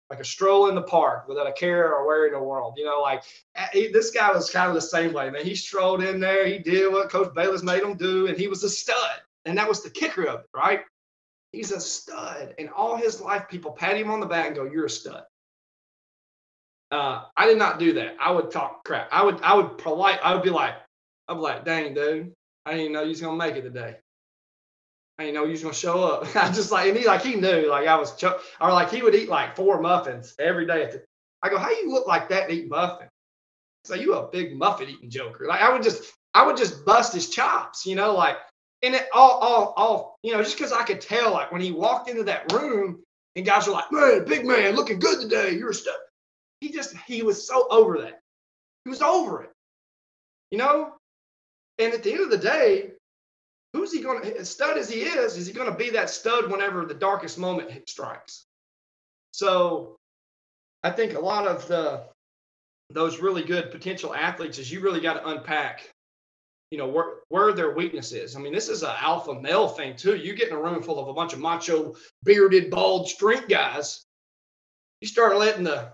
like 0.08 0.20
a 0.20 0.24
stroll 0.24 0.68
in 0.68 0.76
the 0.76 0.82
park 0.82 1.26
without 1.28 1.48
a 1.48 1.52
care 1.52 1.92
or 1.92 2.06
worry 2.06 2.28
in 2.28 2.34
the 2.34 2.42
world. 2.42 2.74
You 2.76 2.84
know, 2.84 3.00
like 3.00 3.24
he, 3.72 3.88
this 3.88 4.12
guy 4.12 4.32
was 4.32 4.50
kind 4.50 4.68
of 4.68 4.74
the 4.74 4.80
same 4.80 5.12
way, 5.12 5.28
man. 5.30 5.44
He 5.44 5.56
strolled 5.56 6.02
in 6.02 6.20
there, 6.20 6.46
he 6.46 6.58
did 6.58 6.92
what 6.92 7.10
Coach 7.10 7.34
Balis 7.34 7.64
made 7.64 7.82
him 7.82 7.96
do, 7.96 8.28
and 8.28 8.38
he 8.38 8.46
was 8.46 8.62
a 8.62 8.70
stud. 8.70 9.20
And 9.44 9.58
that 9.58 9.68
was 9.68 9.82
the 9.82 9.90
kicker 9.90 10.24
of 10.26 10.40
it, 10.40 10.46
right? 10.54 10.80
He's 11.52 11.72
a 11.72 11.80
stud. 11.80 12.54
And 12.58 12.70
all 12.70 12.96
his 12.96 13.20
life, 13.20 13.48
people 13.50 13.72
pat 13.72 13.96
him 13.96 14.10
on 14.10 14.20
the 14.20 14.26
back 14.26 14.46
and 14.46 14.56
go, 14.56 14.64
You're 14.64 14.86
a 14.86 14.90
stud. 14.90 15.24
Uh, 16.90 17.24
I 17.36 17.46
did 17.46 17.58
not 17.58 17.78
do 17.78 17.92
that. 17.94 18.16
I 18.18 18.30
would 18.30 18.50
talk 18.50 18.84
crap. 18.84 19.08
I 19.12 19.22
would, 19.22 19.40
I 19.42 19.54
would 19.54 19.78
polite, 19.78 20.20
I 20.22 20.34
would 20.34 20.42
be 20.42 20.50
like, 20.50 20.74
I'd 21.28 21.34
be 21.34 21.40
like, 21.40 21.64
dang, 21.64 21.94
dude, 21.94 22.32
I 22.64 22.74
didn't 22.74 22.92
know 22.92 23.02
you 23.02 23.10
was 23.10 23.20
gonna 23.20 23.36
make 23.36 23.56
it 23.56 23.62
today. 23.62 23.96
I 25.18 25.24
didn't 25.24 25.34
know 25.34 25.44
you 25.44 25.50
was 25.50 25.62
gonna 25.62 25.74
show 25.74 26.02
up. 26.02 26.34
I 26.36 26.50
just 26.50 26.72
like, 26.72 26.88
and 26.88 26.96
he 26.96 27.06
like 27.06 27.22
he 27.22 27.34
knew 27.34 27.68
like 27.68 27.86
I 27.86 27.96
was, 27.96 28.16
ch- 28.16 28.24
or 28.60 28.72
like 28.72 28.90
he 28.90 29.02
would 29.02 29.14
eat 29.14 29.28
like 29.28 29.56
four 29.56 29.80
muffins 29.82 30.34
every 30.38 30.66
day. 30.66 30.86
The, 30.86 31.02
I 31.42 31.50
go, 31.50 31.58
how 31.58 31.70
you 31.70 31.90
look 31.92 32.06
like 32.06 32.30
that 32.30 32.44
and 32.44 32.52
eat 32.52 32.68
muffin? 32.70 33.08
So 33.84 33.94
you 33.94 34.14
a 34.14 34.28
big 34.28 34.56
muffin 34.56 34.88
eating 34.88 35.10
joker. 35.10 35.46
Like 35.46 35.60
I 35.60 35.70
would 35.72 35.82
just, 35.82 36.12
I 36.34 36.46
would 36.46 36.56
just 36.56 36.84
bust 36.86 37.12
his 37.12 37.28
chops, 37.28 37.84
you 37.84 37.96
know, 37.96 38.14
like, 38.14 38.36
and 38.82 38.94
it 38.94 39.08
all, 39.12 39.38
all, 39.38 39.74
all, 39.76 40.16
you 40.22 40.32
know, 40.32 40.42
just 40.42 40.56
because 40.56 40.72
I 40.72 40.84
could 40.84 41.00
tell, 41.00 41.32
like 41.32 41.52
when 41.52 41.60
he 41.60 41.72
walked 41.72 42.08
into 42.08 42.24
that 42.24 42.52
room 42.52 43.02
and 43.36 43.44
guys 43.44 43.66
were 43.66 43.72
like, 43.72 43.90
man, 43.90 44.24
big 44.24 44.46
man, 44.46 44.74
looking 44.74 44.98
good 44.98 45.20
today. 45.20 45.52
You're 45.52 45.70
a 45.70 45.74
stud. 45.74 45.94
He 46.60 46.72
just, 46.72 46.96
he 47.06 47.22
was 47.22 47.46
so 47.46 47.68
over 47.70 47.98
that. 47.98 48.20
He 48.84 48.90
was 48.90 49.02
over 49.02 49.42
it, 49.42 49.52
you 50.50 50.58
know. 50.58 50.94
And 51.78 51.94
at 51.94 52.02
the 52.02 52.12
end 52.12 52.22
of 52.22 52.30
the 52.30 52.38
day, 52.38 52.92
who's 53.72 53.92
he 53.92 54.00
going 54.00 54.22
to, 54.22 54.44
stud 54.44 54.76
as 54.76 54.90
he 54.90 55.02
is, 55.02 55.36
is 55.36 55.46
he 55.46 55.52
going 55.52 55.70
to 55.70 55.76
be 55.76 55.90
that 55.90 56.10
stud 56.10 56.50
whenever 56.50 56.84
the 56.84 56.94
darkest 56.94 57.38
moment 57.38 57.70
strikes? 57.88 58.44
So 59.32 59.96
I 60.82 60.90
think 60.90 61.14
a 61.14 61.20
lot 61.20 61.46
of 61.46 61.68
the, 61.68 62.04
those 62.90 63.20
really 63.20 63.42
good 63.42 63.70
potential 63.70 64.14
athletes 64.14 64.58
is 64.58 64.72
you 64.72 64.80
really 64.80 65.00
got 65.00 65.14
to 65.14 65.28
unpack, 65.28 65.92
you 66.70 66.78
know, 66.78 66.88
where, 66.88 67.16
where 67.28 67.52
their 67.52 67.74
weakness 67.74 68.12
is. 68.12 68.34
I 68.34 68.40
mean, 68.40 68.52
this 68.52 68.68
is 68.68 68.82
an 68.82 68.96
alpha 68.98 69.38
male 69.40 69.68
thing 69.68 69.94
too. 69.94 70.16
You 70.16 70.34
get 70.34 70.48
in 70.48 70.54
a 70.54 70.60
room 70.60 70.82
full 70.82 70.98
of 70.98 71.08
a 71.08 71.14
bunch 71.14 71.32
of 71.32 71.38
macho, 71.38 71.94
bearded, 72.24 72.70
bald, 72.70 73.08
strength 73.08 73.48
guys. 73.48 74.02
You 75.00 75.06
start 75.06 75.36
letting 75.36 75.64
the, 75.64 75.92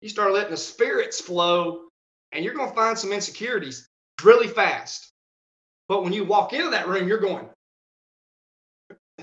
you 0.00 0.08
start 0.08 0.32
letting 0.32 0.50
the 0.50 0.56
spirits 0.56 1.20
flow, 1.20 1.88
and 2.32 2.44
you're 2.44 2.54
going 2.54 2.68
to 2.68 2.74
find 2.74 2.98
some 2.98 3.12
insecurities 3.12 3.88
really 4.22 4.48
fast. 4.48 5.10
But 5.88 6.02
when 6.04 6.12
you 6.12 6.24
walk 6.24 6.52
into 6.52 6.70
that 6.70 6.88
room, 6.88 7.08
you're 7.08 7.18
going, 7.18 7.48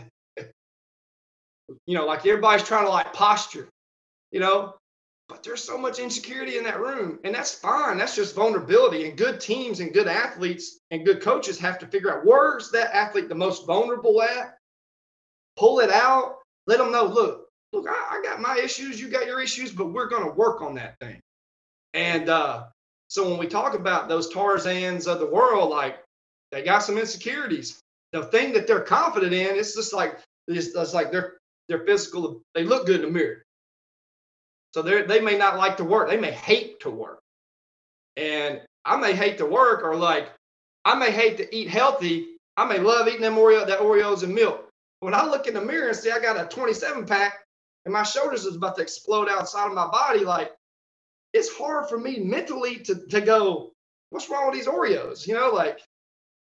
you 1.86 1.96
know, 1.96 2.06
like 2.06 2.26
everybody's 2.26 2.68
trying 2.68 2.86
to 2.86 2.92
like 2.92 3.14
posture, 3.14 3.70
you 4.32 4.40
know, 4.40 4.76
but 5.28 5.44
there's 5.44 5.64
so 5.64 5.78
much 5.78 6.00
insecurity 6.00 6.58
in 6.58 6.64
that 6.66 6.80
room. 6.80 7.20
And 7.24 7.34
that's 7.34 7.56
fine. 7.56 7.98
That's 7.98 8.16
just 8.16 8.36
vulnerability. 8.36 9.08
And 9.08 9.18
good 9.18 9.40
teams 9.40 9.80
and 9.80 9.94
good 9.94 10.08
athletes 10.08 10.80
and 10.92 11.06
good 11.06 11.22
coaches 11.22 11.58
have 11.60 11.80
to 11.80 11.88
figure 11.88 12.16
out 12.16 12.26
where's 12.26 12.70
that 12.72 12.96
athlete 12.96 13.30
the 13.30 13.36
most 13.36 13.66
vulnerable 13.66 14.22
at, 14.22 14.58
pull 15.56 15.80
it 15.80 15.90
out, 15.90 16.38
let 16.68 16.78
them 16.78 16.92
know, 16.92 17.06
look, 17.06 17.45
look, 17.76 17.88
I, 17.90 18.18
I 18.18 18.22
got 18.24 18.42
my 18.42 18.58
issues, 18.58 19.00
you 19.00 19.10
got 19.10 19.26
your 19.26 19.42
issues, 19.42 19.72
but 19.72 19.88
we're 19.88 20.08
going 20.08 20.24
to 20.24 20.32
work 20.32 20.62
on 20.62 20.76
that 20.76 20.96
thing. 21.00 21.20
And 21.94 22.30
uh, 22.30 22.66
so 23.08 23.30
when 23.30 23.40
we 23.40 23.48
talk 23.48 23.74
about 23.74 24.10
those 24.10 24.34
Tarzans 24.34 25.08
of 25.08 25.20
the 25.20 25.26
world, 25.26 25.70
like 25.70 25.98
they 26.52 26.64
got 26.64 26.80
some 26.80 26.98
insecurities. 26.98 27.80
The 28.12 28.24
thing 28.26 28.54
that 28.54 28.68
they're 28.68 28.82
confident 28.82 29.34
in, 29.34 29.56
it's 29.56 29.76
just 29.76 29.94
like 29.94 30.20
it's, 30.48 30.76
it's 30.76 30.94
like 30.94 31.12
they're 31.12 31.38
they're 31.68 31.86
physical. 31.86 32.42
They 32.54 32.64
look 32.64 32.86
good 32.86 33.02
in 33.02 33.08
the 33.08 33.12
mirror. 33.12 33.44
So 34.74 34.82
they 34.82 35.04
they 35.04 35.22
may 35.22 35.38
not 35.38 35.58
like 35.58 35.78
to 35.78 35.84
work. 35.84 36.10
They 36.10 36.18
may 36.18 36.32
hate 36.32 36.80
to 36.82 36.90
work. 36.90 37.20
And 38.18 38.62
I 38.84 38.98
may 38.98 39.14
hate 39.14 39.38
to 39.40 39.46
work, 39.46 39.84
or 39.84 39.96
like 39.96 40.32
I 40.84 40.96
may 40.96 41.12
hate 41.12 41.38
to 41.38 41.56
eat 41.56 41.70
healthy. 41.70 42.28
I 42.58 42.66
may 42.66 42.80
love 42.80 43.08
eating 43.08 43.22
them 43.22 43.36
Oreo 43.36 43.66
that 43.68 43.80
Oreos 43.80 44.24
and 44.24 44.34
milk. 44.34 44.70
When 45.00 45.14
I 45.14 45.26
look 45.26 45.48
in 45.48 45.54
the 45.54 45.62
mirror 45.62 45.90
and 45.90 45.98
see 45.98 46.12
I 46.12 46.20
got 46.20 46.40
a 46.40 46.48
27 46.48 47.06
pack 47.06 47.45
and 47.86 47.94
my 47.94 48.04
shoulders 48.04 48.46
is 48.46 48.56
about 48.56 48.76
to 48.78 48.82
explode 48.82 49.30
outside 49.30 49.68
of 49.68 49.74
my 49.74 49.88
body, 49.88 50.22
like 50.26 50.52
it's 51.34 51.56
hard 51.56 51.90
for 51.90 51.98
me 51.98 52.20
mentally 52.20 52.78
to 52.80 52.96
to 53.08 53.22
go, 53.22 53.72
what's 54.10 54.30
wrong 54.30 54.48
with 54.48 54.56
these 54.56 54.68
Oreos? 54.68 55.28
You 55.28 55.36
know, 55.36 55.52
like 55.52 55.80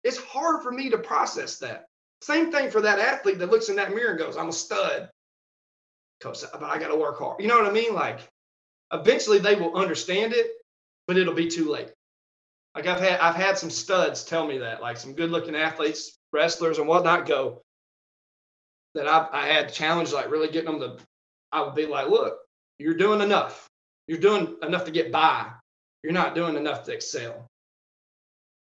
it's 0.04 0.18
hard 0.18 0.62
for 0.62 0.70
me 0.70 0.90
to 0.90 0.98
process 0.98 1.58
that. 1.58 1.86
Same 2.22 2.50
thing 2.52 2.70
for 2.70 2.80
that 2.80 2.98
athlete 2.98 3.38
that 3.38 3.50
looks 3.50 3.68
in 3.68 3.76
that 3.76 3.94
mirror 3.94 4.10
and 4.10 4.18
goes, 4.18 4.36
I'm 4.36 4.48
a 4.48 4.52
stud. 4.52 5.10
coach, 6.20 6.42
uh, 6.44 6.48
but 6.52 6.64
I 6.64 6.78
got 6.78 6.88
to 6.88 6.96
work 6.96 7.18
hard. 7.18 7.40
You 7.40 7.48
know 7.48 7.58
what 7.58 7.66
I 7.68 7.72
mean? 7.72 7.94
Like, 7.94 8.20
eventually 8.92 9.38
they 9.38 9.54
will 9.54 9.76
understand 9.76 10.32
it, 10.32 10.50
but 11.06 11.16
it'll 11.16 11.34
be 11.34 11.48
too 11.48 11.70
late. 11.70 11.90
Like 12.74 12.86
I've 12.86 13.00
had, 13.00 13.20
I've 13.20 13.34
had 13.34 13.58
some 13.58 13.70
studs 13.70 14.24
tell 14.24 14.46
me 14.46 14.58
that, 14.58 14.80
like 14.82 14.96
some 14.98 15.14
good-looking 15.14 15.56
athletes, 15.56 16.18
wrestlers, 16.32 16.78
and 16.78 16.88
whatnot, 16.88 17.26
go 17.26 17.62
that 18.94 19.06
I've, 19.06 19.28
I 19.32 19.46
had 19.46 19.72
challenged, 19.72 20.12
like 20.12 20.30
really 20.30 20.48
getting 20.48 20.78
them 20.78 20.98
to. 20.98 21.04
I 21.52 21.62
would 21.62 21.74
be 21.74 21.86
like, 21.86 22.08
look, 22.08 22.38
you're 22.78 22.94
doing 22.94 23.20
enough. 23.20 23.68
You're 24.08 24.18
doing 24.18 24.56
enough 24.62 24.84
to 24.84 24.90
get 24.90 25.10
by. 25.12 25.50
You're 26.02 26.12
not 26.12 26.34
doing 26.34 26.56
enough 26.56 26.84
to 26.84 26.92
excel. 26.92 27.46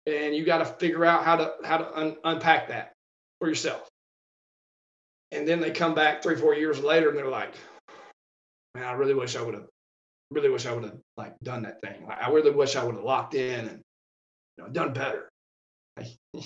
And 0.07 0.35
you 0.35 0.45
got 0.45 0.59
to 0.59 0.65
figure 0.65 1.05
out 1.05 1.25
how 1.25 1.37
to 1.37 1.53
how 1.63 1.79
to 1.79 1.99
un- 1.99 2.17
unpack 2.25 2.69
that 2.69 2.93
for 3.39 3.49
yourself. 3.49 3.87
And 5.31 5.47
then 5.47 5.61
they 5.61 5.71
come 5.71 5.95
back 5.95 6.23
three, 6.23 6.37
four 6.37 6.55
years 6.55 6.81
later, 6.81 7.11
and 7.11 7.19
they're 7.19 7.29
like, 7.29 7.55
"Man, 8.75 8.85
I 8.85 8.93
really 8.93 9.15
wish 9.15 9.37
I 9.37 9.43
would 9.43 9.55
have, 9.55 9.69
really 10.31 10.49
wish 10.49 10.67
I 10.67 10.73
would 10.73 10.85
have 10.85 10.99
like 11.17 11.39
done 11.41 11.63
that 11.63 11.81
thing. 11.83 12.07
Like, 12.07 12.21
I 12.21 12.31
really 12.31 12.51
wish 12.51 12.75
I 12.75 12.83
would 12.83 12.97
have 12.97 13.05
locked 13.05 13.35
in 13.35 13.69
and 13.69 13.81
you 14.57 14.65
know 14.65 14.71
done 14.71 14.93
better." 14.93 15.29
Like, 15.97 16.09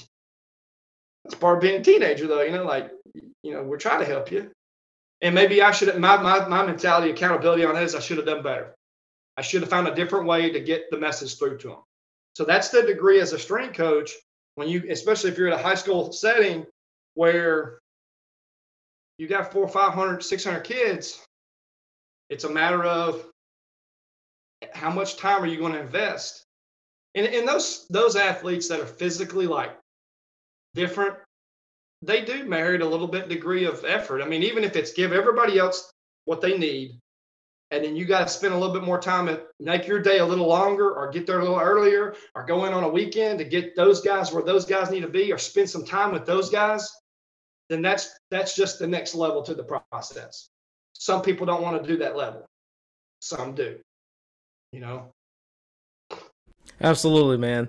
that's 1.25 1.37
part 1.37 1.57
of 1.57 1.63
being 1.63 1.81
a 1.81 1.85
teenager, 1.85 2.27
though. 2.27 2.43
You 2.43 2.53
know, 2.53 2.65
like 2.65 2.91
you 3.43 3.55
know, 3.55 3.63
we're 3.63 3.79
trying 3.79 4.01
to 4.01 4.07
help 4.07 4.31
you. 4.31 4.51
And 5.25 5.35
maybe 5.35 5.63
I 5.63 5.71
should 5.73 5.99
my 5.99 6.19
my 6.19 6.47
my 6.47 6.67
mentality 6.67 7.11
accountability 7.11 7.65
on 7.65 7.75
that 7.75 7.83
is 7.83 7.95
I 7.95 8.01
should 8.01 8.19
have 8.19 8.27
done 8.27 8.43
better. 8.43 8.75
I 9.39 9.43
should 9.43 9.63
have 9.63 9.71
found 9.71 9.89
a 9.89 9.95
different 9.95 10.27
way 10.27 10.51
to 10.51 10.61
get 10.61 10.91
the 10.91 10.99
message 10.99 11.39
through 11.39 11.59
to 11.59 11.69
them. 11.69 11.79
So 12.35 12.45
that's 12.45 12.69
the 12.69 12.83
degree 12.83 13.21
as 13.21 13.33
a 13.33 13.39
strength 13.39 13.75
coach 13.75 14.13
when 14.57 14.69
you 14.69 14.85
especially 14.91 15.31
if 15.31 15.39
you're 15.39 15.49
at 15.49 15.59
a 15.59 15.63
high 15.63 15.77
school 15.77 16.13
setting 16.13 16.67
where 17.15 17.79
you 19.17 19.27
got 19.27 19.51
four, 19.51 19.67
500, 19.67 20.23
600 20.23 20.61
kids, 20.61 21.25
it's 22.29 22.45
a 22.45 22.51
matter 22.51 22.85
of 22.85 23.25
how 24.75 24.91
much 24.91 25.17
time 25.17 25.43
are 25.43 25.47
you 25.47 25.57
going 25.57 25.73
to 25.73 25.81
invest? 25.81 26.45
And, 27.15 27.27
and 27.27 27.49
those 27.49 27.87
those 27.89 28.15
athletes 28.15 28.69
that 28.69 28.81
are 28.81 28.87
physically 28.87 29.47
like 29.47 29.75
different 30.75 31.17
they 32.05 32.25
do 32.25 32.45
merit 32.45 32.83
a 32.83 32.87
little 32.87 33.09
bit 33.09 33.29
degree 33.29 33.65
of 33.65 33.85
effort. 33.85 34.23
I 34.23 34.27
mean, 34.27 34.43
even 34.43 34.65
if 34.65 34.77
it's 34.77 34.93
give 34.93 35.13
everybody 35.13 35.59
else 35.59 35.91
what 36.25 36.41
they 36.41 36.57
need, 36.57 36.99
and 37.71 37.85
then 37.85 37.97
you 37.97 38.05
got 38.05 38.21
to 38.21 38.29
spend 38.29 38.55
a 38.55 38.59
little 38.59 38.75
bit 38.75 38.85
more 38.85 39.01
time 39.01 39.37
make 39.59 39.87
your 39.87 40.01
day 40.01 40.19
a 40.19 40.27
little 40.27 40.47
longer, 40.47 40.93
or 40.93 41.11
get 41.11 41.27
there 41.27 41.41
a 41.41 41.43
little 41.43 41.59
earlier, 41.59 42.15
or 42.35 42.45
go 42.45 42.65
in 42.67 42.73
on 42.73 42.85
a 42.85 42.89
weekend 42.89 43.39
to 43.39 43.45
get 43.45 43.75
those 43.75 44.01
guys 44.01 44.33
where 44.33 44.45
those 44.45 44.65
guys 44.65 44.91
need 44.91 45.01
to 45.01 45.09
be, 45.09 45.33
or 45.33 45.39
spend 45.39 45.69
some 45.69 45.85
time 45.85 46.13
with 46.13 46.27
those 46.27 46.51
guys. 46.51 46.91
Then 47.71 47.83
that's 47.83 48.19
that's 48.31 48.55
just 48.55 48.79
the 48.79 48.87
next 48.87 49.15
level 49.15 49.43
to 49.43 49.55
the 49.55 49.65
process. 49.91 50.49
Some 50.93 51.23
people 51.23 51.47
don't 51.47 51.63
want 51.63 51.83
to 51.83 51.89
do 51.89 51.97
that 51.99 52.17
level. 52.17 52.47
Some 53.21 53.55
do. 53.55 53.79
You 54.73 54.81
know. 54.81 55.13
Absolutely, 56.81 57.39
man. 57.39 57.69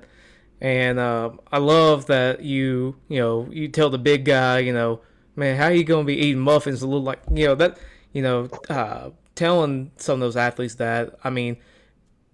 And 0.62 1.00
uh, 1.00 1.32
I 1.52 1.58
love 1.58 2.06
that 2.08 2.42
you, 2.42 2.96
you 3.08 3.20
know, 3.20 3.48
you 3.52 3.68
tell 3.68 3.90
the 3.90 3.98
big 3.98 4.26
guy, 4.26 4.60
you 4.60 4.74
know, 4.74 5.02
man, 5.36 5.58
how 5.58 5.68
you 5.68 5.84
to 5.84 6.04
be 6.04 6.16
eating 6.16 6.42
muffins? 6.42 6.82
A 6.82 6.88
little 6.88 7.04
like, 7.04 7.20
you 7.32 7.46
know, 7.48 7.56
that, 7.56 7.78
you 8.14 8.22
know, 8.22 8.50
uh, 8.70 9.10
telling 9.36 9.92
some 9.98 10.16
of 10.16 10.20
those 10.22 10.38
athletes 10.38 10.76
that, 10.76 11.18
I 11.24 11.30
mean, 11.30 11.58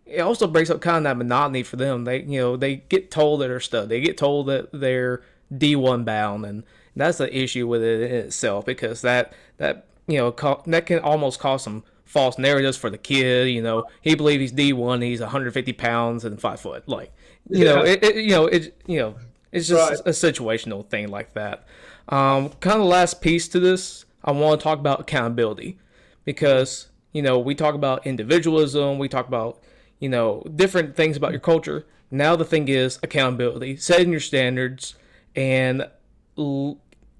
it 0.05 0.19
also 0.19 0.47
breaks 0.47 0.69
up 0.69 0.81
kind 0.81 0.97
of 0.97 1.03
that 1.03 1.17
monotony 1.17 1.63
for 1.63 1.77
them. 1.77 2.03
They, 2.03 2.21
you 2.21 2.39
know, 2.39 2.57
they 2.57 2.77
get 2.77 3.11
told 3.11 3.41
that 3.41 3.47
they're 3.47 3.59
stud. 3.59 3.89
They 3.89 4.01
get 4.01 4.17
told 4.17 4.47
that 4.47 4.69
they're 4.71 5.23
D1 5.53 6.05
bound, 6.05 6.45
and 6.45 6.63
that's 6.95 7.17
the 7.17 7.35
issue 7.35 7.67
with 7.67 7.81
it 7.81 8.01
in 8.01 8.15
itself 8.25 8.65
because 8.65 9.01
that 9.01 9.33
that 9.57 9.87
you 10.07 10.17
know 10.17 10.31
that 10.67 10.85
can 10.85 10.99
almost 10.99 11.39
cause 11.39 11.63
some 11.63 11.83
false 12.03 12.37
narratives 12.37 12.77
for 12.77 12.89
the 12.89 12.97
kid. 12.97 13.49
You 13.49 13.61
know, 13.61 13.85
he 14.01 14.15
believes 14.15 14.51
he's 14.51 14.73
D1, 14.73 15.01
he's 15.03 15.21
150 15.21 15.73
pounds 15.73 16.25
and 16.25 16.39
five 16.39 16.59
foot. 16.59 16.87
Like, 16.87 17.13
you 17.49 17.65
yeah. 17.65 17.75
know, 17.75 17.81
it, 17.83 18.03
it, 18.03 18.15
you 18.15 18.29
know, 18.29 18.45
it, 18.45 18.81
you 18.85 18.99
know, 18.99 19.15
it's 19.51 19.67
just 19.67 19.89
right. 19.89 19.99
a 20.05 20.11
situational 20.11 20.87
thing 20.87 21.09
like 21.09 21.33
that. 21.33 21.65
Um, 22.09 22.49
kind 22.59 22.79
of 22.79 22.87
last 22.87 23.21
piece 23.21 23.47
to 23.49 23.59
this, 23.59 24.05
I 24.23 24.31
want 24.31 24.59
to 24.59 24.63
talk 24.63 24.79
about 24.79 25.01
accountability 25.01 25.77
because 26.25 26.89
you 27.11 27.21
know 27.21 27.39
we 27.39 27.55
talk 27.55 27.75
about 27.75 28.05
individualism, 28.05 28.97
we 28.97 29.07
talk 29.07 29.27
about 29.27 29.61
you 29.99 30.09
know 30.09 30.43
different 30.55 30.95
things 30.95 31.17
about 31.17 31.31
your 31.31 31.39
culture. 31.39 31.85
Now 32.09 32.35
the 32.35 32.45
thing 32.45 32.67
is 32.67 32.99
accountability, 33.03 33.77
setting 33.77 34.11
your 34.11 34.19
standards, 34.19 34.95
and 35.35 35.87
you 36.35 36.77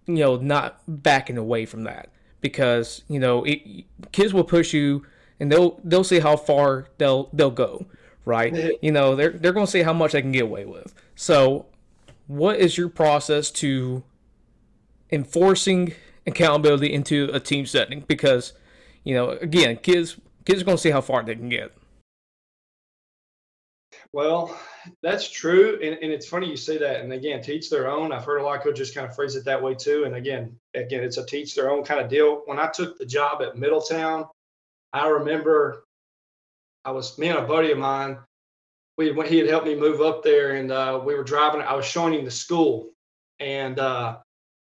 know 0.07 0.38
not 0.38 0.82
backing 0.88 1.38
away 1.38 1.65
from 1.65 1.84
that 1.84 2.09
because 2.41 3.03
you 3.07 3.19
know 3.19 3.43
it, 3.43 3.86
kids 4.11 4.34
will 4.34 4.43
push 4.43 4.74
you 4.74 5.05
and 5.39 5.51
they'll 5.51 5.80
they'll 5.84 6.03
see 6.03 6.19
how 6.19 6.36
far 6.36 6.88
they'll 6.97 7.30
they'll 7.34 7.51
go 7.51 7.86
right? 8.26 8.78
You 8.82 8.91
know 8.91 9.15
they're 9.15 9.32
they're 9.32 9.53
going 9.53 9.65
to 9.65 9.72
see 9.72 9.84
how 9.84 9.93
much 9.93 10.13
they 10.13 10.22
can 10.22 10.32
get 10.32 10.43
away 10.43 10.65
with. 10.65 10.93
So 11.15 11.65
what 12.28 12.59
is 12.59 12.78
your 12.78 12.89
process 12.89 13.51
to 13.51 14.03
enforcing 15.11 15.93
accountability 16.26 16.93
into 16.93 17.30
a 17.34 17.39
team 17.39 17.65
setting? 17.65 18.01
Because 18.01 18.53
you 19.03 19.15
know 19.15 19.32
again 19.32 19.78
kids 19.78 20.17
kids 20.45 20.61
are 20.61 20.65
going 20.65 20.78
to 20.78 20.82
see 20.82 20.91
how 20.91 21.01
far 21.01 21.24
they 21.24 21.36
can 21.36 21.49
get. 21.49 21.74
Well 24.13 24.57
that's 25.01 25.30
true 25.30 25.80
and, 25.82 25.97
and 26.01 26.11
it's 26.11 26.28
funny 26.28 26.49
you 26.49 26.57
say 26.57 26.78
that 26.78 27.01
and 27.01 27.13
again 27.13 27.41
teach 27.41 27.69
their 27.69 27.89
own. 27.89 28.11
I've 28.11 28.26
heard 28.26 28.39
a 28.39 28.43
lot 28.43 28.57
of 28.57 28.63
coaches 28.63 28.91
kind 28.91 29.07
of 29.07 29.15
phrase 29.15 29.36
it 29.36 29.45
that 29.45 29.61
way 29.61 29.74
too 29.74 30.03
and 30.05 30.15
again 30.15 30.55
again 30.76 31.03
it's 31.03 31.17
a 31.17 31.26
teach 31.26 31.55
their 31.55 31.69
own 31.72 31.84
kind 31.84 32.01
of 32.01 32.09
deal. 32.09 32.41
When 32.45 32.59
i 32.59 32.67
took 32.67 32.97
the 32.97 33.05
job 33.05 33.41
at 33.41 33.57
middletown 33.57 34.26
i 34.93 35.07
remember 35.07 35.86
i 36.86 36.91
was 36.91 37.17
me 37.17 37.27
and 37.27 37.39
a 37.39 37.43
buddy 37.43 37.71
of 37.71 37.77
mine 37.77 38.17
we 38.97 39.13
he 39.27 39.38
had 39.38 39.49
helped 39.49 39.65
me 39.65 39.75
move 39.75 40.01
up 40.01 40.23
there 40.23 40.55
and 40.55 40.71
uh, 40.71 41.01
we 41.03 41.15
were 41.15 41.23
driving 41.23 41.61
i 41.61 41.73
was 41.73 41.86
showing 41.86 42.13
him 42.13 42.25
the 42.25 42.32
school 42.32 42.89
and 43.39 43.79
uh, 43.79 44.17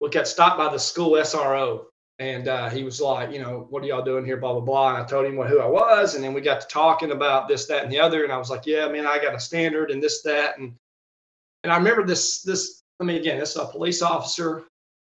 we 0.01 0.11
got 0.11 0.29
stopped 0.29 0.59
by 0.59 0.71
the 0.71 0.79
school 0.79 1.23
sro 1.25 1.89
and 2.19 2.49
uh, 2.49 2.69
he 2.69 2.83
was 2.83 3.01
like, 3.01 3.33
you 3.33 3.41
know, 3.41 3.67
what 3.71 3.83
are 3.83 3.87
y'all 3.87 4.05
doing 4.05 4.25
here? 4.25 4.37
Blah 4.37 4.55
blah 4.55 4.61
blah. 4.61 4.95
And 4.95 5.05
I 5.05 5.07
told 5.07 5.27
him 5.27 5.37
what 5.37 5.49
who 5.49 5.61
I 5.61 5.67
was, 5.67 6.15
and 6.15 6.25
then 6.25 6.35
we 6.35 6.41
got 6.41 6.61
to 6.61 6.67
talking 6.67 7.13
about 7.13 7.47
this, 7.47 7.67
that, 7.67 7.85
and 7.85 7.93
the 7.93 8.01
other. 8.01 8.25
And 8.25 8.33
I 8.33 8.39
was 8.39 8.51
like, 8.51 8.67
yeah, 8.67 8.89
man, 8.89 9.07
I 9.07 9.19
got 9.19 9.35
a 9.35 9.41
standard 9.41 9.91
and 9.91 10.03
this, 10.03 10.23
that, 10.23 10.59
and 10.59 10.75
and 11.63 11.73
I 11.73 11.77
remember 11.77 12.05
this 12.05 12.43
this. 12.43 12.83
I 13.01 13.05
mean, 13.05 13.17
again, 13.17 13.39
this 13.39 13.51
is 13.51 13.57
a 13.57 13.67
police 13.67 14.03
officer. 14.03 14.65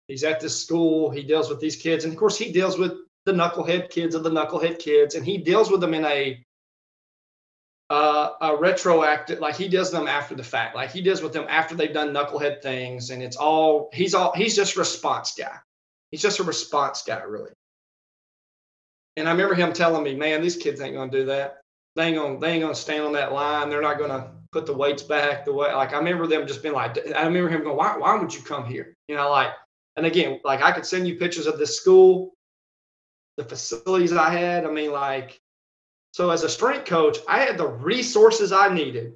He's 0.06 0.22
at 0.22 0.40
this 0.40 0.60
school. 0.60 1.10
He 1.10 1.24
deals 1.24 1.50
with 1.50 1.60
these 1.60 1.76
kids, 1.76 2.04
and 2.04 2.12
of 2.12 2.18
course, 2.18 2.38
he 2.38 2.52
deals 2.52 2.78
with 2.78 2.92
the 3.26 3.32
knucklehead 3.32 3.90
kids 3.90 4.14
of 4.14 4.22
the 4.22 4.30
knucklehead 4.30 4.78
kids, 4.78 5.16
and 5.16 5.26
he 5.26 5.38
deals 5.38 5.70
with 5.70 5.80
them 5.80 5.94
in 5.94 6.04
a 6.04 6.44
uh, 7.90 8.30
a 8.40 8.56
retroactive, 8.56 9.40
like 9.40 9.56
he 9.56 9.68
does 9.68 9.90
them 9.90 10.06
after 10.06 10.34
the 10.34 10.44
fact, 10.44 10.76
like 10.76 10.92
he 10.92 11.02
does 11.02 11.22
with 11.22 11.32
them 11.32 11.46
after 11.48 11.74
they've 11.74 11.92
done 11.92 12.14
knucklehead 12.14 12.62
things, 12.62 13.10
and 13.10 13.22
it's 13.22 13.36
all 13.36 13.90
he's 13.92 14.14
all 14.14 14.32
he's 14.34 14.56
just 14.56 14.76
response 14.76 15.34
guy. 15.36 15.56
He's 16.10 16.22
just 16.22 16.38
a 16.38 16.44
response 16.44 17.02
guy, 17.02 17.22
really. 17.22 17.50
And 19.16 19.28
I 19.28 19.32
remember 19.32 19.54
him 19.54 19.72
telling 19.72 20.04
me, 20.04 20.14
"Man, 20.14 20.40
these 20.40 20.56
kids 20.56 20.80
ain't 20.80 20.94
gonna 20.94 21.10
do 21.10 21.26
that. 21.26 21.60
They 21.96 22.04
ain't 22.04 22.16
gonna 22.16 22.38
they 22.38 22.52
ain't 22.52 22.62
gonna 22.62 22.74
stand 22.74 23.04
on 23.04 23.12
that 23.14 23.32
line. 23.32 23.68
They're 23.68 23.82
not 23.82 23.98
gonna 23.98 24.32
put 24.52 24.66
the 24.66 24.74
weights 24.76 25.02
back 25.02 25.44
the 25.44 25.52
way." 25.52 25.72
Like 25.74 25.92
I 25.92 25.98
remember 25.98 26.26
them 26.26 26.46
just 26.46 26.62
being 26.62 26.74
like, 26.74 26.96
I 27.14 27.24
remember 27.24 27.48
him 27.50 27.64
going, 27.64 27.76
"Why 27.76 27.96
why 27.96 28.14
would 28.14 28.32
you 28.32 28.42
come 28.42 28.64
here?" 28.64 28.94
You 29.08 29.16
know, 29.16 29.30
like. 29.30 29.50
And 29.96 30.06
again, 30.06 30.40
like 30.44 30.62
I 30.62 30.70
could 30.70 30.86
send 30.86 31.08
you 31.08 31.16
pictures 31.16 31.46
of 31.48 31.58
this 31.58 31.76
school, 31.76 32.32
the 33.36 33.44
facilities 33.44 34.12
I 34.12 34.30
had. 34.30 34.64
I 34.64 34.70
mean, 34.70 34.92
like, 34.92 35.38
so 36.12 36.30
as 36.30 36.42
a 36.42 36.48
strength 36.48 36.86
coach, 36.86 37.18
I 37.28 37.40
had 37.40 37.58
the 37.58 37.68
resources 37.68 38.52
I 38.52 38.72
needed 38.72 39.14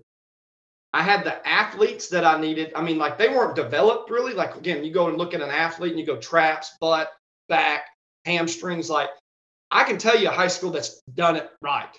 I 0.95 1.03
had 1.03 1.25
the 1.25 1.47
athletes 1.47 2.09
that 2.11 2.25
I 2.25 2.41
needed. 2.41 2.71
I 2.77 2.81
mean, 2.81 2.99
like 2.99 3.19
they 3.19 3.29
weren't 3.29 3.57
developed 3.57 4.11
really. 4.11 4.33
Like 4.33 4.55
again, 4.55 4.85
you 4.85 4.93
go 4.93 5.09
and 5.09 5.19
look 5.19 5.35
at 5.35 5.41
an 5.41 5.51
athlete 5.51 5.91
and 5.91 5.99
you 5.99 6.07
go 6.07 6.16
traps, 6.16 6.77
butt, 6.81 7.11
back, 7.49 7.87
hamstrings. 8.25 8.89
Like 8.89 9.11
I 9.73 9.83
can 9.83 9.99
tell 9.99 10.16
you 10.16 10.29
a 10.29 10.31
high 10.31 10.47
school 10.47 10.71
that's 10.71 11.03
done 11.12 11.35
it 11.35 11.51
right, 11.61 11.93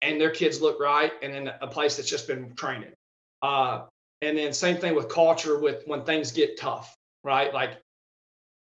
and 0.00 0.18
their 0.18 0.30
kids 0.30 0.62
look 0.62 0.80
right, 0.80 1.12
and 1.22 1.34
then 1.34 1.52
a 1.60 1.66
place 1.66 1.98
that's 1.98 2.08
just 2.08 2.26
been 2.26 2.54
training. 2.54 2.94
Uh, 3.42 3.82
and 4.22 4.38
then 4.38 4.54
same 4.54 4.78
thing 4.78 4.94
with 4.94 5.10
culture 5.10 5.58
with 5.58 5.82
when 5.84 6.04
things 6.04 6.32
get 6.32 6.58
tough, 6.58 6.96
right? 7.24 7.52
Like 7.52 7.76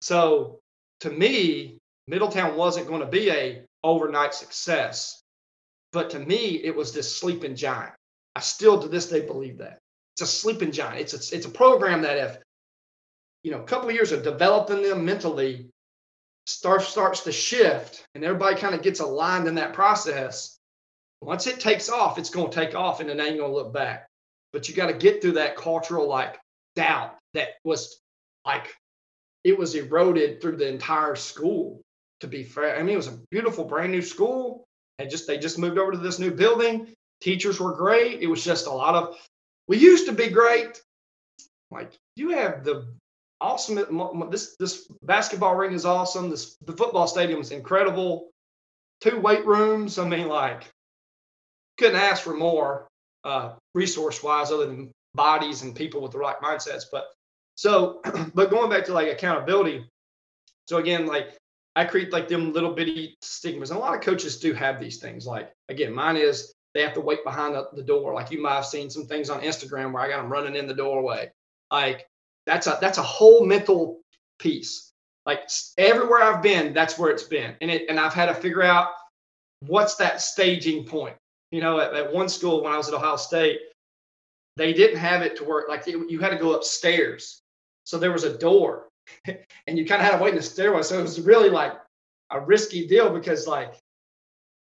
so 0.00 0.58
to 1.00 1.10
me, 1.10 1.76
Middletown 2.08 2.56
wasn't 2.56 2.86
going 2.88 3.00
to 3.00 3.06
be 3.06 3.30
a 3.30 3.62
overnight 3.84 4.32
success, 4.32 5.19
but 5.92 6.10
to 6.10 6.18
me, 6.18 6.60
it 6.62 6.74
was 6.74 6.92
this 6.92 7.16
sleeping 7.16 7.56
giant 7.56 7.92
I 8.34 8.40
still 8.40 8.80
to 8.80 8.88
this 8.88 9.08
day 9.08 9.26
believe 9.26 9.58
that. 9.58 9.78
It's 10.14 10.22
a 10.22 10.26
sleeping 10.26 10.72
giant. 10.72 11.00
It's 11.00 11.32
a, 11.32 11.36
it's 11.36 11.46
a 11.46 11.50
program 11.50 12.02
that 12.02 12.16
if, 12.16 12.38
you 13.42 13.50
know, 13.50 13.60
a 13.60 13.64
couple 13.64 13.88
of 13.88 13.94
years 13.94 14.12
of 14.12 14.22
developing 14.22 14.82
them 14.82 15.04
mentally 15.04 15.68
start, 16.46 16.82
starts 16.82 17.24
to 17.24 17.32
shift 17.32 18.06
and 18.14 18.24
everybody 18.24 18.56
kind 18.56 18.74
of 18.74 18.82
gets 18.82 19.00
aligned 19.00 19.48
in 19.48 19.56
that 19.56 19.72
process, 19.72 20.58
once 21.20 21.46
it 21.46 21.60
takes 21.60 21.90
off, 21.90 22.18
it's 22.18 22.30
going 22.30 22.50
to 22.50 22.54
take 22.54 22.74
off 22.74 23.00
and 23.00 23.08
then 23.08 23.20
ain't 23.20 23.38
going 23.38 23.50
to 23.50 23.56
look 23.56 23.72
back. 23.72 24.06
But 24.52 24.68
you 24.68 24.74
got 24.74 24.86
to 24.86 24.94
get 24.94 25.20
through 25.20 25.32
that 25.32 25.56
cultural 25.56 26.08
like 26.08 26.38
doubt 26.76 27.16
that 27.34 27.48
was 27.64 28.00
like, 28.46 28.74
it 29.44 29.58
was 29.58 29.74
eroded 29.74 30.40
through 30.40 30.56
the 30.56 30.68
entire 30.68 31.16
school. 31.16 31.82
to 32.20 32.26
be 32.26 32.44
fair. 32.44 32.78
I 32.78 32.82
mean, 32.82 32.94
it 32.94 32.96
was 32.96 33.08
a 33.08 33.18
beautiful, 33.30 33.64
brand 33.64 33.92
new 33.92 34.02
school. 34.02 34.66
And 35.00 35.10
just 35.10 35.26
they 35.26 35.38
just 35.38 35.58
moved 35.58 35.78
over 35.78 35.92
to 35.92 35.98
this 35.98 36.18
new 36.18 36.30
building. 36.30 36.88
Teachers 37.22 37.58
were 37.58 37.72
great. 37.72 38.20
It 38.20 38.26
was 38.26 38.44
just 38.44 38.66
a 38.66 38.70
lot 38.70 38.94
of 38.94 39.16
we 39.66 39.78
used 39.78 40.06
to 40.06 40.12
be 40.12 40.28
great. 40.28 40.80
Like 41.70 41.92
you 42.16 42.30
have 42.30 42.64
the 42.64 42.86
awesome 43.40 44.30
this 44.30 44.56
this 44.56 44.92
basketball 45.02 45.56
ring 45.56 45.72
is 45.72 45.86
awesome. 45.86 46.28
This 46.28 46.56
the 46.66 46.76
football 46.76 47.06
stadium 47.06 47.40
is 47.40 47.50
incredible. 47.50 48.28
Two 49.00 49.18
weight 49.18 49.46
rooms. 49.46 49.98
I 49.98 50.06
mean, 50.06 50.28
like 50.28 50.68
couldn't 51.78 51.96
ask 51.96 52.22
for 52.22 52.34
more 52.34 52.86
uh, 53.24 53.52
resource 53.74 54.22
wise 54.22 54.50
other 54.50 54.66
than 54.66 54.90
bodies 55.14 55.62
and 55.62 55.74
people 55.74 56.02
with 56.02 56.12
the 56.12 56.18
right 56.18 56.38
mindsets. 56.42 56.84
But 56.92 57.06
so, 57.54 58.02
but 58.34 58.50
going 58.50 58.68
back 58.68 58.84
to 58.84 58.92
like 58.92 59.08
accountability. 59.08 59.86
So 60.68 60.76
again, 60.76 61.06
like 61.06 61.36
I 61.76 61.84
create 61.84 62.12
like 62.12 62.28
them 62.28 62.52
little 62.52 62.74
bitty 62.74 63.16
stigmas. 63.22 63.70
And 63.70 63.78
a 63.78 63.80
lot 63.80 63.94
of 63.94 64.00
coaches 64.00 64.38
do 64.38 64.52
have 64.54 64.80
these 64.80 64.98
things. 64.98 65.26
Like 65.26 65.52
again, 65.68 65.92
mine 65.92 66.16
is 66.16 66.54
they 66.74 66.82
have 66.82 66.94
to 66.94 67.00
wait 67.00 67.24
behind 67.24 67.54
the, 67.54 67.68
the 67.74 67.82
door. 67.82 68.14
Like 68.14 68.30
you 68.30 68.42
might 68.42 68.56
have 68.56 68.66
seen 68.66 68.90
some 68.90 69.06
things 69.06 69.30
on 69.30 69.40
Instagram 69.40 69.92
where 69.92 70.02
I 70.02 70.08
got 70.08 70.22
them 70.22 70.30
running 70.30 70.56
in 70.56 70.66
the 70.66 70.74
doorway. 70.74 71.30
Like 71.70 72.06
that's 72.46 72.66
a 72.66 72.78
that's 72.80 72.98
a 72.98 73.02
whole 73.02 73.44
mental 73.44 74.00
piece. 74.38 74.92
Like 75.26 75.48
everywhere 75.78 76.22
I've 76.22 76.42
been, 76.42 76.72
that's 76.72 76.98
where 76.98 77.10
it's 77.10 77.22
been. 77.22 77.54
And 77.60 77.70
it 77.70 77.88
and 77.88 78.00
I've 78.00 78.14
had 78.14 78.26
to 78.26 78.34
figure 78.34 78.62
out 78.62 78.88
what's 79.60 79.94
that 79.96 80.20
staging 80.20 80.84
point. 80.84 81.16
You 81.52 81.60
know, 81.60 81.80
at, 81.80 81.94
at 81.94 82.12
one 82.12 82.28
school 82.28 82.62
when 82.62 82.72
I 82.72 82.76
was 82.76 82.88
at 82.88 82.94
Ohio 82.94 83.16
State, 83.16 83.60
they 84.56 84.72
didn't 84.72 84.98
have 84.98 85.22
it 85.22 85.36
to 85.36 85.44
work. 85.44 85.68
Like 85.68 85.86
you 85.86 86.18
had 86.18 86.30
to 86.30 86.36
go 86.36 86.54
upstairs. 86.54 87.40
So 87.84 87.98
there 87.98 88.12
was 88.12 88.24
a 88.24 88.36
door 88.38 88.89
and 89.66 89.78
you 89.78 89.86
kind 89.86 90.00
of 90.00 90.08
had 90.08 90.18
to 90.18 90.22
wait 90.22 90.30
in 90.30 90.36
the 90.36 90.42
stairway. 90.42 90.82
So 90.82 90.98
it 90.98 91.02
was 91.02 91.20
really 91.20 91.50
like 91.50 91.72
a 92.30 92.40
risky 92.40 92.86
deal 92.86 93.12
because 93.12 93.46
like 93.46 93.74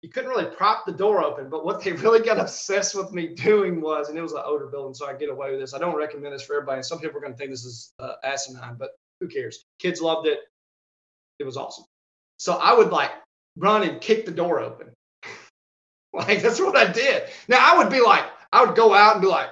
you 0.01 0.09
couldn't 0.09 0.29
really 0.29 0.55
prop 0.55 0.85
the 0.85 0.91
door 0.91 1.23
open. 1.23 1.49
But 1.49 1.65
what 1.65 1.83
they 1.83 1.91
really 2.03 2.25
got 2.25 2.39
obsessed 2.39 2.95
with 2.95 3.11
me 3.11 3.27
doing 3.27 3.81
was, 3.81 4.09
and 4.09 4.17
it 4.17 4.21
was 4.21 4.33
an 4.33 4.43
older 4.45 4.67
building, 4.67 4.93
so 4.93 5.07
I 5.07 5.13
get 5.13 5.29
away 5.29 5.51
with 5.51 5.59
this. 5.59 5.73
I 5.73 5.79
don't 5.79 5.97
recommend 5.97 6.33
this 6.33 6.43
for 6.43 6.55
everybody. 6.55 6.77
And 6.77 6.85
some 6.85 6.99
people 6.99 7.17
are 7.17 7.21
going 7.21 7.33
to 7.33 7.37
think 7.37 7.51
this 7.51 7.65
is 7.65 7.91
uh, 7.99 8.13
asinine, 8.23 8.75
but 8.77 8.91
who 9.19 9.27
cares? 9.27 9.63
Kids 9.79 10.01
loved 10.01 10.27
it. 10.27 10.39
It 11.39 11.43
was 11.43 11.57
awesome. 11.57 11.85
So 12.37 12.53
I 12.53 12.73
would 12.73 12.89
like 12.89 13.11
run 13.57 13.83
and 13.83 13.99
kick 13.99 14.25
the 14.25 14.31
door 14.31 14.59
open. 14.59 14.91
like 16.13 16.41
that's 16.41 16.59
what 16.59 16.77
I 16.77 16.91
did. 16.91 17.23
Now 17.47 17.57
I 17.61 17.77
would 17.77 17.91
be 17.91 18.01
like, 18.01 18.25
I 18.53 18.63
would 18.63 18.75
go 18.75 18.93
out 18.93 19.15
and 19.15 19.21
be 19.21 19.27
like, 19.27 19.49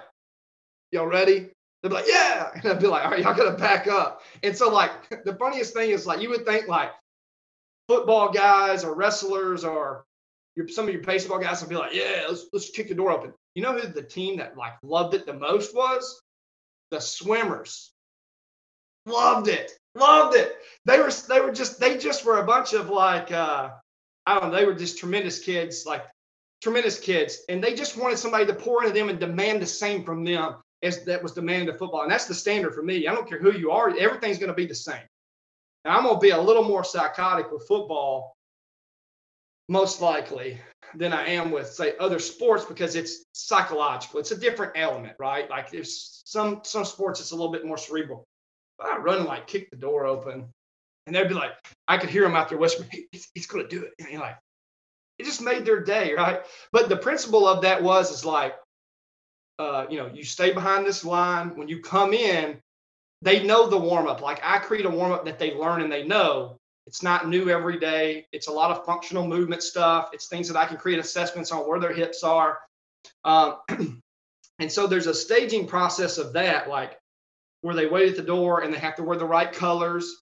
y'all 0.91 1.07
ready? 1.07 1.49
They'd 1.85 1.89
be 1.89 1.95
like, 1.97 2.07
yeah. 2.07 2.49
And 2.55 2.65
I'd 2.65 2.79
be 2.79 2.87
like, 2.87 3.05
all 3.05 3.11
right, 3.11 3.21
y'all 3.21 3.35
gotta 3.35 3.55
back 3.57 3.85
up. 3.85 4.23
And 4.41 4.57
so 4.57 4.71
like 4.71 4.91
the 5.23 5.35
funniest 5.35 5.75
thing 5.75 5.91
is 5.91 6.07
like 6.07 6.19
you 6.19 6.29
would 6.29 6.43
think 6.43 6.67
like 6.67 6.89
football 7.87 8.31
guys 8.31 8.83
or 8.83 8.95
wrestlers 8.95 9.63
or 9.63 10.03
your, 10.55 10.67
some 10.67 10.87
of 10.87 10.93
your 10.93 11.03
baseball 11.03 11.37
guys 11.37 11.61
would 11.61 11.69
be 11.69 11.75
like, 11.75 11.93
yeah, 11.93 12.25
let's 12.27 12.47
let's 12.51 12.71
kick 12.71 12.87
the 12.87 12.95
door 12.95 13.11
open. 13.11 13.33
You 13.53 13.61
know 13.61 13.73
who 13.73 13.87
the 13.87 14.01
team 14.01 14.37
that 14.37 14.57
like 14.57 14.73
loved 14.81 15.13
it 15.13 15.27
the 15.27 15.33
most 15.33 15.75
was? 15.75 16.23
The 16.89 16.99
swimmers. 16.99 17.91
Loved 19.05 19.47
it. 19.47 19.71
Loved 19.93 20.35
it. 20.35 20.55
They 20.85 20.97
were 20.97 21.11
they 21.29 21.39
were 21.39 21.51
just 21.51 21.79
they 21.79 21.99
just 21.99 22.25
were 22.25 22.39
a 22.39 22.45
bunch 22.47 22.73
of 22.73 22.89
like 22.89 23.31
uh 23.31 23.69
I 24.25 24.33
don't 24.33 24.49
know, 24.49 24.57
they 24.57 24.65
were 24.65 24.73
just 24.73 24.97
tremendous 24.97 25.37
kids, 25.37 25.83
like 25.85 26.03
tremendous 26.63 26.99
kids. 26.99 27.43
And 27.47 27.63
they 27.63 27.75
just 27.75 27.95
wanted 27.95 28.17
somebody 28.17 28.47
to 28.47 28.55
pour 28.55 28.83
into 28.83 28.95
them 28.95 29.09
and 29.09 29.19
demand 29.19 29.61
the 29.61 29.67
same 29.67 30.03
from 30.03 30.23
them 30.23 30.55
as 30.85 31.03
that 31.05 31.21
was 31.21 31.33
demanded 31.33 31.69
of 31.69 31.79
football. 31.79 32.03
And 32.03 32.11
that's 32.11 32.25
the 32.25 32.33
standard 32.33 32.73
for 32.73 32.83
me. 32.83 33.07
I 33.07 33.13
don't 33.13 33.27
care 33.27 33.39
who 33.39 33.51
you 33.51 33.71
are, 33.71 33.95
everything's 33.97 34.37
going 34.37 34.49
to 34.49 34.55
be 34.55 34.65
the 34.65 34.75
same. 34.75 35.03
Now, 35.83 35.97
I'm 35.97 36.03
going 36.03 36.15
to 36.15 36.21
be 36.21 36.31
a 36.31 36.41
little 36.41 36.63
more 36.63 36.83
psychotic 36.83 37.51
with 37.51 37.67
football, 37.67 38.33
most 39.69 40.01
likely, 40.01 40.59
than 40.95 41.13
I 41.13 41.27
am 41.27 41.51
with, 41.51 41.67
say, 41.67 41.93
other 41.99 42.19
sports 42.19 42.65
because 42.65 42.95
it's 42.95 43.23
psychological. 43.33 44.19
It's 44.19 44.31
a 44.31 44.37
different 44.37 44.73
element, 44.75 45.15
right? 45.19 45.49
Like 45.49 45.71
there's 45.71 46.21
some 46.25 46.61
some 46.63 46.85
sports 46.85 47.19
it's 47.19 47.31
a 47.31 47.35
little 47.35 47.51
bit 47.51 47.65
more 47.65 47.77
cerebral. 47.77 48.25
But 48.77 48.87
I 48.87 48.97
run 48.97 49.19
and 49.19 49.25
like 49.25 49.47
kick 49.47 49.69
the 49.69 49.77
door 49.77 50.05
open, 50.05 50.47
and 51.05 51.15
they'd 51.15 51.27
be 51.27 51.33
like, 51.33 51.51
I 51.87 51.97
could 51.97 52.09
hear 52.09 52.23
them 52.23 52.35
out 52.35 52.49
there 52.49 52.57
whispering, 52.57 52.89
he's, 53.11 53.29
he's 53.33 53.47
going 53.47 53.67
to 53.67 53.69
do 53.69 53.83
it. 53.83 53.93
And 53.99 54.09
you're 54.09 54.21
like, 54.21 54.37
it 55.19 55.25
just 55.25 55.41
made 55.41 55.65
their 55.65 55.83
day, 55.83 56.13
right? 56.13 56.41
But 56.71 56.89
the 56.89 56.97
principle 56.97 57.47
of 57.47 57.61
that 57.61 57.81
was 57.81 58.11
is 58.11 58.25
like 58.25 58.55
uh, 59.59 59.85
you 59.89 59.97
know, 59.97 60.07
you 60.13 60.23
stay 60.23 60.51
behind 60.51 60.85
this 60.85 61.05
line. 61.05 61.55
When 61.55 61.67
you 61.67 61.81
come 61.81 62.13
in, 62.13 62.59
they 63.21 63.43
know 63.43 63.67
the 63.67 63.77
warm 63.77 64.07
up. 64.07 64.21
Like 64.21 64.39
I 64.43 64.59
create 64.59 64.85
a 64.85 64.89
warm 64.89 65.11
up 65.11 65.25
that 65.25 65.39
they 65.39 65.53
learn 65.53 65.81
and 65.81 65.91
they 65.91 66.05
know. 66.05 66.57
It's 66.87 67.01
not 67.01 67.27
new 67.27 67.49
every 67.49 67.79
day. 67.79 68.27
It's 68.31 68.47
a 68.47 68.51
lot 68.51 68.71
of 68.71 68.85
functional 68.85 69.25
movement 69.25 69.63
stuff. 69.63 70.09
It's 70.13 70.27
things 70.27 70.47
that 70.49 70.57
I 70.57 70.65
can 70.65 70.77
create 70.77 70.99
assessments 70.99 71.51
on 71.51 71.67
where 71.67 71.79
their 71.79 71.93
hips 71.93 72.23
are. 72.23 72.59
Um, 73.23 73.55
and 74.59 74.71
so 74.71 74.85
there's 74.85 75.07
a 75.07 75.13
staging 75.13 75.67
process 75.67 76.17
of 76.17 76.33
that, 76.33 76.69
like 76.69 76.99
where 77.61 77.73
they 77.75 77.87
wait 77.87 78.09
at 78.09 78.15
the 78.15 78.23
door 78.23 78.61
and 78.61 78.71
they 78.71 78.77
have 78.77 78.95
to 78.97 79.03
wear 79.03 79.17
the 79.17 79.25
right 79.25 79.51
colors. 79.51 80.21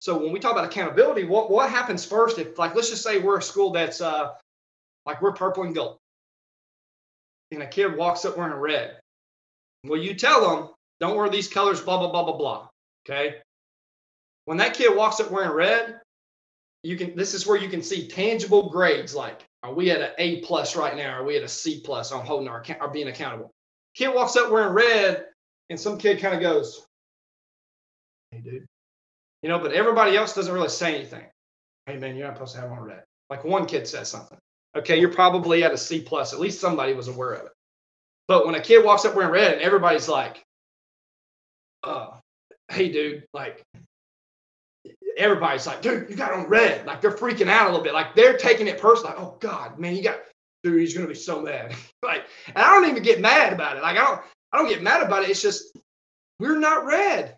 So 0.00 0.18
when 0.18 0.32
we 0.32 0.40
talk 0.40 0.52
about 0.52 0.64
accountability, 0.64 1.24
what 1.24 1.50
what 1.50 1.70
happens 1.70 2.04
first 2.04 2.38
if 2.38 2.58
like 2.58 2.74
let's 2.74 2.90
just 2.90 3.04
say 3.04 3.18
we're 3.18 3.38
a 3.38 3.42
school 3.42 3.70
that's 3.70 4.00
uh 4.00 4.32
like 5.06 5.22
we're 5.22 5.32
purple 5.32 5.62
and 5.62 5.74
gold 5.74 5.98
and 7.50 7.62
a 7.62 7.66
kid 7.66 7.96
walks 7.96 8.24
up 8.24 8.36
wearing 8.36 8.54
red. 8.54 8.98
Well, 9.84 10.00
you 10.00 10.14
tell 10.14 10.40
them, 10.40 10.70
don't 11.00 11.16
wear 11.16 11.28
these 11.28 11.48
colors, 11.48 11.80
blah, 11.80 11.98
blah, 11.98 12.10
blah, 12.10 12.24
blah, 12.24 12.36
blah. 12.36 12.68
Okay. 13.06 13.36
When 14.44 14.58
that 14.58 14.74
kid 14.74 14.94
walks 14.94 15.20
up 15.20 15.30
wearing 15.30 15.50
red, 15.50 16.00
you 16.82 16.96
can, 16.96 17.16
this 17.16 17.34
is 17.34 17.46
where 17.46 17.58
you 17.58 17.68
can 17.68 17.82
see 17.82 18.08
tangible 18.08 18.70
grades 18.70 19.14
like, 19.14 19.44
are 19.62 19.72
we 19.72 19.90
at 19.90 20.00
an 20.00 20.10
A 20.18 20.40
plus 20.40 20.76
right 20.76 20.96
now? 20.96 21.10
Are 21.10 21.24
we 21.24 21.36
at 21.36 21.42
a 21.42 21.48
C 21.48 21.80
plus 21.84 22.12
on 22.12 22.24
holding 22.24 22.48
our, 22.48 22.60
account, 22.60 22.80
are 22.80 22.88
being 22.88 23.08
accountable? 23.08 23.50
Kid 23.94 24.08
walks 24.14 24.36
up 24.36 24.50
wearing 24.50 24.72
red, 24.72 25.26
and 25.68 25.78
some 25.78 25.98
kid 25.98 26.20
kind 26.20 26.34
of 26.34 26.40
goes, 26.40 26.86
Hey, 28.30 28.38
dude. 28.38 28.66
You 29.42 29.48
know, 29.48 29.58
but 29.58 29.72
everybody 29.72 30.16
else 30.16 30.34
doesn't 30.34 30.52
really 30.52 30.68
say 30.68 30.94
anything. 30.94 31.24
Hey, 31.86 31.96
man, 31.96 32.16
you're 32.16 32.26
not 32.26 32.36
supposed 32.36 32.54
to 32.54 32.60
have 32.60 32.70
on 32.70 32.80
red. 32.80 33.02
Like 33.28 33.44
one 33.44 33.66
kid 33.66 33.88
says 33.88 34.08
something. 34.08 34.38
Okay, 34.76 35.00
you're 35.00 35.12
probably 35.12 35.64
at 35.64 35.72
a 35.72 35.78
C 35.78 36.00
plus. 36.00 36.32
At 36.32 36.40
least 36.40 36.60
somebody 36.60 36.92
was 36.94 37.08
aware 37.08 37.32
of 37.32 37.46
it. 37.46 37.52
But 38.28 38.46
when 38.46 38.54
a 38.54 38.60
kid 38.60 38.84
walks 38.84 39.04
up 39.04 39.16
wearing 39.16 39.32
red 39.32 39.54
and 39.54 39.62
everybody's 39.62 40.08
like, 40.08 40.44
uh, 41.82 42.10
hey 42.70 42.88
dude, 42.90 43.24
like 43.32 43.64
everybody's 45.16 45.66
like, 45.66 45.82
dude, 45.82 46.08
you 46.08 46.16
got 46.16 46.32
on 46.32 46.46
red. 46.46 46.86
Like 46.86 47.00
they're 47.00 47.10
freaking 47.10 47.48
out 47.48 47.66
a 47.66 47.70
little 47.70 47.82
bit. 47.82 47.94
Like 47.94 48.14
they're 48.14 48.36
taking 48.36 48.68
it 48.68 48.80
personally. 48.80 49.14
Like, 49.16 49.22
oh 49.22 49.36
God, 49.40 49.78
man, 49.78 49.96
you 49.96 50.02
got 50.02 50.20
dude, 50.62 50.80
he's 50.80 50.94
gonna 50.94 51.08
be 51.08 51.14
so 51.14 51.42
mad. 51.42 51.74
like, 52.04 52.24
and 52.46 52.58
I 52.58 52.74
don't 52.74 52.88
even 52.88 53.02
get 53.02 53.20
mad 53.20 53.52
about 53.52 53.76
it. 53.76 53.82
Like 53.82 53.96
I 53.96 54.04
don't 54.04 54.20
I 54.52 54.58
don't 54.58 54.68
get 54.68 54.82
mad 54.82 55.02
about 55.02 55.24
it. 55.24 55.30
It's 55.30 55.42
just 55.42 55.76
we're 56.38 56.58
not 56.58 56.86
red. 56.86 57.36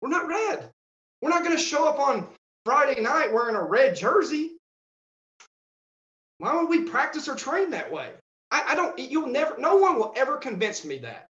We're 0.00 0.10
not 0.10 0.28
red. 0.28 0.70
We're 1.22 1.30
not 1.30 1.42
gonna 1.42 1.58
show 1.58 1.88
up 1.88 1.98
on 1.98 2.28
Friday 2.64 3.00
night 3.00 3.32
wearing 3.32 3.56
a 3.56 3.62
red 3.62 3.96
jersey. 3.96 4.52
Why 6.40 6.56
would 6.56 6.70
we 6.70 6.84
practice 6.84 7.28
or 7.28 7.34
train 7.34 7.70
that 7.70 7.92
way? 7.92 8.08
I, 8.50 8.64
I 8.68 8.74
don't, 8.74 8.98
you'll 8.98 9.26
never, 9.26 9.58
no 9.58 9.76
one 9.76 9.96
will 9.96 10.14
ever 10.16 10.38
convince 10.38 10.86
me 10.86 10.96
that. 11.00 11.26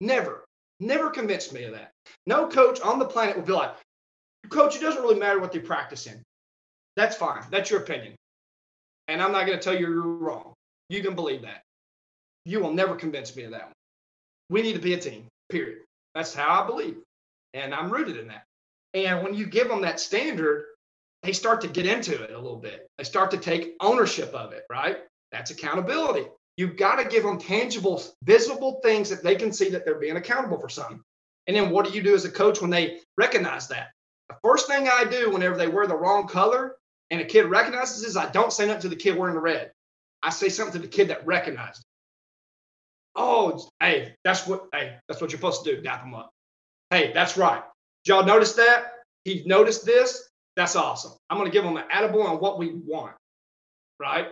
Never, 0.00 0.44
never 0.80 1.10
convince 1.10 1.52
me 1.52 1.62
of 1.62 1.74
that. 1.74 1.92
No 2.26 2.48
coach 2.48 2.80
on 2.80 2.98
the 2.98 3.04
planet 3.04 3.36
will 3.36 3.44
be 3.44 3.52
like, 3.52 3.76
coach, 4.48 4.74
it 4.74 4.80
doesn't 4.80 5.00
really 5.00 5.18
matter 5.18 5.38
what 5.38 5.52
they 5.52 5.60
practice 5.60 6.08
in. 6.08 6.20
That's 6.96 7.14
fine. 7.14 7.44
That's 7.50 7.70
your 7.70 7.82
opinion. 7.82 8.16
And 9.06 9.22
I'm 9.22 9.30
not 9.30 9.46
going 9.46 9.56
to 9.56 9.62
tell 9.62 9.74
you 9.74 9.86
you're 9.86 10.02
wrong. 10.02 10.54
You 10.88 11.04
can 11.04 11.14
believe 11.14 11.42
that. 11.42 11.62
You 12.44 12.58
will 12.58 12.72
never 12.72 12.96
convince 12.96 13.36
me 13.36 13.44
of 13.44 13.52
that 13.52 13.66
one. 13.66 13.72
We 14.50 14.62
need 14.62 14.72
to 14.72 14.80
be 14.80 14.94
a 14.94 14.98
team, 15.00 15.28
period. 15.50 15.82
That's 16.16 16.34
how 16.34 16.64
I 16.64 16.66
believe. 16.66 16.96
And 17.54 17.72
I'm 17.72 17.90
rooted 17.90 18.16
in 18.16 18.26
that. 18.26 18.42
And 18.92 19.22
when 19.22 19.34
you 19.34 19.46
give 19.46 19.68
them 19.68 19.82
that 19.82 20.00
standard, 20.00 20.64
they 21.22 21.32
start 21.32 21.60
to 21.62 21.68
get 21.68 21.86
into 21.86 22.22
it 22.22 22.30
a 22.30 22.38
little 22.38 22.58
bit. 22.58 22.86
They 22.96 23.04
start 23.04 23.30
to 23.32 23.36
take 23.38 23.74
ownership 23.80 24.32
of 24.34 24.52
it, 24.52 24.64
right? 24.70 24.98
That's 25.32 25.50
accountability. 25.50 26.26
You've 26.56 26.76
got 26.76 26.96
to 26.96 27.08
give 27.08 27.22
them 27.22 27.38
tangible, 27.38 28.02
visible 28.24 28.80
things 28.82 29.10
that 29.10 29.22
they 29.22 29.36
can 29.36 29.52
see 29.52 29.70
that 29.70 29.84
they're 29.84 30.00
being 30.00 30.16
accountable 30.16 30.58
for 30.58 30.68
something. 30.68 31.00
And 31.46 31.56
then 31.56 31.70
what 31.70 31.86
do 31.86 31.92
you 31.92 32.02
do 32.02 32.14
as 32.14 32.24
a 32.24 32.30
coach 32.30 32.60
when 32.60 32.70
they 32.70 33.00
recognize 33.16 33.68
that? 33.68 33.88
The 34.28 34.36
first 34.42 34.66
thing 34.66 34.88
I 34.88 35.04
do 35.04 35.30
whenever 35.30 35.56
they 35.56 35.68
wear 35.68 35.86
the 35.86 35.96
wrong 35.96 36.28
color 36.28 36.76
and 37.10 37.20
a 37.20 37.24
kid 37.24 37.46
recognizes 37.46 38.04
is 38.04 38.16
I 38.16 38.30
don't 38.30 38.52
say 38.52 38.66
nothing 38.66 38.82
to 38.82 38.88
the 38.88 38.96
kid 38.96 39.16
wearing 39.16 39.34
the 39.34 39.40
red. 39.40 39.72
I 40.22 40.30
say 40.30 40.48
something 40.48 40.80
to 40.80 40.86
the 40.86 40.92
kid 40.92 41.08
that 41.08 41.26
recognized. 41.26 41.82
Oh, 43.16 43.68
hey, 43.80 44.14
that's 44.24 44.46
what 44.46 44.66
hey, 44.72 44.96
that's 45.08 45.20
what 45.20 45.30
you're 45.30 45.38
supposed 45.38 45.64
to 45.64 45.76
do. 45.76 45.82
Dap 45.82 46.04
him 46.04 46.14
up. 46.14 46.30
Hey, 46.90 47.12
that's 47.12 47.36
right. 47.36 47.62
Did 48.04 48.12
y'all 48.12 48.24
notice 48.24 48.54
that? 48.54 48.92
He 49.24 49.42
noticed 49.46 49.84
this. 49.84 50.27
That's 50.58 50.74
awesome. 50.74 51.12
I'm 51.30 51.38
going 51.38 51.48
to 51.48 51.56
give 51.56 51.62
them 51.62 51.76
an 51.76 51.84
attaboy 51.84 52.26
on 52.26 52.40
what 52.40 52.58
we 52.58 52.72
want, 52.74 53.14
right? 54.00 54.26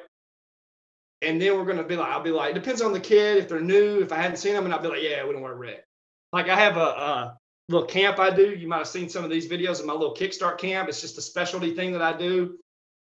And 1.23 1.41
then 1.41 1.57
we're 1.57 1.65
going 1.65 1.77
to 1.77 1.85
be 1.85 1.95
like, 1.95 2.09
I'll 2.09 2.21
be 2.21 2.33
like, 2.33 2.51
it 2.51 2.55
depends 2.55 2.83
on 2.83 2.93
the 2.93 2.99
kid. 2.99 3.37
If 3.37 3.49
they're 3.49 3.61
new, 3.61 4.01
if 4.03 4.13
I 4.13 4.17
hadn't 4.17 4.39
seen 4.39 4.53
them, 4.53 4.65
and 4.65 4.75
I'll 4.75 4.83
be 4.83 4.89
like, 4.89 5.03
yeah, 5.03 5.25
we 5.25 5.33
don't 5.33 5.43
wear 5.43 5.55
red. 5.55 5.85
Like 6.33 6.49
I 6.49 6.57
have 6.57 6.77
a, 6.79 6.81
uh, 6.81 7.35
little 7.69 7.87
camp 7.87 8.19
I 8.19 8.31
do. 8.31 8.51
You 8.51 8.67
might 8.67 8.79
have 8.79 8.89
seen 8.89 9.09
some 9.09 9.23
of 9.23 9.31
these 9.31 9.47
videos 9.47 9.79
of 9.79 9.87
my 9.87 9.93
little 9.93 10.17
Kickstart 10.17 10.59
camp. 10.59 10.89
It's 10.89 11.01
just 11.01 11.17
a 11.17 11.23
specialty 11.23 11.75
thing 11.75 11.93
that 11.93 12.03
I 12.03 12.13
do. 12.13 12.59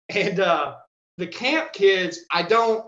And 0.07 0.39
uh, 0.39 0.75
the 1.17 1.27
camp 1.27 1.73
kids, 1.73 2.19
I 2.31 2.43
don't 2.43 2.85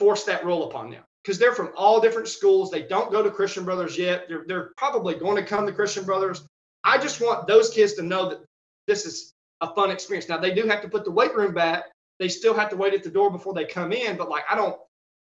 force 0.00 0.24
that 0.24 0.46
rule 0.46 0.68
upon 0.68 0.90
them 0.90 1.02
because 1.22 1.38
they're 1.38 1.54
from 1.54 1.72
all 1.76 2.00
different 2.00 2.28
schools. 2.28 2.70
They 2.70 2.82
don't 2.82 3.12
go 3.12 3.22
to 3.22 3.30
Christian 3.30 3.64
Brothers 3.64 3.98
yet. 3.98 4.28
They're, 4.28 4.44
they're 4.46 4.72
probably 4.78 5.14
going 5.14 5.36
to 5.36 5.44
come 5.44 5.66
to 5.66 5.72
Christian 5.72 6.04
Brothers. 6.04 6.46
I 6.84 6.96
just 6.96 7.20
want 7.20 7.46
those 7.46 7.70
kids 7.70 7.94
to 7.94 8.02
know 8.02 8.30
that 8.30 8.40
this 8.86 9.06
is 9.06 9.32
a 9.62 9.74
fun 9.74 9.90
experience. 9.90 10.28
Now, 10.28 10.36
they 10.36 10.52
do 10.52 10.66
have 10.66 10.82
to 10.82 10.88
put 10.88 11.04
the 11.04 11.10
weight 11.10 11.34
room 11.34 11.54
back. 11.54 11.84
They 12.18 12.28
still 12.28 12.52
have 12.54 12.68
to 12.70 12.76
wait 12.76 12.94
at 12.94 13.02
the 13.02 13.10
door 13.10 13.30
before 13.30 13.54
they 13.54 13.64
come 13.64 13.92
in. 13.92 14.16
But 14.16 14.28
like, 14.28 14.44
I 14.50 14.54
don't, 14.54 14.76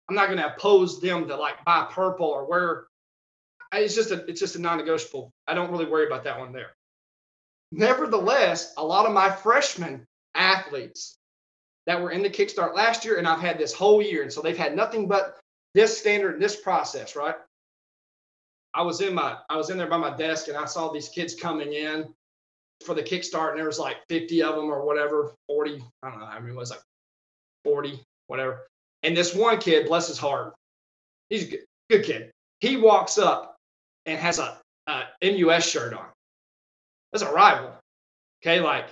I'm 0.09 0.15
not 0.15 0.25
going 0.25 0.39
to 0.39 0.53
oppose 0.53 0.99
them 0.99 1.27
to 1.27 1.35
like 1.37 1.63
buy 1.63 1.87
purple 1.89 2.27
or 2.27 2.45
wear. 2.45 2.87
It's 3.71 3.95
just 3.95 4.11
a, 4.11 4.25
it's 4.25 4.39
just 4.39 4.55
a 4.55 4.61
non-negotiable. 4.61 5.31
I 5.47 5.53
don't 5.53 5.71
really 5.71 5.85
worry 5.85 6.07
about 6.07 6.25
that 6.25 6.37
one 6.37 6.51
there. 6.51 6.73
Nevertheless, 7.71 8.73
a 8.77 8.83
lot 8.83 9.05
of 9.05 9.13
my 9.13 9.31
freshman 9.31 10.05
athletes 10.35 11.15
that 11.85 12.01
were 12.01 12.11
in 12.11 12.21
the 12.21 12.29
kickstart 12.29 12.75
last 12.75 13.05
year, 13.05 13.17
and 13.17 13.27
I've 13.27 13.39
had 13.39 13.57
this 13.57 13.73
whole 13.73 14.01
year, 14.01 14.21
and 14.21 14.31
so 14.31 14.41
they've 14.41 14.57
had 14.57 14.75
nothing 14.75 15.07
but 15.07 15.39
this 15.73 15.97
standard, 15.97 16.33
and 16.33 16.41
this 16.41 16.55
process, 16.55 17.15
right? 17.15 17.35
I 18.75 18.83
was 18.83 19.01
in 19.01 19.15
my, 19.15 19.37
I 19.49 19.57
was 19.57 19.69
in 19.69 19.77
there 19.77 19.89
by 19.89 19.97
my 19.97 20.15
desk, 20.15 20.47
and 20.47 20.57
I 20.57 20.65
saw 20.65 20.91
these 20.91 21.09
kids 21.09 21.33
coming 21.33 21.73
in 21.73 22.13
for 22.83 22.93
the 22.93 23.03
kickstart, 23.03 23.51
and 23.51 23.59
there 23.59 23.67
was 23.67 23.79
like 23.79 23.97
50 24.09 24.43
of 24.43 24.55
them 24.55 24.65
or 24.65 24.85
whatever, 24.85 25.33
40. 25.47 25.83
I 26.01 26.09
don't 26.09 26.19
know. 26.19 26.25
I 26.25 26.39
mean, 26.39 26.51
it 26.51 26.55
was 26.55 26.71
like 26.71 26.81
40, 27.63 27.99
whatever. 28.27 28.67
And 29.03 29.15
this 29.15 29.35
one 29.35 29.59
kid, 29.59 29.87
bless 29.87 30.07
his 30.07 30.17
heart, 30.17 30.53
he's 31.29 31.47
a 31.47 31.51
good, 31.51 31.65
good 31.89 32.05
kid. 32.05 32.31
He 32.59 32.77
walks 32.77 33.17
up 33.17 33.55
and 34.05 34.17
has 34.19 34.39
a, 34.39 34.57
a 34.87 35.03
MUS 35.21 35.67
shirt 35.67 35.93
on. 35.93 36.05
That's 37.11 37.23
a 37.23 37.31
rival. 37.31 37.73
Okay, 38.41 38.59
like 38.59 38.87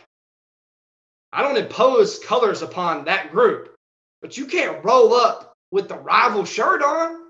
I 1.34 1.42
don't 1.42 1.58
impose 1.58 2.20
colors 2.20 2.62
upon 2.62 3.06
that 3.06 3.32
group, 3.32 3.76
but 4.22 4.38
you 4.38 4.46
can't 4.46 4.84
roll 4.84 5.14
up 5.14 5.54
with 5.72 5.88
the 5.88 5.98
rival 5.98 6.46
shirt 6.46 6.84
on. 6.84 7.30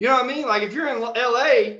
You 0.00 0.08
know 0.08 0.14
what 0.14 0.24
I 0.24 0.28
mean? 0.28 0.46
Like 0.46 0.62
if 0.62 0.72
you're 0.72 0.88
in 0.88 1.00
LA 1.00 1.78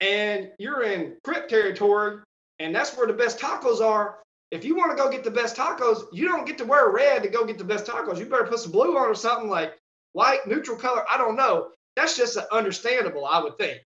and 0.00 0.50
you're 0.58 0.82
in 0.82 1.16
Crip 1.24 1.48
territory 1.48 2.18
and 2.58 2.74
that's 2.74 2.96
where 2.96 3.06
the 3.06 3.12
best 3.12 3.38
tacos 3.38 3.80
are, 3.80 4.18
if 4.50 4.64
you 4.64 4.76
want 4.76 4.96
to 4.96 5.02
go 5.02 5.10
get 5.10 5.24
the 5.24 5.30
best 5.30 5.56
tacos, 5.56 6.04
you 6.12 6.28
don't 6.28 6.46
get 6.46 6.58
to 6.58 6.64
wear 6.64 6.90
red 6.90 7.22
to 7.22 7.28
go 7.28 7.44
get 7.44 7.58
the 7.58 7.64
best 7.64 7.86
tacos. 7.86 8.18
You 8.18 8.26
better 8.26 8.46
put 8.46 8.60
some 8.60 8.72
blue 8.72 8.96
on 8.96 9.08
or 9.08 9.14
something 9.14 9.48
like 9.48 9.74
white, 10.12 10.46
neutral 10.46 10.76
color. 10.76 11.04
I 11.10 11.18
don't 11.18 11.36
know. 11.36 11.70
That's 11.96 12.16
just 12.16 12.36
understandable, 12.36 13.26
I 13.26 13.42
would 13.42 13.58
think. 13.58 13.80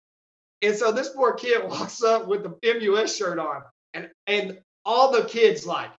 And 0.63 0.75
so 0.75 0.91
this 0.91 1.11
poor 1.11 1.35
kid 1.35 1.65
walks 1.69 2.03
up 2.03 2.27
with 2.27 2.43
the 2.43 2.81
MUS 2.81 3.17
shirt 3.17 3.39
on, 3.39 3.63
and 3.95 4.09
and 4.27 4.59
all 4.85 5.13
the 5.13 5.25
kids 5.25 5.67
like, 5.67 5.91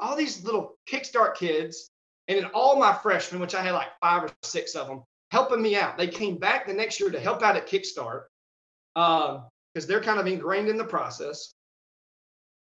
all 0.00 0.16
these 0.16 0.44
little 0.44 0.76
kickstart 0.90 1.36
kids, 1.36 1.90
and 2.28 2.38
then 2.38 2.50
all 2.52 2.78
my 2.78 2.92
freshmen, 2.92 3.40
which 3.40 3.54
I 3.54 3.62
had 3.62 3.72
like 3.72 3.88
five 4.00 4.24
or 4.24 4.30
six 4.42 4.74
of 4.74 4.88
them, 4.88 5.02
helping 5.30 5.62
me 5.62 5.76
out. 5.76 5.96
They 5.96 6.08
came 6.08 6.36
back 6.36 6.66
the 6.66 6.74
next 6.74 7.00
year 7.00 7.10
to 7.10 7.20
help 7.20 7.42
out 7.42 7.56
at 7.56 7.68
Kickstart 7.68 8.24
because 8.94 9.36
um, 9.36 9.88
they're 9.88 10.02
kind 10.02 10.20
of 10.20 10.26
ingrained 10.26 10.68
in 10.68 10.76
the 10.76 10.84
process. 10.84 11.54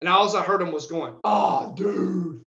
And 0.02 0.10
all 0.10 0.36
I 0.36 0.44
heard 0.44 0.62
him 0.62 0.72
was 0.72 0.88
going, 0.88 1.16
"Oh, 1.24 1.74
dude, 1.76 2.42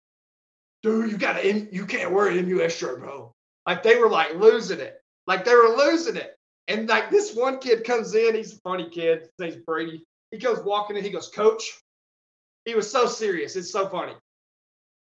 dude, 0.82 1.10
you 1.10 1.18
got 1.18 1.34
to, 1.40 1.74
you 1.74 1.86
can't 1.86 2.12
wear 2.12 2.28
an 2.28 2.48
MUS 2.48 2.76
shirt, 2.76 3.00
bro." 3.00 3.32
Like 3.66 3.82
they 3.82 3.96
were 3.96 4.08
like 4.08 4.34
losing 4.34 4.80
it, 4.80 5.00
like 5.26 5.44
they 5.44 5.54
were 5.54 5.76
losing 5.76 6.16
it. 6.16 6.34
And 6.68 6.88
like 6.88 7.10
this 7.10 7.34
one 7.34 7.58
kid 7.58 7.84
comes 7.84 8.14
in, 8.14 8.34
he's 8.34 8.54
a 8.54 8.60
funny 8.60 8.88
kid. 8.88 9.20
His 9.20 9.30
name's 9.38 9.64
Brady. 9.64 10.02
He 10.30 10.38
goes 10.38 10.62
walking 10.64 10.96
in, 10.96 11.04
he 11.04 11.10
goes, 11.10 11.28
"Coach." 11.28 11.78
He 12.64 12.74
was 12.74 12.90
so 12.90 13.06
serious. 13.06 13.56
It's 13.56 13.70
so 13.70 13.88
funny. 13.88 14.14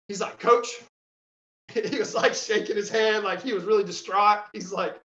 He's 0.07 0.21
like, 0.21 0.39
Coach. 0.39 0.67
He 1.71 1.99
was 1.99 2.15
like 2.15 2.33
shaking 2.33 2.75
his 2.75 2.89
head, 2.89 3.23
like 3.23 3.43
he 3.43 3.53
was 3.53 3.63
really 3.63 3.83
distraught. 3.83 4.39
He's 4.53 4.71
like, 4.71 4.99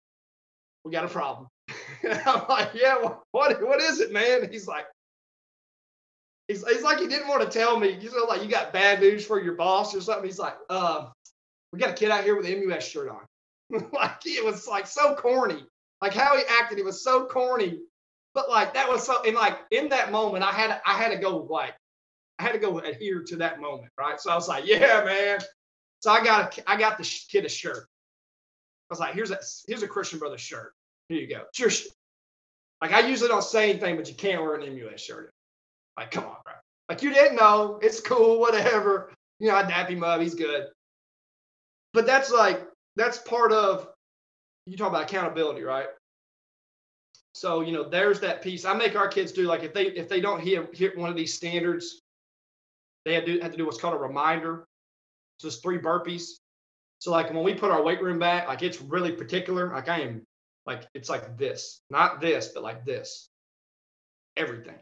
We 0.83 0.93
got 0.93 1.05
a 1.05 1.09
problem. 1.09 1.47
I'm 2.25 2.49
like, 2.49 2.71
Yeah, 2.73 2.97
what, 3.33 3.63
what 3.63 3.83
is 3.83 4.01
it, 4.01 4.13
man? 4.13 4.49
He's 4.51 4.67
like, 4.67 4.87
He's, 6.49 6.67
he's 6.69 6.83
like 6.83 6.99
he 6.99 7.07
didn't 7.07 7.29
want 7.29 7.43
to 7.43 7.59
tell 7.59 7.79
me. 7.79 7.93
He's 7.93 8.13
like 8.29 8.43
you 8.43 8.49
got 8.49 8.73
bad 8.73 9.01
news 9.01 9.25
for 9.25 9.41
your 9.43 9.55
boss 9.55 9.95
or 9.95 10.01
something. 10.01 10.25
He's 10.25 10.39
like, 10.39 10.57
uh, 10.69 11.07
we 11.73 11.79
got 11.79 11.91
a 11.91 11.95
kid 11.95 12.11
out 12.11 12.25
here 12.25 12.37
with 12.37 12.47
an 12.47 12.69
MUS 12.69 12.87
shirt 12.87 13.09
on. 13.09 13.21
like 13.93 14.19
it 14.27 14.45
was 14.45 14.69
like 14.69 14.87
so 14.87 15.15
corny. 15.15 15.65
Like 16.03 16.15
how 16.15 16.37
he 16.37 16.43
acted, 16.61 16.79
it 16.79 16.85
was 16.85 17.03
so 17.03 17.27
corny. 17.27 17.81
But 18.35 18.51
like 18.51 18.75
that 18.75 18.89
was 18.89 19.05
so 19.07 19.23
and 19.25 19.35
like 19.35 19.59
in 19.71 19.89
that 19.91 20.13
moment, 20.13 20.45
I 20.45 20.53
had 20.53 20.81
I 20.87 20.95
had 20.95 21.11
to 21.11 21.19
go 21.19 21.39
like 21.39 21.75
I 22.39 22.43
had 22.43 22.53
to 22.53 22.59
go 22.59 22.79
adhere 22.79 23.23
to 23.23 23.37
that 23.37 23.61
moment, 23.61 23.93
right? 23.99 24.21
So 24.21 24.31
I 24.31 24.35
was 24.35 24.49
like, 24.49 24.67
yeah, 24.67 25.03
man. 25.05 25.39
So 26.01 26.11
I 26.11 26.23
got 26.23 26.59
a, 26.59 26.71
I 26.71 26.77
got 26.77 26.99
the 26.99 27.11
kid 27.31 27.45
a 27.45 27.49
shirt. 27.49 27.87
I 28.91 28.93
was 28.93 29.01
like, 29.01 29.15
here's 29.15 29.31
a 29.31 29.39
here's 29.67 29.83
a 29.83 29.89
Christian 29.89 30.19
brother 30.19 30.39
shirt. 30.39 30.75
Here 31.09 31.21
you 31.21 31.29
go. 31.29 31.43
It's 31.49 31.59
your 31.59 31.71
Like 32.83 32.93
I 32.93 33.07
usually 33.09 33.29
don't 33.29 33.43
say 33.43 33.71
anything, 33.71 33.97
but 33.97 34.09
you 34.09 34.15
can't 34.15 34.43
wear 34.43 34.57
an 34.57 34.79
MUS 34.79 35.01
shirt. 35.01 35.34
Like, 35.97 36.11
come 36.11 36.25
on, 36.25 36.37
bro. 36.45 36.55
Like 36.89 37.03
you 37.03 37.13
didn't 37.13 37.37
know. 37.37 37.79
It's 37.83 38.01
cool, 38.01 38.41
whatever. 38.41 39.13
You 39.41 39.49
know, 39.49 39.57
I 39.57 39.63
dap 39.63 39.89
him 39.89 40.05
up. 40.05 40.21
He's 40.21 40.35
good. 40.35 40.67
But 41.93 42.07
that's 42.07 42.31
like 42.31 42.67
that's 42.97 43.19
part 43.19 43.53
of 43.53 43.89
you 44.67 44.77
talk 44.77 44.89
about 44.89 45.05
accountability, 45.05 45.63
right? 45.63 45.87
So 47.35 47.61
you 47.63 47.73
know, 47.73 47.89
there's 47.89 48.21
that 48.21 48.43
piece. 48.43 48.65
I 48.65 48.75
make 48.75 48.97
our 48.97 49.09
kids 49.09 49.33
do 49.33 49.43
like 49.45 49.63
if 49.63 49.75
they 49.75 49.87
if 49.87 50.09
they 50.09 50.21
don't 50.21 50.41
hit 50.41 50.75
hit 50.77 50.97
one 50.97 51.11
of 51.11 51.17
these 51.17 51.35
standards, 51.35 52.01
they 53.05 53.15
had 53.15 53.27
to, 53.27 53.41
had 53.41 53.53
to 53.53 53.59
do 53.59 53.67
what's 53.67 53.81
called 53.81 53.95
a 53.95 53.99
reminder. 53.99 54.65
So 55.39 55.49
it's 55.49 55.59
three 55.59 55.79
burpees. 55.79 56.39
So 57.01 57.11
like 57.11 57.33
when 57.33 57.43
we 57.43 57.55
put 57.55 57.71
our 57.71 57.83
weight 57.83 58.03
room 58.03 58.19
back, 58.19 58.49
like 58.49 58.63
it's 58.63 58.81
really 58.81 59.13
particular. 59.13 59.73
Like 59.73 59.89
I 59.89 60.01
am 60.01 60.23
like 60.67 60.87
it's 60.95 61.11
like 61.11 61.37
this, 61.37 61.81
not 61.91 62.21
this, 62.21 62.49
but 62.49 62.63
like 62.63 62.85
this. 62.85 63.29
Everything. 64.37 64.79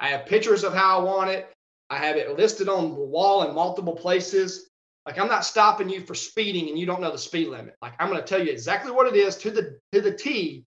I 0.00 0.08
have 0.08 0.26
pictures 0.26 0.64
of 0.64 0.74
how 0.74 0.98
I 0.98 1.02
want 1.02 1.30
it. 1.30 1.50
I 1.90 1.98
have 1.98 2.16
it 2.16 2.36
listed 2.36 2.68
on 2.68 2.90
the 2.90 3.00
wall 3.00 3.48
in 3.48 3.54
multiple 3.54 3.94
places. 3.94 4.70
Like 5.06 5.18
I'm 5.18 5.28
not 5.28 5.44
stopping 5.44 5.88
you 5.88 6.00
for 6.00 6.14
speeding 6.14 6.68
and 6.68 6.78
you 6.78 6.86
don't 6.86 7.00
know 7.00 7.12
the 7.12 7.18
speed 7.18 7.48
limit. 7.48 7.74
Like 7.82 7.92
I'm 7.98 8.08
going 8.08 8.20
to 8.20 8.26
tell 8.26 8.44
you 8.44 8.50
exactly 8.50 8.90
what 8.90 9.06
it 9.06 9.16
is 9.16 9.36
to 9.38 9.50
the 9.50 9.78
to 9.92 10.00
the 10.00 10.12
T, 10.12 10.64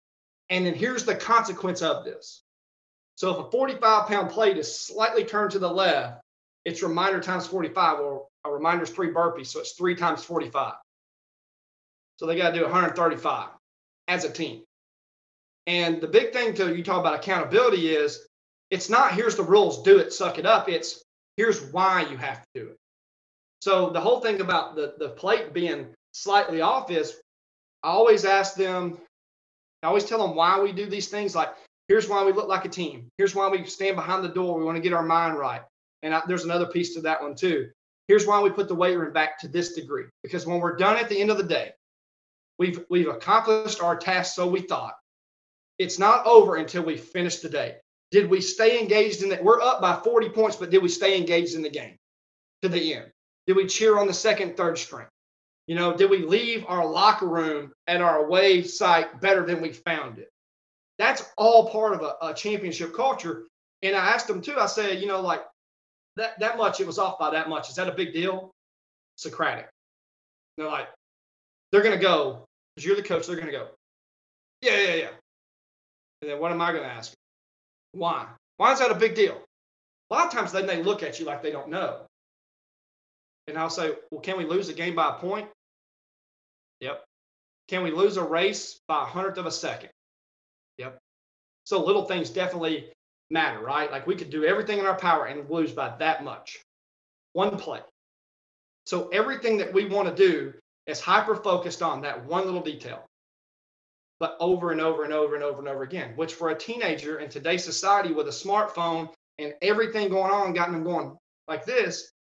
and 0.49 0.65
then 0.65 0.73
here's 0.73 1.05
the 1.05 1.15
consequence 1.15 1.81
of 1.81 2.03
this. 2.03 2.43
So 3.15 3.31
if 3.31 3.47
a 3.47 3.51
45 3.51 4.07
pound 4.07 4.29
plate 4.29 4.57
is 4.57 4.79
slightly 4.79 5.23
turned 5.23 5.51
to 5.51 5.59
the 5.59 5.71
left, 5.71 6.21
it's 6.65 6.83
reminder 6.83 7.21
times 7.21 7.47
45, 7.47 7.99
or 7.99 8.27
a 8.43 8.51
reminder 8.51 8.83
is 8.83 8.89
three 8.89 9.11
burpees, 9.11 9.47
so 9.47 9.61
it's 9.61 9.73
three 9.73 9.95
times 9.95 10.23
45. 10.23 10.73
So 12.17 12.25
they 12.25 12.35
got 12.35 12.51
to 12.51 12.59
do 12.59 12.63
135 12.63 13.49
as 14.07 14.25
a 14.25 14.29
team. 14.29 14.63
And 15.67 16.01
the 16.01 16.07
big 16.07 16.33
thing 16.33 16.53
to 16.55 16.75
you 16.75 16.83
talk 16.83 16.99
about 16.99 17.15
accountability 17.15 17.95
is 17.95 18.27
it's 18.69 18.89
not 18.89 19.13
here's 19.13 19.35
the 19.35 19.43
rules, 19.43 19.83
do 19.83 19.99
it, 19.99 20.13
suck 20.13 20.39
it 20.39 20.45
up. 20.45 20.69
It's 20.69 21.03
here's 21.37 21.61
why 21.71 22.07
you 22.09 22.17
have 22.17 22.41
to 22.41 22.47
do 22.55 22.67
it. 22.69 22.77
So 23.61 23.89
the 23.89 24.01
whole 24.01 24.19
thing 24.19 24.41
about 24.41 24.75
the, 24.75 24.93
the 24.99 25.09
plate 25.09 25.53
being 25.53 25.87
slightly 26.11 26.61
off 26.61 26.91
is 26.91 27.17
I 27.83 27.89
always 27.89 28.25
ask 28.25 28.55
them, 28.55 28.97
I 29.83 29.87
always 29.87 30.05
tell 30.05 30.25
them 30.25 30.35
why 30.35 30.59
we 30.59 30.71
do 30.71 30.85
these 30.85 31.07
things. 31.07 31.35
Like, 31.35 31.49
here's 31.87 32.09
why 32.09 32.23
we 32.23 32.31
look 32.31 32.47
like 32.47 32.65
a 32.65 32.69
team. 32.69 33.09
Here's 33.17 33.35
why 33.35 33.47
we 33.49 33.65
stand 33.65 33.95
behind 33.95 34.23
the 34.23 34.29
door. 34.29 34.57
We 34.57 34.65
want 34.65 34.75
to 34.75 34.81
get 34.81 34.93
our 34.93 35.03
mind 35.03 35.37
right. 35.37 35.61
And 36.03 36.13
I, 36.13 36.21
there's 36.27 36.45
another 36.45 36.67
piece 36.67 36.93
to 36.95 37.01
that 37.01 37.21
one 37.21 37.35
too. 37.35 37.69
Here's 38.07 38.27
why 38.27 38.39
we 38.41 38.49
put 38.49 38.67
the 38.67 38.75
weight 38.75 38.97
room 38.97 39.13
back 39.13 39.39
to 39.39 39.47
this 39.47 39.73
degree. 39.73 40.05
Because 40.23 40.45
when 40.45 40.59
we're 40.59 40.77
done 40.77 40.97
at 40.97 41.09
the 41.09 41.19
end 41.19 41.31
of 41.31 41.37
the 41.37 41.43
day, 41.43 41.71
we've 42.59 42.83
we've 42.89 43.07
accomplished 43.07 43.81
our 43.81 43.95
task, 43.95 44.35
so 44.35 44.47
we 44.47 44.61
thought. 44.61 44.93
It's 45.77 45.99
not 45.99 46.25
over 46.25 46.55
until 46.55 46.83
we 46.83 46.97
finish 46.97 47.39
the 47.39 47.49
day. 47.49 47.77
Did 48.11 48.29
we 48.29 48.41
stay 48.41 48.79
engaged 48.79 49.23
in 49.23 49.29
that? 49.29 49.43
We're 49.43 49.61
up 49.61 49.81
by 49.81 49.99
40 50.03 50.29
points, 50.29 50.55
but 50.55 50.69
did 50.69 50.81
we 50.81 50.89
stay 50.89 51.17
engaged 51.17 51.55
in 51.55 51.61
the 51.61 51.69
game 51.69 51.97
to 52.61 52.69
the 52.69 52.93
end? 52.93 53.11
Did 53.47 53.55
we 53.55 53.67
cheer 53.67 53.97
on 53.97 54.07
the 54.07 54.13
second, 54.13 54.57
third 54.57 54.77
string? 54.77 55.07
You 55.67 55.75
know, 55.75 55.95
did 55.95 56.09
we 56.09 56.19
leave 56.19 56.63
our 56.67 56.85
locker 56.85 57.27
room 57.27 57.73
at 57.87 58.01
our 58.01 58.25
away 58.25 58.63
site 58.63 59.19
better 59.19 59.45
than 59.45 59.61
we 59.61 59.71
found 59.71 60.19
it? 60.19 60.29
That's 60.99 61.23
all 61.37 61.69
part 61.69 61.93
of 61.93 62.01
a, 62.01 62.15
a 62.21 62.33
championship 62.33 62.95
culture. 62.95 63.47
And 63.81 63.95
I 63.95 64.07
asked 64.07 64.27
them 64.27 64.41
too, 64.41 64.55
I 64.57 64.67
said, 64.67 64.99
you 64.99 65.07
know, 65.07 65.21
like 65.21 65.41
that 66.15 66.39
that 66.39 66.57
much, 66.57 66.79
it 66.79 66.87
was 66.87 66.99
off 66.99 67.19
by 67.19 67.31
that 67.31 67.49
much. 67.49 67.69
Is 67.69 67.75
that 67.75 67.89
a 67.89 67.93
big 67.93 68.13
deal? 68.13 68.51
Socratic. 69.17 69.67
They're 70.57 70.67
like, 70.67 70.87
they're 71.71 71.83
gonna 71.83 71.97
go, 71.97 72.45
because 72.75 72.85
you're 72.85 72.95
the 72.95 73.03
coach, 73.03 73.27
they're 73.27 73.35
gonna 73.35 73.51
go, 73.51 73.67
yeah, 74.61 74.79
yeah, 74.79 74.95
yeah. 74.95 75.09
And 76.21 76.31
then 76.31 76.39
what 76.39 76.51
am 76.51 76.61
I 76.61 76.71
gonna 76.71 76.85
ask? 76.85 77.13
Why? 77.95 78.27
Why 78.57 78.73
is 78.73 78.79
that 78.79 78.91
a 78.91 78.95
big 78.95 79.15
deal? 79.15 79.41
A 80.09 80.13
lot 80.13 80.27
of 80.27 80.33
times 80.33 80.51
then 80.51 80.67
they 80.67 80.83
look 80.83 81.01
at 81.01 81.19
you 81.19 81.25
like 81.25 81.41
they 81.41 81.51
don't 81.51 81.69
know. 81.69 82.01
And 83.47 83.57
I'll 83.57 83.69
say, 83.69 83.93
well, 84.11 84.21
can 84.21 84.37
we 84.37 84.45
lose 84.45 84.69
a 84.69 84.73
game 84.73 84.95
by 84.95 85.09
a 85.09 85.13
point? 85.13 85.47
Yep. 86.81 87.03
Can 87.69 87.83
we 87.83 87.91
lose 87.91 88.17
a 88.17 88.23
race 88.23 88.79
by 88.87 89.03
a 89.03 89.05
hundredth 89.05 89.37
of 89.37 89.45
a 89.45 89.51
second? 89.51 89.89
Yep. 90.77 90.99
So 91.63 91.83
little 91.83 92.03
things 92.03 92.29
definitely 92.29 92.91
matter, 93.29 93.59
right? 93.59 93.89
Like 93.89 94.05
we 94.07 94.15
could 94.15 94.29
do 94.29 94.43
everything 94.43 94.79
in 94.79 94.85
our 94.85 94.97
power 94.97 95.25
and 95.25 95.49
lose 95.49 95.71
by 95.71 95.95
that 95.97 96.23
much. 96.23 96.59
One 97.33 97.57
play. 97.57 97.79
So 98.85 99.07
everything 99.07 99.57
that 99.57 99.73
we 99.73 99.85
want 99.85 100.09
to 100.09 100.15
do 100.15 100.53
is 100.85 100.99
hyper 100.99 101.35
focused 101.35 101.81
on 101.81 102.01
that 102.01 102.25
one 102.25 102.45
little 102.45 102.61
detail, 102.61 103.05
but 104.19 104.37
over 104.39 104.71
and 104.71 104.81
over 104.81 105.03
and 105.03 105.13
over 105.13 105.35
and 105.35 105.43
over 105.43 105.59
and 105.59 105.67
over 105.67 105.83
again, 105.83 106.13
which 106.15 106.33
for 106.33 106.49
a 106.49 106.57
teenager 106.57 107.19
in 107.19 107.29
today's 107.29 107.63
society 107.63 108.13
with 108.13 108.27
a 108.27 108.31
smartphone 108.31 109.09
and 109.39 109.53
everything 109.61 110.09
going 110.09 110.31
on, 110.31 110.53
gotten 110.53 110.73
them 110.73 110.83
going 110.83 111.17
like 111.47 111.65
this, 111.65 112.11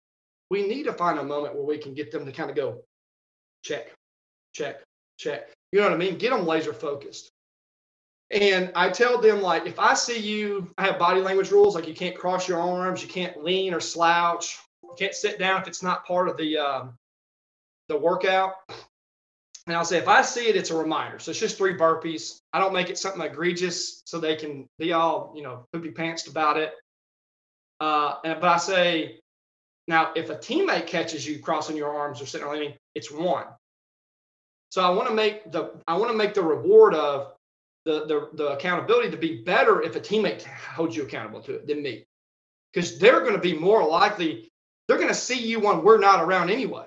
we 0.51 0.67
need 0.67 0.85
to 0.85 0.93
find 0.93 1.19
a 1.19 1.25
moment 1.25 1.55
where 1.55 1.65
we 1.65 1.79
can 1.79 1.95
get 1.95 2.11
them 2.11 2.27
to 2.27 2.33
kind 2.33 2.51
of 2.51 2.57
go 2.57 2.83
check, 3.63 3.93
check, 4.53 4.83
check. 5.19 5.49
You 5.73 5.81
know 5.81 5.87
what 5.87 5.95
I 5.95 5.99
mean? 5.99 6.19
Get 6.19 6.31
them 6.31 6.47
laser 6.47 6.73
focused. 6.73 7.31
And 8.31 8.73
I 8.75 8.91
tell 8.91 9.21
them, 9.21 9.43
like, 9.43 9.67
if 9.67 9.79
I 9.79 9.95
see 9.95 10.19
you, 10.19 10.73
I 10.79 10.87
have 10.87 10.99
body 10.99 11.21
language 11.21 11.51
rules, 11.51 11.75
like 11.75 11.87
you 11.87 11.95
can't 11.95 12.17
cross 12.17 12.49
your 12.49 12.59
arms, 12.59 13.03
you 13.03 13.09
can't 13.09 13.43
lean 13.43 13.75
or 13.75 13.81
slouch, 13.81 14.59
you 14.83 14.95
can't 14.99 15.15
sit 15.15 15.39
down 15.39 15.61
if 15.61 15.69
it's 15.69 15.83
not 15.83 16.07
part 16.07 16.29
of 16.29 16.37
the 16.37 16.59
um, 16.59 16.99
the 17.89 17.97
workout. 17.97 18.55
And 19.67 19.77
I'll 19.77 19.85
say, 19.85 19.97
if 19.99 20.09
I 20.09 20.23
see 20.23 20.49
it, 20.49 20.57
it's 20.57 20.71
a 20.71 20.77
reminder. 20.77 21.19
So 21.19 21.31
it's 21.31 21.41
just 21.41 21.57
three 21.57 21.75
burpees. 21.75 22.39
I 22.53 22.59
don't 22.59 22.75
make 22.75 22.91
it 22.91 22.99
something 22.99 23.23
egregious 23.23 24.03
so 24.05 24.19
they 24.19 24.37
can 24.37 24.67
be 24.79 24.93
all, 24.93 25.33
you 25.35 25.43
know, 25.43 25.65
poopy 25.73 25.91
pantsed 25.91 26.29
about 26.29 26.59
it. 26.59 26.75
Uh, 27.81 28.17
and 28.25 28.41
but 28.41 28.51
I 28.51 28.59
say, 28.59 29.21
now 29.89 30.13
if 30.15 30.31
a 30.31 30.37
teammate 30.37 30.87
catches 30.87 31.27
you 31.27 31.39
crossing 31.39 31.77
your 31.77 31.95
arms 31.97 32.21
or 32.21 32.27
sitting 32.27 32.47
or 32.47 32.55
leaning, 32.55 32.75
it's 32.95 33.11
one. 33.11 33.47
So 34.71 34.83
I 34.83 34.91
want 34.91 35.09
to 35.09 35.15
make 35.15 35.51
the 35.53 35.71
I 35.87 35.97
want 35.97 36.11
to 36.11 36.17
make 36.17 36.35
the 36.35 36.43
reward 36.43 36.95
of 36.95 37.33
the, 37.85 38.07
the 38.07 38.29
the 38.35 38.47
accountability 38.49 39.11
to 39.13 39.17
be 39.17 39.43
better 39.43 39.83
if 39.83 39.97
a 39.97 40.01
teammate 40.01 40.43
holds 40.43 40.97
you 40.97 41.05
accountable 41.05 41.41
to 41.43 41.55
it 41.55 41.67
than 41.67 41.83
me, 41.83 42.05
because 42.73 42.99
they're 42.99 43.21
going 43.21 43.35
to 43.35 43.41
be 43.41 43.55
more 43.55 43.87
likely. 43.87 44.51
They're 44.89 44.99
going 44.99 45.09
to 45.09 45.15
see 45.15 45.39
you 45.39 45.61
when 45.61 45.83
we're 45.83 45.99
not 45.99 46.23
around 46.23 46.51
anyway. 46.51 46.87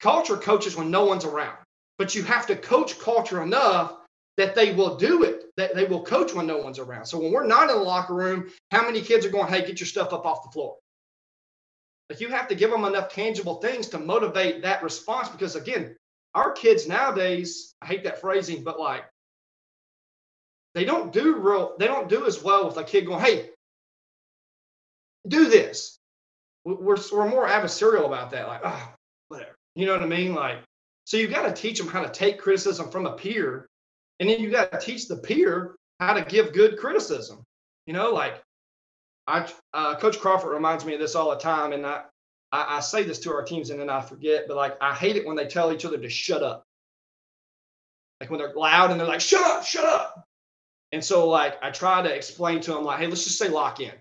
Culture 0.00 0.36
coaches 0.36 0.76
when 0.76 0.90
no 0.90 1.04
one's 1.06 1.24
around, 1.24 1.58
but 1.98 2.14
you 2.14 2.22
have 2.22 2.46
to 2.46 2.56
coach 2.56 2.98
culture 2.98 3.42
enough 3.42 3.94
that 4.36 4.54
they 4.54 4.74
will 4.74 4.96
do 4.96 5.24
it, 5.24 5.44
that 5.56 5.74
they 5.74 5.84
will 5.84 6.02
coach 6.02 6.34
when 6.34 6.46
no 6.46 6.58
one's 6.58 6.78
around. 6.78 7.06
So 7.06 7.18
when 7.18 7.32
we're 7.32 7.46
not 7.46 7.70
in 7.70 7.76
the 7.76 7.82
locker 7.82 8.14
room, 8.14 8.50
how 8.70 8.82
many 8.82 9.00
kids 9.00 9.24
are 9.24 9.30
going, 9.30 9.48
hey, 9.48 9.64
get 9.64 9.80
your 9.80 9.86
stuff 9.86 10.12
up 10.12 10.26
off 10.26 10.44
the 10.44 10.50
floor? 10.50 10.76
Like 12.10 12.20
you 12.20 12.28
have 12.28 12.48
to 12.48 12.54
give 12.54 12.70
them 12.70 12.84
enough 12.84 13.08
tangible 13.08 13.56
things 13.56 13.88
to 13.88 13.98
motivate 13.98 14.62
that 14.62 14.82
response 14.82 15.28
because 15.28 15.56
again, 15.56 15.96
our 16.34 16.52
kids 16.52 16.86
nowadays, 16.86 17.74
I 17.80 17.86
hate 17.86 18.04
that 18.04 18.20
phrasing, 18.20 18.62
but 18.62 18.78
like 18.78 19.04
they 20.74 20.84
don't 20.84 21.12
do 21.12 21.36
real, 21.36 21.74
they 21.78 21.86
don't 21.86 22.08
do 22.08 22.26
as 22.26 22.42
well 22.42 22.66
with 22.66 22.76
a 22.76 22.84
kid 22.84 23.06
going, 23.06 23.24
hey, 23.24 23.50
do 25.26 25.48
this. 25.48 25.98
We're, 26.64 26.98
we're 27.12 27.28
more 27.28 27.48
adversarial 27.48 28.06
about 28.06 28.30
that. 28.32 28.46
Like, 28.48 28.60
oh, 28.64 28.92
whatever. 29.28 29.54
You 29.74 29.86
know 29.86 29.92
what 29.92 30.02
I 30.02 30.06
mean? 30.06 30.34
Like, 30.34 30.58
so 31.06 31.16
you 31.16 31.28
got 31.28 31.46
to 31.46 31.52
teach 31.52 31.78
them 31.78 31.86
how 31.86 32.02
to 32.02 32.10
take 32.10 32.40
criticism 32.40 32.90
from 32.90 33.06
a 33.06 33.12
peer, 33.12 33.68
and 34.18 34.28
then 34.28 34.40
you 34.40 34.50
got 34.50 34.72
to 34.72 34.80
teach 34.80 35.06
the 35.06 35.16
peer 35.16 35.76
how 36.00 36.12
to 36.12 36.24
give 36.24 36.52
good 36.52 36.78
criticism. 36.78 37.44
You 37.86 37.92
know, 37.92 38.12
like 38.12 38.42
I, 39.28 39.48
uh, 39.72 39.94
Coach 39.94 40.18
Crawford 40.18 40.52
reminds 40.52 40.84
me 40.84 40.94
of 40.94 41.00
this 41.00 41.14
all 41.14 41.30
the 41.30 41.36
time, 41.36 41.72
and 41.72 41.86
I, 41.86 42.02
I, 42.50 42.78
I 42.78 42.80
say 42.80 43.04
this 43.04 43.20
to 43.20 43.32
our 43.32 43.44
teams, 43.44 43.70
and 43.70 43.80
then 43.80 43.88
I 43.88 44.00
forget. 44.00 44.48
But 44.48 44.56
like, 44.56 44.76
I 44.80 44.94
hate 44.94 45.14
it 45.14 45.24
when 45.24 45.36
they 45.36 45.46
tell 45.46 45.72
each 45.72 45.84
other 45.84 45.96
to 45.96 46.10
shut 46.10 46.42
up. 46.42 46.64
Like 48.20 48.28
when 48.28 48.38
they're 48.38 48.52
loud 48.52 48.90
and 48.90 48.98
they're 48.98 49.06
like, 49.06 49.20
"Shut 49.20 49.48
up, 49.48 49.64
shut 49.64 49.84
up," 49.84 50.26
and 50.90 51.04
so 51.04 51.28
like 51.28 51.62
I 51.62 51.70
try 51.70 52.02
to 52.02 52.12
explain 52.12 52.60
to 52.62 52.72
them 52.72 52.82
like, 52.82 52.98
"Hey, 52.98 53.06
let's 53.06 53.22
just 53.22 53.38
say 53.38 53.48
lock 53.48 53.78
in." 53.78 53.92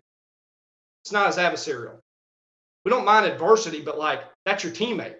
It's 1.04 1.12
not 1.12 1.28
as 1.28 1.38
adversarial. 1.38 2.00
We 2.84 2.90
don't 2.90 3.06
mind 3.06 3.28
adversity, 3.28 3.82
but 3.82 4.00
like 4.00 4.24
that's 4.46 4.64
your 4.64 4.74
teammate. 4.74 5.18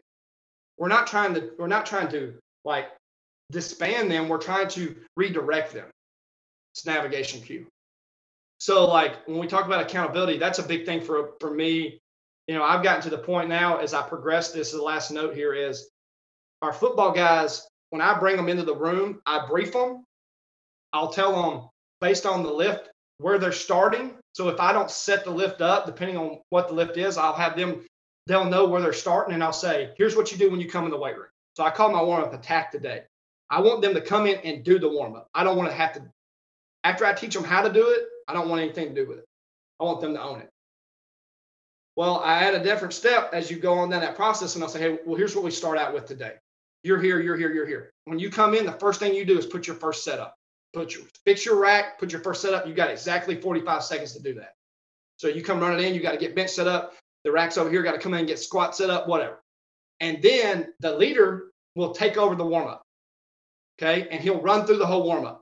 We're 0.78 0.90
not 0.90 1.08
trying 1.08 1.34
to 1.36 1.52
we're 1.58 1.68
not 1.68 1.86
trying 1.86 2.10
to 2.10 2.34
like 2.64 2.88
disband 3.52 4.12
them. 4.12 4.28
We're 4.28 4.38
trying 4.38 4.68
to 4.70 4.96
redirect 5.16 5.74
them. 5.74 5.88
It's 6.74 6.86
navigation 6.86 7.42
cue. 7.42 7.68
So 8.60 8.86
like 8.86 9.28
when 9.28 9.40
we 9.40 9.48
talk 9.48 9.66
about 9.66 9.82
accountability, 9.82 10.38
that's 10.38 10.60
a 10.60 10.64
big 10.64 10.86
thing 10.86 11.02
for 11.02 11.32
for 11.40 11.54
me. 11.54 12.00
You 12.48 12.56
know, 12.56 12.64
I've 12.64 12.84
gotten 12.84 13.02
to 13.04 13.10
the 13.10 13.18
point 13.18 13.50
now 13.50 13.78
as 13.78 13.94
I 13.94 14.02
progress 14.02 14.52
this, 14.52 14.72
the 14.72 14.82
last 14.82 15.12
note 15.12 15.34
here 15.34 15.54
is 15.54 15.90
our 16.62 16.74
football 16.74 17.12
guys, 17.12 17.68
when 17.90 18.02
I 18.02 18.18
bring 18.18 18.36
them 18.36 18.50
into 18.50 18.64
the 18.64 18.76
room, 18.76 19.22
I 19.26 19.46
brief 19.48 19.74
them. 19.74 20.04
I'll 20.94 21.12
tell 21.12 21.42
them 21.42 21.70
based 22.02 22.26
on 22.26 22.44
the 22.44 22.52
lift 22.52 22.90
where 23.20 23.38
they're 23.38 23.52
starting. 23.52 24.16
So 24.34 24.50
if 24.50 24.60
I 24.60 24.74
don't 24.74 24.92
set 24.92 25.24
the 25.24 25.32
lift 25.32 25.62
up, 25.62 25.86
depending 25.86 26.18
on 26.18 26.40
what 26.50 26.68
the 26.68 26.74
lift 26.74 26.98
is, 26.98 27.18
I'll 27.18 27.34
have 27.34 27.56
them, 27.56 27.86
they'll 28.28 28.46
know 28.46 28.66
where 28.66 28.82
they're 28.82 28.94
starting. 28.94 29.34
And 29.34 29.44
I'll 29.44 29.54
say, 29.54 29.92
here's 29.98 30.16
what 30.16 30.32
you 30.32 30.38
do 30.38 30.50
when 30.50 30.60
you 30.60 30.70
come 30.70 30.86
in 30.86 30.92
the 30.92 30.98
weight 30.98 31.16
room. 31.16 31.28
So 31.56 31.64
I 31.64 31.70
call 31.70 31.92
my 31.92 32.02
warm 32.02 32.24
up 32.24 32.34
attack 32.34 32.72
today. 32.72 33.04
I 33.50 33.62
want 33.62 33.82
them 33.82 33.94
to 33.94 34.02
come 34.02 34.26
in 34.28 34.38
and 34.40 34.64
do 34.64 34.80
the 34.80 34.90
warm 34.90 35.16
up. 35.16 35.30
I 35.34 35.44
don't 35.44 35.58
want 35.58 35.70
to 35.70 35.76
have 35.76 35.94
to, 35.94 36.04
after 36.84 37.06
I 37.06 37.14
teach 37.14 37.34
them 37.34 37.44
how 37.44 37.62
to 37.62 37.72
do 37.72 37.88
it, 37.90 38.06
I 38.28 38.34
don't 38.34 38.50
want 38.50 38.62
anything 38.62 38.90
to 38.90 38.96
do 38.96 39.08
with 39.08 39.20
it. 39.20 39.26
I 39.80 39.84
want 39.84 40.02
them 40.02 40.14
to 40.16 40.22
own 40.22 40.42
it. 40.42 40.50
Well, 41.96 42.20
I 42.20 42.44
add 42.44 42.56
a 42.56 42.64
different 42.64 42.94
step 42.94 43.30
as 43.34 43.50
you 43.50 43.58
go 43.58 43.76
on 43.76 43.90
down 43.90 44.02
that 44.02 44.16
process, 44.16 44.56
and 44.56 44.64
I'll 44.64 44.70
say, 44.70 44.80
hey, 44.80 45.00
well, 45.06 45.16
here's 45.16 45.36
what 45.36 45.46
we 45.46 45.52
start 45.52 45.78
out 45.78 45.94
with 45.94 46.06
today. 46.06 46.34
You're 46.84 47.02
here, 47.02 47.22
you're 47.22 47.38
here, 47.38 47.52
you're 47.54 47.66
here. 47.66 47.94
When 48.04 48.20
you 48.20 48.30
come 48.30 48.54
in, 48.54 48.66
the 48.66 48.74
first 48.74 49.00
thing 49.00 49.16
you 49.16 49.26
do 49.26 49.38
is 49.38 49.46
put 49.46 49.66
your 49.66 49.76
first 49.78 50.04
setup. 50.04 50.36
Put 50.74 50.94
your 50.94 51.04
fix 51.24 51.46
your 51.46 51.56
rack, 51.56 51.98
put 51.98 52.12
your 52.12 52.22
first 52.22 52.42
setup. 52.42 52.68
You 52.68 52.74
got 52.74 52.92
exactly 52.92 53.40
45 53.40 53.84
seconds 53.84 54.12
to 54.14 54.22
do 54.22 54.34
that. 54.36 54.56
So 55.16 55.30
you 55.30 55.42
come 55.42 55.62
running 55.62 55.86
in, 55.86 55.96
you 55.96 56.02
got 56.02 56.12
to 56.12 56.18
get 56.18 56.36
bench 56.36 56.52
set 56.52 56.68
up. 56.68 56.94
The 57.26 57.32
racks 57.32 57.58
over 57.58 57.70
here 57.70 57.84
got 57.84 57.94
to 57.94 58.00
come 58.00 58.14
in 58.14 58.20
and 58.20 58.28
get 58.28 58.40
squat 58.40 58.76
set 58.76 58.90
up, 58.90 59.08
whatever. 59.08 59.42
And 60.00 60.22
then 60.22 60.74
the 60.80 60.96
leader 60.96 61.48
will 61.76 61.92
take 61.92 62.18
over 62.18 62.36
the 62.36 62.46
warm 62.46 62.68
up. 62.68 62.84
Okay. 63.82 64.08
And 64.10 64.22
he'll 64.22 64.42
run 64.42 64.66
through 64.66 64.78
the 64.78 64.86
whole 64.86 65.04
warm 65.04 65.26
up. 65.26 65.42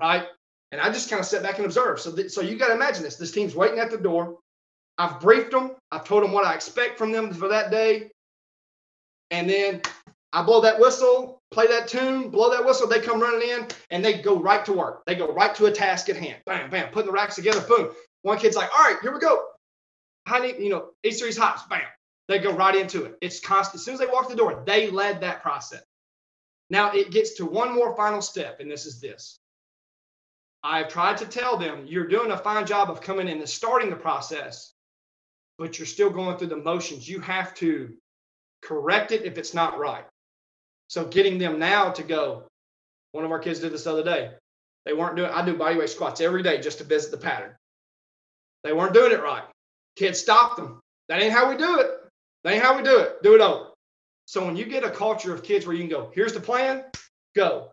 Right. 0.00 0.26
And 0.72 0.80
I 0.80 0.90
just 0.90 1.08
kind 1.08 1.20
of 1.20 1.26
sit 1.26 1.42
back 1.42 1.56
and 1.58 1.66
observe. 1.66 2.00
So, 2.00 2.14
th- 2.14 2.32
so 2.32 2.40
you 2.40 2.56
got 2.56 2.66
to 2.66 2.74
imagine 2.74 3.04
this. 3.04 3.16
This 3.16 3.30
team's 3.30 3.54
waiting 3.54 3.78
at 3.78 3.92
the 3.92 3.96
door. 3.96 4.38
I've 4.98 5.20
briefed 5.20 5.52
them. 5.52 5.76
I've 5.92 6.04
told 6.04 6.24
them 6.24 6.32
what 6.32 6.44
I 6.44 6.54
expect 6.54 6.98
from 6.98 7.12
them 7.12 7.32
for 7.32 7.48
that 7.48 7.70
day. 7.70 8.10
And 9.30 9.48
then 9.48 9.82
I 10.32 10.42
blow 10.42 10.60
that 10.62 10.80
whistle, 10.80 11.40
play 11.52 11.68
that 11.68 11.86
tune, 11.86 12.28
blow 12.28 12.50
that 12.50 12.64
whistle. 12.64 12.88
They 12.88 13.00
come 13.00 13.20
running 13.20 13.48
in 13.48 13.68
and 13.90 14.04
they 14.04 14.20
go 14.20 14.36
right 14.36 14.64
to 14.64 14.72
work. 14.72 15.04
They 15.06 15.14
go 15.14 15.32
right 15.32 15.54
to 15.54 15.66
a 15.66 15.70
task 15.70 16.08
at 16.08 16.16
hand. 16.16 16.38
Bam, 16.44 16.70
bam, 16.70 16.90
putting 16.90 17.06
the 17.06 17.12
racks 17.12 17.36
together. 17.36 17.60
Boom. 17.60 17.90
One 18.22 18.38
kid's 18.38 18.56
like, 18.56 18.70
all 18.76 18.84
right, 18.84 18.98
here 19.00 19.12
we 19.12 19.20
go. 19.20 19.46
Honey, 20.26 20.54
you 20.58 20.70
know, 20.70 20.90
A 21.04 21.10
series 21.10 21.36
hops. 21.36 21.62
Bam. 21.64 21.82
They 22.28 22.38
go 22.38 22.52
right 22.52 22.74
into 22.74 23.04
it. 23.04 23.18
It's 23.20 23.40
constant. 23.40 23.80
As 23.80 23.84
soon 23.84 23.94
as 23.94 24.00
they 24.00 24.06
walk 24.06 24.28
the 24.28 24.36
door, 24.36 24.62
they 24.66 24.90
led 24.90 25.20
that 25.20 25.42
process. 25.42 25.82
Now 26.70 26.92
it 26.92 27.10
gets 27.10 27.34
to 27.34 27.44
one 27.44 27.74
more 27.74 27.94
final 27.96 28.22
step, 28.22 28.60
and 28.60 28.70
this 28.70 28.86
is 28.86 29.00
this. 29.00 29.38
I've 30.62 30.88
tried 30.88 31.18
to 31.18 31.26
tell 31.26 31.58
them 31.58 31.86
you're 31.86 32.08
doing 32.08 32.30
a 32.30 32.38
fine 32.38 32.64
job 32.64 32.90
of 32.90 33.02
coming 33.02 33.28
in 33.28 33.38
and 33.38 33.48
starting 33.48 33.90
the 33.90 33.96
process, 33.96 34.72
but 35.58 35.78
you're 35.78 35.86
still 35.86 36.08
going 36.08 36.38
through 36.38 36.48
the 36.48 36.56
motions. 36.56 37.06
You 37.06 37.20
have 37.20 37.52
to 37.56 37.92
correct 38.62 39.12
it 39.12 39.26
if 39.26 39.36
it's 39.36 39.52
not 39.52 39.78
right. 39.78 40.04
So 40.88 41.04
getting 41.04 41.36
them 41.36 41.58
now 41.58 41.90
to 41.90 42.02
go, 42.02 42.48
one 43.12 43.26
of 43.26 43.30
our 43.30 43.38
kids 43.38 43.60
did 43.60 43.72
this 43.72 43.84
the 43.84 43.92
other 43.92 44.04
day. 44.04 44.30
They 44.86 44.94
weren't 44.94 45.16
doing, 45.16 45.30
I 45.30 45.44
do 45.44 45.56
bodyweight 45.56 45.90
squats 45.90 46.22
every 46.22 46.42
day 46.42 46.60
just 46.60 46.78
to 46.78 46.84
visit 46.84 47.10
the 47.10 47.18
pattern. 47.18 47.54
They 48.62 48.72
weren't 48.72 48.94
doing 48.94 49.12
it 49.12 49.22
right. 49.22 49.44
Kids 49.96 50.18
stop 50.18 50.56
them. 50.56 50.80
That 51.08 51.22
ain't 51.22 51.32
how 51.32 51.48
we 51.48 51.56
do 51.56 51.78
it. 51.80 51.90
That 52.42 52.54
ain't 52.54 52.62
how 52.62 52.76
we 52.76 52.82
do 52.82 52.98
it. 52.98 53.22
Do 53.22 53.34
it 53.34 53.40
over. 53.40 53.70
So 54.26 54.44
when 54.44 54.56
you 54.56 54.64
get 54.64 54.84
a 54.84 54.90
culture 54.90 55.34
of 55.34 55.42
kids 55.42 55.66
where 55.66 55.76
you 55.76 55.82
can 55.82 55.90
go, 55.90 56.10
here's 56.14 56.32
the 56.32 56.40
plan, 56.40 56.84
go 57.36 57.70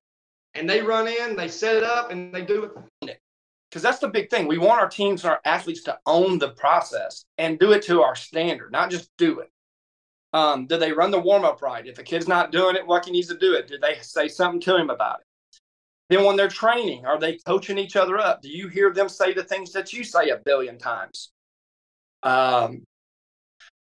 and 0.54 0.70
they 0.70 0.82
run 0.82 1.08
in, 1.08 1.36
they 1.36 1.48
set 1.48 1.76
it 1.76 1.84
up, 1.84 2.12
and 2.12 2.34
they 2.34 2.42
do 2.42 2.64
it. 3.02 3.20
Because 3.70 3.82
that's 3.82 4.00
the 4.00 4.10
big 4.10 4.30
thing. 4.30 4.48
We 4.48 4.58
want 4.58 4.82
our 4.82 4.90
teams 4.90 5.24
and 5.24 5.32
our 5.32 5.40
athletes 5.46 5.84
to 5.84 5.98
own 6.06 6.40
the 6.40 6.50
process 6.50 7.24
and 7.38 7.58
do 7.58 7.72
it 7.72 7.84
to 7.84 8.02
our 8.02 8.16
standard, 8.16 8.72
not 8.72 8.92
just 8.92 9.10
do 9.18 9.40
it. 9.40 9.50
Um, 10.34 10.68
do 10.68 10.78
they 10.78 10.92
run 10.92 11.12
the 11.12 11.20
warm 11.20 11.46
up 11.46 11.62
right? 11.62 11.86
If 11.86 12.00
a 12.00 12.04
kid's 12.04 12.28
not 12.28 12.52
doing 12.52 12.76
it, 12.76 12.86
what 12.86 13.06
he 13.06 13.12
needs 13.12 13.28
to 13.28 13.38
do 13.38 13.54
it? 13.54 13.68
Do 13.68 13.78
they 13.78 13.98
say 14.02 14.28
something 14.28 14.62
to 14.62 14.78
him 14.78 14.90
about 14.90 15.22
it? 15.22 15.26
Then 16.10 16.26
when 16.26 16.36
they're 16.36 16.50
training, 16.50 17.06
are 17.06 17.20
they 17.20 17.38
coaching 17.46 17.78
each 17.78 17.96
other 17.96 18.18
up? 18.18 18.42
Do 18.42 18.50
you 18.50 18.68
hear 18.68 18.94
them 18.94 19.08
say 19.08 19.34
the 19.34 19.44
things 19.44 19.72
that 19.72 19.94
you 19.94 20.04
say 20.04 20.30
a 20.30 20.38
billion 20.38 20.78
times? 20.78 21.32
Um, 22.24 22.84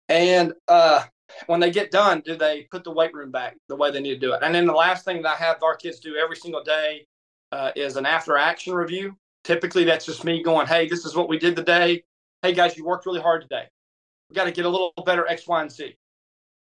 and 0.09 0.53
uh, 0.67 1.03
when 1.47 1.59
they 1.59 1.71
get 1.71 1.91
done, 1.91 2.21
do 2.25 2.35
they 2.35 2.67
put 2.71 2.83
the 2.83 2.91
weight 2.91 3.13
room 3.13 3.31
back 3.31 3.57
the 3.67 3.75
way 3.75 3.91
they 3.91 3.99
need 3.99 4.15
to 4.15 4.19
do 4.19 4.33
it? 4.33 4.41
And 4.43 4.53
then 4.53 4.65
the 4.65 4.73
last 4.73 5.05
thing 5.05 5.21
that 5.23 5.29
I 5.39 5.43
have 5.43 5.61
our 5.63 5.75
kids 5.75 5.99
do 5.99 6.15
every 6.15 6.35
single 6.35 6.63
day 6.63 7.05
uh, 7.51 7.71
is 7.75 7.97
an 7.97 8.05
after 8.05 8.37
action 8.37 8.73
review. 8.73 9.17
Typically, 9.43 9.83
that's 9.83 10.05
just 10.05 10.23
me 10.23 10.43
going, 10.43 10.67
hey, 10.67 10.87
this 10.87 11.05
is 11.05 11.15
what 11.15 11.29
we 11.29 11.37
did 11.39 11.55
today. 11.55 12.03
Hey, 12.41 12.53
guys, 12.53 12.77
you 12.77 12.85
worked 12.85 13.05
really 13.05 13.21
hard 13.21 13.41
today. 13.41 13.65
We 14.29 14.35
got 14.35 14.45
to 14.45 14.51
get 14.51 14.65
a 14.65 14.69
little 14.69 14.93
better 15.05 15.27
X, 15.27 15.47
Y, 15.47 15.61
and 15.61 15.71
Z. 15.71 15.95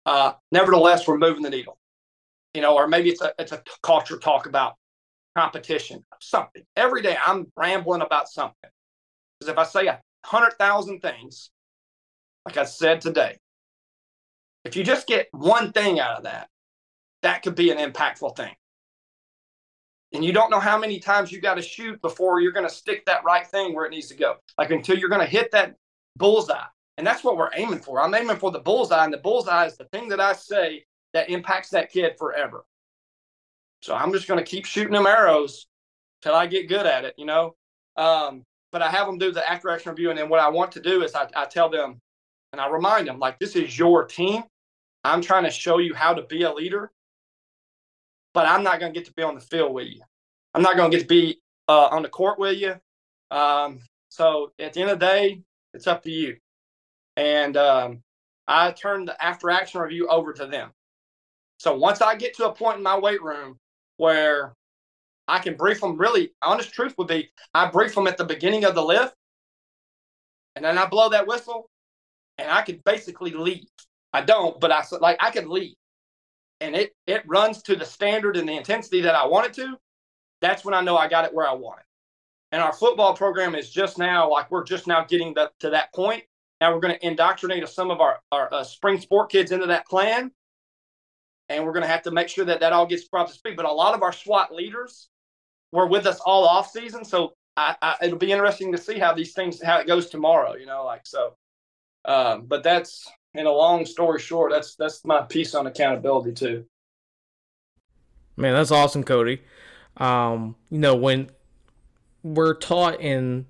Uh, 0.05 0.33
nevertheless, 0.51 1.07
we're 1.07 1.17
moving 1.17 1.43
the 1.43 1.49
needle. 1.49 1.77
You 2.53 2.61
know, 2.61 2.75
or 2.75 2.87
maybe 2.87 3.09
it's 3.09 3.21
a 3.21 3.31
it's 3.37 3.51
a 3.51 3.61
culture 3.83 4.17
talk 4.17 4.47
about 4.47 4.75
competition, 5.35 6.03
something. 6.19 6.63
Every 6.75 7.01
day 7.01 7.15
I'm 7.23 7.51
rambling 7.55 8.01
about 8.01 8.27
something. 8.27 8.69
Because 9.39 9.51
if 9.51 9.57
I 9.57 9.63
say 9.63 9.87
a 9.87 10.01
hundred 10.25 10.53
thousand 10.53 11.01
things, 11.01 11.51
like 12.45 12.57
I 12.57 12.65
said 12.65 13.01
today, 13.01 13.37
if 14.65 14.75
you 14.75 14.83
just 14.83 15.07
get 15.07 15.27
one 15.31 15.71
thing 15.71 15.99
out 15.99 16.17
of 16.17 16.23
that, 16.23 16.49
that 17.21 17.43
could 17.43 17.55
be 17.55 17.71
an 17.71 17.77
impactful 17.77 18.35
thing. 18.35 18.53
And 20.13 20.25
you 20.25 20.33
don't 20.33 20.49
know 20.49 20.59
how 20.59 20.77
many 20.77 20.99
times 20.99 21.31
you 21.31 21.39
got 21.39 21.55
to 21.55 21.61
shoot 21.61 22.01
before 22.01 22.41
you're 22.41 22.51
going 22.51 22.67
to 22.67 22.73
stick 22.73 23.05
that 23.05 23.23
right 23.23 23.45
thing 23.45 23.75
where 23.75 23.85
it 23.85 23.91
needs 23.91 24.07
to 24.07 24.15
go. 24.15 24.35
Like 24.57 24.71
until 24.71 24.97
you're 24.97 25.09
going 25.09 25.21
to 25.21 25.27
hit 25.27 25.51
that 25.51 25.75
bullseye. 26.17 26.65
And 26.97 27.05
that's 27.05 27.23
what 27.23 27.37
we're 27.37 27.51
aiming 27.55 27.79
for. 27.79 28.01
I'm 28.01 28.13
aiming 28.13 28.37
for 28.37 28.51
the 28.51 28.59
bullseye, 28.59 29.05
and 29.05 29.13
the 29.13 29.19
bullseye 29.19 29.67
is 29.67 29.77
the 29.77 29.85
thing 29.85 30.09
that 30.09 30.19
I 30.19 30.33
say 30.33 30.83
that 31.13 31.29
impacts 31.29 31.69
that 31.69 31.91
kid 31.91 32.13
forever. 32.17 32.65
So 33.81 33.95
I'm 33.95 34.11
just 34.11 34.27
going 34.27 34.43
to 34.43 34.49
keep 34.49 34.65
shooting 34.65 34.93
them 34.93 35.07
arrows 35.07 35.67
till 36.21 36.35
I 36.35 36.47
get 36.47 36.67
good 36.67 36.85
at 36.85 37.05
it, 37.05 37.13
you 37.17 37.25
know. 37.25 37.55
Um, 37.95 38.43
but 38.71 38.81
I 38.81 38.89
have 38.89 39.07
them 39.07 39.17
do 39.17 39.31
the 39.31 39.49
after 39.49 39.69
action 39.69 39.91
review, 39.91 40.09
and 40.09 40.19
then 40.19 40.29
what 40.29 40.39
I 40.39 40.49
want 40.49 40.71
to 40.73 40.81
do 40.81 41.03
is 41.03 41.15
I, 41.15 41.27
I 41.35 41.45
tell 41.45 41.69
them, 41.69 41.99
and 42.53 42.61
I 42.61 42.69
remind 42.69 43.07
them, 43.07 43.19
like 43.19 43.39
this 43.39 43.55
is 43.55 43.77
your 43.77 44.05
team. 44.05 44.43
I'm 45.03 45.21
trying 45.21 45.43
to 45.45 45.51
show 45.51 45.77
you 45.77 45.93
how 45.93 46.13
to 46.13 46.23
be 46.23 46.43
a 46.43 46.51
leader, 46.51 46.91
but 48.33 48.45
I'm 48.45 48.63
not 48.63 48.79
going 48.79 48.93
to 48.93 48.99
get 48.99 49.07
to 49.07 49.13
be 49.13 49.23
on 49.23 49.35
the 49.35 49.41
field 49.41 49.73
with 49.73 49.87
you. 49.87 50.01
I'm 50.53 50.61
not 50.61 50.75
going 50.75 50.91
to 50.91 50.97
get 50.97 51.03
to 51.03 51.07
be 51.07 51.39
uh, 51.67 51.87
on 51.87 52.01
the 52.01 52.09
court 52.09 52.37
with 52.39 52.57
you. 52.57 52.75
Um, 53.31 53.79
so 54.09 54.51
at 54.59 54.73
the 54.73 54.81
end 54.81 54.91
of 54.91 54.99
the 54.99 55.05
day, 55.05 55.41
it's 55.73 55.87
up 55.87 56.03
to 56.03 56.11
you. 56.11 56.37
And 57.15 57.55
um, 57.55 58.01
I 58.47 58.71
turn 58.71 59.05
the 59.05 59.23
after 59.23 59.49
action 59.49 59.81
review 59.81 60.07
over 60.09 60.33
to 60.33 60.47
them. 60.47 60.71
So 61.59 61.75
once 61.75 62.01
I 62.01 62.15
get 62.15 62.35
to 62.37 62.47
a 62.47 62.53
point 62.53 62.77
in 62.77 62.83
my 62.83 62.97
weight 62.97 63.21
room 63.21 63.57
where 63.97 64.53
I 65.29 65.39
can 65.39 65.55
brief 65.55 65.81
them, 65.81 65.97
really, 65.97 66.31
honest 66.41 66.73
truth 66.73 66.95
would 66.97 67.07
be 67.07 67.29
I 67.53 67.67
brief 67.67 67.95
them 67.95 68.07
at 68.07 68.17
the 68.17 68.25
beginning 68.25 68.65
of 68.65 68.75
the 68.75 68.83
lift, 68.83 69.15
and 70.55 70.65
then 70.65 70.77
I 70.77 70.85
blow 70.85 71.09
that 71.09 71.27
whistle, 71.27 71.69
and 72.37 72.49
I 72.49 72.61
could 72.61 72.83
basically 72.83 73.31
leave. 73.31 73.65
I 74.11 74.21
don't, 74.21 74.59
but 74.59 74.71
I 74.71 74.83
like 74.99 75.17
I 75.19 75.31
could 75.31 75.47
leave, 75.47 75.75
and 76.59 76.75
it 76.75 76.93
it 77.07 77.23
runs 77.27 77.61
to 77.63 77.75
the 77.75 77.85
standard 77.85 78.37
and 78.37 78.49
the 78.49 78.57
intensity 78.57 79.01
that 79.01 79.15
I 79.15 79.25
want 79.27 79.47
it 79.47 79.53
to. 79.55 79.77
That's 80.41 80.65
when 80.65 80.73
I 80.73 80.81
know 80.81 80.97
I 80.97 81.07
got 81.07 81.25
it 81.25 81.33
where 81.33 81.47
I 81.47 81.53
want 81.53 81.79
it. 81.79 81.85
And 82.51 82.61
our 82.61 82.73
football 82.73 83.15
program 83.15 83.55
is 83.55 83.69
just 83.69 83.97
now 83.97 84.29
like 84.29 84.49
we're 84.49 84.63
just 84.63 84.87
now 84.87 85.05
getting 85.05 85.33
the, 85.33 85.51
to 85.59 85.69
that 85.69 85.93
point. 85.93 86.23
Now 86.61 86.73
we're 86.73 86.79
going 86.79 86.95
to 86.95 87.05
indoctrinate 87.05 87.67
some 87.69 87.91
of 87.91 88.01
our, 88.01 88.19
our 88.31 88.53
uh, 88.53 88.63
spring 88.63 88.99
sport 88.99 89.31
kids 89.31 89.51
into 89.51 89.67
that 89.67 89.85
plan. 89.85 90.31
And 91.47 91.65
we're 91.65 91.73
going 91.73 91.83
to 91.83 91.89
have 91.89 92.03
to 92.03 92.11
make 92.11 92.27
sure 92.27 92.45
that 92.45 92.59
that 92.59 92.73
all 92.73 92.85
gets 92.85 93.07
brought 93.07 93.27
to 93.27 93.33
speed. 93.33 93.55
But 93.55 93.65
a 93.65 93.71
lot 93.71 93.95
of 93.95 94.03
our 94.03 94.11
SWAT 94.11 94.53
leaders 94.53 95.09
were 95.71 95.87
with 95.87 96.05
us 96.05 96.19
all 96.25 96.45
off 96.45 96.71
season. 96.71 97.03
So 97.05 97.33
I, 97.57 97.75
I, 97.81 97.95
it'll 98.03 98.17
be 98.17 98.31
interesting 98.31 98.71
to 98.71 98.77
see 98.77 98.97
how 98.99 99.13
these 99.13 99.33
things, 99.33 99.61
how 99.61 99.79
it 99.79 99.87
goes 99.87 100.09
tomorrow, 100.09 100.55
you 100.55 100.65
know, 100.65 100.85
like, 100.85 101.01
so, 101.05 101.35
um, 102.05 102.45
but 102.47 102.63
that's 102.63 103.09
in 103.33 103.45
a 103.45 103.51
long 103.51 103.85
story 103.85 104.19
short, 104.19 104.51
that's, 104.51 104.75
that's 104.75 105.05
my 105.05 105.21
piece 105.21 105.53
on 105.53 105.67
accountability 105.67 106.33
too. 106.33 106.65
Man, 108.37 108.53
that's 108.53 108.71
awesome, 108.71 109.03
Cody. 109.03 109.41
Um, 109.97 110.55
you 110.69 110.79
know, 110.79 110.95
when 110.95 111.29
we're 112.23 112.53
taught 112.53 113.01
in 113.01 113.45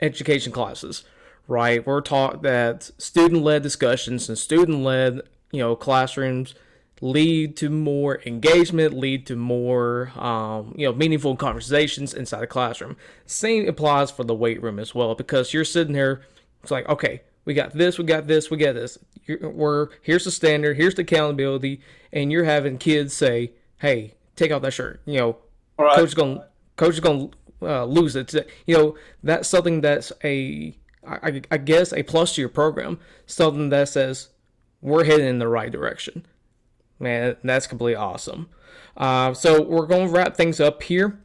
education 0.00 0.52
classes, 0.52 1.04
right? 1.48 1.84
We're 1.84 2.00
taught 2.00 2.42
that 2.42 2.90
student-led 2.98 3.62
discussions 3.62 4.28
and 4.28 4.38
student-led, 4.38 5.22
you 5.50 5.60
know, 5.60 5.74
classrooms 5.74 6.54
lead 7.00 7.56
to 7.56 7.70
more 7.70 8.20
engagement, 8.26 8.92
lead 8.92 9.26
to 9.26 9.36
more, 9.36 10.10
um, 10.16 10.74
you 10.76 10.86
know, 10.86 10.92
meaningful 10.92 11.36
conversations 11.36 12.14
inside 12.14 12.40
the 12.40 12.46
classroom. 12.46 12.96
Same 13.26 13.68
applies 13.68 14.10
for 14.10 14.24
the 14.24 14.34
weight 14.34 14.62
room 14.62 14.78
as 14.78 14.94
well, 14.94 15.14
because 15.14 15.52
you're 15.52 15.64
sitting 15.64 15.94
here, 15.94 16.22
it's 16.62 16.70
like, 16.70 16.88
okay, 16.88 17.22
we 17.44 17.54
got 17.54 17.72
this, 17.72 17.98
we 17.98 18.04
got 18.04 18.26
this, 18.26 18.50
we 18.50 18.58
got 18.58 18.74
this. 18.74 18.98
We're 19.40 19.88
here's 20.02 20.24
the 20.24 20.30
standard, 20.30 20.76
here's 20.76 20.94
the 20.94 21.02
accountability, 21.02 21.80
and 22.12 22.30
you're 22.30 22.44
having 22.44 22.76
kids 22.76 23.14
say, 23.14 23.52
"Hey, 23.78 24.14
take 24.36 24.52
off 24.52 24.62
that 24.62 24.72
shirt." 24.72 25.00
You 25.06 25.18
know, 25.18 25.36
right. 25.78 25.96
coach 25.96 26.08
is 26.08 26.14
going, 26.14 26.42
coach 26.76 26.94
is 26.94 27.00
going 27.00 27.32
uh, 27.62 27.84
lose 27.84 28.16
it. 28.16 28.34
You 28.66 28.76
know, 28.76 28.98
that's 29.22 29.48
something 29.48 29.80
that's 29.80 30.12
a, 30.24 30.76
I, 31.06 31.40
I 31.50 31.56
guess, 31.56 31.92
a 31.92 32.02
plus 32.02 32.34
to 32.34 32.42
your 32.42 32.50
program. 32.50 32.98
Something 33.24 33.70
that 33.70 33.88
says 33.88 34.28
we're 34.80 35.04
heading 35.04 35.26
in 35.26 35.38
the 35.38 35.48
right 35.48 35.72
direction. 35.72 36.26
Man, 36.98 37.36
that's 37.44 37.66
completely 37.66 37.96
awesome. 37.96 38.48
Uh, 38.96 39.32
so 39.32 39.62
we're 39.62 39.86
going 39.86 40.08
to 40.08 40.12
wrap 40.12 40.36
things 40.36 40.60
up 40.60 40.82
here. 40.82 41.18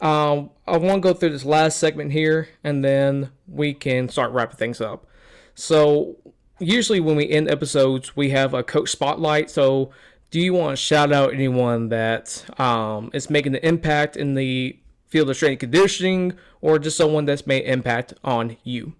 Um, 0.00 0.50
I 0.66 0.76
want 0.76 0.96
to 0.96 1.00
go 1.00 1.14
through 1.14 1.30
this 1.30 1.44
last 1.44 1.78
segment 1.78 2.12
here, 2.12 2.48
and 2.62 2.84
then 2.84 3.30
we 3.48 3.72
can 3.72 4.08
start 4.08 4.32
wrapping 4.32 4.56
things 4.56 4.80
up. 4.80 5.06
So 5.54 6.16
usually 6.58 7.00
when 7.00 7.16
we 7.16 7.28
end 7.30 7.48
episodes, 7.48 8.16
we 8.16 8.30
have 8.30 8.54
a 8.54 8.62
coach 8.62 8.90
spotlight. 8.90 9.50
So 9.50 9.90
do 10.30 10.40
you 10.40 10.52
want 10.52 10.72
to 10.72 10.76
shout 10.76 11.12
out 11.12 11.32
anyone 11.32 11.88
that 11.88 12.44
um, 12.60 13.10
is 13.14 13.30
making 13.30 13.54
an 13.54 13.60
impact 13.62 14.16
in 14.16 14.34
the 14.34 14.78
field 15.06 15.30
of 15.30 15.36
strength 15.36 15.60
conditioning, 15.60 16.32
or 16.60 16.78
just 16.78 16.96
someone 16.96 17.24
that's 17.24 17.46
made 17.46 17.64
impact 17.64 18.14
on 18.24 18.56
you? 18.64 18.94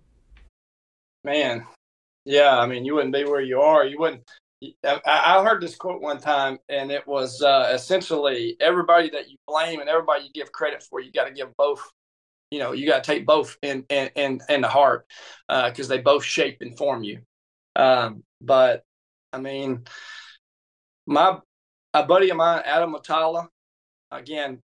Man, 1.25 1.67
yeah, 2.25 2.57
I 2.59 2.67
mean, 2.67 2.85
you 2.85 2.95
wouldn't 2.95 3.13
be 3.13 3.25
where 3.25 3.41
you 3.41 3.61
are. 3.61 3.85
You 3.85 3.99
wouldn't. 3.99 4.23
I, 4.85 5.43
heard 5.43 5.62
this 5.62 5.77
quote 5.77 6.01
one 6.01 6.20
time, 6.20 6.59
and 6.69 6.91
it 6.91 7.07
was 7.07 7.43
uh, 7.43 7.70
essentially 7.74 8.57
everybody 8.61 9.11
that 9.11 9.31
you 9.31 9.36
blame 9.47 9.81
and 9.81 9.89
everybody 9.89 10.24
you 10.24 10.31
give 10.32 10.53
credit 10.53 10.82
for, 10.82 11.01
you 11.01 11.12
got 11.12 11.24
to 11.24 11.32
give 11.32 11.57
both. 11.57 11.82
You 12.51 12.61
know, 12.61 12.73
you 12.73 12.86
got 12.86 13.03
to 13.03 13.12
take 13.12 13.27
both 13.27 13.57
in 13.62 13.85
in 13.89 14.11
in, 14.15 14.41
in 14.49 14.61
the 14.61 14.69
heart 14.69 15.07
because 15.49 15.91
uh, 15.91 15.95
they 15.95 16.01
both 16.01 16.24
shape 16.24 16.59
and 16.61 16.77
form 16.77 17.03
you. 17.03 17.20
Um, 17.74 18.23
but 18.41 18.85
I 19.32 19.41
mean, 19.41 19.85
my 21.07 21.39
a 21.95 22.05
buddy 22.05 22.31
of 22.31 22.36
mine, 22.36 22.62
Adam 22.65 22.95
Matala, 22.95 23.49
again, 24.11 24.61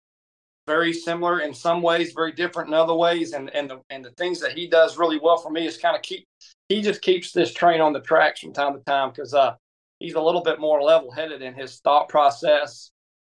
very 0.67 0.93
similar 0.93 1.41
in 1.41 1.53
some 1.53 1.83
ways, 1.83 2.13
very 2.13 2.33
different 2.33 2.69
in 2.69 2.75
other 2.75 2.95
ways. 2.95 3.33
And 3.33 3.51
and 3.55 3.69
the 3.69 3.81
and 3.91 4.05
the 4.05 4.13
things 4.13 4.41
that 4.41 4.53
he 4.53 4.69
does 4.69 4.99
really 4.99 5.19
well 5.19 5.39
for 5.39 5.51
me 5.51 5.67
is 5.67 5.77
kind 5.77 5.97
of 5.97 6.03
keep 6.03 6.27
he 6.69 6.81
just 6.81 7.03
keeps 7.03 7.33
this 7.33 7.53
train 7.53 7.81
on 7.81 7.93
the 7.93 8.01
tracks 8.01 8.41
from 8.41 8.53
time 8.53 8.75
to 8.75 8.81
time 8.85 9.11
because 9.11 9.35
uh 9.35 9.55
he's 10.01 10.15
a 10.15 10.21
little 10.21 10.43
bit 10.43 10.59
more 10.59 10.83
level 10.83 11.13
headed 11.13 11.43
in 11.43 11.55
his 11.55 11.79
thought 11.81 12.09
process. 12.09 12.91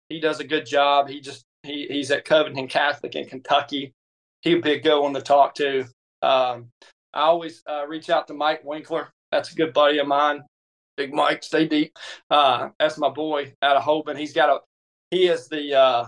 He 0.08 0.20
does 0.20 0.40
a 0.40 0.44
good 0.44 0.64
job. 0.64 1.08
He 1.08 1.20
just 1.20 1.44
he 1.62 1.86
he's 1.88 2.10
at 2.10 2.24
Covington 2.24 2.68
Catholic 2.68 3.14
in 3.14 3.26
Kentucky. 3.26 3.92
He'd 4.40 4.62
be 4.62 4.72
a 4.72 4.80
good 4.80 5.00
one 5.00 5.14
to 5.14 5.20
talk 5.20 5.54
to. 5.56 5.80
Um, 6.22 6.70
I 7.12 7.22
always 7.22 7.62
uh, 7.68 7.86
reach 7.86 8.08
out 8.08 8.28
to 8.28 8.34
Mike 8.34 8.64
Winkler. 8.64 9.12
That's 9.30 9.52
a 9.52 9.54
good 9.54 9.72
buddy 9.72 9.98
of 9.98 10.06
mine. 10.06 10.42
Big 10.96 11.12
Mike, 11.12 11.42
stay 11.42 11.66
deep. 11.66 11.96
Uh, 12.30 12.70
that's 12.78 12.98
my 12.98 13.08
boy 13.08 13.54
out 13.62 13.76
of 13.76 13.82
Hoban. 13.82 14.18
He's 14.18 14.32
got 14.32 14.50
a 14.50 14.60
he 15.10 15.28
is 15.28 15.48
the 15.48 15.74
uh, 15.74 16.06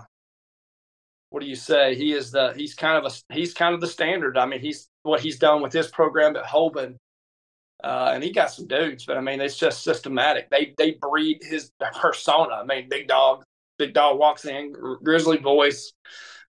what 1.29 1.41
do 1.41 1.47
you 1.47 1.55
say? 1.55 1.95
He 1.95 2.13
is 2.13 2.31
the 2.31 2.53
he's 2.55 2.73
kind 2.73 3.03
of 3.03 3.11
a 3.11 3.33
he's 3.33 3.53
kind 3.53 3.75
of 3.75 3.81
the 3.81 3.87
standard. 3.87 4.37
I 4.37 4.45
mean, 4.45 4.61
he's 4.61 4.87
what 5.03 5.21
he's 5.21 5.37
done 5.37 5.61
with 5.61 5.73
his 5.73 5.87
program 5.87 6.35
at 6.35 6.45
Hoban, 6.45 6.97
uh, 7.85 8.11
and 8.15 8.23
he 8.23 8.31
got 8.31 8.49
some 8.49 8.65
dudes, 8.65 9.05
but 9.05 9.15
I 9.15 9.21
mean, 9.21 9.39
it's 9.39 9.57
just 9.57 9.83
systematic. 9.83 10.49
They 10.49 10.73
they 10.75 10.97
breed 10.99 11.43
his 11.43 11.71
persona. 11.93 12.55
I 12.55 12.65
mean, 12.65 12.89
big 12.89 13.07
dog, 13.07 13.43
big 13.77 13.93
dog 13.93 14.17
walks 14.17 14.45
in, 14.45 14.73
grizzly 15.03 15.37
voice, 15.37 15.93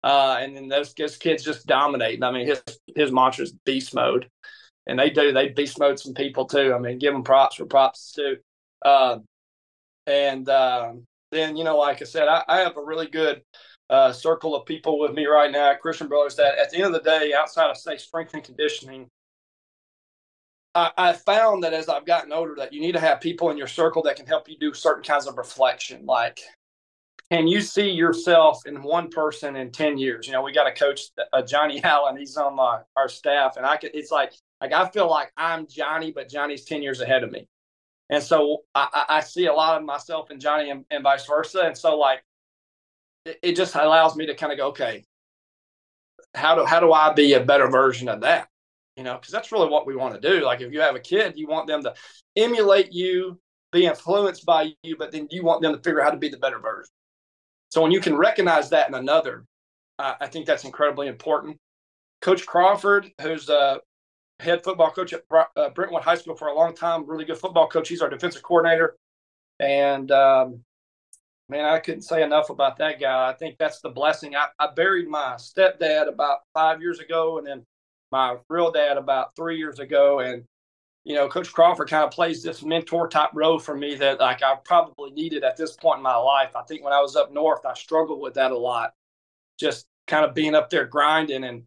uh, 0.05 0.39
and 0.40 0.56
then 0.56 0.69
those, 0.69 0.94
those 0.94 1.16
kids 1.16 1.43
just 1.43 1.66
dominate. 1.66 2.23
I 2.23 2.31
mean, 2.31 2.47
his 2.47 2.62
his 2.94 3.11
mantra 3.11 3.43
is 3.43 3.52
beast 3.65 3.97
mode, 3.97 4.31
and 4.86 4.97
they 4.97 5.11
do 5.11 5.32
they 5.32 5.48
beast 5.48 5.81
mode 5.81 5.98
some 5.98 6.15
people 6.15 6.44
too. 6.44 6.73
I 6.73 6.78
mean, 6.78 7.01
give 7.01 7.12
them 7.12 7.24
props 7.24 7.56
for 7.56 7.66
props 7.66 8.12
too. 8.12 8.36
Uh, 8.85 9.19
and 10.06 10.48
um, 10.48 11.05
then 11.32 11.56
you 11.56 11.65
know, 11.65 11.78
like 11.78 12.01
I 12.01 12.05
said, 12.05 12.28
I, 12.28 12.44
I 12.47 12.61
have 12.61 12.77
a 12.77 12.85
really 12.85 13.09
good 13.09 13.43
uh, 13.90 14.12
circle 14.12 14.55
of 14.55 14.66
people 14.66 15.01
with 15.01 15.15
me 15.15 15.27
right 15.27 15.51
now 15.51 15.74
Christian 15.74 16.06
Brothers 16.06 16.36
that 16.36 16.59
at 16.59 16.70
the 16.70 16.77
end 16.77 16.94
of 16.94 17.02
the 17.02 17.11
day, 17.11 17.32
outside 17.36 17.70
of 17.70 17.77
say 17.77 17.97
strength 17.97 18.35
and 18.35 18.44
conditioning, 18.44 19.09
I, 20.74 21.12
found 21.12 21.62
that 21.62 21.72
as 21.72 21.88
I've 21.88 22.06
gotten 22.06 22.32
older 22.32 22.55
that 22.56 22.72
you 22.72 22.80
need 22.80 22.92
to 22.92 23.01
have 23.01 23.20
people 23.20 23.51
in 23.51 23.56
your 23.56 23.66
circle 23.66 24.02
that 24.02 24.16
can 24.16 24.26
help 24.26 24.48
you 24.48 24.56
do 24.59 24.74
certain 24.74 25.05
kinds 25.05 25.26
of 25.26 25.36
reflection. 25.36 26.05
Like, 26.05 26.40
can 27.30 27.46
you 27.46 27.60
see 27.60 27.90
yourself 27.90 28.66
in 28.66 28.82
one 28.82 29.09
person 29.09 29.56
in 29.56 29.70
10 29.70 29.98
years? 29.98 30.26
You 30.26 30.32
know, 30.32 30.42
we 30.42 30.52
got 30.52 30.66
a 30.66 30.72
coach, 30.72 31.02
uh, 31.32 31.42
Johnny 31.42 31.80
Allen, 31.84 32.16
he's 32.16 32.36
on 32.36 32.56
my, 32.56 32.80
our 32.96 33.09
staff 33.09 33.56
and 33.56 33.64
I 33.64 33.76
could, 33.76 33.92
it's 33.94 34.10
like, 34.10 34.32
like 34.60 34.72
I 34.72 34.88
feel 34.88 35.09
like 35.09 35.32
I'm 35.36 35.66
Johnny, 35.66 36.10
but 36.10 36.28
Johnny's 36.28 36.64
10 36.64 36.82
years 36.82 37.01
ahead 37.01 37.22
of 37.22 37.30
me. 37.30 37.46
And 38.10 38.22
so 38.22 38.64
I, 38.74 39.05
I 39.09 39.20
see 39.20 39.46
a 39.46 39.52
lot 39.52 39.78
of 39.78 39.84
myself 39.84 40.30
in 40.30 40.38
Johnny 40.38 40.70
and, 40.70 40.84
and 40.90 41.02
vice 41.02 41.26
versa. 41.26 41.60
And 41.60 41.76
so 41.76 41.96
like 41.96 42.22
it, 43.24 43.38
it 43.42 43.56
just 43.56 43.74
allows 43.74 44.16
me 44.16 44.26
to 44.26 44.34
kind 44.34 44.52
of 44.52 44.59
go, 44.59 44.68
okay, 44.68 45.05
how 46.34 46.55
do 46.55 46.64
how 46.64 46.80
do 46.80 46.92
I 46.92 47.12
be 47.12 47.34
a 47.34 47.40
better 47.40 47.68
version 47.68 48.09
of 48.09 48.20
that? 48.22 48.48
You 48.97 49.03
know, 49.03 49.15
because 49.15 49.33
that's 49.33 49.51
really 49.51 49.69
what 49.69 49.87
we 49.87 49.97
want 49.97 50.15
to 50.15 50.21
do. 50.21 50.45
Like 50.45 50.61
if 50.61 50.73
you 50.73 50.81
have 50.81 50.95
a 50.95 51.01
kid, 51.01 51.35
you 51.37 51.49
want 51.49 51.66
them 51.66 51.83
to 51.83 51.95
emulate 52.37 52.93
you, 52.93 53.41
be 53.73 53.87
influenced 53.87 54.47
by 54.47 54.73
you, 54.83 54.97
but 54.97 55.11
then 55.11 55.27
you 55.31 55.43
want 55.43 55.62
them 55.62 55.73
to 55.73 55.79
figure 55.79 56.01
out 56.01 56.05
how 56.05 56.11
to 56.11 56.16
be 56.16 56.29
the 56.29 56.39
better 56.39 56.61
version. 56.61 56.91
So 57.71 57.83
when 57.83 57.91
you 57.91 58.01
can 58.01 58.16
recognize 58.16 58.71
that 58.71 58.89
in 58.89 58.95
another, 58.95 59.47
uh, 59.99 60.15
I 60.21 60.29
think 60.29 60.47
that's 60.47 60.65
incredibly 60.65 61.09
important. 61.09 61.59
Coach 62.21 62.47
Crawford, 62.47 63.11
who's 63.21 63.51
uh, 63.51 63.79
head 64.41 64.62
football 64.62 64.91
coach 64.91 65.12
at 65.12 65.23
uh, 65.57 65.71
Brentwood 65.71 66.03
High 66.03 66.15
School 66.15 66.37
for 66.37 66.49
a 66.49 66.55
long 66.55 66.75
time. 66.75 67.09
Really 67.09 67.25
good 67.25 67.39
football 67.39 67.69
coach. 67.69 67.89
He's 67.89 68.01
our 68.01 68.09
defensive 68.09 68.43
coordinator, 68.43 68.97
and 69.59 70.11
um, 70.11 70.61
man, 71.49 71.65
I 71.65 71.81
couldn't 71.81 72.03
say 72.03 72.23
enough 72.23 72.51
about 72.51 72.79
that 72.79 73.01
guy. 73.01 73.29
I 73.29 73.33
think 73.33 73.59
that's 73.59 73.81
the 73.81 73.91
blessing. 73.91 74.37
I, 74.37 74.47
I 74.59 74.69
buried 74.75 75.09
my 75.09 75.35
stepdad 75.35 76.09
about 76.09 76.41
five 76.55 76.81
years 76.81 77.01
ago, 77.01 77.39
and 77.39 77.47
then 77.47 77.65
my 78.15 78.36
real 78.49 78.70
dad 78.70 78.97
about 78.97 79.35
three 79.35 79.59
years 79.59 79.81
ago, 79.81 80.20
and 80.20 80.45
you 81.03 81.16
know, 81.16 81.28
Coach 81.28 81.53
Crawford 81.53 81.91
kind 81.91 82.05
of 82.05 82.12
plays 82.12 82.45
this 82.45 82.62
mentor 82.62 83.09
type 83.09 83.31
role 83.35 83.59
for 83.59 83.77
me 83.77 83.97
that 83.97 84.20
like 84.20 84.41
I 84.41 84.55
probably 84.65 85.11
needed 85.11 85.43
at 85.43 85.57
this 85.57 85.73
point 85.73 85.97
in 85.97 86.05
my 86.05 86.15
life. 86.15 86.55
I 86.55 86.62
think 86.62 86.85
when 86.85 86.93
I 86.93 87.01
was 87.01 87.16
up 87.16 87.32
north, 87.32 87.66
I 87.66 87.74
struggled 87.74 88.20
with 88.20 88.35
that 88.35 88.53
a 88.53 88.57
lot, 88.57 88.93
just 89.59 89.86
kind 90.07 90.24
of 90.24 90.32
being 90.32 90.55
up 90.55 90.70
there 90.70 90.86
grinding. 90.86 91.43
And 91.43 91.65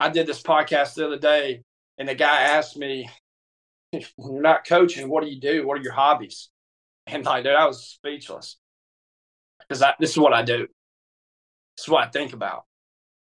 I 0.00 0.08
did 0.08 0.26
this 0.26 0.42
podcast 0.42 0.94
the 0.94 1.06
other 1.06 1.18
day, 1.18 1.62
and 1.98 2.08
the 2.08 2.14
guy 2.14 2.40
asked 2.44 2.78
me, 2.78 3.10
"When 3.90 4.32
you're 4.32 4.40
not 4.40 4.66
coaching, 4.66 5.10
what 5.10 5.22
do 5.22 5.28
you 5.28 5.38
do? 5.38 5.66
What 5.66 5.78
are 5.78 5.82
your 5.82 5.92
hobbies?" 5.92 6.48
And 7.06 7.26
like, 7.26 7.44
dude, 7.44 7.52
I 7.52 7.66
was 7.66 7.84
speechless 7.84 8.56
because 9.60 9.84
this 10.00 10.12
is 10.12 10.18
what 10.18 10.32
I 10.32 10.40
do. 10.40 10.60
This 11.76 11.84
is 11.84 11.88
what 11.88 12.08
I 12.08 12.10
think 12.10 12.32
about. 12.32 12.64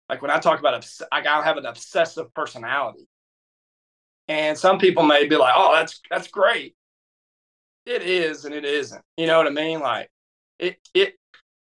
Like 0.10 0.22
when 0.22 0.32
I 0.32 0.40
talk 0.40 0.60
about, 0.60 0.86
I 1.12 1.22
gotta 1.22 1.44
have 1.44 1.58
an 1.58 1.66
obsessive 1.66 2.34
personality. 2.34 3.08
And 4.28 4.58
some 4.58 4.80
people 4.80 5.04
may 5.04 5.28
be 5.28 5.36
like, 5.36 5.54
"Oh, 5.56 5.74
that's 5.76 6.02
that's 6.10 6.28
great." 6.28 6.76
It 7.86 8.02
is, 8.04 8.46
and 8.46 8.54
it 8.56 8.64
isn't. 8.66 9.04
You 9.18 9.28
know 9.28 9.38
what 9.38 9.48
I 9.48 9.52
mean? 9.52 9.80
Like 9.80 10.10
it 10.60 10.78
it 10.94 11.16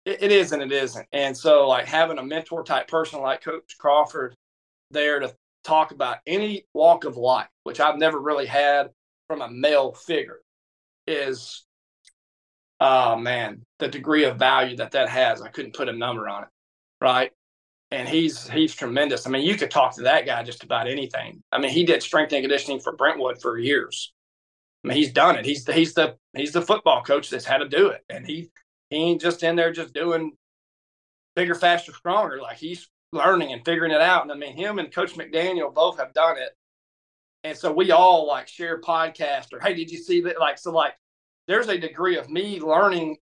it 0.05 0.31
is, 0.31 0.51
and 0.51 0.61
it 0.61 0.71
isn't. 0.71 1.07
And 1.11 1.37
so, 1.37 1.67
like 1.67 1.85
having 1.85 2.17
a 2.17 2.23
mentor 2.23 2.63
type 2.63 2.87
person 2.87 3.21
like 3.21 3.43
Coach 3.43 3.77
Crawford 3.77 4.35
there 4.91 5.19
to 5.19 5.35
talk 5.63 5.91
about 5.91 6.17
any 6.25 6.65
walk 6.73 7.05
of 7.05 7.17
life, 7.17 7.49
which 7.63 7.79
I've 7.79 7.97
never 7.99 8.19
really 8.19 8.47
had 8.47 8.89
from 9.27 9.41
a 9.41 9.49
male 9.49 9.93
figure, 9.93 10.39
is 11.07 11.65
oh 12.79 13.15
man, 13.17 13.61
the 13.79 13.87
degree 13.87 14.23
of 14.25 14.37
value 14.37 14.77
that 14.77 14.91
that 14.91 15.09
has. 15.09 15.41
I 15.41 15.49
couldn't 15.49 15.75
put 15.75 15.89
a 15.89 15.93
number 15.93 16.27
on 16.27 16.43
it, 16.43 16.49
right? 17.01 17.31
And 17.91 18.07
he's 18.07 18.47
he's 18.49 18.75
tremendous. 18.75 19.25
I 19.25 19.29
mean, 19.29 19.45
you 19.45 19.55
could 19.55 19.71
talk 19.71 19.95
to 19.95 20.03
that 20.03 20.25
guy 20.25 20.43
just 20.43 20.63
about 20.63 20.87
anything. 20.87 21.43
I 21.51 21.59
mean, 21.59 21.71
he 21.71 21.83
did 21.83 22.03
strength 22.03 22.33
and 22.33 22.43
conditioning 22.43 22.79
for 22.79 22.95
Brentwood 22.95 23.41
for 23.41 23.57
years. 23.57 24.13
I 24.83 24.89
mean, 24.89 24.97
he's 24.97 25.11
done 25.11 25.35
it. 25.35 25.45
He's 25.45 25.65
the 25.65 25.73
he's 25.73 25.93
the 25.93 26.15
he's 26.35 26.53
the 26.53 26.61
football 26.61 27.03
coach 27.03 27.29
that's 27.29 27.45
had 27.45 27.57
to 27.57 27.67
do 27.67 27.89
it, 27.89 28.03
and 28.09 28.25
he 28.25 28.49
he 28.89 28.97
ain't 28.97 29.21
just 29.21 29.43
in 29.43 29.55
there 29.55 29.71
just 29.71 29.93
doing 29.93 30.33
bigger, 31.35 31.55
faster, 31.55 31.93
stronger. 31.93 32.41
Like 32.41 32.57
he's 32.57 32.87
learning 33.11 33.53
and 33.53 33.65
figuring 33.65 33.91
it 33.91 34.01
out. 34.01 34.23
And 34.23 34.31
I 34.31 34.35
mean, 34.35 34.55
him 34.55 34.79
and 34.79 34.93
Coach 34.93 35.15
McDaniel 35.15 35.73
both 35.73 35.97
have 35.97 36.13
done 36.13 36.37
it, 36.37 36.51
and 37.43 37.57
so 37.57 37.71
we 37.71 37.91
all 37.91 38.27
like 38.27 38.47
share 38.47 38.79
podcast 38.79 39.47
or 39.51 39.59
hey, 39.59 39.73
did 39.73 39.89
you 39.89 39.97
see 39.97 40.21
that? 40.21 40.39
Like 40.39 40.59
so, 40.59 40.71
like 40.71 40.93
there's 41.47 41.69
a 41.69 41.77
degree 41.77 42.17
of 42.17 42.29
me 42.29 42.59
learning 42.59 43.17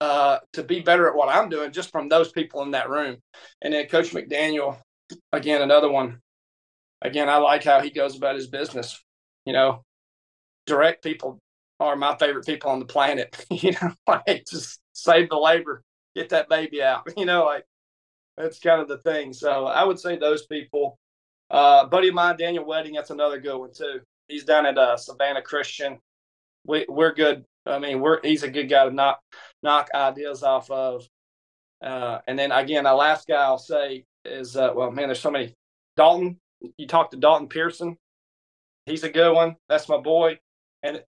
uh, 0.00 0.38
to 0.52 0.62
be 0.62 0.80
better 0.80 1.08
at 1.08 1.14
what 1.14 1.28
I'm 1.28 1.48
doing 1.48 1.72
just 1.72 1.90
from 1.90 2.08
those 2.08 2.30
people 2.30 2.62
in 2.62 2.72
that 2.72 2.88
room. 2.88 3.16
And 3.62 3.74
then 3.74 3.86
Coach 3.88 4.10
McDaniel, 4.10 4.78
again, 5.32 5.62
another 5.62 5.90
one. 5.90 6.20
Again, 7.02 7.28
I 7.28 7.36
like 7.36 7.64
how 7.64 7.80
he 7.80 7.90
goes 7.90 8.16
about 8.16 8.36
his 8.36 8.48
business. 8.48 9.02
You 9.44 9.52
know, 9.52 9.82
direct 10.66 11.02
people 11.02 11.38
are 11.80 11.96
my 11.96 12.16
favorite 12.16 12.46
people 12.46 12.70
on 12.70 12.80
the 12.80 12.84
planet. 12.84 13.44
you 13.50 13.72
know, 13.72 13.92
like 14.06 14.44
just 14.48 14.80
save 14.92 15.28
the 15.28 15.36
labor, 15.36 15.82
get 16.14 16.30
that 16.30 16.48
baby 16.48 16.82
out. 16.82 17.08
You 17.16 17.26
know, 17.26 17.44
like 17.44 17.64
that's 18.36 18.60
kind 18.60 18.80
of 18.80 18.88
the 18.88 18.98
thing. 18.98 19.32
So 19.32 19.66
I 19.66 19.84
would 19.84 19.98
say 19.98 20.16
those 20.16 20.46
people. 20.46 20.98
Uh, 21.50 21.86
buddy 21.86 22.08
of 22.08 22.14
mine, 22.14 22.36
Daniel 22.36 22.66
Wedding, 22.66 22.92
that's 22.92 23.08
another 23.10 23.40
good 23.40 23.56
one 23.56 23.72
too. 23.72 24.00
He's 24.28 24.44
down 24.44 24.66
at 24.66 24.76
uh, 24.76 24.98
Savannah 24.98 25.40
Christian. 25.40 25.98
We, 26.66 26.84
we're 26.90 27.14
good 27.14 27.44
I 27.68 27.78
mean, 27.78 28.00
we're 28.00 28.20
he's 28.22 28.42
a 28.42 28.50
good 28.50 28.68
guy 28.68 28.84
to 28.84 28.90
knock 28.90 29.20
knock 29.62 29.90
ideas 29.94 30.42
off 30.42 30.70
of. 30.70 31.06
Uh, 31.82 32.18
and 32.26 32.38
then 32.38 32.50
again, 32.50 32.84
the 32.84 32.94
last 32.94 33.28
guy 33.28 33.42
I'll 33.42 33.58
say 33.58 34.04
is 34.24 34.56
uh, 34.56 34.72
well, 34.74 34.90
man, 34.90 35.08
there's 35.08 35.20
so 35.20 35.30
many. 35.30 35.54
Dalton, 35.96 36.38
you 36.76 36.86
talked 36.86 37.12
to 37.12 37.18
Dalton 37.18 37.48
Pearson. 37.48 37.96
He's 38.86 39.04
a 39.04 39.10
good 39.10 39.32
one. 39.32 39.56
That's 39.68 39.88
my 39.88 39.98
boy. 39.98 40.38
And 40.82 41.02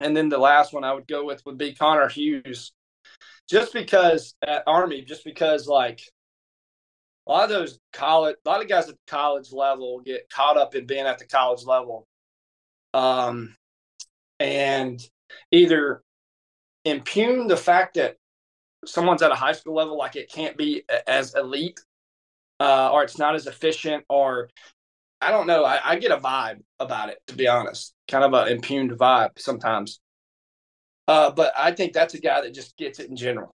and 0.00 0.16
then 0.16 0.28
the 0.28 0.38
last 0.38 0.72
one 0.72 0.84
I 0.84 0.92
would 0.92 1.06
go 1.06 1.24
with 1.24 1.42
would 1.46 1.58
be 1.58 1.74
Connor 1.74 2.08
Hughes, 2.08 2.72
just 3.48 3.72
because 3.72 4.34
at 4.46 4.64
Army, 4.66 5.02
just 5.02 5.24
because 5.24 5.66
like 5.66 6.00
a 7.26 7.30
lot 7.30 7.44
of 7.44 7.50
those 7.50 7.78
college, 7.92 8.36
a 8.44 8.48
lot 8.48 8.62
of 8.62 8.68
guys 8.68 8.88
at 8.88 8.94
the 8.94 9.10
college 9.10 9.52
level 9.52 10.00
get 10.00 10.28
caught 10.30 10.56
up 10.56 10.74
in 10.74 10.86
being 10.86 11.06
at 11.06 11.18
the 11.18 11.26
college 11.26 11.64
level. 11.64 12.06
Um, 12.92 13.56
and 14.44 15.00
either 15.50 16.02
impugn 16.84 17.48
the 17.48 17.56
fact 17.56 17.94
that 17.94 18.16
someone's 18.84 19.22
at 19.22 19.32
a 19.32 19.34
high 19.34 19.52
school 19.52 19.74
level, 19.74 19.96
like 19.96 20.16
it 20.16 20.30
can't 20.30 20.56
be 20.58 20.82
as 21.06 21.34
elite, 21.34 21.80
uh, 22.60 22.90
or 22.92 23.02
it's 23.02 23.16
not 23.16 23.34
as 23.34 23.46
efficient, 23.46 24.04
or 24.10 24.50
I 25.22 25.30
don't 25.30 25.46
know. 25.46 25.64
I, 25.64 25.80
I, 25.82 25.96
get 25.96 26.10
a 26.10 26.18
vibe 26.18 26.60
about 26.78 27.08
it, 27.08 27.18
to 27.28 27.34
be 27.34 27.48
honest, 27.48 27.94
kind 28.10 28.22
of 28.22 28.34
an 28.34 28.52
impugned 28.52 28.90
vibe 28.92 29.30
sometimes. 29.38 30.00
Uh, 31.08 31.30
but 31.30 31.54
I 31.56 31.72
think 31.72 31.94
that's 31.94 32.12
a 32.12 32.20
guy 32.20 32.42
that 32.42 32.52
just 32.52 32.76
gets 32.76 33.00
it 33.00 33.08
in 33.08 33.16
general. 33.16 33.50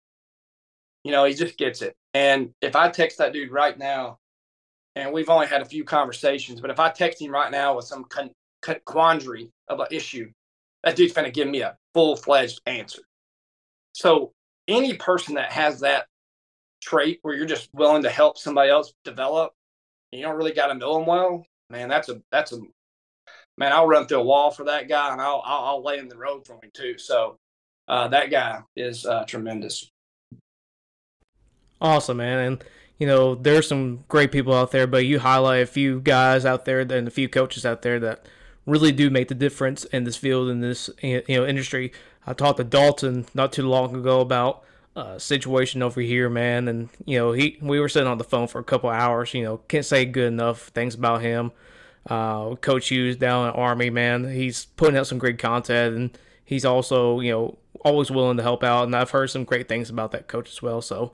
You 1.03 1.12
know, 1.12 1.26
he 1.26 1.34
just 1.34 1.57
gets 1.57 1.82
it. 1.82 1.95
And 2.14 2.52
if 2.62 2.76
I 2.76 2.90
text 2.90 3.18
that 3.18 3.34
dude 3.34 3.52
right 3.52 3.78
now, 3.78 4.20
and 4.95 5.12
we've 5.12 5.30
only 5.30 5.48
had 5.48 5.62
a 5.62 5.66
few 5.66 5.84
conversations, 5.84 6.62
but 6.62 6.70
if 6.70 6.80
I 6.80 6.90
text 6.90 7.20
him 7.20 7.32
right 7.32 7.52
now 7.52 7.76
with 7.76 7.86
some 7.86 8.03
con- 8.03 8.32
con- 8.62 8.80
quandary 8.86 9.49
of 9.68 9.80
an 9.80 9.88
issue, 9.90 10.30
that 10.86 10.95
dude's 10.95 11.14
going 11.14 11.26
to 11.26 11.32
give 11.32 11.48
me 11.48 11.62
a 11.62 11.76
full 11.94 12.16
fledged 12.16 12.62
answer. 12.66 13.02
So 13.94 14.32
any 14.68 14.94
person 14.94 15.36
that 15.36 15.52
has 15.52 15.82
that 15.82 16.06
trait 16.82 17.20
where 17.24 17.36
you're 17.36 17.45
just 17.45 17.70
willing 17.74 18.03
to 18.03 18.10
help 18.10 18.38
somebody 18.38 18.70
else 18.70 18.94
develop, 19.03 19.53
you 20.12 20.22
don't 20.22 20.38
really 20.38 20.53
got 20.53 20.68
to 20.68 20.76
know 20.76 20.94
them 20.94 21.07
well, 21.07 21.45
man. 21.70 21.90
That's 21.90 22.07
a 22.10 22.22
that's 22.32 22.53
a 22.53 22.60
man. 23.57 23.74
I'll 23.74 23.88
run 23.88 24.06
through 24.06 24.20
a 24.20 24.24
wall 24.24 24.52
for 24.52 24.66
that 24.66 24.88
guy, 24.88 25.12
and 25.12 25.20
I'll 25.20 25.41
I'll, 25.44 25.66
I'll 25.66 25.84
lay 25.84 25.98
in 25.98 26.07
the 26.07 26.18
road 26.18 26.45
for 26.45 26.53
him 26.53 26.72
too. 26.74 26.98
So 26.98 27.38
uh, 27.88 28.07
that 28.10 28.30
guy 28.30 28.62
is 28.76 29.06
uh, 29.06 29.26
tremendous. 29.26 29.90
Awesome, 31.82 32.18
man. 32.18 32.40
And 32.40 32.64
you 32.99 33.07
know, 33.07 33.36
there's 33.36 33.68
some 33.68 34.06
great 34.07 34.32
people 34.32 34.53
out 34.53 34.72
there, 34.72 34.88
but 34.88 35.06
you 35.06 35.20
highlight 35.20 35.64
a 35.64 35.68
few 35.68 35.99
guys 35.99 36.45
out 36.45 36.66
there 36.66 36.80
and 36.80 37.07
a 37.07 37.12
few 37.12 37.28
coaches 37.28 37.66
out 37.66 37.82
there 37.82 37.99
that 37.99 38.26
really 38.66 38.92
do 38.92 39.10
make 39.10 39.28
the 39.28 39.36
difference 39.36 39.86
in 39.86 40.04
this 40.04 40.18
field 40.18 40.50
in 40.50 40.62
this 40.62 40.90
you 41.02 41.24
know 41.28 41.46
industry. 41.46 41.92
I 42.26 42.34
talked 42.34 42.58
to 42.58 42.64
Dalton 42.64 43.26
not 43.34 43.52
too 43.54 43.68
long 43.68 43.96
ago 43.96 44.22
about 44.22 44.64
uh, 44.96 45.20
situation 45.20 45.84
over 45.84 46.02
here, 46.02 46.30
man, 46.30 46.68
and 46.68 46.90
you 47.06 47.18
know 47.18 47.32
he 47.32 47.58
we 47.62 47.80
were 47.80 47.90
sitting 47.90 48.08
on 48.08 48.18
the 48.18 48.24
phone 48.24 48.48
for 48.48 48.60
a 48.60 48.64
couple 48.64 48.90
hours. 48.90 49.34
You 49.34 49.44
know, 49.44 49.58
can't 49.68 49.86
say 49.86 50.06
good 50.06 50.28
enough 50.28 50.70
things 50.70 50.96
about 50.96 51.22
him. 51.22 51.52
Uh, 52.10 52.56
Coach 52.56 52.90
Hughes 52.90 53.18
down 53.18 53.48
at 53.48 53.56
Army, 53.56 53.90
man, 53.90 54.32
he's 54.32 54.66
putting 54.78 54.96
out 54.96 55.08
some 55.08 55.18
great 55.18 55.40
content, 55.40 55.96
and 55.96 56.18
he's 56.44 56.66
also 56.66 57.20
you 57.20 57.32
know 57.32 57.58
always 57.84 58.10
willing 58.10 58.38
to 58.38 58.44
help 58.44 58.64
out. 58.64 58.86
And 58.86 58.96
I've 58.96 59.12
heard 59.12 59.30
some 59.30 59.44
great 59.44 59.68
things 59.68 59.90
about 59.90 60.12
that 60.12 60.28
coach 60.28 60.50
as 60.50 60.62
well. 60.62 60.82
So 60.82 61.14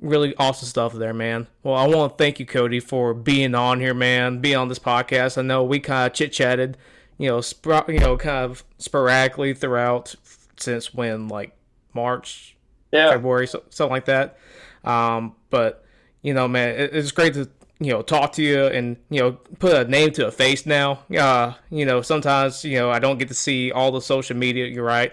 really 0.00 0.34
awesome 0.36 0.68
stuff 0.68 0.92
there, 0.92 1.14
man. 1.14 1.46
Well, 1.62 1.74
I 1.74 1.86
want 1.86 2.12
to 2.12 2.16
thank 2.16 2.38
you, 2.38 2.46
Cody, 2.46 2.80
for 2.80 3.14
being 3.14 3.54
on 3.54 3.80
here, 3.80 3.94
man, 3.94 4.40
being 4.40 4.56
on 4.56 4.68
this 4.68 4.78
podcast. 4.78 5.38
I 5.38 5.42
know 5.42 5.64
we 5.64 5.80
kind 5.80 6.06
of 6.06 6.12
chit 6.12 6.32
chatted, 6.32 6.76
you 7.18 7.28
know, 7.28 7.42
you 7.88 8.00
know, 8.00 8.16
kind 8.16 8.44
of 8.44 8.64
sporadically 8.78 9.54
throughout 9.54 10.14
since 10.58 10.92
when, 10.92 11.28
like 11.28 11.52
March, 11.94 12.56
yeah. 12.92 13.10
February, 13.10 13.46
so, 13.46 13.62
something 13.70 13.92
like 13.92 14.06
that. 14.06 14.38
Um, 14.84 15.34
but 15.50 15.84
you 16.22 16.34
know, 16.34 16.46
man, 16.46 16.70
it, 16.70 16.94
it's 16.94 17.12
great 17.12 17.34
to 17.34 17.48
you 17.78 17.92
know 17.92 18.02
talk 18.02 18.32
to 18.32 18.42
you 18.42 18.66
and 18.66 18.96
you 19.10 19.20
know 19.20 19.32
put 19.58 19.74
a 19.74 19.90
name 19.90 20.12
to 20.12 20.26
a 20.26 20.30
face 20.30 20.66
now. 20.66 21.00
Uh, 21.16 21.54
you 21.70 21.84
know, 21.84 22.02
sometimes 22.02 22.64
you 22.64 22.78
know 22.78 22.90
I 22.90 22.98
don't 22.98 23.18
get 23.18 23.28
to 23.28 23.34
see 23.34 23.72
all 23.72 23.90
the 23.90 24.00
social 24.00 24.36
media. 24.36 24.66
You're 24.66 24.84
right. 24.84 25.12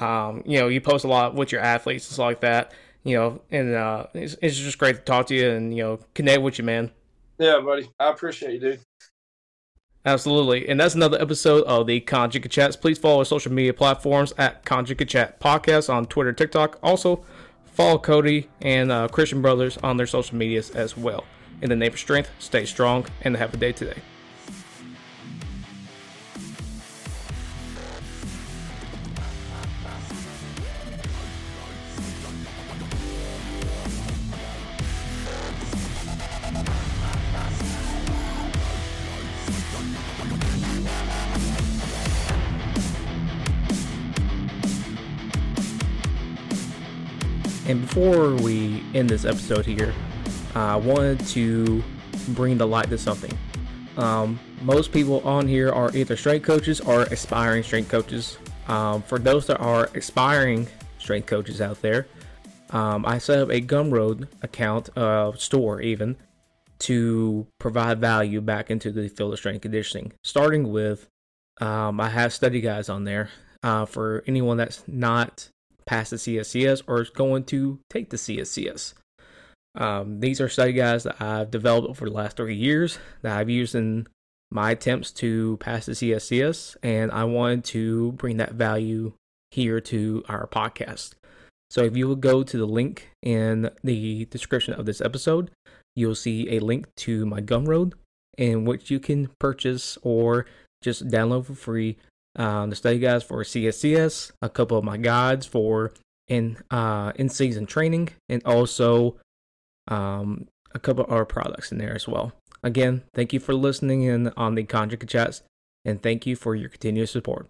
Um, 0.00 0.42
you 0.46 0.58
know, 0.58 0.68
you 0.68 0.80
post 0.80 1.04
a 1.04 1.08
lot 1.08 1.34
with 1.34 1.52
your 1.52 1.60
athletes 1.60 2.06
and 2.08 2.14
stuff 2.14 2.24
like 2.24 2.40
that 2.40 2.72
you 3.04 3.16
know, 3.16 3.40
and 3.50 3.74
uh, 3.74 4.06
it's, 4.14 4.36
it's 4.40 4.56
just 4.56 4.78
great 4.78 4.96
to 4.96 5.02
talk 5.02 5.26
to 5.26 5.34
you 5.34 5.50
and 5.50 5.76
you 5.76 5.82
know 5.82 5.98
connect 6.14 6.42
with 6.42 6.58
you, 6.58 6.64
man. 6.64 6.90
Yeah, 7.38 7.60
buddy, 7.60 7.90
I 7.98 8.10
appreciate 8.10 8.54
you, 8.54 8.60
dude. 8.60 8.80
Absolutely. 10.04 10.68
And 10.68 10.80
that's 10.80 10.96
another 10.96 11.20
episode 11.20 11.64
of 11.64 11.86
the 11.86 12.00
Conjugate 12.00 12.50
Chats. 12.50 12.74
Please 12.74 12.98
follow 12.98 13.20
our 13.20 13.24
social 13.24 13.52
media 13.52 13.72
platforms 13.72 14.32
at 14.36 14.64
Conjugate 14.64 15.08
Chat 15.08 15.40
Podcast 15.40 15.92
on 15.92 16.06
Twitter, 16.06 16.32
TikTok. 16.32 16.78
Also, 16.82 17.24
follow 17.66 17.98
Cody 17.98 18.48
and 18.60 18.90
uh, 18.90 19.06
Christian 19.08 19.40
Brothers 19.40 19.78
on 19.78 19.96
their 19.96 20.08
social 20.08 20.36
medias 20.36 20.70
as 20.70 20.96
well. 20.96 21.24
In 21.60 21.68
the 21.68 21.76
name 21.76 21.92
of 21.92 21.98
strength, 22.00 22.30
stay 22.40 22.64
strong 22.64 23.06
and 23.22 23.36
have 23.36 23.54
a 23.54 23.56
day 23.56 23.70
today. 23.70 24.02
And 47.72 47.80
before 47.80 48.34
we 48.34 48.84
end 48.92 49.08
this 49.08 49.24
episode 49.24 49.64
here, 49.64 49.94
I 50.54 50.76
wanted 50.76 51.26
to 51.28 51.82
bring 52.28 52.58
the 52.58 52.66
light 52.66 52.90
to 52.90 52.98
something. 52.98 53.32
Um, 53.96 54.38
most 54.60 54.92
people 54.92 55.26
on 55.26 55.48
here 55.48 55.70
are 55.70 55.90
either 55.96 56.14
strength 56.14 56.44
coaches 56.44 56.82
or 56.82 57.04
aspiring 57.04 57.62
strength 57.62 57.88
coaches. 57.88 58.36
Um, 58.68 59.00
for 59.00 59.18
those 59.18 59.46
that 59.46 59.56
are 59.56 59.88
aspiring 59.94 60.68
strength 60.98 61.24
coaches 61.24 61.62
out 61.62 61.80
there, 61.80 62.06
um, 62.72 63.06
I 63.06 63.16
set 63.16 63.38
up 63.38 63.48
a 63.48 63.62
Gumroad 63.62 64.28
account, 64.42 64.94
uh, 64.94 65.32
store 65.36 65.80
even, 65.80 66.16
to 66.80 67.46
provide 67.58 68.00
value 68.00 68.42
back 68.42 68.70
into 68.70 68.92
the 68.92 69.08
field 69.08 69.32
of 69.32 69.38
strength 69.38 69.62
conditioning. 69.62 70.12
Starting 70.22 70.70
with, 70.70 71.08
um, 71.58 72.02
I 72.02 72.10
have 72.10 72.34
study 72.34 72.60
guides 72.60 72.90
on 72.90 73.04
there 73.04 73.30
uh, 73.62 73.86
for 73.86 74.22
anyone 74.26 74.58
that's 74.58 74.84
not 74.86 75.48
passed 75.86 76.10
the 76.10 76.16
CSCS 76.16 76.82
or 76.86 77.00
is 77.00 77.10
going 77.10 77.44
to 77.44 77.78
take 77.90 78.10
the 78.10 78.16
CSCS. 78.16 78.94
Um, 79.74 80.20
these 80.20 80.40
are 80.40 80.48
study 80.48 80.72
guides 80.72 81.04
that 81.04 81.20
I've 81.20 81.50
developed 81.50 81.88
over 81.88 82.04
the 82.04 82.14
last 82.14 82.36
three 82.36 82.54
years 82.54 82.98
that 83.22 83.38
I've 83.38 83.48
used 83.48 83.74
in 83.74 84.06
my 84.50 84.72
attempts 84.72 85.10
to 85.12 85.56
pass 85.58 85.86
the 85.86 85.92
CSCS, 85.92 86.76
and 86.82 87.10
I 87.10 87.24
wanted 87.24 87.64
to 87.64 88.12
bring 88.12 88.36
that 88.36 88.52
value 88.52 89.14
here 89.50 89.80
to 89.80 90.22
our 90.28 90.46
podcast. 90.46 91.14
So 91.70 91.84
if 91.84 91.96
you 91.96 92.06
will 92.06 92.16
go 92.16 92.42
to 92.42 92.58
the 92.58 92.66
link 92.66 93.08
in 93.22 93.70
the 93.82 94.26
description 94.26 94.74
of 94.74 94.84
this 94.84 95.00
episode, 95.00 95.50
you'll 95.96 96.14
see 96.14 96.54
a 96.54 96.60
link 96.60 96.86
to 96.96 97.24
my 97.24 97.40
Gumroad 97.40 97.94
in 98.36 98.66
which 98.66 98.90
you 98.90 99.00
can 99.00 99.30
purchase 99.38 99.96
or 100.02 100.44
just 100.82 101.08
download 101.08 101.46
for 101.46 101.54
free 101.54 101.96
um, 102.36 102.70
the 102.70 102.76
study 102.76 102.98
guides 102.98 103.24
for 103.24 103.42
CSCS, 103.42 104.32
a 104.40 104.48
couple 104.48 104.78
of 104.78 104.84
my 104.84 104.96
guides 104.96 105.46
for 105.46 105.92
in 106.28 106.58
uh, 106.70 107.12
in 107.16 107.28
season 107.28 107.66
training, 107.66 108.10
and 108.28 108.42
also 108.44 109.16
um, 109.88 110.48
a 110.74 110.78
couple 110.78 111.04
of 111.04 111.10
our 111.10 111.24
products 111.24 111.72
in 111.72 111.78
there 111.78 111.94
as 111.94 112.08
well. 112.08 112.32
Again, 112.62 113.02
thank 113.14 113.32
you 113.32 113.40
for 113.40 113.54
listening 113.54 114.02
in 114.02 114.32
on 114.36 114.54
the 114.54 114.64
Conjugate 114.64 115.08
Chats, 115.08 115.42
and 115.84 116.02
thank 116.02 116.26
you 116.26 116.36
for 116.36 116.54
your 116.54 116.68
continuous 116.68 117.10
support. 117.10 117.48